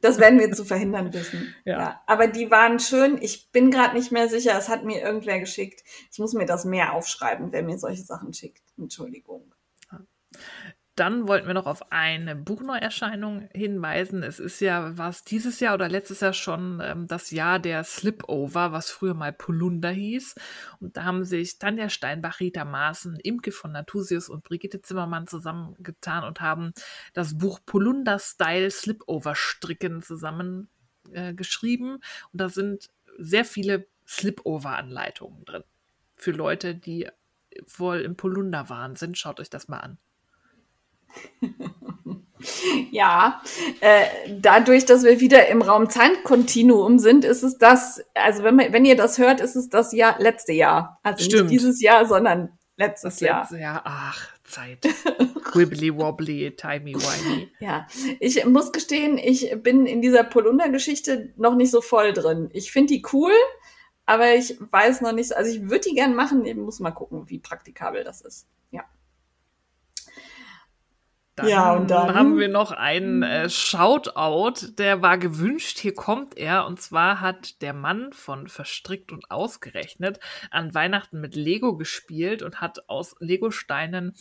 Das 0.00 0.18
werden 0.18 0.38
wir 0.38 0.52
zu 0.52 0.64
verhindern 0.64 1.12
wissen. 1.14 1.54
Ja. 1.64 1.78
Ja. 1.78 2.02
Aber 2.06 2.26
die 2.26 2.50
waren 2.50 2.78
schön. 2.78 3.16
Ich 3.22 3.50
bin 3.52 3.70
gerade 3.70 3.96
nicht 3.96 4.12
mehr 4.12 4.28
sicher. 4.28 4.56
Es 4.58 4.68
hat 4.68 4.84
mir 4.84 5.00
irgendwer 5.00 5.38
geschickt. 5.40 5.82
Ich 6.12 6.18
muss 6.18 6.34
mir 6.34 6.44
das 6.46 6.64
mehr 6.64 6.92
aufschreiben, 6.92 7.52
wer 7.52 7.62
mir 7.62 7.78
solche 7.78 8.02
Sachen 8.02 8.34
schickt. 8.34 8.62
Entschuldigung. 8.76 9.52
Dann 10.98 11.28
wollten 11.28 11.46
wir 11.46 11.54
noch 11.54 11.66
auf 11.66 11.92
eine 11.92 12.34
Buchneuerscheinung 12.34 13.48
hinweisen. 13.54 14.24
Es 14.24 14.40
ist 14.40 14.58
ja, 14.60 14.98
was 14.98 15.22
dieses 15.22 15.60
Jahr 15.60 15.74
oder 15.74 15.88
letztes 15.88 16.18
Jahr 16.18 16.32
schon 16.32 16.80
ähm, 16.82 17.06
das 17.06 17.30
Jahr 17.30 17.60
der 17.60 17.84
Slipover, 17.84 18.72
was 18.72 18.90
früher 18.90 19.14
mal 19.14 19.32
Polunder 19.32 19.90
hieß. 19.90 20.34
Und 20.80 20.96
da 20.96 21.04
haben 21.04 21.22
sich 21.22 21.60
Tanja 21.60 21.88
Steinbach, 21.88 22.40
Rita 22.40 22.64
Maaßen, 22.64 23.20
Imke 23.20 23.52
von 23.52 23.70
Natusius 23.70 24.28
und 24.28 24.42
Brigitte 24.42 24.82
Zimmermann 24.82 25.28
zusammengetan 25.28 26.24
und 26.24 26.40
haben 26.40 26.72
das 27.12 27.38
Buch 27.38 27.60
Polunder 27.64 28.18
Style 28.18 28.68
Slipover 28.68 29.36
Stricken 29.36 30.02
zusammen 30.02 30.68
äh, 31.12 31.32
geschrieben. 31.32 32.00
Und 32.32 32.40
da 32.40 32.48
sind 32.48 32.90
sehr 33.18 33.44
viele 33.44 33.86
Slipover-Anleitungen 34.08 35.44
drin. 35.44 35.62
Für 36.16 36.32
Leute, 36.32 36.74
die 36.74 37.08
wohl 37.76 38.00
im 38.00 38.16
Polunder 38.16 38.68
waren 38.68 38.96
sind. 38.96 39.16
Schaut 39.16 39.38
euch 39.38 39.48
das 39.48 39.68
mal 39.68 39.78
an. 39.78 39.98
Ja, 42.92 43.42
äh, 43.80 44.04
dadurch, 44.38 44.86
dass 44.86 45.02
wir 45.02 45.18
wieder 45.20 45.48
im 45.48 45.60
Raum 45.60 45.90
Zeitkontinuum 45.90 46.98
sind, 47.00 47.24
ist 47.24 47.42
es 47.42 47.58
das, 47.58 48.00
also 48.14 48.44
wenn, 48.44 48.54
man, 48.54 48.72
wenn 48.72 48.84
ihr 48.84 48.96
das 48.96 49.18
hört, 49.18 49.40
ist 49.40 49.56
es 49.56 49.68
das 49.68 49.92
Jahr, 49.92 50.16
letzte 50.20 50.52
Jahr. 50.52 51.00
Also 51.02 51.24
Stimmt. 51.24 51.50
nicht 51.50 51.52
dieses 51.60 51.82
Jahr, 51.82 52.06
sondern 52.06 52.50
letztes 52.76 53.14
Das 53.14 53.20
Jahr. 53.20 53.40
letzte 53.40 53.58
Jahr, 53.58 53.82
ach, 53.84 54.28
Zeit. 54.44 54.86
Wibbly 55.52 55.94
wobbly, 55.96 56.54
timey 56.56 56.94
wimey. 56.94 57.48
Ja, 57.58 57.88
ich 58.20 58.44
muss 58.46 58.70
gestehen, 58.70 59.18
ich 59.18 59.52
bin 59.62 59.84
in 59.86 60.00
dieser 60.00 60.22
Polunder-Geschichte 60.22 61.32
noch 61.36 61.56
nicht 61.56 61.72
so 61.72 61.80
voll 61.80 62.12
drin. 62.12 62.50
Ich 62.52 62.70
finde 62.70 62.94
die 62.94 63.04
cool, 63.12 63.32
aber 64.06 64.34
ich 64.34 64.56
weiß 64.70 65.00
noch 65.00 65.12
nicht, 65.12 65.30
so- 65.30 65.34
also 65.34 65.50
ich 65.50 65.62
würde 65.68 65.88
die 65.88 65.94
gern 65.96 66.14
machen, 66.14 66.44
ich 66.46 66.54
muss 66.54 66.78
mal 66.78 66.92
gucken, 66.92 67.28
wie 67.28 67.40
praktikabel 67.40 68.04
das 68.04 68.20
ist. 68.20 68.46
Dann, 71.38 71.48
Ja, 71.48 71.72
und 71.74 71.90
dann- 71.90 72.14
haben 72.14 72.36
wir 72.38 72.48
noch 72.48 72.72
einen 72.72 73.22
äh, 73.22 73.48
Shoutout, 73.48 74.72
der 74.76 75.02
war 75.02 75.18
gewünscht. 75.18 75.78
Hier 75.78 75.94
kommt 75.94 76.36
er. 76.36 76.66
Und 76.66 76.80
zwar 76.80 77.20
hat 77.20 77.62
der 77.62 77.72
Mann 77.72 78.12
von 78.12 78.48
Verstrickt 78.48 79.12
und 79.12 79.30
Ausgerechnet 79.30 80.18
an 80.50 80.74
Weihnachten 80.74 81.20
mit 81.20 81.36
Lego 81.36 81.76
gespielt 81.76 82.42
und 82.42 82.60
hat 82.60 82.88
aus 82.88 83.14
Lego-Steinen 83.20 84.14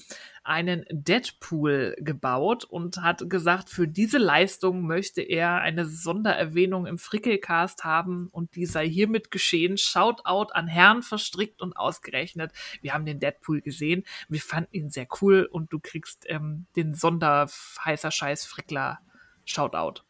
einen 0.47 0.85
Deadpool 0.89 1.95
gebaut 1.99 2.63
und 2.63 2.97
hat 2.97 3.29
gesagt, 3.29 3.69
für 3.69 3.87
diese 3.87 4.17
Leistung 4.17 4.87
möchte 4.87 5.21
er 5.21 5.61
eine 5.61 5.85
Sondererwähnung 5.85 6.85
im 6.85 6.97
Frickelcast 6.97 7.83
haben 7.83 8.29
und 8.31 8.55
die 8.55 8.65
sei 8.65 8.87
hiermit 8.87 9.29
geschehen. 9.29 9.77
Shoutout 9.77 10.53
an 10.53 10.67
Herrn 10.67 11.03
Verstrickt 11.03 11.61
und 11.61 11.75
Ausgerechnet. 11.75 12.53
Wir 12.81 12.93
haben 12.93 13.05
den 13.05 13.19
Deadpool 13.19 13.61
gesehen. 13.61 14.03
Wir 14.29 14.41
fanden 14.41 14.73
ihn 14.73 14.89
sehr 14.89 15.07
cool 15.21 15.47
und 15.51 15.73
du 15.73 15.79
kriegst 15.79 16.25
ähm, 16.27 16.67
den 16.75 16.93
Sonderheißer 16.93 18.11
Scheiß 18.11 18.45
Frickler 18.45 18.99
Shoutout. 19.43 20.06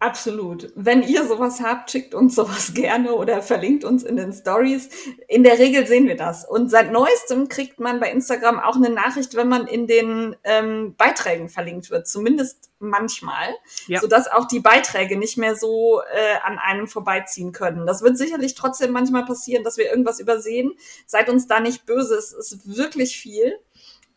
Absolut. 0.00 0.72
Wenn 0.76 1.02
ihr 1.02 1.26
sowas 1.26 1.60
habt, 1.60 1.90
schickt 1.90 2.14
uns 2.14 2.36
sowas 2.36 2.72
gerne 2.74 3.14
oder 3.14 3.42
verlinkt 3.42 3.84
uns 3.84 4.04
in 4.04 4.16
den 4.16 4.32
Stories. 4.32 4.88
In 5.26 5.42
der 5.42 5.58
Regel 5.58 5.86
sehen 5.86 6.06
wir 6.06 6.16
das. 6.16 6.48
Und 6.48 6.70
seit 6.70 6.92
neuestem 6.92 7.48
kriegt 7.48 7.80
man 7.80 7.98
bei 7.98 8.10
Instagram 8.10 8.60
auch 8.60 8.76
eine 8.76 8.90
Nachricht, 8.90 9.34
wenn 9.34 9.48
man 9.48 9.66
in 9.66 9.86
den 9.86 10.36
ähm, 10.44 10.94
Beiträgen 10.96 11.48
verlinkt 11.48 11.90
wird. 11.90 12.06
Zumindest 12.06 12.70
manchmal. 12.78 13.48
Ja. 13.88 14.00
Sodass 14.00 14.30
auch 14.30 14.46
die 14.46 14.60
Beiträge 14.60 15.18
nicht 15.18 15.36
mehr 15.36 15.56
so 15.56 16.00
äh, 16.00 16.38
an 16.44 16.58
einem 16.58 16.86
vorbeiziehen 16.86 17.50
können. 17.50 17.86
Das 17.86 18.02
wird 18.02 18.16
sicherlich 18.16 18.54
trotzdem 18.54 18.92
manchmal 18.92 19.24
passieren, 19.24 19.64
dass 19.64 19.78
wir 19.78 19.90
irgendwas 19.90 20.20
übersehen. 20.20 20.74
Seid 21.06 21.28
uns 21.28 21.48
da 21.48 21.58
nicht 21.58 21.86
böse. 21.86 22.14
Es 22.14 22.32
ist 22.32 22.76
wirklich 22.76 23.18
viel. 23.18 23.58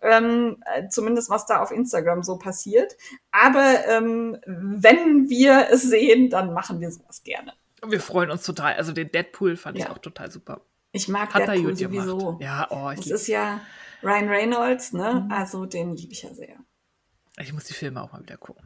Ähm, 0.02 0.64
äh, 0.74 0.88
zumindest 0.90 1.30
was 1.30 1.46
da 1.46 1.62
auf 1.62 1.72
Instagram 1.72 2.24
so 2.24 2.38
passiert. 2.38 2.96
Aber 3.32 3.86
ähm, 3.88 4.38
wenn 4.46 5.30
wir 5.30 5.68
es 5.72 5.84
sehen, 5.84 6.30
dann 6.30 6.54
machen 6.54 6.80
wir 6.80 6.92
sowas 6.92 7.24
gerne. 7.24 7.54
Wir 7.86 8.00
freuen 8.00 8.32
uns 8.32 8.44
total. 8.44 8.74
Also 8.76 8.94
den 8.94 9.12
Deadpool 9.12 9.56
fand 9.58 9.78
ich 9.78 9.84
Ja. 9.86 9.92
auch 9.92 10.00
total 10.00 10.32
super. 10.32 10.62
Ich 10.92 11.08
mag 11.08 11.34
Hat 11.34 11.48
Deadpool 11.48 11.76
sowieso. 11.76 12.18
gemacht. 12.18 12.42
Ja, 12.42 12.68
oh, 12.70 12.90
ich, 12.92 12.98
Das 13.00 13.08
ist 13.22 13.28
ja 13.28 13.62
Ryan 14.04 14.28
Reynolds, 14.28 14.94
ne? 14.94 15.24
Mhm. 15.26 15.32
Also 15.32 15.66
den 15.66 15.96
liebe 15.96 16.12
ich 16.14 16.24
ja 16.24 16.34
sehr. 16.34 16.56
ich 17.40 17.54
muss 17.54 17.64
die 17.66 17.74
Filme 17.74 18.02
auch 18.02 18.12
mal 18.12 18.22
wieder 18.22 18.38
gucken. 18.38 18.66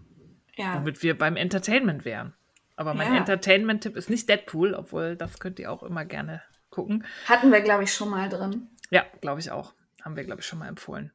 Ja. 0.56 0.76
Womit 0.76 1.04
wir 1.04 1.18
beim 1.18 1.36
Entertainment 1.36 2.06
wären. 2.06 2.34
Aber 2.78 2.94
mein 2.94 3.12
Ja. 3.14 3.20
Entertainment-Tipp 3.20 3.96
ist 3.96 4.10
nicht 4.10 4.28
Deadpool, 4.28 4.74
obwohl 4.74 5.16
das 5.16 5.40
könnt 5.40 5.60
ihr 5.60 5.72
auch 5.72 5.84
immer 5.84 6.04
gerne 6.06 6.42
gucken. 6.70 7.06
Hatten 7.26 7.52
wir, 7.52 7.62
glaube 7.62 7.84
ich, 7.84 7.94
schon 7.94 8.10
mal 8.10 8.28
drin. 8.30 8.68
Ja, 8.90 9.06
glaube 9.22 9.40
ich 9.40 9.52
auch. 9.52 9.74
Haben 10.04 10.16
wir, 10.18 10.24
glaube 10.24 10.42
ich, 10.42 10.48
schon 10.48 10.60
mal 10.60 10.68
empfohlen. 10.68 11.12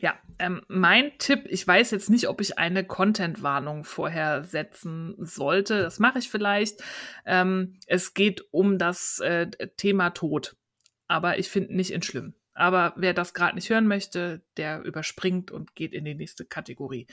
Ja, 0.00 0.14
ähm, 0.38 0.62
mein 0.68 1.12
Tipp, 1.18 1.44
ich 1.46 1.66
weiß 1.66 1.90
jetzt 1.90 2.10
nicht, 2.10 2.28
ob 2.28 2.40
ich 2.40 2.58
eine 2.58 2.84
Content-Warnung 2.84 3.84
vorher 3.84 4.44
setzen 4.44 5.14
sollte. 5.18 5.82
Das 5.82 5.98
mache 5.98 6.18
ich 6.18 6.28
vielleicht. 6.28 6.82
Ähm, 7.24 7.78
es 7.86 8.14
geht 8.14 8.44
um 8.50 8.78
das 8.78 9.20
äh, 9.20 9.48
Thema 9.76 10.10
Tod. 10.10 10.56
Aber 11.08 11.38
ich 11.38 11.48
finde 11.48 11.74
nicht 11.74 11.92
in 11.92 12.02
schlimm. 12.02 12.34
Aber 12.52 12.94
wer 12.96 13.14
das 13.14 13.34
gerade 13.34 13.54
nicht 13.54 13.70
hören 13.70 13.86
möchte, 13.86 14.42
der 14.56 14.82
überspringt 14.82 15.50
und 15.50 15.74
geht 15.74 15.92
in 15.92 16.04
die 16.04 16.14
nächste 16.14 16.44
Kategorie. 16.44 17.06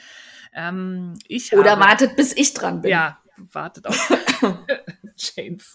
Ähm, 0.53 1.18
ich 1.27 1.53
Oder 1.53 1.72
habe, 1.72 1.81
wartet, 1.81 2.15
bis 2.15 2.35
ich 2.35 2.53
dran 2.53 2.81
bin. 2.81 2.91
Ja, 2.91 3.19
wartet 3.38 3.88
auf 3.88 4.11
Janes 5.15 5.73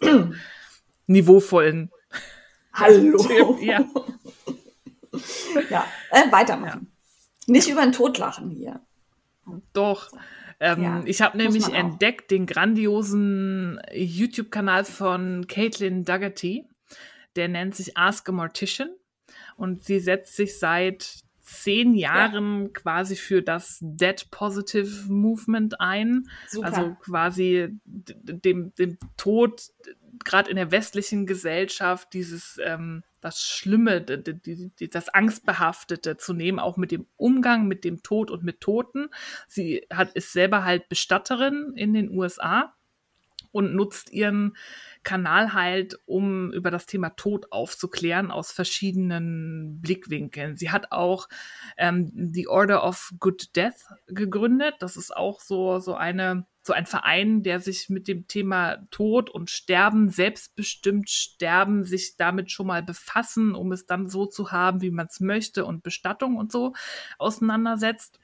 niveauvollen 1.06 1.90
Hallo. 2.72 3.58
Ja. 3.60 3.84
Ja, 5.68 5.86
äh, 6.10 6.30
weitermachen. 6.30 6.92
Nicht 7.48 7.68
über 7.68 7.82
den 7.82 7.92
Tod 7.92 8.18
lachen 8.18 8.50
hier. 8.50 8.80
Doch. 9.72 10.10
Ähm, 10.60 10.82
Ja, 10.82 11.02
ich 11.04 11.22
habe 11.22 11.36
nämlich 11.38 11.72
entdeckt 11.72 12.30
den 12.30 12.46
grandiosen 12.46 13.80
YouTube-Kanal 13.92 14.84
von 14.84 15.46
Caitlin 15.46 16.04
Dougherty. 16.04 16.64
Der 17.36 17.48
nennt 17.48 17.74
sich 17.74 17.96
Ask 17.96 18.28
a 18.28 18.32
Mortician. 18.32 18.90
Und 19.56 19.82
sie 19.84 19.98
setzt 19.98 20.36
sich 20.36 20.58
seit 20.58 21.22
zehn 21.40 21.94
Jahren 21.94 22.72
quasi 22.74 23.16
für 23.16 23.42
das 23.42 23.78
Dead 23.80 24.30
Positive 24.30 25.10
Movement 25.10 25.80
ein. 25.80 26.28
Super. 26.46 26.66
Also 26.66 26.96
quasi 27.00 27.68
dem, 27.84 28.74
dem 28.74 28.98
Tod, 29.16 29.62
gerade 30.24 30.50
in 30.50 30.56
der 30.56 30.70
westlichen 30.70 31.26
Gesellschaft, 31.26 32.12
dieses 32.12 32.58
ähm, 32.64 33.02
das 33.20 33.42
Schlimme, 33.42 34.00
das 34.00 35.08
Angstbehaftete 35.08 36.16
zu 36.16 36.32
nehmen, 36.32 36.58
auch 36.58 36.76
mit 36.76 36.92
dem 36.92 37.06
Umgang 37.16 37.66
mit 37.66 37.84
dem 37.84 38.02
Tod 38.02 38.30
und 38.30 38.44
mit 38.44 38.60
Toten. 38.60 39.08
Sie 39.48 39.86
hat, 39.92 40.12
ist 40.12 40.32
selber 40.32 40.64
halt 40.64 40.88
Bestatterin 40.88 41.72
in 41.74 41.94
den 41.94 42.10
USA 42.10 42.74
und 43.52 43.74
nutzt 43.74 44.12
ihren 44.12 44.56
Kanal 45.02 45.52
halt, 45.54 45.98
um 46.06 46.52
über 46.52 46.70
das 46.70 46.86
Thema 46.86 47.10
Tod 47.10 47.50
aufzuklären 47.50 48.30
aus 48.30 48.52
verschiedenen 48.52 49.80
Blickwinkeln. 49.80 50.56
Sie 50.56 50.70
hat 50.70 50.92
auch 50.92 51.28
ähm, 51.76 52.10
die 52.12 52.48
Order 52.48 52.84
of 52.84 53.12
Good 53.18 53.56
Death 53.56 53.86
gegründet. 54.06 54.74
Das 54.80 54.96
ist 54.96 55.16
auch 55.16 55.40
so, 55.40 55.78
so 55.78 55.94
eine, 55.94 56.46
so 56.62 56.72
ein 56.72 56.86
Verein, 56.86 57.42
der 57.42 57.60
sich 57.60 57.88
mit 57.88 58.08
dem 58.08 58.26
Thema 58.26 58.86
Tod 58.90 59.30
und 59.30 59.50
Sterben, 59.50 60.10
selbstbestimmt 60.10 61.08
Sterben, 61.08 61.84
sich 61.84 62.16
damit 62.16 62.50
schon 62.50 62.66
mal 62.66 62.82
befassen, 62.82 63.54
um 63.54 63.72
es 63.72 63.86
dann 63.86 64.08
so 64.08 64.26
zu 64.26 64.52
haben, 64.52 64.82
wie 64.82 64.90
man 64.90 65.06
es 65.06 65.20
möchte 65.20 65.64
und 65.64 65.82
Bestattung 65.82 66.36
und 66.36 66.52
so 66.52 66.74
auseinandersetzt. 67.18 68.18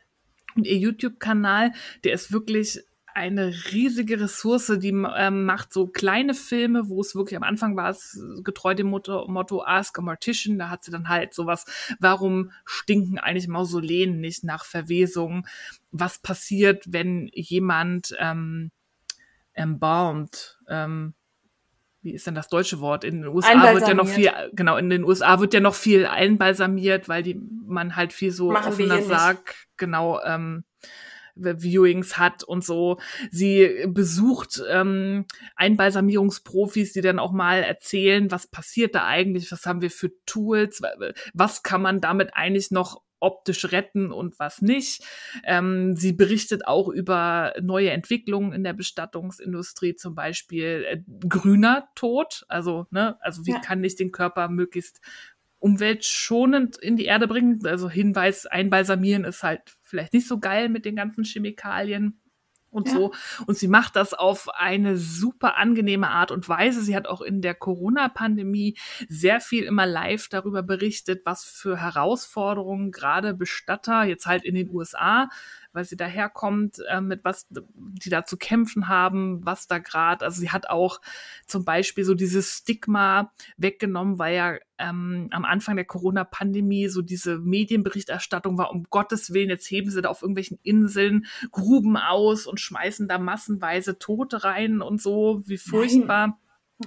Und 0.57 0.67
ihr 0.67 0.77
YouTube-Kanal, 0.77 1.73
der 2.05 2.13
ist 2.13 2.33
wirklich 2.33 2.85
eine 3.15 3.55
riesige 3.70 4.20
Ressource, 4.20 4.73
die 4.78 4.89
ähm, 4.89 5.45
macht 5.45 5.73
so 5.73 5.86
kleine 5.86 6.35
Filme, 6.35 6.89
wo 6.89 7.01
es 7.01 7.15
wirklich 7.15 7.36
am 7.36 7.45
Anfang 7.45 7.77
war 7.77 7.91
es 7.91 8.20
getreu 8.43 8.74
dem 8.74 8.89
Motto, 8.89 9.27
Motto 9.28 9.62
Ask 9.65 9.99
a 9.99 10.03
Mortician, 10.03 10.59
da 10.59 10.69
hat 10.69 10.82
sie 10.82 10.91
dann 10.91 11.09
halt 11.09 11.32
sowas, 11.32 11.65
warum 12.01 12.51
stinken 12.65 13.19
eigentlich 13.19 13.49
Mausoleen 13.49 14.20
nicht 14.20 14.43
nach 14.43 14.65
Verwesung? 14.65 15.47
Was 15.93 16.19
passiert, 16.19 16.93
wenn 16.93 17.31
jemand 17.32 18.16
ähm, 18.19 18.73
embalmt, 19.53 20.59
ähm, 20.69 21.15
wie 22.03 22.12
ist 22.12 22.27
denn 22.27 22.35
das 22.35 22.49
deutsche 22.49 22.81
Wort? 22.81 23.05
In 23.05 23.23
den 23.23 23.28
USA 23.28 23.73
wird 23.73 23.89
ja 23.89 23.95
noch 23.95 24.09
viel, 24.09 24.31
genau, 24.53 24.77
in 24.77 24.91
den 24.91 25.05
USA 25.05 25.41
wird 25.41 25.55
ja 25.55 25.61
noch 25.61 25.74
viel 25.74 26.05
einbalsamiert, 26.05 27.09
weil 27.09 27.23
die 27.23 27.41
man 27.66 27.97
halt 27.97 28.12
viel 28.12 28.31
so 28.31 28.51
Machen 28.51 28.73
offener 28.73 29.01
sagt, 29.03 29.69
genau, 29.78 30.20
ähm, 30.23 30.65
Viewings 31.36 32.19
hat 32.19 32.44
und 32.44 32.65
so. 32.65 32.98
Sie 33.31 33.86
besucht 33.89 34.62
ähm, 34.69 35.27
Einbalsamierungsprofis, 35.56 36.93
die 36.93 37.01
dann 37.01 37.19
auch 37.19 37.32
mal 37.32 37.62
erzählen, 37.62 38.31
was 38.31 38.47
passiert 38.47 38.94
da 38.94 39.06
eigentlich, 39.06 39.51
was 39.52 39.66
haben 39.66 39.82
wir 39.82 39.90
für 39.90 40.12
Tools, 40.27 40.82
was 41.32 41.62
kann 41.62 41.82
man 41.82 42.01
damit 42.01 42.31
eigentlich 42.35 42.70
noch 42.70 43.02
optisch 43.24 43.73
retten 43.73 44.12
und 44.12 44.39
was 44.39 44.61
nicht. 44.61 45.02
Ähm, 45.44 45.97
sie 45.97 46.12
berichtet 46.12 46.66
auch 46.66 46.89
über 46.89 47.55
neue 47.61 47.90
Entwicklungen 47.90 48.52
in 48.52 48.62
der 48.62 48.74
Bestattungsindustrie, 48.74 49.94
zum 49.94 50.15
Beispiel 50.15 50.85
äh, 50.86 51.02
grüner 51.28 51.89
Tod. 51.94 52.44
Also, 52.48 52.86
ne, 52.90 53.16
also 53.20 53.47
wie 53.47 53.52
ja. 53.52 53.61
kann 53.61 53.82
ich 53.82 53.97
den 53.97 54.12
Körper 54.12 54.48
möglichst 54.48 55.01
umweltschonend 55.59 56.77
in 56.77 56.97
die 56.97 57.06
Erde 57.06 57.27
bringen? 57.27 57.65
Also 57.65 57.89
Hinweis, 57.89 58.44
einbalsamieren 58.44 59.24
ist 59.24 59.43
halt 59.43 59.62
vielleicht 59.95 60.12
nicht 60.12 60.27
so 60.27 60.41
geil 60.41 60.69
mit 60.69 60.85
den 60.85 60.97
ganzen 60.97 61.23
Chemikalien 61.23 62.21
und 62.75 62.89
ja. 62.89 62.95
so. 62.95 63.12
Und 63.47 63.57
sie 63.57 63.69
macht 63.69 63.95
das 63.95 64.12
auf 64.12 64.49
eine 64.53 64.97
super 64.97 65.57
angenehme 65.57 66.09
Art 66.09 66.33
und 66.33 66.49
Weise. 66.49 66.83
Sie 66.83 66.97
hat 66.97 67.07
auch 67.07 67.21
in 67.21 67.41
der 67.41 67.55
Corona-Pandemie 67.55 68.77
sehr 69.09 69.41
viel 69.41 69.62
immer 69.62 69.87
live 69.87 70.29
darüber 70.29 70.65
berichtet, 70.65 71.23
was 71.25 71.45
für 71.45 71.81
Herausforderungen 71.81 72.91
gerade 72.91 73.33
Bestatter 73.33 74.03
jetzt 74.03 74.27
halt 74.27 74.45
in 74.45 74.57
den 74.57 74.71
USA 74.71 75.29
weil 75.75 75.85
sie 75.85 75.97
daherkommt, 75.97 76.79
äh, 76.89 77.01
mit 77.01 77.25
was 77.25 77.47
die 77.51 78.09
da 78.09 78.25
zu 78.25 78.37
kämpfen 78.37 78.89
haben, 78.89 79.45
was 79.45 79.67
da 79.67 79.79
gerade, 79.79 80.25
also 80.25 80.41
sie 80.41 80.51
hat 80.51 80.71
auch 80.71 81.01
zum 81.47 81.65
Beispiel 81.65 82.05
so 82.05 82.15
dieses 82.15 82.59
Stigma 82.59 83.33
weggenommen, 83.57 84.19
weil 84.19 84.35
ja 84.35 84.57
ähm, 84.79 85.29
am 85.31 85.45
Anfang 85.45 85.77
der 85.77 85.85
Corona-Pandemie 85.85 86.89
so 86.89 87.03
diese 87.03 87.39
Medienberichterstattung 87.39 88.59
war, 88.59 88.71
um 88.71 88.85
Gottes 88.85 89.33
Willen, 89.33 89.51
jetzt 89.51 89.71
heben 89.71 89.91
sie 89.91 90.03
da 90.03 90.09
auf 90.09 90.23
irgendwelchen 90.23 90.59
Inseln 90.63 91.27
Gruben 91.51 91.97
aus 91.97 92.47
und 92.47 92.61
schmeißen 92.61 93.09
da 93.09 93.19
massenweise 93.19 93.99
Tote 93.99 94.45
rein 94.45 94.81
und 94.81 95.03
so, 95.03 95.43
wie 95.47 95.59
furchtbar. 95.59 96.27
Nein. 96.29 96.39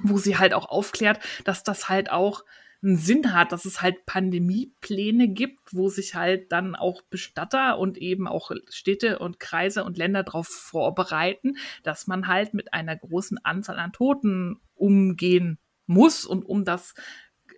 Wo 0.04 0.18
sie 0.18 0.38
halt 0.38 0.54
auch 0.54 0.68
aufklärt, 0.68 1.22
dass 1.46 1.64
das 1.64 1.88
halt 1.88 2.12
auch 2.12 2.44
einen 2.84 2.98
Sinn 2.98 3.34
hat, 3.34 3.52
dass 3.52 3.66
es 3.66 3.82
halt 3.82 4.06
Pandemiepläne 4.06 5.28
gibt, 5.30 5.74
wo 5.74 5.90
sich 5.90 6.16
halt 6.16 6.52
dann 6.52 6.76
auch 6.76 7.02
Bestatter 7.10 7.80
und 7.80 7.98
eben 7.98 8.28
auch 8.28 8.52
Städte 8.70 9.20
und 9.20 9.40
Kreise 9.40 9.84
und 9.84 9.98
Länder 9.98 10.24
darauf 10.24 10.48
vorbereiten, 10.48 11.58
dass 11.84 12.08
man 12.08 12.28
halt 12.28 12.54
mit 12.54 12.74
einer 12.74 12.96
großen 12.96 13.40
Anzahl 13.44 13.80
an 13.80 13.94
Toten 13.94 14.60
umgehen 14.76 15.60
muss 15.88 16.26
und 16.26 16.44
um 16.44 16.66
das 16.66 16.94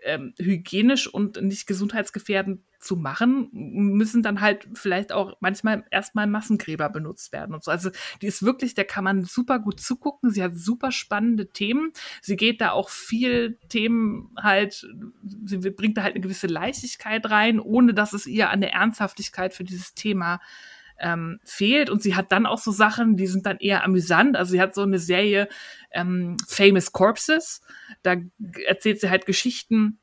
ähm, 0.03 0.33
hygienisch 0.37 1.07
und 1.07 1.41
nicht 1.41 1.67
gesundheitsgefährdend 1.67 2.61
zu 2.79 2.95
machen, 2.95 3.49
müssen 3.51 4.23
dann 4.23 4.39
halt 4.39 4.67
vielleicht 4.73 5.11
auch 5.11 5.35
manchmal 5.41 5.83
erstmal 5.91 6.27
Massengräber 6.27 6.89
benutzt 6.89 7.33
werden 7.33 7.53
und 7.53 7.63
so. 7.63 7.71
Also 7.71 7.91
die 8.21 8.27
ist 8.27 8.43
wirklich, 8.43 8.73
da 8.73 8.85
kann 8.85 9.03
man 9.03 9.23
super 9.23 9.59
gut 9.59 9.81
zugucken. 9.81 10.31
Sie 10.31 10.41
hat 10.41 10.55
super 10.55 10.91
spannende 10.91 11.49
Themen. 11.49 11.91
Sie 12.21 12.37
geht 12.37 12.61
da 12.61 12.71
auch 12.71 12.89
viel 12.89 13.57
Themen 13.67 14.33
halt, 14.41 14.87
sie 15.45 15.57
bringt 15.57 15.97
da 15.97 16.03
halt 16.03 16.15
eine 16.15 16.21
gewisse 16.21 16.47
Leichtigkeit 16.47 17.29
rein, 17.29 17.59
ohne 17.59 17.93
dass 17.93 18.13
es 18.13 18.25
ihr 18.25 18.49
an 18.49 18.61
der 18.61 18.73
Ernsthaftigkeit 18.73 19.53
für 19.53 19.65
dieses 19.65 19.93
Thema 19.93 20.39
ähm, 20.99 21.39
fehlt. 21.43 21.89
Und 21.89 22.01
sie 22.01 22.15
hat 22.15 22.31
dann 22.31 22.45
auch 22.45 22.59
so 22.59 22.71
Sachen, 22.71 23.17
die 23.17 23.27
sind 23.27 23.45
dann 23.45 23.57
eher 23.57 23.83
amüsant. 23.83 24.35
Also 24.35 24.51
sie 24.51 24.61
hat 24.61 24.75
so 24.75 24.81
eine 24.81 24.99
Serie 24.99 25.47
ähm, 25.91 26.37
Famous 26.47 26.91
Corpses. 26.91 27.61
Da 28.03 28.15
erzählt 28.67 29.01
sie 29.01 29.09
halt 29.09 29.25
Geschichten 29.25 29.99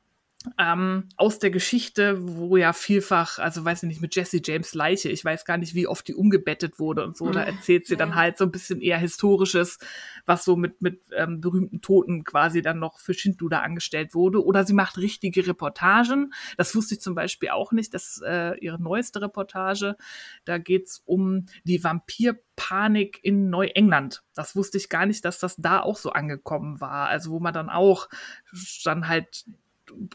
ähm, 0.57 1.09
aus 1.15 1.39
der 1.39 1.51
Geschichte, 1.51 2.17
wo 2.19 2.57
ja 2.57 2.73
vielfach, 2.73 3.39
also 3.39 3.63
weiß 3.63 3.83
ich 3.83 3.87
nicht, 3.87 4.01
mit 4.01 4.15
Jesse 4.15 4.41
James 4.43 4.73
Leiche, 4.73 5.09
ich 5.09 5.23
weiß 5.23 5.45
gar 5.45 5.57
nicht, 5.57 5.75
wie 5.75 5.87
oft 5.87 6.07
die 6.07 6.15
umgebettet 6.15 6.79
wurde 6.79 7.03
und 7.03 7.17
so, 7.17 7.29
da 7.29 7.41
mhm. 7.41 7.55
erzählt 7.55 7.87
sie 7.87 7.95
dann 7.95 8.15
halt 8.15 8.37
so 8.37 8.45
ein 8.45 8.51
bisschen 8.51 8.81
eher 8.81 8.97
Historisches, 8.97 9.79
was 10.25 10.45
so 10.45 10.55
mit, 10.55 10.81
mit 10.81 11.01
ähm, 11.15 11.41
berühmten 11.41 11.81
Toten 11.81 12.23
quasi 12.23 12.61
dann 12.61 12.79
noch 12.79 12.99
für 12.99 13.13
Schindluder 13.13 13.63
angestellt 13.63 14.13
wurde. 14.13 14.43
Oder 14.43 14.65
sie 14.65 14.73
macht 14.73 14.97
richtige 14.97 15.47
Reportagen. 15.47 16.33
Das 16.57 16.75
wusste 16.75 16.95
ich 16.95 17.01
zum 17.01 17.15
Beispiel 17.15 17.49
auch 17.49 17.71
nicht, 17.71 17.93
das 17.93 18.21
äh, 18.25 18.57
ihre 18.59 18.81
neueste 18.81 19.21
Reportage. 19.21 19.95
Da 20.45 20.57
geht's 20.57 21.01
um 21.05 21.45
die 21.63 21.83
Vampirpanik 21.83 23.19
in 23.23 23.49
Neuengland. 23.49 24.23
Das 24.35 24.55
wusste 24.55 24.77
ich 24.77 24.89
gar 24.89 25.05
nicht, 25.05 25.25
dass 25.25 25.39
das 25.39 25.55
da 25.57 25.81
auch 25.81 25.97
so 25.97 26.11
angekommen 26.11 26.81
war. 26.81 27.07
Also 27.07 27.31
wo 27.31 27.39
man 27.39 27.53
dann 27.53 27.69
auch 27.69 28.09
dann 28.83 29.07
halt 29.07 29.45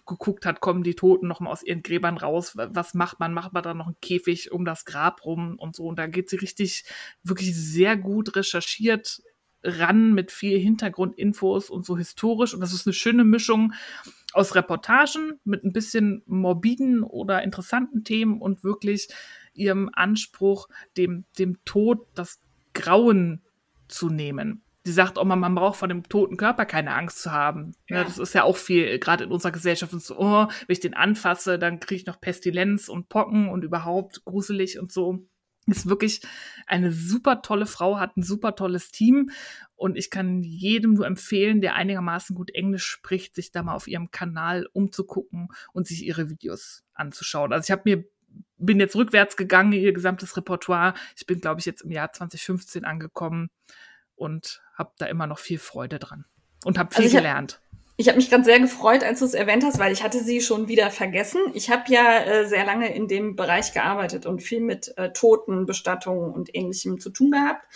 geguckt 0.07 0.47
hat, 0.47 0.61
kommen 0.61 0.83
die 0.83 0.95
Toten 0.95 1.27
noch 1.27 1.41
mal 1.41 1.51
aus 1.51 1.63
ihren 1.63 1.83
Gräbern 1.83 2.17
raus, 2.17 2.57
was 2.57 2.95
macht 2.95 3.21
man? 3.21 3.35
Macht 3.35 3.53
man 3.53 3.63
da 3.63 3.75
noch 3.75 3.87
einen 3.87 4.01
Käfig 4.01 4.53
um 4.53 4.65
das 4.65 4.85
Grab 4.85 5.25
rum 5.25 5.57
und 5.59 5.77
so? 5.77 5.85
Und 5.85 5.99
da 5.99 6.07
geht 6.07 6.29
sie 6.29 6.37
richtig, 6.37 6.85
wirklich 7.23 7.57
sehr 7.57 7.97
gut 7.97 8.37
recherchiert 8.37 9.23
ran 9.65 10.13
mit 10.13 10.33
viel 10.33 10.59
Hintergrundinfos 10.59 11.71
und 11.71 11.87
so 11.87 11.97
historisch. 11.97 12.55
Und 12.55 12.61
das 12.61 12.73
ist 12.73 12.87
eine 12.87 12.95
schöne 12.95 13.25
Mischung 13.25 13.73
aus 14.33 14.55
Reportagen 14.55 15.41
mit 15.45 15.65
ein 15.65 15.73
bisschen 15.73 16.23
morbiden 16.27 17.03
oder 17.03 17.43
interessanten 17.43 18.05
Themen 18.05 18.41
und 18.41 18.65
wirklich 18.65 19.09
ihrem 19.55 19.91
Anspruch, 19.93 20.69
dem, 20.97 21.25
dem 21.39 21.59
Tod 21.65 22.07
das 22.15 22.41
Grauen 22.73 23.43
zu 23.89 24.09
nehmen 24.09 24.63
die 24.87 24.93
sagt 24.93 25.19
auch 25.19 25.25
mal, 25.25 25.37
man 25.37 25.55
braucht 25.55 25.79
vor 25.79 25.89
dem 25.89 26.09
toten 26.09 26.37
Körper 26.37 26.67
keine 26.67 26.95
Angst 26.95 27.23
zu 27.23 27.33
haben. 27.33 27.73
Ja. 27.89 27.99
ja 27.99 28.05
das 28.05 28.19
ist 28.19 28.35
ja 28.35 28.43
auch 28.43 28.57
viel, 28.57 28.99
gerade 28.99 29.25
in 29.25 29.31
unserer 29.31 29.53
Gesellschaft, 29.53 29.93
so, 29.93 30.19
oh, 30.19 30.47
wenn 30.47 30.73
ich 30.73 30.81
den 30.81 30.95
anfasse, 30.95 31.59
dann 31.59 31.81
kriege 31.81 32.01
ich 32.01 32.07
noch 32.07 32.21
Pestilenz 32.21 32.89
und 32.89 33.09
Pocken 33.09 33.49
und 33.49 33.65
überhaupt 33.65 34.25
gruselig 34.25 34.79
und 34.79 34.93
so. 34.93 35.27
Ist 35.67 35.89
wirklich 35.89 36.23
eine 36.67 36.91
super 36.91 37.41
tolle 37.41 37.67
Frau, 37.67 38.01
hat 38.01 38.17
ein 38.17 38.25
super 38.25 38.57
tolles 38.57 38.91
Team 38.91 39.31
und 39.77 39.97
ich 39.97 40.11
kann 40.11 40.43
jedem 40.43 40.95
nur 40.95 41.07
empfehlen, 41.07 41.61
der 41.61 41.77
einigermaßen 41.77 42.35
gut 42.35 42.53
Englisch 42.53 42.85
spricht, 42.85 43.37
sich 43.37 43.53
da 43.53 43.63
mal 43.63 43.75
auf 43.75 43.87
ihrem 43.87 44.11
Kanal 44.11 44.67
umzugucken 44.73 45.49
und 45.73 45.87
sich 45.87 46.05
ihre 46.05 46.29
Videos 46.29 46.83
anzuschauen. 46.95 47.53
Also 47.53 47.67
ich 47.67 47.71
habe 47.71 47.83
mir 47.85 48.05
bin 48.57 48.81
jetzt 48.81 48.97
rückwärts 48.97 49.37
gegangen, 49.37 49.73
ihr 49.73 49.93
gesamtes 49.93 50.37
Repertoire. 50.37 50.95
Ich 51.17 51.27
bin, 51.27 51.41
glaube 51.41 51.61
ich, 51.61 51.67
jetzt 51.67 51.83
im 51.83 51.91
Jahr 51.91 52.13
2015 52.13 52.85
angekommen 52.85 53.51
und 54.23 54.63
habe 54.75 54.93
da 54.99 55.07
immer 55.07 55.27
noch 55.27 55.41
viel 55.41 55.59
Freude 55.59 55.99
dran 55.99 56.25
und 56.65 56.79
habe 56.79 56.95
viel 56.95 57.07
also 57.07 57.17
gelernt. 57.17 57.55
Hab, 57.55 57.73
ich 57.97 58.09
habe 58.09 58.17
mich 58.17 58.31
ganz 58.31 58.47
sehr 58.47 58.59
gefreut, 58.59 59.05
als 59.05 59.19
du 59.19 59.25
es 59.25 59.35
erwähnt 59.35 59.65
hast, 59.65 59.79
weil 59.79 59.93
ich 59.93 60.03
hatte 60.03 60.21
sie 60.21 60.41
schon 60.41 60.67
wieder 60.69 60.91
vergessen. 60.91 61.41
Ich 61.55 61.71
habe 61.71 61.83
ja 61.89 62.21
äh, 62.21 62.47
sehr 62.47 62.65
lange 62.65 62.95
in 62.95 63.07
dem 63.09 63.37
Bereich 63.37 63.75
gearbeitet 63.75 64.25
und 64.25 64.43
viel 64.43 64.61
mit 64.61 64.97
äh, 64.97 65.13
Toten, 65.13 65.67
Bestattungen 65.67 66.33
und 66.33 66.55
ähnlichem 66.55 67.01
zu 67.01 67.11
tun 67.11 67.33
gehabt 67.33 67.67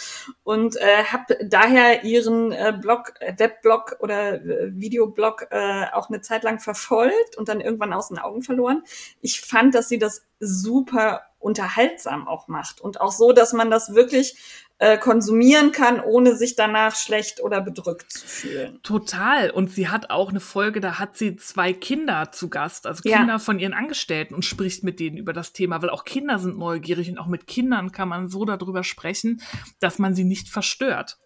und 0.44 0.77
äh, 0.77 1.05
habe 1.05 1.36
daher 1.44 2.05
ihren 2.05 2.52
äh, 2.52 2.73
Blog, 2.81 3.14
äh, 3.20 3.35
Webblog 3.36 3.97
oder 3.98 4.35
äh, 4.35 4.70
Videoblog 4.73 5.48
äh, 5.51 5.86
auch 5.93 6.09
eine 6.09 6.20
Zeit 6.20 6.44
lang 6.44 6.60
verfolgt 6.60 7.36
und 7.36 7.48
dann 7.48 7.60
irgendwann 7.60 7.93
aus 7.93 8.09
den 8.09 8.18
Augen 8.18 8.43
verloren. 8.43 8.85
Ich 9.20 9.40
fand, 9.40 9.74
dass 9.74 9.89
sie 9.89 9.98
das 9.98 10.23
super 10.39 11.23
unterhaltsam 11.39 12.27
auch 12.27 12.48
macht 12.48 12.81
und 12.81 13.01
auch 13.01 13.12
so, 13.12 13.32
dass 13.32 13.52
man 13.52 13.70
das 13.70 13.94
wirklich 13.94 14.36
äh, 14.78 14.98
konsumieren 14.98 15.73
kann, 15.73 16.01
ohne 16.01 16.36
sich 16.36 16.55
danach 16.55 16.97
schlecht 16.97 17.43
oder 17.43 17.62
bedrückt 17.62 18.12
zu 18.12 18.27
fühlen. 18.27 18.78
Total. 18.82 19.51
Und 19.51 19.70
sie 19.70 19.89
hat 19.89 20.11
auch 20.11 20.31
eine 20.31 20.40
Folge, 20.40 20.81
da 20.81 20.98
hat 20.98 21.16
sie 21.16 21.36
zwei 21.36 21.73
Kinder 21.73 22.31
zu 22.31 22.51
Gast, 22.51 22.86
also 22.86 23.03
Kinder 23.03 23.27
ja. 23.27 23.39
von 23.39 23.59
ihren 23.59 23.73
Angestellten 23.73 24.35
und 24.35 24.44
spricht 24.44 24.85
mit 24.85 25.01
denen 25.01 25.16
über 25.16 25.32
das 25.32 25.53
Thema, 25.53 25.81
weil 25.81 25.90
auch 25.90 26.05
Kinder 26.05 26.39
sind 26.39 26.59
neugierig 26.59 27.09
und 27.09 27.19
auch 27.19 27.27
mit 27.27 27.47
Kindern 27.47 27.90
kann 27.90 28.09
man 28.09 28.28
so 28.28 28.44
darüber 28.44 28.85
sprechen, 28.85 29.40
dass 29.81 29.98
man 29.98 30.15
sie 30.15 30.24
nicht 30.24 30.48
verstört. 30.48 31.19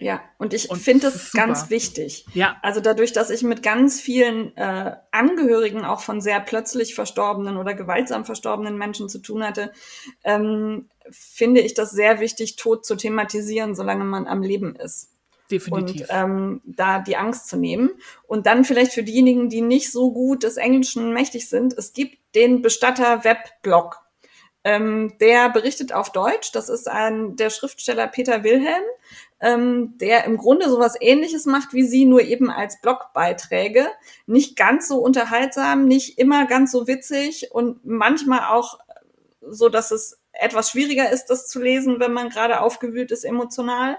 Ja, 0.00 0.20
und 0.38 0.54
ich 0.54 0.68
finde 0.68 1.10
das 1.10 1.32
ganz 1.32 1.70
wichtig. 1.70 2.24
Ja. 2.32 2.56
Also 2.62 2.80
dadurch, 2.80 3.12
dass 3.12 3.30
ich 3.30 3.42
mit 3.42 3.64
ganz 3.64 4.00
vielen 4.00 4.56
äh, 4.56 4.94
Angehörigen 5.10 5.84
auch 5.84 6.00
von 6.00 6.20
sehr 6.20 6.38
plötzlich 6.38 6.94
verstorbenen 6.94 7.56
oder 7.56 7.74
gewaltsam 7.74 8.24
verstorbenen 8.24 8.78
Menschen 8.78 9.08
zu 9.08 9.18
tun 9.18 9.42
hatte, 9.42 9.72
ähm, 10.22 10.88
finde 11.10 11.60
ich 11.60 11.74
das 11.74 11.90
sehr 11.90 12.20
wichtig, 12.20 12.56
Tod 12.56 12.84
zu 12.84 12.96
thematisieren, 12.96 13.74
solange 13.74 14.04
man 14.04 14.26
am 14.26 14.42
Leben 14.42 14.76
ist. 14.76 15.10
Definitiv. 15.50 16.02
Und 16.02 16.06
ähm, 16.10 16.60
da 16.64 16.98
die 16.98 17.16
Angst 17.16 17.48
zu 17.48 17.56
nehmen. 17.56 17.90
Und 18.26 18.46
dann 18.46 18.64
vielleicht 18.64 18.92
für 18.92 19.02
diejenigen, 19.02 19.48
die 19.48 19.62
nicht 19.62 19.90
so 19.90 20.12
gut 20.12 20.42
des 20.42 20.56
Englischen 20.58 21.12
mächtig 21.12 21.48
sind, 21.48 21.72
es 21.72 21.92
gibt 21.92 22.18
den 22.34 22.60
Bestatter-Webblog. 22.60 24.00
Ähm, 24.64 25.14
der 25.20 25.48
berichtet 25.48 25.94
auf 25.94 26.12
Deutsch. 26.12 26.52
Das 26.52 26.68
ist 26.68 26.88
ein, 26.88 27.36
der 27.36 27.48
Schriftsteller 27.48 28.08
Peter 28.08 28.44
Wilhelm 28.44 28.82
ähm, 29.40 29.96
der 29.98 30.24
im 30.24 30.36
Grunde 30.36 30.68
sowas 30.68 30.94
ähnliches 31.00 31.46
macht 31.46 31.72
wie 31.72 31.84
sie, 31.84 32.04
nur 32.04 32.22
eben 32.22 32.50
als 32.50 32.80
Blogbeiträge. 32.80 33.86
Nicht 34.26 34.56
ganz 34.56 34.88
so 34.88 34.98
unterhaltsam, 34.98 35.84
nicht 35.84 36.18
immer 36.18 36.46
ganz 36.46 36.72
so 36.72 36.86
witzig 36.86 37.52
und 37.52 37.84
manchmal 37.84 38.52
auch 38.52 38.78
so, 39.40 39.68
dass 39.68 39.90
es 39.90 40.18
etwas 40.38 40.70
schwieriger 40.70 41.10
ist, 41.10 41.26
das 41.26 41.48
zu 41.48 41.60
lesen, 41.60 41.98
wenn 42.00 42.12
man 42.12 42.30
gerade 42.30 42.60
aufgewühlt 42.60 43.10
ist 43.10 43.24
emotional. 43.24 43.98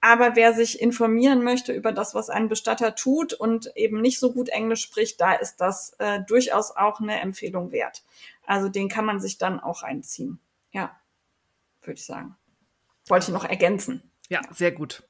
Aber 0.00 0.36
wer 0.36 0.54
sich 0.54 0.80
informieren 0.80 1.42
möchte 1.42 1.72
über 1.72 1.92
das, 1.92 2.14
was 2.14 2.30
ein 2.30 2.48
Bestatter 2.48 2.94
tut 2.94 3.32
und 3.34 3.72
eben 3.76 4.00
nicht 4.00 4.20
so 4.20 4.32
gut 4.32 4.48
Englisch 4.48 4.82
spricht, 4.82 5.20
da 5.20 5.34
ist 5.34 5.56
das 5.56 5.94
äh, 5.98 6.20
durchaus 6.26 6.70
auch 6.70 7.00
eine 7.00 7.20
Empfehlung 7.20 7.72
wert. 7.72 8.04
Also 8.46 8.68
den 8.68 8.88
kann 8.88 9.04
man 9.04 9.20
sich 9.20 9.38
dann 9.38 9.60
auch 9.60 9.82
einziehen. 9.82 10.40
Ja, 10.70 10.96
würde 11.82 11.98
ich 11.98 12.06
sagen. 12.06 12.36
Wollte 13.08 13.26
ich 13.26 13.32
noch 13.32 13.44
ergänzen. 13.44 14.10
Ja, 14.28 14.40
sehr 14.52 14.72
gut. 14.72 15.02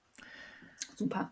Super. 0.97 1.31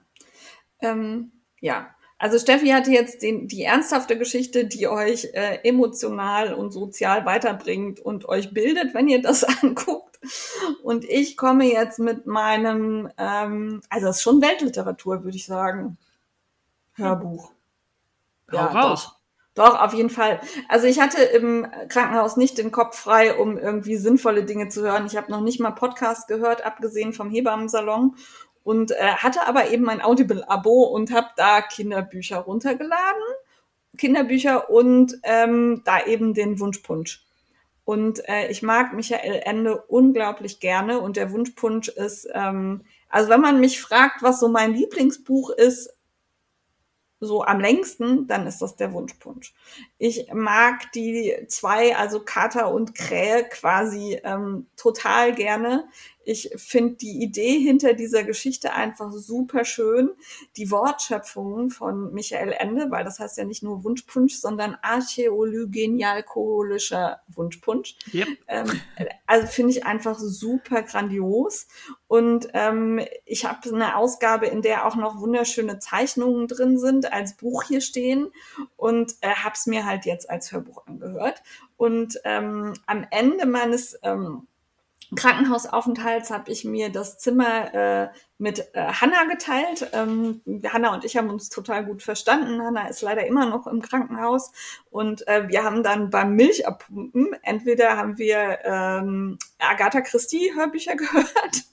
Ähm, 0.81 1.33
ja, 1.61 1.95
also 2.19 2.39
Steffi 2.39 2.69
hatte 2.69 2.91
jetzt 2.91 3.23
den, 3.23 3.47
die 3.47 3.63
ernsthafte 3.63 4.19
Geschichte, 4.19 4.67
die 4.67 4.89
euch 4.89 5.29
äh, 5.35 5.61
emotional 5.63 6.53
und 6.53 6.73
sozial 6.73 7.25
weiterbringt 7.25 8.01
und 8.01 8.29
euch 8.29 8.53
bildet, 8.53 8.93
wenn 8.93 9.07
ihr 9.07 9.23
das 9.23 9.45
anguckt. 9.63 10.19
Und 10.83 11.05
ich 11.05 11.37
komme 11.37 11.65
jetzt 11.65 12.01
mit 12.01 12.27
meinem, 12.27 13.09
ähm, 13.19 13.83
also 13.89 14.09
es 14.09 14.17
ist 14.17 14.23
schon 14.23 14.43
Weltliteratur, 14.43 15.23
würde 15.23 15.37
ich 15.37 15.47
sagen. 15.47 15.97
Hörbuch. 16.95 17.53
Hau 18.51 18.57
ja, 18.57 18.67
raus. 18.67 19.05
Doch. 19.05 19.19
Doch, 19.59 19.81
auf 19.81 19.93
jeden 19.93 20.11
Fall. 20.11 20.41
Also 20.69 20.87
ich 20.87 21.01
hatte 21.01 21.21
im 21.21 21.67
Krankenhaus 21.89 22.37
nicht 22.37 22.59
den 22.59 22.71
Kopf 22.71 22.97
frei, 22.97 23.37
um 23.37 23.59
irgendwie 23.59 23.97
sinnvolle 23.97 24.45
Dinge 24.45 24.69
zu 24.69 24.83
hören. 24.83 25.07
Ich 25.07 25.17
habe 25.17 25.33
noch 25.33 25.41
nicht 25.41 25.59
mal 25.59 25.73
Podcast 25.73 26.29
gehört, 26.29 26.65
abgesehen 26.65 27.13
vom 27.13 27.29
Hebammensalon 27.29 28.15
und 28.69 28.91
äh, 28.91 29.15
hatte 29.17 29.47
aber 29.47 29.71
eben 29.71 29.89
ein 29.89 30.03
Audible-Abo 30.03 30.83
und 30.83 31.11
habe 31.11 31.29
da 31.37 31.63
Kinderbücher 31.63 32.37
runtergeladen. 32.37 33.23
Kinderbücher 33.97 34.69
und 34.69 35.19
ähm, 35.23 35.81
da 35.87 36.05
eben 36.05 36.35
den 36.35 36.61
Wunschpunsch. 36.61 37.25
Und 37.87 38.29
äh, 38.29 38.49
ich 38.51 38.63
mag 38.63 38.93
Michael 38.93 39.41
Ende 39.43 39.81
unglaublich 39.89 40.61
gerne 40.61 41.01
und 41.01 41.17
der 41.17 41.33
Wunschpunsch 41.33 41.89
ist, 41.89 42.29
ähm, 42.35 42.85
also 43.09 43.31
wenn 43.31 43.41
man 43.41 43.59
mich 43.59 43.81
fragt, 43.81 44.23
was 44.23 44.39
so 44.39 44.49
mein 44.49 44.75
Lieblingsbuch 44.75 45.49
ist, 45.49 45.89
so 47.21 47.45
am 47.45 47.61
längsten, 47.61 48.27
dann 48.29 48.47
ist 48.47 48.63
das 48.63 48.77
der 48.77 48.93
Wunschpunsch. 48.93 49.53
Ich 49.99 50.33
mag 50.33 50.93
die 50.93 51.35
zwei, 51.49 51.97
also 51.97 52.21
Kater 52.21 52.73
und 52.73 52.95
Krähe, 52.95 53.43
quasi 53.45 54.21
ähm, 54.23 54.69
total 54.77 55.35
gerne. 55.35 55.89
Ich 56.25 56.51
finde 56.57 56.95
die 56.97 57.23
Idee 57.23 57.59
hinter 57.59 57.95
dieser 57.95 58.23
Geschichte 58.23 58.75
einfach 58.75 59.11
super 59.13 59.65
schön. 59.65 60.11
Die 60.59 60.71
Wortschöpfungen 60.71 61.71
von 61.71 62.13
Michael 62.13 62.53
Ende, 62.53 62.91
weil 62.91 63.03
das 63.03 63.19
heißt 63.19 63.39
ja 63.39 63.45
nicht 63.45 63.63
nur 63.63 63.83
Wunschpunsch, 63.83 64.35
sondern 64.35 64.77
archäologenialkoholischer 64.83 67.23
Wunschpunsch. 67.29 67.97
Yep. 68.13 68.29
Ähm, 68.47 68.79
also 69.27 69.47
finde 69.47 69.73
ich 69.73 69.87
einfach 69.87 70.19
super 70.19 70.83
grandios. 70.83 71.67
Und 72.09 72.49
ähm, 72.55 73.01
ich 73.27 73.45
habe 73.45 73.69
eine 73.69 73.97
Ausgabe, 73.97 74.47
in 74.47 74.63
der 74.63 74.87
auch 74.87 74.97
noch 74.97 75.21
wunderschöne 75.21 75.79
Zeichnungen 75.79 76.49
drin 76.49 76.79
sind, 76.79 77.13
als 77.13 77.35
Buch 77.35 77.65
hier 77.65 77.83
stehen 77.83 78.33
und 78.77 79.15
äh, 79.21 79.29
habe 79.29 79.55
es 79.55 79.67
mir 79.67 79.85
halt 79.85 80.07
jetzt 80.07 80.29
als 80.29 80.51
Hörbuch 80.51 80.87
angehört. 80.87 81.43
Und 81.77 82.19
ähm, 82.25 82.73
am 82.87 83.07
Ende 83.11 83.45
meines 83.45 83.99
ähm, 84.03 84.47
Krankenhausaufenthalts 85.15 86.31
habe 86.31 86.51
ich 86.51 86.65
mir 86.65 86.91
das 86.91 87.19
Zimmer 87.19 87.75
äh, 87.75 88.09
mit 88.39 88.61
äh, 88.73 88.87
Hanna 88.87 89.25
geteilt. 89.25 89.91
Ähm, 89.93 90.43
Hanna 90.65 90.95
und 90.95 91.05
ich 91.05 91.17
haben 91.17 91.29
uns 91.29 91.49
total 91.49 91.85
gut 91.85 92.03
verstanden. 92.03 92.63
Hanna 92.63 92.89
ist 92.89 93.03
leider 93.03 93.27
immer 93.27 93.47
noch 93.47 93.67
im 93.67 93.83
Krankenhaus 93.83 94.53
und 94.91 95.27
äh, 95.27 95.49
wir 95.49 95.65
haben 95.65 95.83
dann 95.83 96.11
beim 96.11 96.35
Milchabpumpen, 96.35 97.35
entweder 97.43 97.97
haben 97.97 98.17
wir 98.17 98.61
ähm, 98.65 99.39
Agatha 99.59 100.01
Christie 100.03 100.53
Hörbücher 100.55 100.95
gehört, 100.97 101.65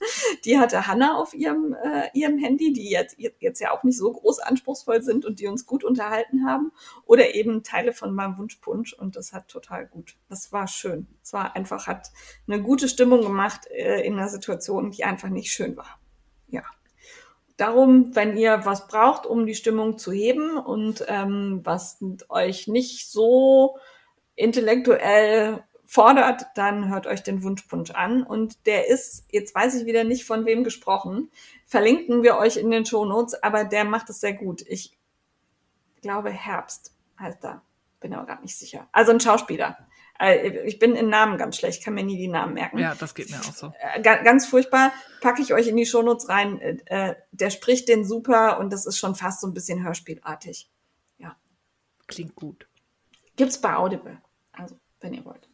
die 0.44 0.58
hatte 0.58 0.88
Hanna 0.88 1.16
auf 1.16 1.34
ihrem, 1.34 1.74
äh, 1.74 2.08
ihrem 2.14 2.38
Handy, 2.38 2.72
die 2.72 2.90
jetzt, 2.90 3.16
jetzt 3.18 3.60
ja 3.60 3.70
auch 3.70 3.84
nicht 3.84 3.96
so 3.96 4.12
groß 4.12 4.40
anspruchsvoll 4.40 5.02
sind 5.02 5.24
und 5.24 5.38
die 5.38 5.46
uns 5.46 5.66
gut 5.66 5.84
unterhalten 5.84 6.46
haben, 6.46 6.72
oder 7.04 7.34
eben 7.36 7.62
Teile 7.62 7.92
von 7.92 8.12
meinem 8.12 8.38
Wunschpunsch 8.38 8.92
und 8.92 9.14
das 9.14 9.32
hat 9.32 9.46
total 9.48 9.86
gut. 9.86 10.16
Das 10.28 10.52
war 10.52 10.66
schön. 10.66 11.06
Es 11.22 11.32
war 11.32 11.54
einfach, 11.54 11.86
hat 11.86 12.10
eine 12.48 12.60
gute 12.60 12.88
Stimmung 12.88 13.22
gemacht 13.22 13.66
äh, 13.70 14.00
in 14.00 14.14
einer 14.14 14.28
Situation, 14.28 14.90
die 14.90 15.04
einfach 15.04 15.28
nicht 15.28 15.52
schön 15.52 15.76
war. 15.76 16.00
Darum, 17.56 18.14
wenn 18.14 18.36
ihr 18.36 18.60
was 18.64 18.86
braucht, 18.86 19.24
um 19.26 19.46
die 19.46 19.54
Stimmung 19.54 19.96
zu 19.96 20.12
heben 20.12 20.58
und 20.58 21.04
ähm, 21.08 21.60
was 21.64 21.98
euch 22.28 22.68
nicht 22.68 23.10
so 23.10 23.78
intellektuell 24.34 25.64
fordert, 25.86 26.46
dann 26.54 26.90
hört 26.90 27.06
euch 27.06 27.22
den 27.22 27.42
Wunschpunsch 27.42 27.92
an. 27.92 28.22
Und 28.22 28.66
der 28.66 28.88
ist, 28.88 29.24
jetzt 29.30 29.54
weiß 29.54 29.74
ich 29.76 29.86
wieder 29.86 30.04
nicht 30.04 30.24
von 30.24 30.44
wem 30.44 30.64
gesprochen, 30.64 31.30
verlinken 31.64 32.22
wir 32.22 32.36
euch 32.36 32.56
in 32.56 32.70
den 32.70 32.84
Shownotes, 32.84 33.42
aber 33.42 33.64
der 33.64 33.84
macht 33.84 34.10
es 34.10 34.20
sehr 34.20 34.34
gut. 34.34 34.62
Ich 34.68 34.98
glaube 36.02 36.30
Herbst 36.30 36.92
heißt 37.18 37.44
er, 37.44 37.62
bin 38.00 38.12
aber 38.12 38.26
gar 38.26 38.40
nicht 38.42 38.56
sicher. 38.56 38.88
Also 38.92 39.12
ein 39.12 39.20
Schauspieler. 39.20 39.78
Äh, 40.18 40.66
ich 40.66 40.78
bin 40.78 40.94
in 40.94 41.08
Namen 41.08 41.38
ganz 41.38 41.56
schlecht, 41.56 41.84
kann 41.84 41.94
mir 41.94 42.04
nie 42.04 42.16
die 42.16 42.28
Namen 42.28 42.54
merken. 42.54 42.78
Ja, 42.78 42.94
das 42.94 43.14
geht 43.14 43.30
mir 43.30 43.38
auch 43.38 43.52
so. 43.52 43.72
Äh, 43.78 44.00
ganz 44.00 44.46
furchtbar, 44.46 44.92
packe 45.20 45.42
ich 45.42 45.52
euch 45.52 45.68
in 45.68 45.76
die 45.76 45.86
Shownotes 45.86 46.28
rein. 46.28 46.60
Äh, 46.60 47.14
der 47.32 47.50
spricht 47.50 47.88
den 47.88 48.04
super 48.04 48.58
und 48.58 48.72
das 48.72 48.86
ist 48.86 48.98
schon 48.98 49.14
fast 49.14 49.40
so 49.40 49.46
ein 49.46 49.54
bisschen 49.54 49.84
hörspielartig. 49.84 50.70
Ja. 51.18 51.36
Klingt 52.06 52.34
gut. 52.34 52.68
Gibt's 53.36 53.60
bei 53.60 53.76
Audible. 53.76 54.20
Also, 54.52 54.78
wenn 55.00 55.12
ihr 55.12 55.24
wollt. 55.24 55.48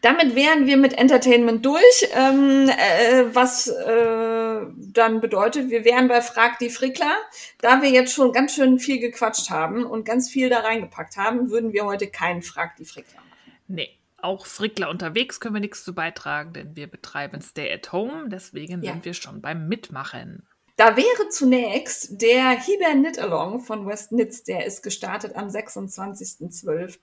Damit 0.00 0.34
wären 0.34 0.66
wir 0.66 0.76
mit 0.76 0.94
Entertainment 0.94 1.64
durch, 1.64 2.08
ähm, 2.14 2.68
äh, 2.68 3.24
was 3.34 3.68
äh, 3.68 4.60
dann 4.76 5.20
bedeutet, 5.20 5.70
wir 5.70 5.84
wären 5.84 6.08
bei 6.08 6.22
Frag 6.22 6.58
die 6.58 6.70
Frickler. 6.70 7.14
Da 7.60 7.82
wir 7.82 7.90
jetzt 7.90 8.14
schon 8.14 8.32
ganz 8.32 8.54
schön 8.54 8.78
viel 8.78 8.98
gequatscht 8.98 9.50
haben 9.50 9.84
und 9.84 10.04
ganz 10.04 10.30
viel 10.30 10.48
da 10.48 10.60
reingepackt 10.60 11.16
haben, 11.16 11.50
würden 11.50 11.72
wir 11.72 11.84
heute 11.84 12.06
keinen 12.06 12.42
Frag 12.42 12.76
die 12.76 12.84
Frickler 12.84 13.16
machen. 13.16 13.52
Nee, 13.68 13.90
auch 14.24 14.46
Frickler 14.46 14.88
unterwegs 14.88 15.38
können 15.38 15.54
wir 15.54 15.60
nichts 15.60 15.84
zu 15.84 15.94
beitragen, 15.94 16.54
denn 16.54 16.76
wir 16.76 16.86
betreiben 16.86 17.42
Stay 17.42 17.70
at 17.72 17.92
Home, 17.92 18.28
deswegen 18.28 18.82
ja. 18.82 18.92
sind 18.92 19.04
wir 19.04 19.14
schon 19.14 19.42
beim 19.42 19.68
Mitmachen. 19.68 20.44
Da 20.76 20.96
wäre 20.96 21.28
zunächst 21.28 22.20
der 22.20 22.50
Hiber 22.50 22.90
Knit 22.90 23.18
Along 23.20 23.60
von 23.60 23.86
West 23.86 24.08
Knits, 24.08 24.42
der 24.42 24.66
ist 24.66 24.82
gestartet 24.82 25.36
am 25.36 25.46
26.12. 25.46 26.98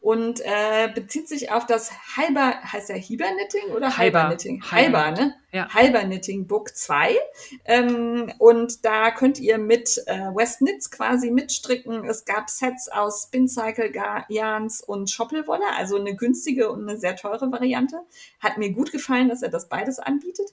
und 0.00 0.40
äh, 0.40 0.88
bezieht 0.94 1.28
sich 1.28 1.50
auf 1.50 1.66
das 1.66 1.90
Hyber, 2.14 2.62
heißt 2.62 2.90
der 2.90 2.96
Hiber 2.96 3.26
Knitting 3.26 3.74
oder 3.74 3.98
Hyber 3.98 4.28
Knitting? 4.28 4.62
Hyber, 4.70 5.10
ne? 5.10 5.34
Ja. 5.56 5.68
Hyber 5.72 6.00
Knitting 6.00 6.46
Book 6.46 6.76
2. 6.76 7.16
Ähm, 7.64 8.30
und 8.38 8.84
da 8.84 9.10
könnt 9.10 9.40
ihr 9.40 9.56
mit 9.56 10.02
äh, 10.06 10.18
West 10.34 10.58
Knits 10.58 10.90
quasi 10.90 11.30
mitstricken. 11.30 12.04
Es 12.04 12.26
gab 12.26 12.50
Sets 12.50 12.88
aus 12.88 13.24
Spincycle 13.24 13.90
Yarns 14.28 14.82
und 14.82 15.10
Schoppelwolle, 15.10 15.64
also 15.74 15.96
eine 15.96 16.14
günstige 16.14 16.70
und 16.70 16.86
eine 16.86 16.98
sehr 16.98 17.16
teure 17.16 17.50
Variante. 17.50 18.00
Hat 18.38 18.58
mir 18.58 18.70
gut 18.72 18.92
gefallen, 18.92 19.30
dass 19.30 19.42
er 19.42 19.48
das 19.48 19.68
beides 19.68 19.98
anbietet. 19.98 20.46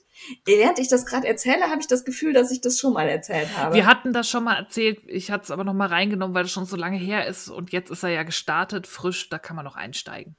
Während 0.46 0.78
ich 0.78 0.88
das 0.88 1.04
gerade 1.04 1.28
erzähle, 1.28 1.68
habe 1.68 1.82
ich 1.82 1.86
das 1.86 2.04
Gefühl, 2.04 2.23
dass 2.32 2.50
ich 2.50 2.60
das 2.60 2.78
schon 2.78 2.92
mal 2.92 3.08
erzählt 3.08 3.48
habe. 3.56 3.74
Wir 3.74 3.86
hatten 3.86 4.12
das 4.12 4.28
schon 4.28 4.44
mal 4.44 4.56
erzählt. 4.56 5.00
Ich 5.06 5.30
hatte 5.30 5.44
es 5.44 5.50
aber 5.50 5.64
noch 5.64 5.74
mal 5.74 5.88
reingenommen, 5.88 6.34
weil 6.34 6.44
es 6.44 6.52
schon 6.52 6.66
so 6.66 6.76
lange 6.76 6.96
her 6.96 7.26
ist. 7.26 7.48
Und 7.48 7.72
jetzt 7.72 7.90
ist 7.90 8.02
er 8.02 8.10
ja 8.10 8.22
gestartet, 8.22 8.86
frisch. 8.86 9.28
Da 9.28 9.38
kann 9.38 9.56
man 9.56 9.64
noch 9.64 9.76
einsteigen. 9.76 10.36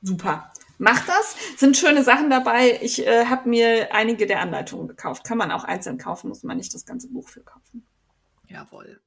Super. 0.00 0.52
Macht 0.78 1.08
das. 1.08 1.36
Sind 1.56 1.76
schöne 1.76 2.04
Sachen 2.04 2.30
dabei. 2.30 2.78
Ich 2.82 3.04
äh, 3.06 3.26
habe 3.26 3.48
mir 3.48 3.94
einige 3.94 4.26
der 4.26 4.40
Anleitungen 4.40 4.88
gekauft. 4.88 5.24
Kann 5.24 5.38
man 5.38 5.50
auch 5.50 5.64
einzeln 5.64 5.98
kaufen, 5.98 6.28
muss 6.28 6.44
man 6.44 6.56
nicht 6.56 6.72
das 6.72 6.86
ganze 6.86 7.08
Buch 7.08 7.28
für 7.28 7.42
kaufen. 7.42 7.86
Jawohl. 8.46 9.00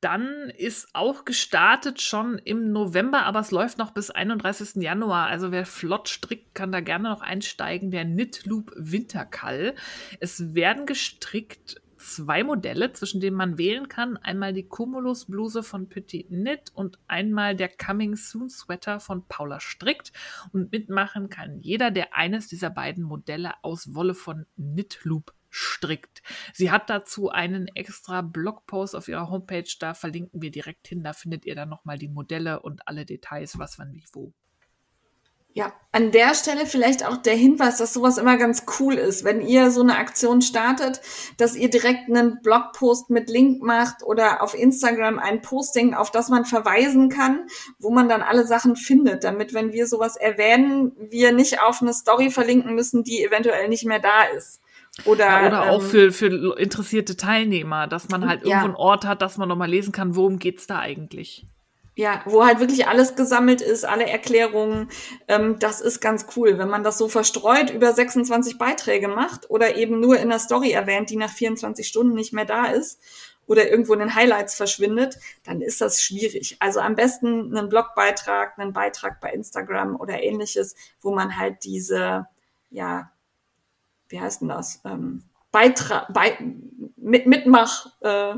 Dann 0.00 0.50
ist 0.56 0.88
auch 0.94 1.26
gestartet 1.26 2.00
schon 2.00 2.38
im 2.38 2.72
November, 2.72 3.24
aber 3.24 3.40
es 3.40 3.50
läuft 3.50 3.76
noch 3.76 3.90
bis 3.90 4.10
31. 4.10 4.82
Januar. 4.82 5.26
Also 5.26 5.52
wer 5.52 5.66
flott 5.66 6.08
strickt, 6.08 6.54
kann 6.54 6.72
da 6.72 6.80
gerne 6.80 7.10
noch 7.10 7.20
einsteigen. 7.20 7.90
Der 7.90 8.04
Knit 8.04 8.46
Loop 8.46 8.72
Winterkall. 8.76 9.74
Es 10.18 10.54
werden 10.54 10.86
gestrickt 10.86 11.82
zwei 12.00 12.42
Modelle, 12.44 12.92
zwischen 12.92 13.20
denen 13.20 13.36
man 13.36 13.58
wählen 13.58 13.88
kann. 13.88 14.16
Einmal 14.16 14.54
die 14.54 14.66
Cumulus 14.66 15.26
Bluse 15.26 15.62
von 15.62 15.88
Petit 15.88 16.28
Knit 16.28 16.70
und 16.74 16.98
einmal 17.06 17.54
der 17.54 17.68
Coming 17.68 18.16
Soon 18.16 18.48
Sweater 18.48 19.00
von 19.00 19.26
Paula 19.26 19.60
Strickt. 19.60 20.12
Und 20.52 20.72
mitmachen 20.72 21.28
kann 21.28 21.60
jeder, 21.60 21.90
der 21.90 22.14
eines 22.14 22.48
dieser 22.48 22.70
beiden 22.70 23.04
Modelle 23.04 23.52
aus 23.62 23.94
Wolle 23.94 24.14
von 24.14 24.46
Knit 24.56 25.00
Loop 25.02 25.34
strickt. 25.50 26.22
Sie 26.54 26.70
hat 26.70 26.88
dazu 26.88 27.28
einen 27.28 27.68
extra 27.74 28.22
Blogpost 28.22 28.96
auf 28.96 29.08
ihrer 29.08 29.28
Homepage, 29.30 29.68
da 29.78 29.94
verlinken 29.94 30.40
wir 30.40 30.50
direkt 30.50 30.88
hin, 30.88 31.02
da 31.02 31.12
findet 31.12 31.44
ihr 31.44 31.54
dann 31.54 31.68
nochmal 31.68 31.98
die 31.98 32.08
Modelle 32.08 32.60
und 32.60 32.86
alle 32.88 33.04
Details, 33.04 33.58
was 33.58 33.78
wann 33.78 33.92
wie 33.94 34.06
wo. 34.12 34.32
Ja, 35.52 35.72
an 35.90 36.12
der 36.12 36.36
Stelle 36.36 36.64
vielleicht 36.64 37.04
auch 37.04 37.16
der 37.16 37.34
Hinweis, 37.34 37.78
dass 37.78 37.92
sowas 37.92 38.18
immer 38.18 38.36
ganz 38.36 38.66
cool 38.78 38.94
ist, 38.94 39.24
wenn 39.24 39.40
ihr 39.40 39.72
so 39.72 39.80
eine 39.80 39.96
Aktion 39.96 40.42
startet, 40.42 41.00
dass 41.38 41.56
ihr 41.56 41.68
direkt 41.68 42.08
einen 42.08 42.40
Blogpost 42.40 43.10
mit 43.10 43.28
Link 43.28 43.60
macht 43.60 44.04
oder 44.04 44.44
auf 44.44 44.54
Instagram 44.54 45.18
ein 45.18 45.42
Posting, 45.42 45.94
auf 45.94 46.12
das 46.12 46.28
man 46.28 46.44
verweisen 46.44 47.08
kann, 47.08 47.48
wo 47.80 47.90
man 47.90 48.08
dann 48.08 48.22
alle 48.22 48.46
Sachen 48.46 48.76
findet, 48.76 49.24
damit, 49.24 49.52
wenn 49.52 49.72
wir 49.72 49.88
sowas 49.88 50.14
erwähnen, 50.14 50.92
wir 51.10 51.32
nicht 51.32 51.60
auf 51.60 51.82
eine 51.82 51.94
Story 51.94 52.30
verlinken 52.30 52.76
müssen, 52.76 53.02
die 53.02 53.24
eventuell 53.24 53.68
nicht 53.68 53.84
mehr 53.84 53.98
da 53.98 54.22
ist. 54.36 54.60
Oder, 55.04 55.26
ja, 55.26 55.46
oder 55.46 55.62
ähm, 55.62 55.68
auch 55.70 55.82
für, 55.82 56.12
für 56.12 56.58
interessierte 56.58 57.16
Teilnehmer, 57.16 57.86
dass 57.86 58.08
man 58.08 58.28
halt 58.28 58.42
irgendwo 58.42 58.50
ja. 58.50 58.64
einen 58.64 58.74
Ort 58.74 59.04
hat, 59.04 59.22
dass 59.22 59.38
man 59.38 59.48
nochmal 59.48 59.70
lesen 59.70 59.92
kann, 59.92 60.16
worum 60.16 60.38
geht's 60.38 60.66
da 60.66 60.78
eigentlich. 60.78 61.46
Ja, 61.96 62.22
wo 62.24 62.44
halt 62.44 62.60
wirklich 62.60 62.86
alles 62.86 63.14
gesammelt 63.14 63.60
ist, 63.60 63.84
alle 63.84 64.06
Erklärungen. 64.06 64.88
Ähm, 65.28 65.58
das 65.58 65.80
ist 65.80 66.00
ganz 66.00 66.26
cool, 66.36 66.58
wenn 66.58 66.68
man 66.68 66.82
das 66.82 66.98
so 66.98 67.08
verstreut 67.08 67.70
über 67.70 67.92
26 67.92 68.58
Beiträge 68.58 69.08
macht 69.08 69.50
oder 69.50 69.76
eben 69.76 70.00
nur 70.00 70.18
in 70.18 70.30
der 70.30 70.38
Story 70.38 70.70
erwähnt, 70.70 71.10
die 71.10 71.16
nach 71.16 71.30
24 71.30 71.86
Stunden 71.86 72.14
nicht 72.14 72.32
mehr 72.32 72.44
da 72.44 72.66
ist 72.66 73.00
oder 73.46 73.68
irgendwo 73.68 73.92
in 73.94 73.98
den 73.98 74.14
Highlights 74.14 74.54
verschwindet, 74.54 75.18
dann 75.44 75.60
ist 75.60 75.80
das 75.80 76.00
schwierig. 76.00 76.56
Also 76.60 76.80
am 76.80 76.94
besten 76.94 77.56
einen 77.56 77.68
Blogbeitrag, 77.68 78.58
einen 78.58 78.72
Beitrag 78.72 79.20
bei 79.20 79.32
Instagram 79.32 79.96
oder 79.96 80.22
ähnliches, 80.22 80.76
wo 81.00 81.12
man 81.12 81.36
halt 81.36 81.64
diese, 81.64 82.28
ja, 82.70 83.10
wie 84.10 84.20
heißt 84.20 84.42
denn 84.42 84.48
das? 84.48 84.80
Ähm, 84.84 85.22
Beitrag, 85.50 86.12
bei, 86.12 86.38
mit, 86.96 87.26
Mitmach, 87.26 87.86
äh, 88.02 88.34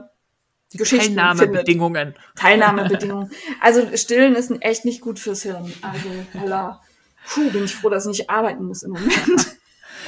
die 0.72 0.78
Geschichten 0.78 1.16
Teilnahmebedingungen. 1.16 2.14
Findet. 2.14 2.36
Teilnahmebedingungen. 2.36 3.30
Also 3.60 3.94
Stillen 3.96 4.34
ist 4.34 4.50
echt 4.60 4.84
nicht 4.84 5.00
gut 5.00 5.18
fürs 5.18 5.42
Hirn. 5.42 5.70
Also, 5.82 6.08
holla. 6.40 6.80
Puh, 7.26 7.50
bin 7.50 7.64
ich 7.64 7.74
froh, 7.74 7.90
dass 7.90 8.04
ich 8.06 8.18
nicht 8.18 8.30
arbeiten 8.30 8.64
muss 8.64 8.82
im 8.82 8.92
Moment. 8.92 9.58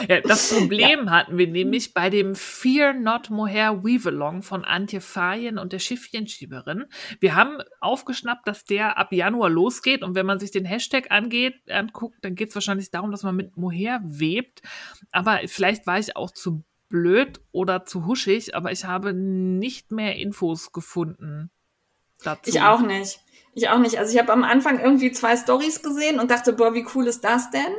Ja, 0.08 0.20
das 0.20 0.52
Problem 0.58 1.06
ja. 1.06 1.10
hatten 1.10 1.38
wir 1.38 1.46
nämlich 1.46 1.94
bei 1.94 2.10
dem 2.10 2.34
Fear 2.34 2.94
Not 2.94 3.30
Mohair 3.30 3.84
Weave-Along 3.84 4.42
von 4.42 4.64
Antje 4.64 5.00
Fayen 5.00 5.58
und 5.58 5.72
der 5.72 5.78
Schiffchenschieberin. 5.78 6.86
Wir 7.20 7.34
haben 7.34 7.58
aufgeschnappt, 7.80 8.46
dass 8.46 8.64
der 8.64 8.98
ab 8.98 9.12
Januar 9.12 9.50
losgeht 9.50 10.02
und 10.02 10.14
wenn 10.14 10.26
man 10.26 10.38
sich 10.38 10.50
den 10.50 10.64
Hashtag 10.64 11.10
angeht, 11.10 11.54
anguckt, 11.68 12.18
dann 12.22 12.34
geht 12.34 12.50
es 12.50 12.54
wahrscheinlich 12.54 12.90
darum, 12.90 13.10
dass 13.10 13.22
man 13.22 13.36
mit 13.36 13.56
Mohair 13.56 14.00
webt. 14.04 14.62
Aber 15.12 15.40
vielleicht 15.46 15.86
war 15.86 15.98
ich 15.98 16.16
auch 16.16 16.30
zu 16.30 16.64
blöd 16.88 17.40
oder 17.52 17.84
zu 17.84 18.06
huschig, 18.06 18.54
aber 18.54 18.72
ich 18.72 18.84
habe 18.84 19.12
nicht 19.12 19.90
mehr 19.90 20.16
Infos 20.16 20.72
gefunden 20.72 21.50
dazu. 22.22 22.50
Ich 22.50 22.60
auch 22.60 22.80
nicht. 22.80 23.20
Ich 23.54 23.68
auch 23.68 23.78
nicht. 23.78 23.98
Also 23.98 24.12
ich 24.12 24.18
habe 24.18 24.32
am 24.32 24.42
Anfang 24.42 24.80
irgendwie 24.80 25.12
zwei 25.12 25.36
Stories 25.36 25.82
gesehen 25.82 26.18
und 26.18 26.30
dachte, 26.30 26.52
boah, 26.52 26.74
wie 26.74 26.86
cool 26.94 27.06
ist 27.06 27.22
das 27.22 27.50
denn? 27.50 27.74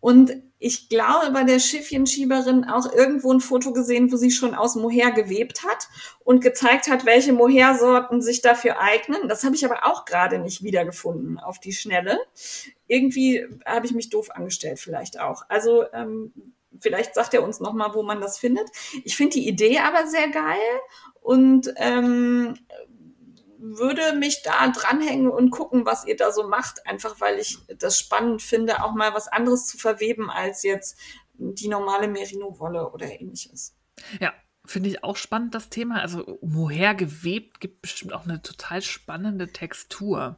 Und 0.00 0.32
ich 0.60 0.88
glaube, 0.88 1.30
bei 1.32 1.44
der 1.44 1.58
Schiffchenschieberin 1.58 2.64
auch 2.64 2.92
irgendwo 2.92 3.32
ein 3.32 3.40
Foto 3.40 3.72
gesehen, 3.72 4.12
wo 4.12 4.16
sie 4.16 4.30
schon 4.30 4.54
aus 4.54 4.76
Mohair 4.76 5.10
gewebt 5.12 5.64
hat 5.64 5.88
und 6.24 6.40
gezeigt 6.40 6.88
hat, 6.88 7.04
welche 7.04 7.32
Mohair-Sorten 7.32 8.22
sich 8.22 8.42
dafür 8.42 8.80
eignen. 8.80 9.28
Das 9.28 9.44
habe 9.44 9.56
ich 9.56 9.64
aber 9.64 9.86
auch 9.86 10.04
gerade 10.04 10.38
nicht 10.38 10.62
wiedergefunden 10.62 11.38
auf 11.38 11.58
die 11.58 11.72
Schnelle. 11.72 12.18
Irgendwie 12.86 13.44
habe 13.64 13.86
ich 13.86 13.92
mich 13.92 14.10
doof 14.10 14.30
angestellt, 14.30 14.78
vielleicht 14.78 15.20
auch. 15.20 15.42
Also 15.48 15.84
ähm, 15.92 16.32
vielleicht 16.80 17.14
sagt 17.14 17.34
er 17.34 17.42
uns 17.42 17.60
nochmal, 17.60 17.94
wo 17.94 18.02
man 18.02 18.20
das 18.20 18.38
findet. 18.38 18.68
Ich 19.04 19.16
finde 19.16 19.34
die 19.34 19.48
Idee 19.48 19.78
aber 19.78 20.06
sehr 20.06 20.28
geil 20.28 20.56
und 21.20 21.72
ähm, 21.76 22.54
würde 23.58 24.14
mich 24.14 24.42
da 24.42 24.68
dranhängen 24.68 25.28
und 25.28 25.50
gucken, 25.50 25.84
was 25.84 26.06
ihr 26.06 26.16
da 26.16 26.32
so 26.32 26.48
macht, 26.48 26.86
einfach 26.86 27.20
weil 27.20 27.38
ich 27.38 27.58
das 27.78 27.98
spannend 27.98 28.42
finde, 28.42 28.82
auch 28.84 28.94
mal 28.94 29.14
was 29.14 29.28
anderes 29.28 29.66
zu 29.66 29.78
verweben 29.78 30.30
als 30.30 30.62
jetzt 30.62 30.98
die 31.34 31.68
normale 31.68 32.08
Merino-Wolle 32.08 32.90
oder 32.90 33.06
ähnliches. 33.06 33.74
Ja, 34.20 34.32
finde 34.64 34.90
ich 34.90 35.04
auch 35.04 35.16
spannend, 35.16 35.54
das 35.54 35.70
Thema. 35.70 36.00
Also 36.00 36.38
Mohair 36.42 36.94
gewebt 36.94 37.60
gibt 37.60 37.82
bestimmt 37.82 38.12
auch 38.12 38.24
eine 38.24 38.42
total 38.42 38.82
spannende 38.82 39.48
Textur. 39.48 40.36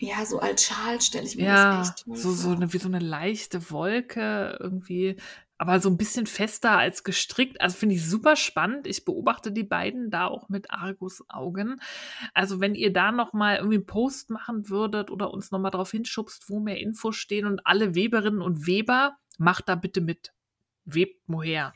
Ja, 0.00 0.24
so 0.24 0.38
als 0.38 0.64
Schal 0.64 1.00
stelle 1.00 1.26
ich 1.26 1.36
mir 1.36 1.44
ja, 1.44 1.78
das 1.78 1.90
echt 1.90 2.04
so, 2.12 2.32
so 2.32 2.50
eine, 2.50 2.72
wie 2.72 2.78
so 2.78 2.88
eine 2.88 3.00
leichte 3.00 3.70
Wolke 3.70 4.56
irgendwie 4.60 5.16
aber 5.58 5.80
so 5.80 5.90
ein 5.90 5.96
bisschen 5.96 6.26
fester 6.26 6.78
als 6.78 7.02
gestrickt. 7.02 7.60
Also 7.60 7.76
finde 7.76 7.96
ich 7.96 8.08
super 8.08 8.36
spannend. 8.36 8.86
Ich 8.86 9.04
beobachte 9.04 9.50
die 9.50 9.64
beiden 9.64 10.10
da 10.10 10.26
auch 10.28 10.48
mit 10.48 10.70
Argus 10.70 11.24
Augen. 11.28 11.80
Also 12.32 12.60
wenn 12.60 12.76
ihr 12.76 12.92
da 12.92 13.10
noch 13.10 13.32
mal 13.32 13.56
irgendwie 13.56 13.76
einen 13.76 13.86
Post 13.86 14.30
machen 14.30 14.68
würdet 14.70 15.10
oder 15.10 15.32
uns 15.32 15.50
noch 15.50 15.58
mal 15.58 15.70
darauf 15.70 15.90
hinschubst, 15.90 16.48
wo 16.48 16.60
mehr 16.60 16.78
Infos 16.78 17.16
stehen 17.16 17.44
und 17.44 17.66
alle 17.66 17.96
Weberinnen 17.96 18.40
und 18.40 18.66
Weber, 18.66 19.16
macht 19.36 19.68
da 19.68 19.74
bitte 19.74 20.00
mit. 20.00 20.32
Webt 20.84 21.28
Moher. 21.28 21.74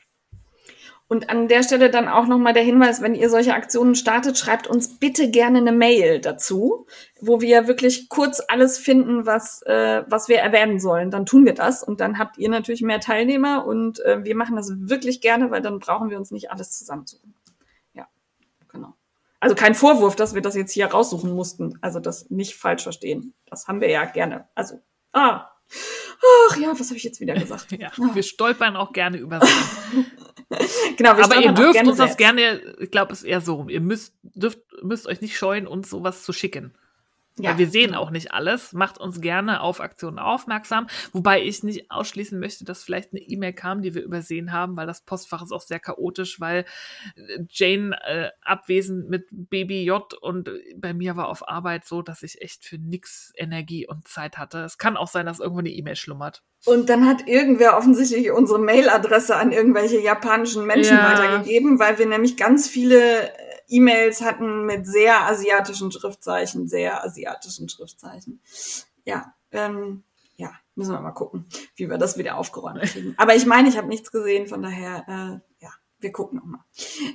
Und 1.13 1.29
an 1.29 1.47
der 1.47 1.61
Stelle 1.61 1.91
dann 1.91 2.07
auch 2.07 2.25
nochmal 2.25 2.53
der 2.53 2.63
Hinweis, 2.63 2.99
wenn 3.03 3.13
ihr 3.13 3.29
solche 3.29 3.53
Aktionen 3.53 3.93
startet, 3.93 4.35
schreibt 4.35 4.65
uns 4.65 4.97
bitte 4.97 5.29
gerne 5.29 5.59
eine 5.59 5.71
Mail 5.71 6.19
dazu, 6.19 6.87
wo 7.21 7.39
wir 7.39 7.67
wirklich 7.67 8.09
kurz 8.09 8.41
alles 8.47 8.79
finden, 8.79 9.27
was, 9.27 9.61
äh, 9.67 10.01
was 10.07 10.27
wir 10.27 10.39
erwähnen 10.39 10.79
sollen. 10.79 11.11
Dann 11.11 11.27
tun 11.27 11.45
wir 11.45 11.53
das 11.53 11.83
und 11.83 12.01
dann 12.01 12.17
habt 12.17 12.39
ihr 12.39 12.49
natürlich 12.49 12.81
mehr 12.81 12.99
Teilnehmer 12.99 13.63
und 13.63 13.99
äh, 13.99 14.23
wir 14.23 14.35
machen 14.35 14.55
das 14.55 14.71
wirklich 14.75 15.21
gerne, 15.21 15.51
weil 15.51 15.61
dann 15.61 15.77
brauchen 15.77 16.09
wir 16.09 16.17
uns 16.17 16.31
nicht 16.31 16.49
alles 16.49 16.75
zusammensuchen. 16.75 17.35
Ja, 17.93 18.07
genau. 18.69 18.95
Also 19.39 19.53
kein 19.53 19.75
Vorwurf, 19.75 20.15
dass 20.15 20.33
wir 20.33 20.41
das 20.41 20.55
jetzt 20.55 20.71
hier 20.71 20.87
raussuchen 20.87 21.31
mussten. 21.31 21.77
Also 21.81 21.99
das 21.99 22.31
nicht 22.31 22.55
falsch 22.55 22.81
verstehen. 22.81 23.35
Das 23.45 23.67
haben 23.67 23.81
wir 23.81 23.89
ja 23.91 24.05
gerne. 24.05 24.47
Also, 24.55 24.81
ah, 25.11 25.47
Ach 26.49 26.57
ja, 26.57 26.77
was 26.77 26.87
habe 26.87 26.97
ich 26.97 27.03
jetzt 27.03 27.19
wieder 27.19 27.33
gesagt? 27.33 27.71
ja, 27.79 27.91
wir 27.97 28.23
stolpern 28.23 28.75
auch 28.75 28.93
gerne 28.93 29.17
über 29.17 29.39
Sachen. 29.39 30.05
genau, 30.97 31.11
Aber 31.11 31.41
ihr 31.41 31.51
dürft 31.51 31.85
uns 31.85 31.97
das 31.97 32.17
gerne, 32.17 32.61
ich 32.79 32.91
glaube, 32.91 33.13
es 33.13 33.19
ist 33.19 33.25
eher 33.25 33.41
so, 33.41 33.67
ihr 33.69 33.81
müsst, 33.81 34.15
dürft, 34.23 34.59
müsst 34.81 35.07
euch 35.07 35.21
nicht 35.21 35.37
scheuen, 35.37 35.67
uns 35.67 35.89
sowas 35.89 36.23
zu 36.23 36.33
schicken. 36.33 36.73
Ja. 37.37 37.51
Weil 37.51 37.57
wir 37.57 37.69
sehen 37.69 37.95
auch 37.95 38.11
nicht 38.11 38.31
alles. 38.31 38.73
Macht 38.73 38.99
uns 38.99 39.19
gerne 39.19 39.61
auf 39.61 39.79
Aktionen 39.79 40.19
aufmerksam. 40.19 40.87
Wobei 41.13 41.41
ich 41.41 41.63
nicht 41.63 41.89
ausschließen 41.89 42.39
möchte, 42.39 42.63
dass 42.63 42.83
vielleicht 42.83 43.11
eine 43.11 43.21
E-Mail 43.21 43.53
kam, 43.53 43.81
die 43.81 43.95
wir 43.95 44.03
übersehen 44.03 44.51
haben, 44.51 44.75
weil 44.75 44.85
das 44.85 45.01
Postfach 45.01 45.41
ist 45.41 45.51
auch 45.51 45.61
sehr 45.61 45.79
chaotisch, 45.79 46.39
weil 46.39 46.65
äh, 47.15 47.39
Jane 47.49 47.97
äh, 48.05 48.29
abwesend 48.43 49.09
mit 49.09 49.27
Baby 49.31 49.83
J 49.83 50.13
und 50.21 50.49
bei 50.75 50.93
mir 50.93 51.15
war 51.15 51.27
auf 51.27 51.47
Arbeit 51.47 51.85
so, 51.85 52.01
dass 52.01 52.21
ich 52.21 52.41
echt 52.41 52.65
für 52.65 52.77
nix 52.77 53.33
Energie 53.35 53.87
und 53.87 54.07
Zeit 54.07 54.37
hatte. 54.37 54.59
Es 54.59 54.77
kann 54.77 54.95
auch 54.95 55.07
sein, 55.07 55.25
dass 55.25 55.39
irgendwo 55.39 55.59
eine 55.59 55.71
E-Mail 55.71 55.95
schlummert. 55.95 56.43
Und 56.65 56.87
dann 56.89 57.05
hat 57.05 57.27
irgendwer 57.27 57.77
offensichtlich 57.77 58.31
unsere 58.31 58.59
Mailadresse 58.59 59.35
an 59.35 59.51
irgendwelche 59.51 59.99
japanischen 59.99 60.65
Menschen 60.65 60.95
ja. 60.95 61.11
weitergegeben, 61.11 61.77
weil 61.79 61.99
wir 61.99 62.05
nämlich 62.05 62.37
ganz 62.37 62.69
viele 62.69 63.29
E-Mails 63.67 64.21
hatten 64.21 64.65
mit 64.65 64.85
sehr 64.85 65.25
asiatischen 65.25 65.91
Schriftzeichen, 65.91 66.67
sehr 66.67 67.03
asiatischen 67.03 67.69
Schriftzeichen. 67.69 68.41
Ja, 69.05 69.33
ähm, 69.51 70.03
ja, 70.35 70.51
müssen 70.75 70.93
wir 70.93 71.01
mal 71.01 71.11
gucken, 71.11 71.45
wie 71.75 71.89
wir 71.89 71.97
das 71.97 72.17
wieder 72.17 72.37
aufgeräumt 72.37 72.81
kriegen. 72.81 73.13
Aber 73.17 73.35
ich 73.35 73.45
meine, 73.45 73.69
ich 73.69 73.77
habe 73.77 73.87
nichts 73.87 74.11
gesehen, 74.11 74.47
von 74.47 74.61
daher, 74.61 75.05
äh, 75.07 75.63
ja, 75.63 75.71
wir 75.99 76.11
gucken 76.11 76.39
nochmal. 76.39 76.61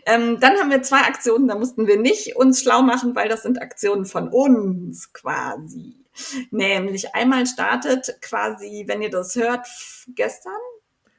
Ähm, 0.07 0.41
dann 0.41 0.57
haben 0.57 0.71
wir 0.71 0.83
zwei 0.83 1.01
Aktionen, 1.01 1.49
da 1.49 1.57
mussten 1.57 1.87
wir 1.87 1.99
nicht 1.99 2.37
uns 2.37 2.63
schlau 2.63 2.83
machen, 2.83 3.15
weil 3.15 3.29
das 3.29 3.43
sind 3.43 3.61
Aktionen 3.61 4.07
von 4.07 4.29
uns 4.29 5.13
quasi. 5.13 6.05
Nämlich 6.51 7.15
einmal 7.15 7.47
startet 7.47 8.19
quasi, 8.23 8.85
wenn 8.87 9.03
ihr 9.03 9.11
das 9.11 9.37
hört, 9.37 9.67
gestern? 10.09 10.53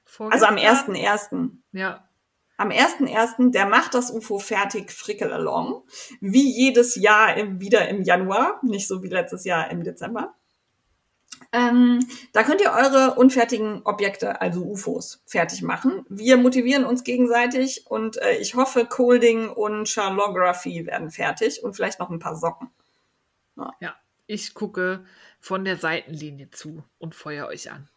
Vorgestern? 0.04 0.32
Also 0.32 0.46
am 0.46 0.56
1.1. 0.56 1.52
Ja 1.72 2.09
am 2.60 2.72
1.1., 2.72 3.52
der 3.52 3.66
macht 3.66 3.94
das 3.94 4.12
UFO 4.12 4.38
fertig, 4.38 4.92
Frickel 4.92 5.32
Along. 5.32 5.84
Wie 6.20 6.52
jedes 6.52 6.96
Jahr 6.96 7.38
im, 7.38 7.62
wieder 7.62 7.88
im 7.88 8.04
Januar, 8.04 8.60
nicht 8.64 8.86
so 8.86 9.02
wie 9.02 9.08
letztes 9.08 9.46
Jahr 9.46 9.72
im 9.72 9.84
Dezember. 9.84 10.36
Ähm, 11.54 12.06
da 12.34 12.44
könnt 12.44 12.60
ihr 12.60 12.74
eure 12.74 13.16
unfertigen 13.16 13.82
Objekte, 13.86 14.42
also 14.42 14.62
UFOs, 14.62 15.24
fertig 15.26 15.62
machen. 15.62 16.06
Wir 16.10 16.36
motivieren 16.36 16.84
uns 16.84 17.06
gegenseitig 17.06 17.88
und 17.88 18.18
äh, 18.18 18.36
ich 18.40 18.56
hoffe, 18.56 18.86
Colding 18.86 19.48
und 19.48 19.88
Charlography 19.88 20.86
werden 20.86 21.12
fertig 21.12 21.64
und 21.64 21.78
vielleicht 21.78 22.00
noch 22.00 22.10
ein 22.10 22.20
paar 22.20 22.36
Socken. 22.36 22.70
Ja. 23.56 23.74
ja, 23.80 23.96
ich 24.28 24.54
gucke 24.54 25.06
von 25.40 25.64
der 25.64 25.78
Seitenlinie 25.78 26.50
zu 26.52 26.84
und 26.98 27.16
feuer 27.16 27.48
euch 27.48 27.72
an. 27.72 27.88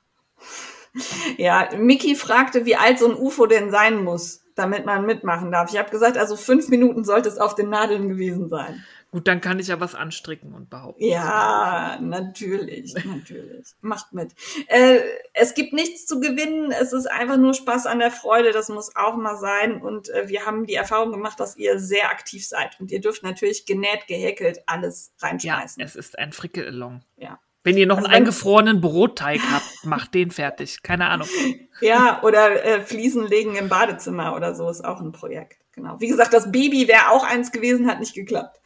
Ja, 1.39 1.70
Mickey 1.76 2.14
fragte, 2.14 2.66
wie 2.66 2.76
alt 2.76 2.98
so 2.98 3.09
ein 3.09 3.16
UFO 3.16 3.47
denn 3.47 3.70
sein 3.70 4.05
muss 4.05 4.41
damit 4.54 4.86
man 4.86 5.06
mitmachen 5.06 5.50
darf. 5.50 5.70
Ich 5.72 5.78
habe 5.78 5.90
gesagt, 5.90 6.16
also 6.18 6.36
fünf 6.36 6.68
Minuten 6.68 7.04
sollte 7.04 7.28
es 7.28 7.38
auf 7.38 7.54
den 7.54 7.70
Nadeln 7.70 8.08
gewesen 8.08 8.48
sein. 8.48 8.84
Gut, 9.12 9.28
dann 9.28 9.42
kann 9.42 9.58
ich 9.58 9.68
ja 9.68 9.78
was 9.78 9.94
anstricken 9.94 10.54
und 10.54 10.70
behaupten. 10.70 11.04
Ja, 11.04 11.98
natürlich, 12.00 12.94
natürlich. 13.04 13.74
Macht 13.82 14.14
mit. 14.14 14.32
Äh, 14.68 15.00
es 15.34 15.52
gibt 15.52 15.74
nichts 15.74 16.06
zu 16.06 16.18
gewinnen. 16.18 16.72
Es 16.72 16.94
ist 16.94 17.10
einfach 17.10 17.36
nur 17.36 17.52
Spaß 17.52 17.84
an 17.84 17.98
der 17.98 18.10
Freude. 18.10 18.52
Das 18.52 18.70
muss 18.70 18.96
auch 18.96 19.16
mal 19.16 19.36
sein. 19.36 19.82
Und 19.82 20.08
äh, 20.08 20.28
wir 20.28 20.46
haben 20.46 20.64
die 20.64 20.76
Erfahrung 20.76 21.12
gemacht, 21.12 21.38
dass 21.40 21.58
ihr 21.58 21.78
sehr 21.78 22.08
aktiv 22.08 22.46
seid. 22.46 22.80
Und 22.80 22.90
ihr 22.90 23.02
dürft 23.02 23.22
natürlich 23.22 23.66
genäht, 23.66 24.06
gehäkelt 24.06 24.60
alles 24.64 25.12
reinschmeißen. 25.20 25.80
Ja, 25.80 25.86
es 25.86 25.94
ist 25.94 26.18
ein 26.18 26.32
Frickelelong. 26.32 27.02
Ja. 27.18 27.38
Wenn 27.64 27.76
ihr 27.76 27.86
noch 27.86 27.98
also 27.98 28.09
einen 28.09 28.16
eingefrorenen 28.16 28.80
Brotteig 28.80 29.40
habt, 29.52 29.84
macht 29.84 30.14
den 30.14 30.30
fertig. 30.30 30.82
Keine 30.82 31.09
Ahnung. 31.09 31.28
Ja, 31.80 32.22
oder 32.22 32.64
äh, 32.64 32.80
Fliesen 32.82 33.26
legen 33.26 33.56
im 33.56 33.68
Badezimmer 33.68 34.36
oder 34.36 34.55
so 34.55 34.70
ist 34.70 34.84
auch 34.84 35.01
ein 35.01 35.10
Projekt. 35.10 35.59
Genau. 35.72 35.97
Wie 35.98 36.06
gesagt, 36.06 36.32
das 36.32 36.52
Baby 36.52 36.86
wäre 36.86 37.10
auch 37.10 37.24
eins 37.24 37.51
gewesen, 37.51 37.89
hat 37.89 37.98
nicht 37.98 38.14
geklappt. 38.14 38.60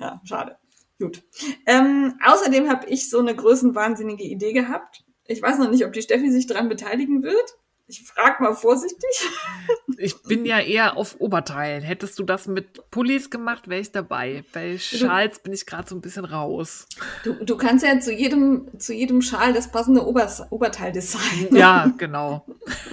Ja, 0.00 0.22
schade. 0.24 0.56
Gut. 0.98 1.22
Ähm, 1.66 2.18
außerdem 2.24 2.70
habe 2.70 2.86
ich 2.86 3.10
so 3.10 3.18
eine 3.18 3.36
größenwahnsinnige 3.36 4.24
Idee 4.24 4.54
gehabt. 4.54 5.04
Ich 5.26 5.42
weiß 5.42 5.58
noch 5.58 5.70
nicht, 5.70 5.84
ob 5.84 5.92
die 5.92 6.00
Steffi 6.00 6.30
sich 6.30 6.46
daran 6.46 6.70
beteiligen 6.70 7.22
wird. 7.22 7.58
Ich 7.88 8.02
frage 8.02 8.42
mal 8.42 8.54
vorsichtig. 8.54 9.30
Ich 9.96 10.20
bin 10.24 10.44
ja 10.44 10.58
eher 10.58 10.96
auf 10.96 11.20
Oberteilen. 11.20 11.84
Hättest 11.84 12.18
du 12.18 12.24
das 12.24 12.48
mit 12.48 12.90
Pullis 12.90 13.30
gemacht, 13.30 13.68
wäre 13.68 13.80
ich 13.80 13.92
dabei. 13.92 14.44
Bei 14.52 14.76
Schals 14.76 15.38
bin 15.38 15.52
ich 15.52 15.66
gerade 15.66 15.88
so 15.88 15.94
ein 15.94 16.00
bisschen 16.00 16.24
raus. 16.24 16.88
Du, 17.22 17.34
du 17.34 17.56
kannst 17.56 17.84
ja 17.84 17.98
zu 18.00 18.12
jedem, 18.12 18.68
zu 18.80 18.92
jedem 18.92 19.22
Schal 19.22 19.52
das 19.52 19.70
passende 19.70 20.04
Obers, 20.04 20.42
Oberteil 20.50 20.92
designen. 20.92 21.48
Ja, 21.56 21.92
genau. 21.96 22.44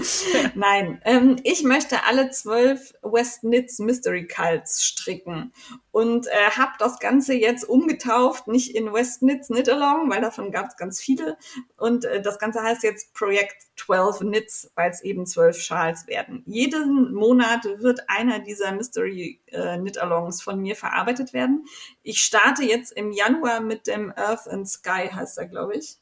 Nein, 0.55 1.01
ähm, 1.05 1.37
ich 1.43 1.63
möchte 1.63 2.03
alle 2.05 2.29
zwölf 2.29 2.93
West 3.01 3.41
Knits 3.41 3.79
Mystery 3.79 4.27
Cults 4.27 4.83
stricken 4.83 5.51
und 5.91 6.27
äh, 6.27 6.51
habe 6.57 6.71
das 6.79 6.99
Ganze 6.99 7.33
jetzt 7.33 7.67
umgetauft, 7.67 8.47
nicht 8.47 8.75
in 8.75 8.93
West 8.93 9.19
Knits 9.19 9.47
Knit 9.47 9.69
Along, 9.69 10.09
weil 10.09 10.21
davon 10.21 10.51
gab 10.51 10.67
es 10.67 10.77
ganz 10.77 11.01
viele. 11.01 11.37
Und 11.77 12.05
äh, 12.05 12.21
das 12.21 12.39
Ganze 12.39 12.61
heißt 12.61 12.83
jetzt 12.83 13.13
Projekt 13.13 13.63
12 13.75 14.19
Knits, 14.19 14.71
weil 14.83 14.91
es 14.91 15.01
eben 15.01 15.25
zwölf 15.25 15.61
Schals 15.61 16.07
werden. 16.07 16.43
Jeden 16.45 17.13
Monat 17.13 17.63
wird 17.77 18.09
einer 18.09 18.39
dieser 18.39 18.73
Mystery 18.73 19.39
äh, 19.45 19.77
Knit 19.77 19.97
Alongs 19.97 20.41
von 20.41 20.59
mir 20.59 20.75
verarbeitet 20.75 21.31
werden. 21.31 21.65
Ich 22.01 22.21
starte 22.21 22.63
jetzt 22.63 22.91
im 22.91 23.13
Januar 23.13 23.61
mit 23.61 23.87
dem 23.87 24.11
Earth 24.17 24.45
and 24.49 24.67
Sky, 24.67 25.07
heißt 25.09 25.37
er, 25.37 25.47
glaube 25.47 25.75
ich. 25.75 25.99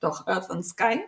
Doch, 0.00 0.26
Earth 0.26 0.50
and 0.50 0.64
Sky 0.64 1.00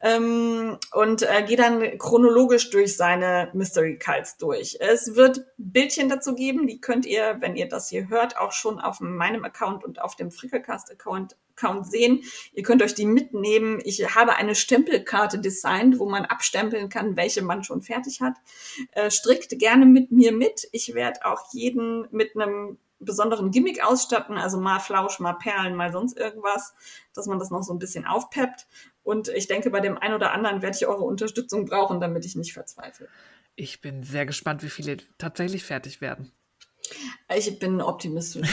ähm, 0.00 0.78
und 0.92 1.22
äh, 1.22 1.42
gehe 1.44 1.56
dann 1.56 1.98
chronologisch 1.98 2.70
durch 2.70 2.96
seine 2.96 3.50
Mystery 3.52 3.98
Cults 3.98 4.36
durch. 4.36 4.78
Es 4.80 5.16
wird 5.16 5.44
Bildchen 5.56 6.08
dazu 6.08 6.34
geben, 6.34 6.66
die 6.66 6.80
könnt 6.80 7.06
ihr, 7.06 7.36
wenn 7.40 7.56
ihr 7.56 7.68
das 7.68 7.88
hier 7.88 8.08
hört, 8.08 8.38
auch 8.38 8.52
schon 8.52 8.78
auf 8.78 9.00
meinem 9.00 9.44
Account 9.44 9.84
und 9.84 10.00
auf 10.00 10.16
dem 10.16 10.30
Frickelcast-Account 10.30 11.36
Account 11.58 11.86
sehen. 11.86 12.22
Ihr 12.52 12.62
könnt 12.62 12.82
euch 12.82 12.94
die 12.94 13.06
mitnehmen. 13.06 13.80
Ich 13.84 14.14
habe 14.14 14.36
eine 14.36 14.54
Stempelkarte 14.54 15.40
designt, 15.40 15.98
wo 15.98 16.08
man 16.08 16.24
abstempeln 16.24 16.88
kann, 16.88 17.16
welche 17.16 17.42
man 17.42 17.64
schon 17.64 17.82
fertig 17.82 18.20
hat. 18.20 18.34
Äh, 18.92 19.10
strickt 19.10 19.58
gerne 19.58 19.86
mit 19.86 20.12
mir 20.12 20.32
mit. 20.32 20.68
Ich 20.72 20.94
werde 20.94 21.24
auch 21.24 21.52
jeden 21.52 22.06
mit 22.10 22.36
einem 22.36 22.78
besonderen 23.00 23.52
Gimmick 23.52 23.84
ausstatten, 23.84 24.36
also 24.36 24.58
mal 24.58 24.80
Flausch, 24.80 25.20
mal 25.20 25.34
Perlen, 25.34 25.76
mal 25.76 25.92
sonst 25.92 26.18
irgendwas, 26.18 26.74
dass 27.14 27.26
man 27.26 27.38
das 27.38 27.50
noch 27.50 27.62
so 27.62 27.72
ein 27.72 27.78
bisschen 27.78 28.06
aufpeppt. 28.06 28.66
Und 29.08 29.28
ich 29.28 29.48
denke, 29.48 29.70
bei 29.70 29.80
dem 29.80 29.96
einen 29.96 30.12
oder 30.12 30.32
anderen 30.32 30.60
werde 30.60 30.76
ich 30.76 30.86
eure 30.86 31.04
Unterstützung 31.04 31.64
brauchen, 31.64 31.98
damit 31.98 32.26
ich 32.26 32.36
nicht 32.36 32.52
verzweifle. 32.52 33.08
Ich 33.56 33.80
bin 33.80 34.02
sehr 34.02 34.26
gespannt, 34.26 34.62
wie 34.62 34.68
viele 34.68 34.98
tatsächlich 35.16 35.64
fertig 35.64 36.02
werden. 36.02 36.30
Ich 37.34 37.58
bin 37.58 37.80
optimistisch. 37.80 38.46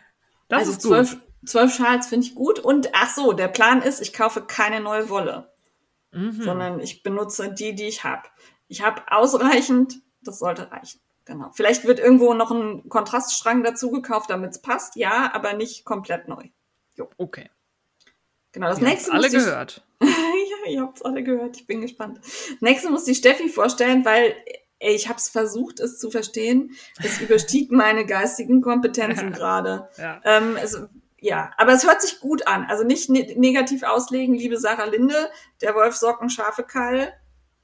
das 0.48 0.58
also 0.58 0.72
ist 0.72 0.82
zwölf, 0.82 1.10
gut. 1.12 1.48
zwölf 1.48 1.74
Schals 1.74 2.08
finde 2.08 2.26
ich 2.26 2.34
gut. 2.34 2.58
Und 2.58 2.90
ach 2.92 3.08
so, 3.08 3.32
der 3.32 3.48
Plan 3.48 3.80
ist, 3.80 4.02
ich 4.02 4.12
kaufe 4.12 4.42
keine 4.42 4.80
neue 4.80 5.08
Wolle, 5.08 5.50
Mhm. 6.10 6.42
sondern 6.42 6.80
ich 6.80 7.02
benutze 7.02 7.50
die, 7.50 7.74
die 7.74 7.86
ich 7.86 8.04
habe. 8.04 8.28
Ich 8.68 8.82
habe 8.82 9.00
ausreichend, 9.10 10.02
das 10.20 10.40
sollte 10.40 10.70
reichen. 10.70 11.00
Genau. 11.24 11.50
Vielleicht 11.54 11.86
wird 11.86 11.98
irgendwo 11.98 12.34
noch 12.34 12.50
ein 12.50 12.86
Kontraststrang 12.90 13.62
dazu 13.62 13.90
gekauft, 13.90 14.28
damit 14.28 14.50
es 14.50 14.60
passt, 14.60 14.94
ja, 14.96 15.32
aber 15.32 15.54
nicht 15.54 15.86
komplett 15.86 16.28
neu. 16.28 16.50
Okay. 17.16 17.48
Genau, 18.52 18.68
das 18.68 18.80
Ihr 18.80 18.88
nächste 18.88 19.12
alle 19.12 19.30
gehört. 19.30 19.82
ja, 20.02 20.70
ihr 20.70 20.82
habt's 20.82 21.02
alle 21.02 21.22
gehört. 21.22 21.56
Ich 21.56 21.66
bin 21.66 21.80
gespannt. 21.80 22.20
Nächste 22.60 22.90
muss 22.90 23.04
die 23.04 23.14
Steffi 23.14 23.48
vorstellen, 23.48 24.04
weil 24.04 24.36
ey, 24.78 24.94
ich 24.94 25.08
habe 25.08 25.18
es 25.18 25.28
versucht, 25.28 25.80
es 25.80 25.98
zu 25.98 26.10
verstehen. 26.10 26.76
Es 27.02 27.20
überstieg 27.20 27.70
meine 27.72 28.04
geistigen 28.04 28.60
Kompetenzen 28.60 29.32
gerade. 29.32 29.88
Ja. 29.96 30.20
Ähm, 30.24 30.56
es, 30.56 30.78
ja, 31.18 31.52
aber 31.56 31.72
es 31.72 31.86
hört 31.86 32.02
sich 32.02 32.20
gut 32.20 32.46
an. 32.46 32.66
Also 32.68 32.84
nicht 32.84 33.08
ne 33.08 33.34
negativ 33.36 33.84
auslegen, 33.84 34.34
liebe 34.34 34.58
Sarah 34.58 34.84
Linde. 34.84 35.30
Der 35.60 35.74
Wolf 35.74 35.96
Socken, 35.96 36.28
scharfe 36.28 36.64
Keil. 36.64 37.14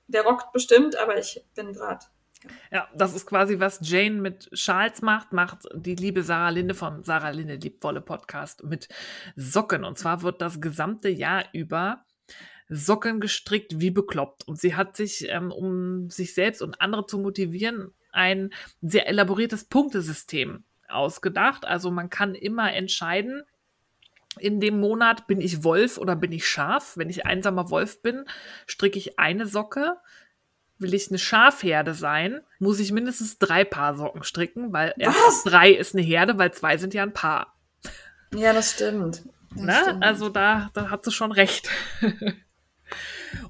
Der 0.06 0.23
rockt 0.23 0.52
bestimmt, 0.52 0.97
aber 0.97 1.19
ich 1.19 1.44
bin 1.55 1.73
gerade. 1.73 2.06
Ja, 2.70 2.89
das 2.94 3.15
ist 3.15 3.27
quasi, 3.27 3.59
was 3.59 3.81
Jane 3.82 4.20
mit 4.20 4.48
Schals 4.52 5.02
macht, 5.02 5.32
macht 5.32 5.60
die 5.74 5.97
liebe 5.97 6.23
Sarah 6.23 6.51
Linde 6.51 6.74
vom 6.74 7.02
Sarah 7.02 7.31
Linde 7.31 7.56
Liebwolle 7.56 8.01
Podcast 8.01 8.62
mit 8.62 8.89
Socken. 9.35 9.85
Und 9.85 9.98
zwar 9.98 10.23
wird 10.23 10.40
das 10.40 10.60
gesamte 10.60 11.09
Jahr 11.09 11.44
über 11.52 12.05
Socken 12.69 13.20
gestrickt 13.20 13.81
wie 13.81 13.90
bekloppt. 13.90 14.47
Und 14.47 14.60
sie 14.60 14.77
hat 14.77 14.97
sich, 14.97 15.28
ähm, 15.28 15.51
um 15.51 16.10
sich 16.10 16.35
selbst 16.35 16.62
und 16.62 16.81
andere 16.81 17.06
zu 17.06 17.19
motivieren, 17.19 17.93
ein 18.12 18.51
sehr 18.82 19.09
elaboriertes 19.09 19.65
Punktesystem 19.65 20.65
ausgedacht. 20.89 21.65
Also 21.65 21.90
man 21.90 22.10
kann 22.10 22.35
immer 22.35 22.73
entscheiden, 22.73 23.43
in 24.39 24.60
dem 24.60 24.78
Monat 24.78 25.27
bin 25.27 25.40
ich 25.40 25.65
Wolf 25.65 25.98
oder 25.98 26.15
bin 26.15 26.32
ich 26.32 26.47
Schaf. 26.47 26.97
Wenn 26.97 27.10
ich 27.10 27.27
einsamer 27.27 27.70
Wolf 27.70 28.02
bin, 28.02 28.24
stricke 28.66 28.98
ich 28.98 29.19
eine 29.19 29.47
Socke. 29.47 29.97
Will 30.79 30.95
ich 30.95 31.09
eine 31.09 31.19
Schafherde 31.19 31.93
sein, 31.95 32.41
muss 32.61 32.79
ich 32.79 32.93
mindestens 32.93 33.39
drei 33.39 33.65
Paar 33.65 33.97
Socken 33.97 34.23
stricken, 34.23 34.73
weil 34.73 34.95
erst 34.99 35.45
drei 35.47 35.71
ist 35.71 35.95
eine 35.95 36.03
Herde, 36.05 36.39
weil 36.39 36.53
zwei 36.53 36.77
sind 36.77 36.95
ja 36.95 37.03
ein 37.03 37.13
Paar. 37.13 37.55
Ja, 38.35 38.53
das 38.53 38.73
stimmt. 38.73 39.23
Das 39.51 39.61
Ne? 39.65 39.79
stimmt. 39.83 40.05
Also 40.05 40.29
da, 40.29 40.71
da 40.75 40.91
hat 40.91 41.05
sie 41.05 41.11
schon 41.13 41.33
recht. 41.33 41.69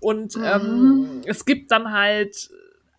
Und 0.00 0.36
Mhm. 0.36 0.42
ähm, 0.44 1.22
es 1.26 1.44
gibt 1.44 1.70
dann 1.70 1.92
halt 1.92 2.50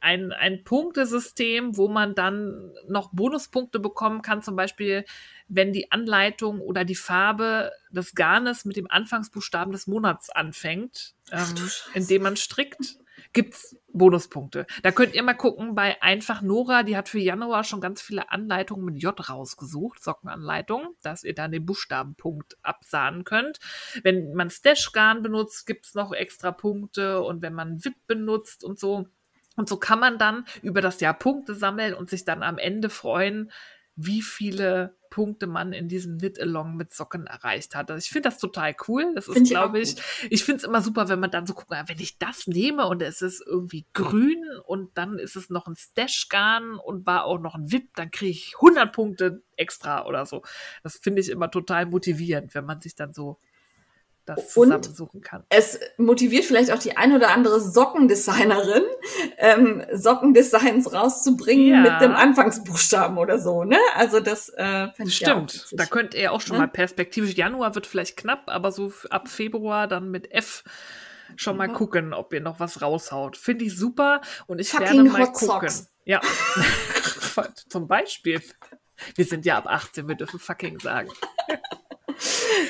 ein, 0.02 0.32
ein 0.32 0.64
Punktesystem, 0.64 1.76
wo 1.76 1.88
man 1.90 2.16
dann 2.16 2.72
noch 2.88 3.10
Bonuspunkte 3.12 3.80
bekommen 3.80 4.22
kann, 4.22 4.42
zum 4.42 4.56
Beispiel 4.56 5.04
wenn 5.52 5.74
die 5.74 5.92
Anleitung 5.92 6.62
oder 6.62 6.86
die 6.86 6.96
Farbe 6.96 7.72
des 7.90 8.14
Garnes 8.14 8.66
mit 8.66 8.78
dem 8.78 8.90
Anfangsbuchstaben 8.90 9.74
des 9.74 9.88
Monats 9.88 10.30
anfängt, 10.30 11.16
ähm, 11.32 11.56
indem 11.96 12.22
man 12.22 12.38
strickt, 12.38 12.98
gibt's 13.34 13.76
Bonuspunkte. 13.92 14.66
Da 14.84 14.92
könnt 14.92 15.16
ihr 15.16 15.24
mal 15.24 15.34
gucken 15.34 15.76
bei 15.76 16.02
Einfach 16.02 16.42
Nora, 16.42 16.84
die 16.84 16.96
hat 16.96 17.10
für 17.10 17.20
Januar 17.20 17.64
schon 17.64 17.82
ganz 17.82 18.02
viele 18.02 18.32
Anleitungen 18.32 18.86
mit 18.86 19.02
J 19.02 19.30
rausgesucht, 19.30 20.04
Sockenanleitungen, 20.04 20.90
dass 21.02 21.24
ihr 21.24 21.34
dann 21.34 21.52
den 21.52 21.66
Buchstabenpunkt 21.66 22.58
absahnen 22.62 23.24
könnt. 23.24 23.60
Wenn 24.04 24.34
man 24.34 24.50
Stashgarn 24.50 25.22
benutzt, 25.22 25.66
gibt's 25.66 25.96
noch 25.96 26.12
extra 26.12 26.52
Punkte 26.52 27.22
und 27.22 27.42
wenn 27.42 27.54
man 27.54 27.84
WIP 27.84 27.96
benutzt 28.08 28.64
und 28.64 28.80
so. 28.80 29.08
Und 29.56 29.68
so 29.68 29.78
kann 29.78 30.00
man 30.00 30.18
dann 30.18 30.46
über 30.62 30.82
das 30.82 31.02
Jahr 31.02 31.14
Punkte 31.14 31.54
sammeln 31.54 31.94
und 31.94 32.10
sich 32.10 32.24
dann 32.24 32.44
am 32.44 32.58
Ende 32.58 32.90
freuen, 32.90 33.52
wie 33.96 34.22
viele 34.22 34.96
Punkte 35.10 35.48
man 35.48 35.74
in 35.74 35.88
diesem 35.88 36.18
Knit-Along 36.18 36.76
mit 36.76 36.94
Socken 36.94 37.28
erreicht 37.28 37.76
hat. 37.76 37.90
Also 37.92 38.04
ich 38.04 38.12
finde 38.12 38.30
das 38.30 38.38
total 38.38 38.76
cool. 38.88 39.14
Das 39.16 39.28
ist, 39.28 39.34
Find 39.34 39.48
ich 39.48 39.52
glaube 39.52 39.80
ich, 39.80 39.96
ich 40.30 40.44
finde 40.44 40.58
es 40.58 40.64
immer 40.64 40.82
super, 40.82 41.10
wenn 41.10 41.20
man 41.20 41.32
dann 41.32 41.46
so 41.46 41.54
guckt, 41.54 41.72
wenn 41.72 42.00
ich 42.00 42.18
das 42.18 42.48
nehme 42.48 42.88
und 42.88 43.02
es 43.02 43.22
ist 43.22 43.42
irgendwie 43.46 43.86
grün 43.94 44.44
und 44.66 44.98
dann 44.98 45.20
ist 45.20 45.36
es 45.36 45.50
noch 45.50 45.68
ein 45.68 45.76
Stashgarn 45.76 46.76
und 46.76 47.06
war 47.06 47.26
auch 47.26 47.40
noch 47.40 47.56
ein 47.56 47.72
VIP, 47.72 47.94
dann 47.96 48.12
kriege 48.12 48.32
ich 48.32 48.56
100 48.56 48.92
Punkte 48.92 49.44
extra 49.56 50.06
oder 50.06 50.26
so. 50.26 50.44
Das 50.84 50.98
finde 50.98 51.22
ich 51.22 51.30
immer 51.30 51.52
total 51.52 51.86
motivierend, 51.86 52.56
wenn 52.56 52.66
man 52.66 52.80
sich 52.80 52.96
dann 52.96 53.14
so 53.14 53.40
das 54.36 54.56
Und- 54.56 54.68
zusammensuchen 54.84 55.22
kann. 55.22 55.44
es 55.50 55.80
motiviert 55.98 56.46
vielleicht 56.46 56.72
auch 56.72 56.80
die 56.80 56.98
ein 56.98 57.14
oder 57.16 57.32
andere 57.32 57.60
Sockendesignerin, 57.60 58.84
ähm, 59.38 59.84
Sockendesigns 59.94 60.94
rauszubringen 60.94 61.84
Ja. 61.86 61.92
mit 61.92 62.02
dem 62.02 62.14
Anfangsbuchstaben 62.14 63.18
oder 63.18 63.40
so, 63.40 63.64
ne? 63.64 63.78
Also 63.96 64.20
das 64.20 64.50
äh, 64.50 64.88
fände 64.94 65.10
ich 65.12 65.20
ja 65.20 65.30
Stimmt, 65.30 65.68
da 65.74 65.86
könnt 65.86 66.14
ihr 66.14 66.32
auch 66.32 66.42
schon 66.42 66.56
Ne? 66.58 66.64
mal 66.64 66.68
perspektivisch. 66.68 67.36
Januar 67.36 67.76
wird 67.76 67.88
vielleicht 67.88 68.18
knapp, 68.18 68.44
aber 68.48 68.72
so 68.72 68.92
ab 69.10 69.28
Februar 69.28 69.88
dann 69.88 70.10
mit 70.12 70.32
F 70.32 70.64
schon 71.36 71.58
mal 71.58 71.68
Mhm. 71.68 71.74
gucken, 71.74 72.14
ob 72.14 72.34
ihr 72.34 72.42
noch 72.42 72.60
was 72.60 72.82
raushaut. 72.82 73.38
Finde 73.38 73.66
ich 73.66 73.78
super 73.78 74.22
und 74.48 74.60
ich 74.60 74.70
Fucking 74.72 74.88
werde 74.88 75.04
mal 75.10 75.22
Hot 75.22 75.34
gucken. 75.34 75.48
Socks. 75.70 75.92
Ja, 76.06 76.22
zum 77.70 77.88
Beispiel. 77.88 78.42
Wir 79.16 79.26
sind 79.26 79.46
ja 79.46 79.58
ab 79.58 79.66
18, 79.68 80.08
wir 80.08 80.16
dürfen 80.16 80.40
fucking 80.40 80.80
sagen. 80.80 81.10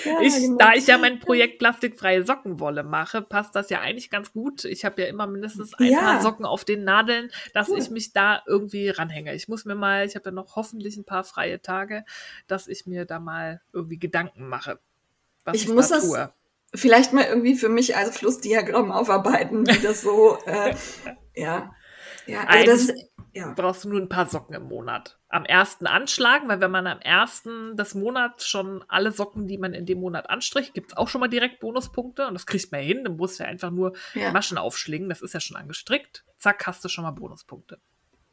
Ja, 0.05 0.21
Ich, 0.21 0.35
genau. 0.35 0.57
da 0.57 0.73
ich 0.73 0.87
ja 0.87 0.97
mein 0.97 1.19
Projekt 1.19 1.59
plastikfreie 1.59 2.23
Sockenwolle 2.23 2.83
mache, 2.83 3.21
passt 3.21 3.55
das 3.55 3.69
ja 3.69 3.81
eigentlich 3.81 4.09
ganz 4.09 4.31
gut. 4.33 4.65
Ich 4.65 4.85
habe 4.85 5.01
ja 5.01 5.07
immer 5.07 5.27
mindestens 5.27 5.73
ein 5.75 5.91
Ja. 5.91 5.99
paar 5.99 6.21
Socken 6.21 6.45
auf 6.45 6.65
den 6.65 6.83
Nadeln, 6.83 7.31
dass 7.53 7.69
Cool. 7.69 7.77
ich 7.79 7.89
mich 7.89 8.13
da 8.13 8.41
irgendwie 8.45 8.89
ranhänge. 8.89 9.33
Ich 9.35 9.47
muss 9.47 9.65
mir 9.65 9.75
mal, 9.75 10.05
ich 10.05 10.15
habe 10.15 10.25
ja 10.25 10.31
noch 10.31 10.55
hoffentlich 10.55 10.97
ein 10.97 11.05
paar 11.05 11.23
freie 11.23 11.61
Tage, 11.61 12.05
dass 12.47 12.67
ich 12.67 12.85
mir 12.85 13.05
da 13.05 13.19
mal 13.19 13.61
irgendwie 13.73 13.99
Gedanken 13.99 14.47
mache, 14.47 14.79
was 15.45 15.55
ich, 15.55 15.63
Ich 15.63 15.69
muss 15.73 15.89
da 15.89 15.95
das- 15.95 16.07
tue. 16.07 16.33
Vielleicht 16.75 17.13
mal 17.13 17.25
irgendwie 17.25 17.55
für 17.55 17.69
mich 17.69 17.95
als 17.97 18.17
Flussdiagramm 18.17 18.91
aufarbeiten, 18.91 19.65
wie 19.67 19.79
das 19.79 20.01
so, 20.01 20.37
äh, 20.45 20.75
ja. 21.35 21.73
Ja, 22.27 22.43
also 22.45 22.65
das 22.87 22.95
ja. 23.33 23.53
brauchst 23.55 23.83
du 23.85 23.89
nur 23.89 23.99
ein 23.99 24.09
paar 24.09 24.29
Socken 24.29 24.53
im 24.55 24.63
Monat. 24.63 25.18
Am 25.31 25.45
ersten 25.45 25.85
anschlagen, 25.85 26.49
weil 26.49 26.59
wenn 26.59 26.71
man 26.71 26.87
am 26.87 26.99
ersten 26.99 27.77
des 27.77 27.93
Monats 27.93 28.47
schon 28.47 28.83
alle 28.87 29.11
Socken, 29.11 29.47
die 29.47 29.59
man 29.59 29.73
in 29.73 29.85
dem 29.85 29.99
Monat 29.99 30.29
anstricht, 30.29 30.73
gibt's 30.73 30.97
auch 30.97 31.07
schon 31.07 31.21
mal 31.21 31.27
direkt 31.27 31.59
Bonuspunkte 31.59 32.27
und 32.27 32.33
das 32.33 32.47
kriegt 32.47 32.71
man 32.71 32.81
hin. 32.81 33.03
Dann 33.03 33.15
musst 33.15 33.39
du 33.39 33.43
ja 33.43 33.49
einfach 33.49 33.69
nur 33.69 33.93
Ja. 34.15 34.31
Maschen 34.31 34.57
aufschlingen, 34.57 35.07
das 35.07 35.21
ist 35.21 35.33
ja 35.33 35.39
schon 35.39 35.55
angestrickt. 35.55 36.25
Zack, 36.37 36.65
hast 36.65 36.83
du 36.83 36.89
schon 36.89 37.03
mal 37.03 37.11
Bonuspunkte. 37.11 37.79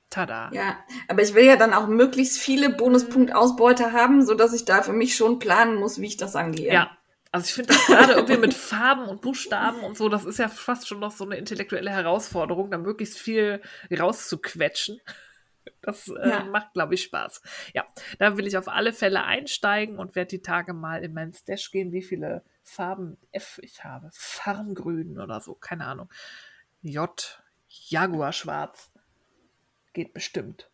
Tada. 0.08 0.50
Ja, 0.54 0.78
aber 1.08 1.20
ich 1.22 1.34
will 1.34 1.44
ja 1.44 1.56
dann 1.56 1.74
auch 1.74 1.88
möglichst 1.88 2.38
viele 2.38 2.70
Bonuspunktausbeute 2.70 3.92
haben, 3.92 4.24
so 4.24 4.34
dass 4.34 4.54
ich 4.54 4.64
da 4.64 4.82
für 4.82 4.92
mich 4.92 5.16
schon 5.16 5.38
planen 5.38 5.76
muss, 5.76 6.00
wie 6.00 6.06
ich 6.06 6.16
das 6.16 6.36
angehe. 6.36 6.72
Ja, 6.72 6.96
Also 7.32 7.44
ich 7.46 7.52
finde 7.54 7.74
das 7.74 7.86
gerade 7.86 8.12
irgendwie 8.14 8.38
mit 8.38 8.54
Farben 8.54 9.06
und 9.06 9.20
Buchstaben 9.20 9.80
und 9.80 9.98
so, 9.98 10.08
das 10.08 10.24
ist 10.24 10.38
ja 10.38 10.48
fast 10.48 10.88
schon 10.88 11.00
noch 11.00 11.10
so 11.10 11.24
eine 11.24 11.36
intellektuelle 11.36 11.90
Herausforderung, 11.90 12.70
da 12.70 12.78
möglichst 12.78 13.18
viel 13.18 13.60
rauszuquetschen. 13.90 15.00
Das 15.80 16.08
äh, 16.08 16.28
ja. 16.28 16.44
macht, 16.44 16.72
glaube 16.72 16.94
ich, 16.94 17.02
Spaß. 17.02 17.42
Ja, 17.74 17.84
da 18.18 18.36
will 18.36 18.46
ich 18.46 18.56
auf 18.56 18.68
alle 18.68 18.92
Fälle 18.92 19.24
einsteigen 19.24 19.98
und 19.98 20.14
werde 20.14 20.28
die 20.28 20.42
Tage 20.42 20.72
mal 20.72 21.04
in 21.04 21.12
meinen 21.12 21.32
Stash 21.32 21.70
gehen, 21.70 21.92
wie 21.92 22.02
viele 22.02 22.42
Farben 22.62 23.16
F 23.32 23.58
ich 23.62 23.84
habe. 23.84 24.10
Farngrün 24.12 25.20
oder 25.20 25.40
so, 25.40 25.54
keine 25.54 25.86
Ahnung. 25.86 26.10
J, 26.82 27.42
Jaguar 27.68 28.32
schwarz. 28.32 28.90
Geht 29.92 30.12
bestimmt. 30.12 30.70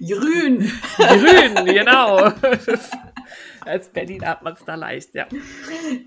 Grün. 0.00 0.70
Grün, 0.96 1.66
genau. 1.66 2.30
Als 3.64 3.88
Berlin 3.88 4.26
hat 4.26 4.42
man 4.42 4.54
es 4.54 4.64
da 4.64 4.74
leicht, 4.74 5.14
ja. 5.14 5.26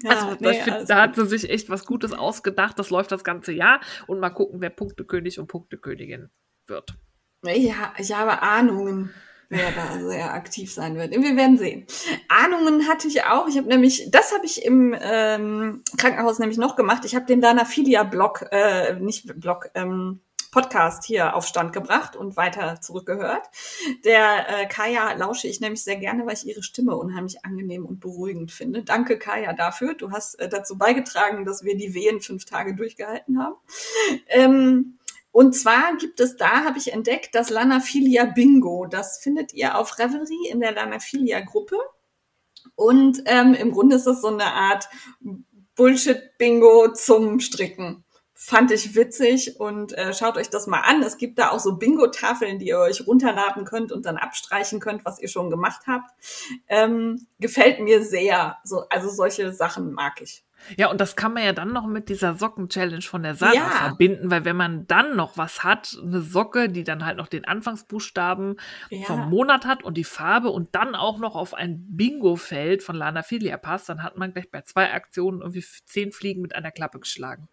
ja 0.04 0.10
also, 0.10 0.38
nee, 0.40 0.54
find, 0.54 0.76
also 0.76 0.88
da 0.88 1.02
hat 1.02 1.16
sie 1.16 1.26
sich 1.26 1.50
echt 1.50 1.70
was 1.70 1.86
Gutes 1.86 2.14
ausgedacht. 2.14 2.78
Das 2.80 2.90
läuft 2.90 3.12
das 3.12 3.24
ganze 3.24 3.52
Jahr. 3.52 3.80
Und 4.08 4.20
mal 4.20 4.30
gucken, 4.30 4.62
wer 4.62 4.70
Punktekönig 4.70 5.40
und 5.40 5.48
Punktekönigin 5.48 6.30
wird. 6.68 6.96
Ja, 7.44 7.94
ich 7.98 8.14
habe 8.14 8.42
Ahnungen, 8.42 9.14
wer 9.50 9.72
da 9.72 10.00
sehr 10.00 10.34
aktiv 10.34 10.74
sein 10.74 10.96
wird. 10.96 11.12
Wir 11.12 11.36
werden 11.36 11.58
sehen. 11.58 11.86
Ahnungen 12.28 12.88
hatte 12.88 13.08
ich 13.08 13.24
auch. 13.24 13.48
Ich 13.48 13.58
habe 13.58 13.68
nämlich, 13.68 14.10
das 14.12 14.34
habe 14.34 14.46
ich 14.46 14.66
im 14.66 14.96
ähm, 15.00 15.84
Krankenhaus 15.98 16.40
nämlich 16.40 16.58
noch 16.58 16.76
gemacht. 16.76 17.06
Ich 17.06 17.16
habe 17.16 17.26
den 17.26 17.42
Dana 17.42 17.66
Filia 17.66 18.04
Blog, 18.04 18.46
äh, 18.52 18.96
nicht 18.96 19.40
Blog, 19.40 19.70
ähm, 19.76 20.22
Podcast 20.52 21.04
hier 21.04 21.36
auf 21.36 21.46
Stand 21.46 21.74
gebracht 21.74 22.16
und 22.16 22.38
weiter 22.38 22.80
zurückgehört. 22.82 23.44
Der 24.06 24.62
äh, 24.62 24.66
Kaya 24.68 25.14
lausche 25.14 25.48
ich 25.48 25.60
nämlich 25.60 25.84
sehr 25.84 25.98
gerne, 25.98 26.26
weil 26.26 26.34
ich 26.34 26.48
ihre 26.48 26.64
Stimme 26.64 26.96
unheimlich 26.96 27.44
angenehm 27.46 27.86
und 27.86 28.00
beruhigend 28.00 28.52
finde. 28.52 28.84
Danke, 28.84 29.18
Kaya, 29.20 29.54
dafür. 29.54 29.94
Du 29.94 30.12
hast 30.12 30.40
äh, 30.40 30.50
dazu 30.50 30.78
beigetragen, 30.78 31.46
dass 31.46 31.64
wir 31.64 31.76
die 31.76 31.94
Wehen 31.94 32.22
fünf 32.22 32.46
Tage 32.46 32.76
durchgehalten 32.76 33.40
haben. 33.40 33.56
Ähm, 34.28 34.98
und 35.32 35.54
zwar 35.54 35.96
gibt 35.98 36.20
es 36.20 36.36
da, 36.36 36.64
habe 36.64 36.80
ich 36.80 36.94
entdeckt, 36.94 37.36
das 37.36 37.50
Lanaphilia 37.50 38.26
Bingo. 38.26 38.88
Das 38.88 39.20
findet 39.20 39.54
ihr 39.54 39.78
auf 39.78 40.00
Reverie 40.00 40.50
in 40.50 40.60
der 40.60 40.72
Lanaphilia 40.72 41.42
Gruppe. 41.42 41.78
Und 42.76 43.22
ähm, 43.26 43.54
im 43.54 43.72
Grunde 43.72 43.98
ist 43.98 44.08
das 44.08 44.22
so 44.22 44.30
eine 44.30 44.46
Art 44.46 44.90
Bullshit-Bingo 45.76 46.94
zum 46.94 47.40
Stricken 47.40 48.04
fand 48.40 48.70
ich 48.70 48.96
witzig 48.96 49.60
und 49.60 49.98
äh, 49.98 50.14
schaut 50.14 50.38
euch 50.38 50.52
das 50.52 50.68
mal 50.68 50.82
an. 50.82 51.02
Es 51.02 51.18
gibt 51.18 51.40
da 51.40 51.50
auch 51.50 51.60
so 51.60 51.76
Bingo-Tafeln, 51.76 52.60
die 52.60 52.68
ihr 52.68 52.78
euch 52.78 53.08
runterladen 53.08 53.66
könnt 53.66 53.92
und 53.92 54.06
dann 54.06 54.16
abstreichen 54.16 54.80
könnt, 54.80 55.06
was 55.06 55.20
ihr 55.20 55.28
schon 55.28 55.50
gemacht 55.50 55.82
habt. 55.88 56.12
Ähm, 56.68 57.26
gefällt 57.40 57.80
mir 57.80 58.04
sehr. 58.04 58.58
So, 58.64 58.84
also 58.90 59.10
solche 59.10 59.52
Sachen 59.54 59.92
mag 59.92 60.22
ich. 60.22 60.44
Ja, 60.78 60.92
und 60.92 61.02
das 61.02 61.16
kann 61.16 61.34
man 61.34 61.46
ja 61.46 61.54
dann 61.54 61.74
noch 61.74 61.88
mit 61.88 62.10
dieser 62.10 62.36
Socken-Challenge 62.36 63.02
von 63.02 63.24
der 63.24 63.34
Sarah 63.34 63.54
ja. 63.56 63.70
verbinden, 63.70 64.30
weil 64.30 64.46
wenn 64.46 64.56
man 64.56 64.86
dann 64.86 65.16
noch 65.16 65.38
was 65.38 65.64
hat, 65.64 65.98
eine 66.00 66.22
Socke, 66.22 66.70
die 66.70 66.84
dann 66.84 67.06
halt 67.06 67.18
noch 67.18 67.28
den 67.28 67.46
Anfangsbuchstaben 67.46 68.60
ja. 68.92 69.06
vom 69.06 69.30
Monat 69.32 69.66
hat 69.66 69.84
und 69.84 69.98
die 69.98 70.04
Farbe 70.04 70.50
und 70.50 70.76
dann 70.76 70.94
auch 70.94 71.18
noch 71.18 71.36
auf 71.36 71.56
ein 71.56 71.86
Bingo-Feld 71.90 72.84
von 72.84 72.96
Lana 72.96 73.24
Filia 73.24 73.58
passt, 73.58 73.90
dann 73.90 74.04
hat 74.04 74.18
man 74.18 74.32
gleich 74.34 74.52
bei 74.52 74.62
zwei 74.62 74.94
Aktionen 74.94 75.42
irgendwie 75.42 75.66
zehn 75.86 76.12
Fliegen 76.12 76.42
mit 76.42 76.56
einer 76.56 76.72
Klappe 76.72 77.00
geschlagen. 77.00 77.48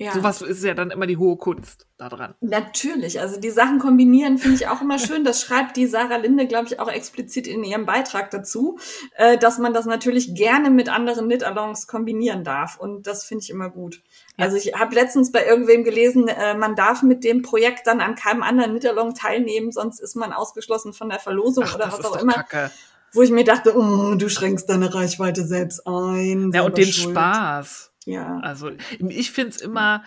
Ja. 0.00 0.14
Sowas 0.14 0.40
ist 0.40 0.64
ja 0.64 0.72
dann 0.72 0.90
immer 0.90 1.06
die 1.06 1.18
hohe 1.18 1.36
Kunst 1.36 1.86
da 1.98 2.08
dran. 2.08 2.34
Natürlich, 2.40 3.20
also 3.20 3.38
die 3.38 3.50
Sachen 3.50 3.78
kombinieren 3.78 4.38
finde 4.38 4.56
ich 4.56 4.66
auch 4.66 4.80
immer 4.80 4.98
schön. 4.98 5.24
Das 5.24 5.42
schreibt 5.42 5.76
die 5.76 5.86
Sarah 5.86 6.16
Linde, 6.16 6.46
glaube 6.46 6.68
ich, 6.68 6.80
auch 6.80 6.88
explizit 6.88 7.46
in 7.46 7.64
ihrem 7.64 7.84
Beitrag 7.84 8.30
dazu, 8.30 8.78
äh, 9.16 9.36
dass 9.36 9.58
man 9.58 9.74
das 9.74 9.84
natürlich 9.84 10.34
gerne 10.34 10.70
mit 10.70 10.88
anderen 10.88 11.26
Knit-Alongs 11.26 11.86
kombinieren 11.86 12.44
darf. 12.44 12.78
Und 12.78 13.06
das 13.06 13.24
finde 13.24 13.44
ich 13.44 13.50
immer 13.50 13.68
gut. 13.68 14.00
Ja. 14.38 14.46
Also 14.46 14.56
ich 14.56 14.72
habe 14.72 14.94
letztens 14.94 15.32
bei 15.32 15.44
irgendwem 15.44 15.84
gelesen, 15.84 16.28
äh, 16.28 16.54
man 16.54 16.76
darf 16.76 17.02
mit 17.02 17.22
dem 17.22 17.42
Projekt 17.42 17.86
dann 17.86 18.00
an 18.00 18.14
keinem 18.14 18.42
anderen 18.42 18.70
Knit-Along 18.70 19.14
teilnehmen, 19.14 19.70
sonst 19.70 20.00
ist 20.00 20.16
man 20.16 20.32
ausgeschlossen 20.32 20.94
von 20.94 21.10
der 21.10 21.18
Verlosung 21.18 21.64
Ach, 21.66 21.74
oder 21.74 21.92
was 21.92 22.02
auch 22.06 22.16
immer. 22.16 22.32
Kacke 22.32 22.70
wo 23.12 23.22
ich 23.22 23.30
mir 23.32 23.42
dachte, 23.42 23.76
oh, 23.76 24.14
du 24.14 24.28
schränkst 24.28 24.70
deine 24.70 24.94
Reichweite 24.94 25.44
selbst 25.44 25.84
ein. 25.84 26.52
Ja, 26.54 26.62
und 26.62 26.78
den 26.78 26.86
schuld. 26.86 27.10
Spaß. 27.16 27.89
Ja. 28.06 28.38
Also 28.40 28.70
ich 28.98 29.30
finde 29.30 29.50
es 29.50 29.60
immer, 29.60 30.04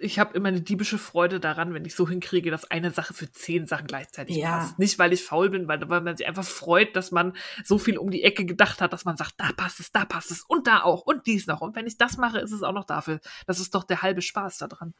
ich 0.00 0.18
habe 0.18 0.34
immer 0.34 0.48
eine 0.48 0.60
diebische 0.60 0.98
Freude 0.98 1.40
daran, 1.40 1.74
wenn 1.74 1.84
ich 1.84 1.94
so 1.94 2.08
hinkriege, 2.08 2.50
dass 2.50 2.70
eine 2.70 2.90
Sache 2.90 3.14
für 3.14 3.30
zehn 3.30 3.66
Sachen 3.66 3.86
gleichzeitig 3.86 4.36
ja. 4.36 4.58
passt. 4.58 4.78
Nicht, 4.78 4.98
weil 4.98 5.12
ich 5.12 5.22
faul 5.22 5.50
bin, 5.50 5.68
weil, 5.68 5.88
weil 5.88 6.00
man 6.00 6.16
sich 6.16 6.26
einfach 6.26 6.44
freut, 6.44 6.96
dass 6.96 7.10
man 7.10 7.34
so 7.64 7.78
viel 7.78 7.98
um 7.98 8.10
die 8.10 8.22
Ecke 8.22 8.44
gedacht 8.44 8.80
hat, 8.80 8.92
dass 8.92 9.04
man 9.04 9.16
sagt, 9.16 9.34
da 9.36 9.50
passt 9.56 9.80
es, 9.80 9.92
da 9.92 10.04
passt 10.04 10.30
es 10.30 10.42
und 10.42 10.66
da 10.66 10.82
auch 10.82 11.02
und 11.02 11.26
dies 11.26 11.46
noch. 11.46 11.60
Und 11.60 11.76
wenn 11.76 11.86
ich 11.86 11.98
das 11.98 12.16
mache, 12.16 12.38
ist 12.38 12.52
es 12.52 12.62
auch 12.62 12.72
noch 12.72 12.84
dafür. 12.84 13.20
Das 13.46 13.60
ist 13.60 13.74
doch 13.74 13.84
der 13.84 14.02
halbe 14.02 14.22
Spaß 14.22 14.58
daran. 14.58 14.94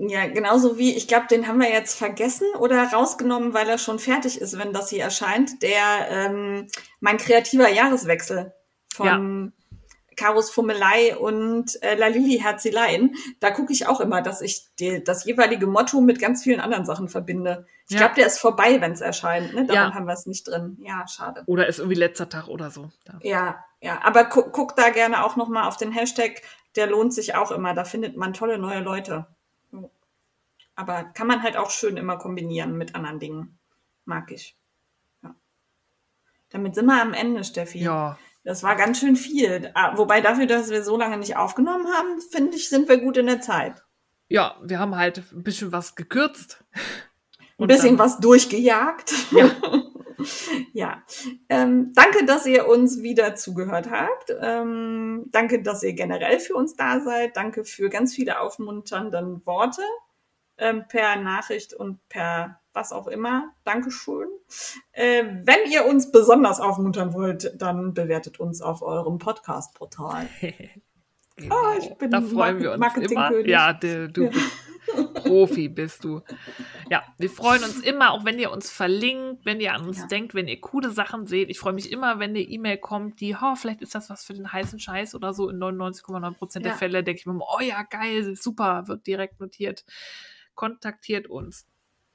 Ja, 0.00 0.28
genauso 0.28 0.78
wie, 0.78 0.96
ich 0.96 1.08
glaube, 1.08 1.26
den 1.28 1.48
haben 1.48 1.58
wir 1.58 1.70
jetzt 1.70 1.98
vergessen 1.98 2.46
oder 2.60 2.84
rausgenommen, 2.84 3.52
weil 3.52 3.68
er 3.68 3.78
schon 3.78 3.98
fertig 3.98 4.40
ist, 4.40 4.56
wenn 4.56 4.72
das 4.72 4.90
hier 4.90 5.02
erscheint. 5.02 5.60
Der, 5.62 6.08
ähm, 6.08 6.68
mein 7.00 7.16
kreativer 7.16 7.68
Jahreswechsel 7.68 8.52
von 8.94 9.06
ja. 9.06 9.52
Karos 10.18 10.50
Fummelei 10.50 11.16
und 11.16 11.82
äh, 11.82 11.94
Lalili 11.94 12.38
Herzeleien, 12.38 13.14
da 13.40 13.50
gucke 13.50 13.72
ich 13.72 13.86
auch 13.86 14.00
immer, 14.00 14.20
dass 14.20 14.42
ich 14.42 14.66
die, 14.78 15.02
das 15.02 15.24
jeweilige 15.24 15.66
Motto 15.66 16.00
mit 16.00 16.18
ganz 16.20 16.42
vielen 16.42 16.60
anderen 16.60 16.84
Sachen 16.84 17.08
verbinde. 17.08 17.66
Ich 17.88 17.94
ja. 17.94 18.00
glaube, 18.00 18.16
der 18.16 18.26
ist 18.26 18.38
vorbei, 18.38 18.80
wenn 18.80 18.92
es 18.92 19.00
erscheint. 19.00 19.54
Ne? 19.54 19.64
Daran 19.66 19.90
ja. 19.90 19.94
haben 19.94 20.06
wir 20.06 20.12
es 20.12 20.26
nicht 20.26 20.46
drin. 20.46 20.76
Ja, 20.82 21.06
schade. 21.08 21.44
Oder 21.46 21.68
ist 21.68 21.78
irgendwie 21.78 21.98
letzter 21.98 22.28
Tag 22.28 22.48
oder 22.48 22.70
so. 22.70 22.90
Ja, 23.06 23.18
ja. 23.22 23.64
ja. 23.80 24.00
Aber 24.02 24.24
gu 24.24 24.42
guck 24.50 24.76
da 24.76 24.90
gerne 24.90 25.24
auch 25.24 25.36
noch 25.36 25.48
mal 25.48 25.66
auf 25.66 25.76
den 25.76 25.92
Hashtag. 25.92 26.42
Der 26.76 26.88
lohnt 26.88 27.14
sich 27.14 27.34
auch 27.34 27.50
immer. 27.50 27.72
Da 27.72 27.84
findet 27.84 28.16
man 28.16 28.34
tolle 28.34 28.58
neue 28.58 28.80
Leute. 28.80 29.26
Aber 30.74 31.04
kann 31.04 31.26
man 31.26 31.42
halt 31.42 31.56
auch 31.56 31.70
schön 31.70 31.96
immer 31.96 32.18
kombinieren 32.18 32.76
mit 32.76 32.94
anderen 32.94 33.18
Dingen. 33.18 33.58
Mag 34.04 34.30
ich. 34.30 34.56
Ja. 35.22 35.34
Damit 36.50 36.74
sind 36.74 36.86
wir 36.86 37.00
am 37.00 37.14
Ende, 37.14 37.42
Steffi. 37.44 37.78
Ja. 37.78 38.18
Das 38.44 38.62
war 38.62 38.76
ganz 38.76 39.00
schön 39.00 39.16
viel. 39.16 39.70
Ah, 39.74 39.96
wobei 39.96 40.20
dafür, 40.20 40.46
dass 40.46 40.70
wir 40.70 40.82
so 40.82 40.96
lange 40.96 41.18
nicht 41.18 41.36
aufgenommen 41.36 41.86
haben, 41.92 42.20
finde 42.20 42.56
ich, 42.56 42.68
sind 42.68 42.88
wir 42.88 42.98
gut 42.98 43.16
in 43.16 43.26
der 43.26 43.40
Zeit. 43.40 43.82
Ja, 44.28 44.56
wir 44.62 44.78
haben 44.78 44.96
halt 44.96 45.22
ein 45.32 45.42
bisschen 45.42 45.72
was 45.72 45.94
gekürzt. 45.94 46.64
Ein 47.58 47.66
bisschen 47.66 47.96
dann, 47.96 48.06
was 48.06 48.20
durchgejagt. 48.20 49.12
Ja. 49.32 49.50
ja. 50.72 51.02
Ähm, 51.48 51.92
danke, 51.94 52.24
dass 52.24 52.46
ihr 52.46 52.68
uns 52.68 53.02
wieder 53.02 53.34
zugehört 53.34 53.90
habt. 53.90 54.32
Ähm, 54.40 55.24
danke, 55.30 55.62
dass 55.62 55.82
ihr 55.82 55.94
generell 55.94 56.38
für 56.40 56.54
uns 56.54 56.76
da 56.76 57.00
seid. 57.00 57.36
Danke 57.36 57.64
für 57.64 57.88
ganz 57.88 58.14
viele 58.14 58.40
aufmunternde 58.40 59.40
Worte 59.44 59.82
ähm, 60.58 60.84
per 60.88 61.16
Nachricht 61.16 61.74
und 61.74 62.06
per 62.08 62.60
was 62.78 62.92
auch 62.92 63.08
immer. 63.08 63.50
Dankeschön. 63.64 64.28
Äh, 64.92 65.24
wenn 65.42 65.70
ihr 65.70 65.84
uns 65.84 66.12
besonders 66.12 66.60
aufmuntern 66.60 67.12
wollt, 67.12 67.52
dann 67.60 67.92
bewertet 67.92 68.38
uns 68.38 68.62
auf 68.62 68.82
eurem 68.82 69.18
Podcast-Portal. 69.18 70.28
genau. 71.36 71.54
oh, 71.56 71.78
ich 71.78 71.92
bin 71.98 72.10
da 72.12 72.20
freuen 72.22 72.60
wir 72.60 72.72
uns 72.72 72.96
immer. 73.10 73.36
Ja, 73.40 73.72
du, 73.72 74.08
du 74.08 74.24
ja. 74.24 74.30
bist 74.30 74.52
Profi, 75.16 75.68
bist 75.68 76.04
du. 76.04 76.22
Ja, 76.88 77.02
wir 77.18 77.28
freuen 77.28 77.64
uns 77.64 77.80
immer, 77.80 78.12
auch 78.12 78.24
wenn 78.24 78.38
ihr 78.38 78.52
uns 78.52 78.70
verlinkt, 78.70 79.44
wenn 79.44 79.60
ihr 79.60 79.74
an 79.74 79.86
uns 79.86 79.98
ja. 79.98 80.06
denkt, 80.06 80.34
wenn 80.34 80.46
ihr 80.46 80.60
coole 80.60 80.90
Sachen 80.90 81.26
seht. 81.26 81.50
Ich 81.50 81.58
freue 81.58 81.74
mich 81.74 81.90
immer, 81.90 82.20
wenn 82.20 82.30
eine 82.30 82.40
E-Mail 82.40 82.78
kommt, 82.78 83.20
die, 83.20 83.34
oh, 83.34 83.56
vielleicht 83.56 83.82
ist 83.82 83.96
das 83.96 84.08
was 84.08 84.24
für 84.24 84.34
den 84.34 84.52
heißen 84.52 84.78
Scheiß 84.78 85.16
oder 85.16 85.34
so. 85.34 85.50
In 85.50 85.58
99,9 85.58 86.30
Prozent 86.34 86.64
der 86.64 86.74
Fälle 86.74 87.02
denke 87.02 87.20
ich 87.20 87.26
mir, 87.26 87.38
oh 87.38 87.60
ja, 87.60 87.82
geil, 87.82 88.36
super, 88.36 88.86
wird 88.86 89.06
direkt 89.06 89.40
notiert. 89.40 89.84
Kontaktiert 90.54 91.26
uns 91.26 91.66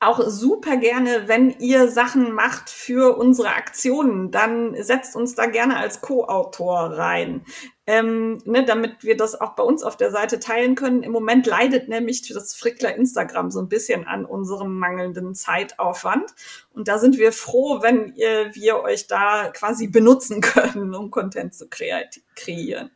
auch 0.08 0.22
super 0.28 0.78
gerne, 0.78 1.28
wenn 1.28 1.52
ihr 1.60 1.90
Sachen 1.90 2.32
macht 2.32 2.70
für 2.70 3.18
unsere 3.18 3.50
Aktionen, 3.50 4.32
dann 4.32 4.76
setzt 4.82 5.16
uns 5.16 5.36
da 5.36 5.46
gerne 5.46 5.78
als 5.78 6.02
Co-Autor 6.02 6.98
rein, 6.98 7.46
ähm, 7.86 8.40
ne, 8.46 8.66
damit 8.66 9.04
wir 9.04 9.18
das 9.18 9.40
auch 9.40 9.56
bei 9.56 9.64
uns 9.64 9.84
auf 9.84 9.98
der 9.98 10.12
Seite 10.12 10.40
teilen 10.40 10.76
können. 10.76 11.04
Im 11.04 11.12
Moment 11.12 11.46
leidet 11.46 11.90
nämlich 11.90 12.22
das 12.34 12.56
Frickler 12.56 12.96
Instagram 12.96 13.52
so 13.52 13.60
ein 13.60 13.70
bisschen 13.70 14.08
an 14.08 14.26
unserem 14.26 14.78
mangelnden 14.78 15.36
Zeitaufwand. 15.36 16.32
Und 16.74 16.88
da 16.88 16.98
sind 16.98 17.18
wir 17.18 17.32
froh, 17.32 17.82
wenn 17.82 18.14
ihr, 18.16 18.56
wir 18.56 18.82
euch 18.82 19.08
da 19.08 19.50
quasi 19.50 19.88
benutzen 19.88 20.42
können, 20.42 20.96
um 20.96 21.12
Content 21.12 21.54
zu 21.54 21.68
kreieren. 21.68 22.90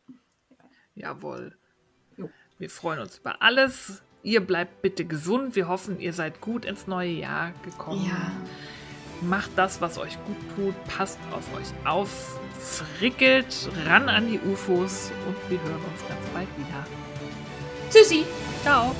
Jawohl. 0.94 1.56
Wir 2.58 2.70
freuen 2.70 2.98
uns 2.98 3.18
über 3.18 3.40
alles. 3.40 4.02
Ihr 4.22 4.40
bleibt 4.40 4.82
bitte 4.82 5.04
gesund. 5.04 5.54
Wir 5.56 5.68
hoffen, 5.68 6.00
ihr 6.00 6.12
seid 6.12 6.40
gut 6.40 6.64
ins 6.64 6.86
neue 6.86 7.10
Jahr 7.10 7.52
gekommen. 7.64 8.06
Ja. 8.06 8.32
Macht 9.20 9.50
das, 9.56 9.80
was 9.80 9.98
euch 9.98 10.16
gut 10.26 10.36
tut. 10.56 10.84
Passt 10.84 11.18
auf 11.32 11.44
euch 11.56 11.86
auf. 11.86 12.38
Frickelt 12.58 13.68
ran 13.86 14.08
an 14.08 14.28
die 14.30 14.40
UFOs 14.40 15.12
und 15.26 15.50
wir 15.50 15.60
hören 15.62 15.82
uns 15.92 16.08
ganz 16.08 16.26
bald 16.34 16.48
wieder. 16.56 16.86
Tschüssi. 17.90 18.24
Ciao. 18.62 18.94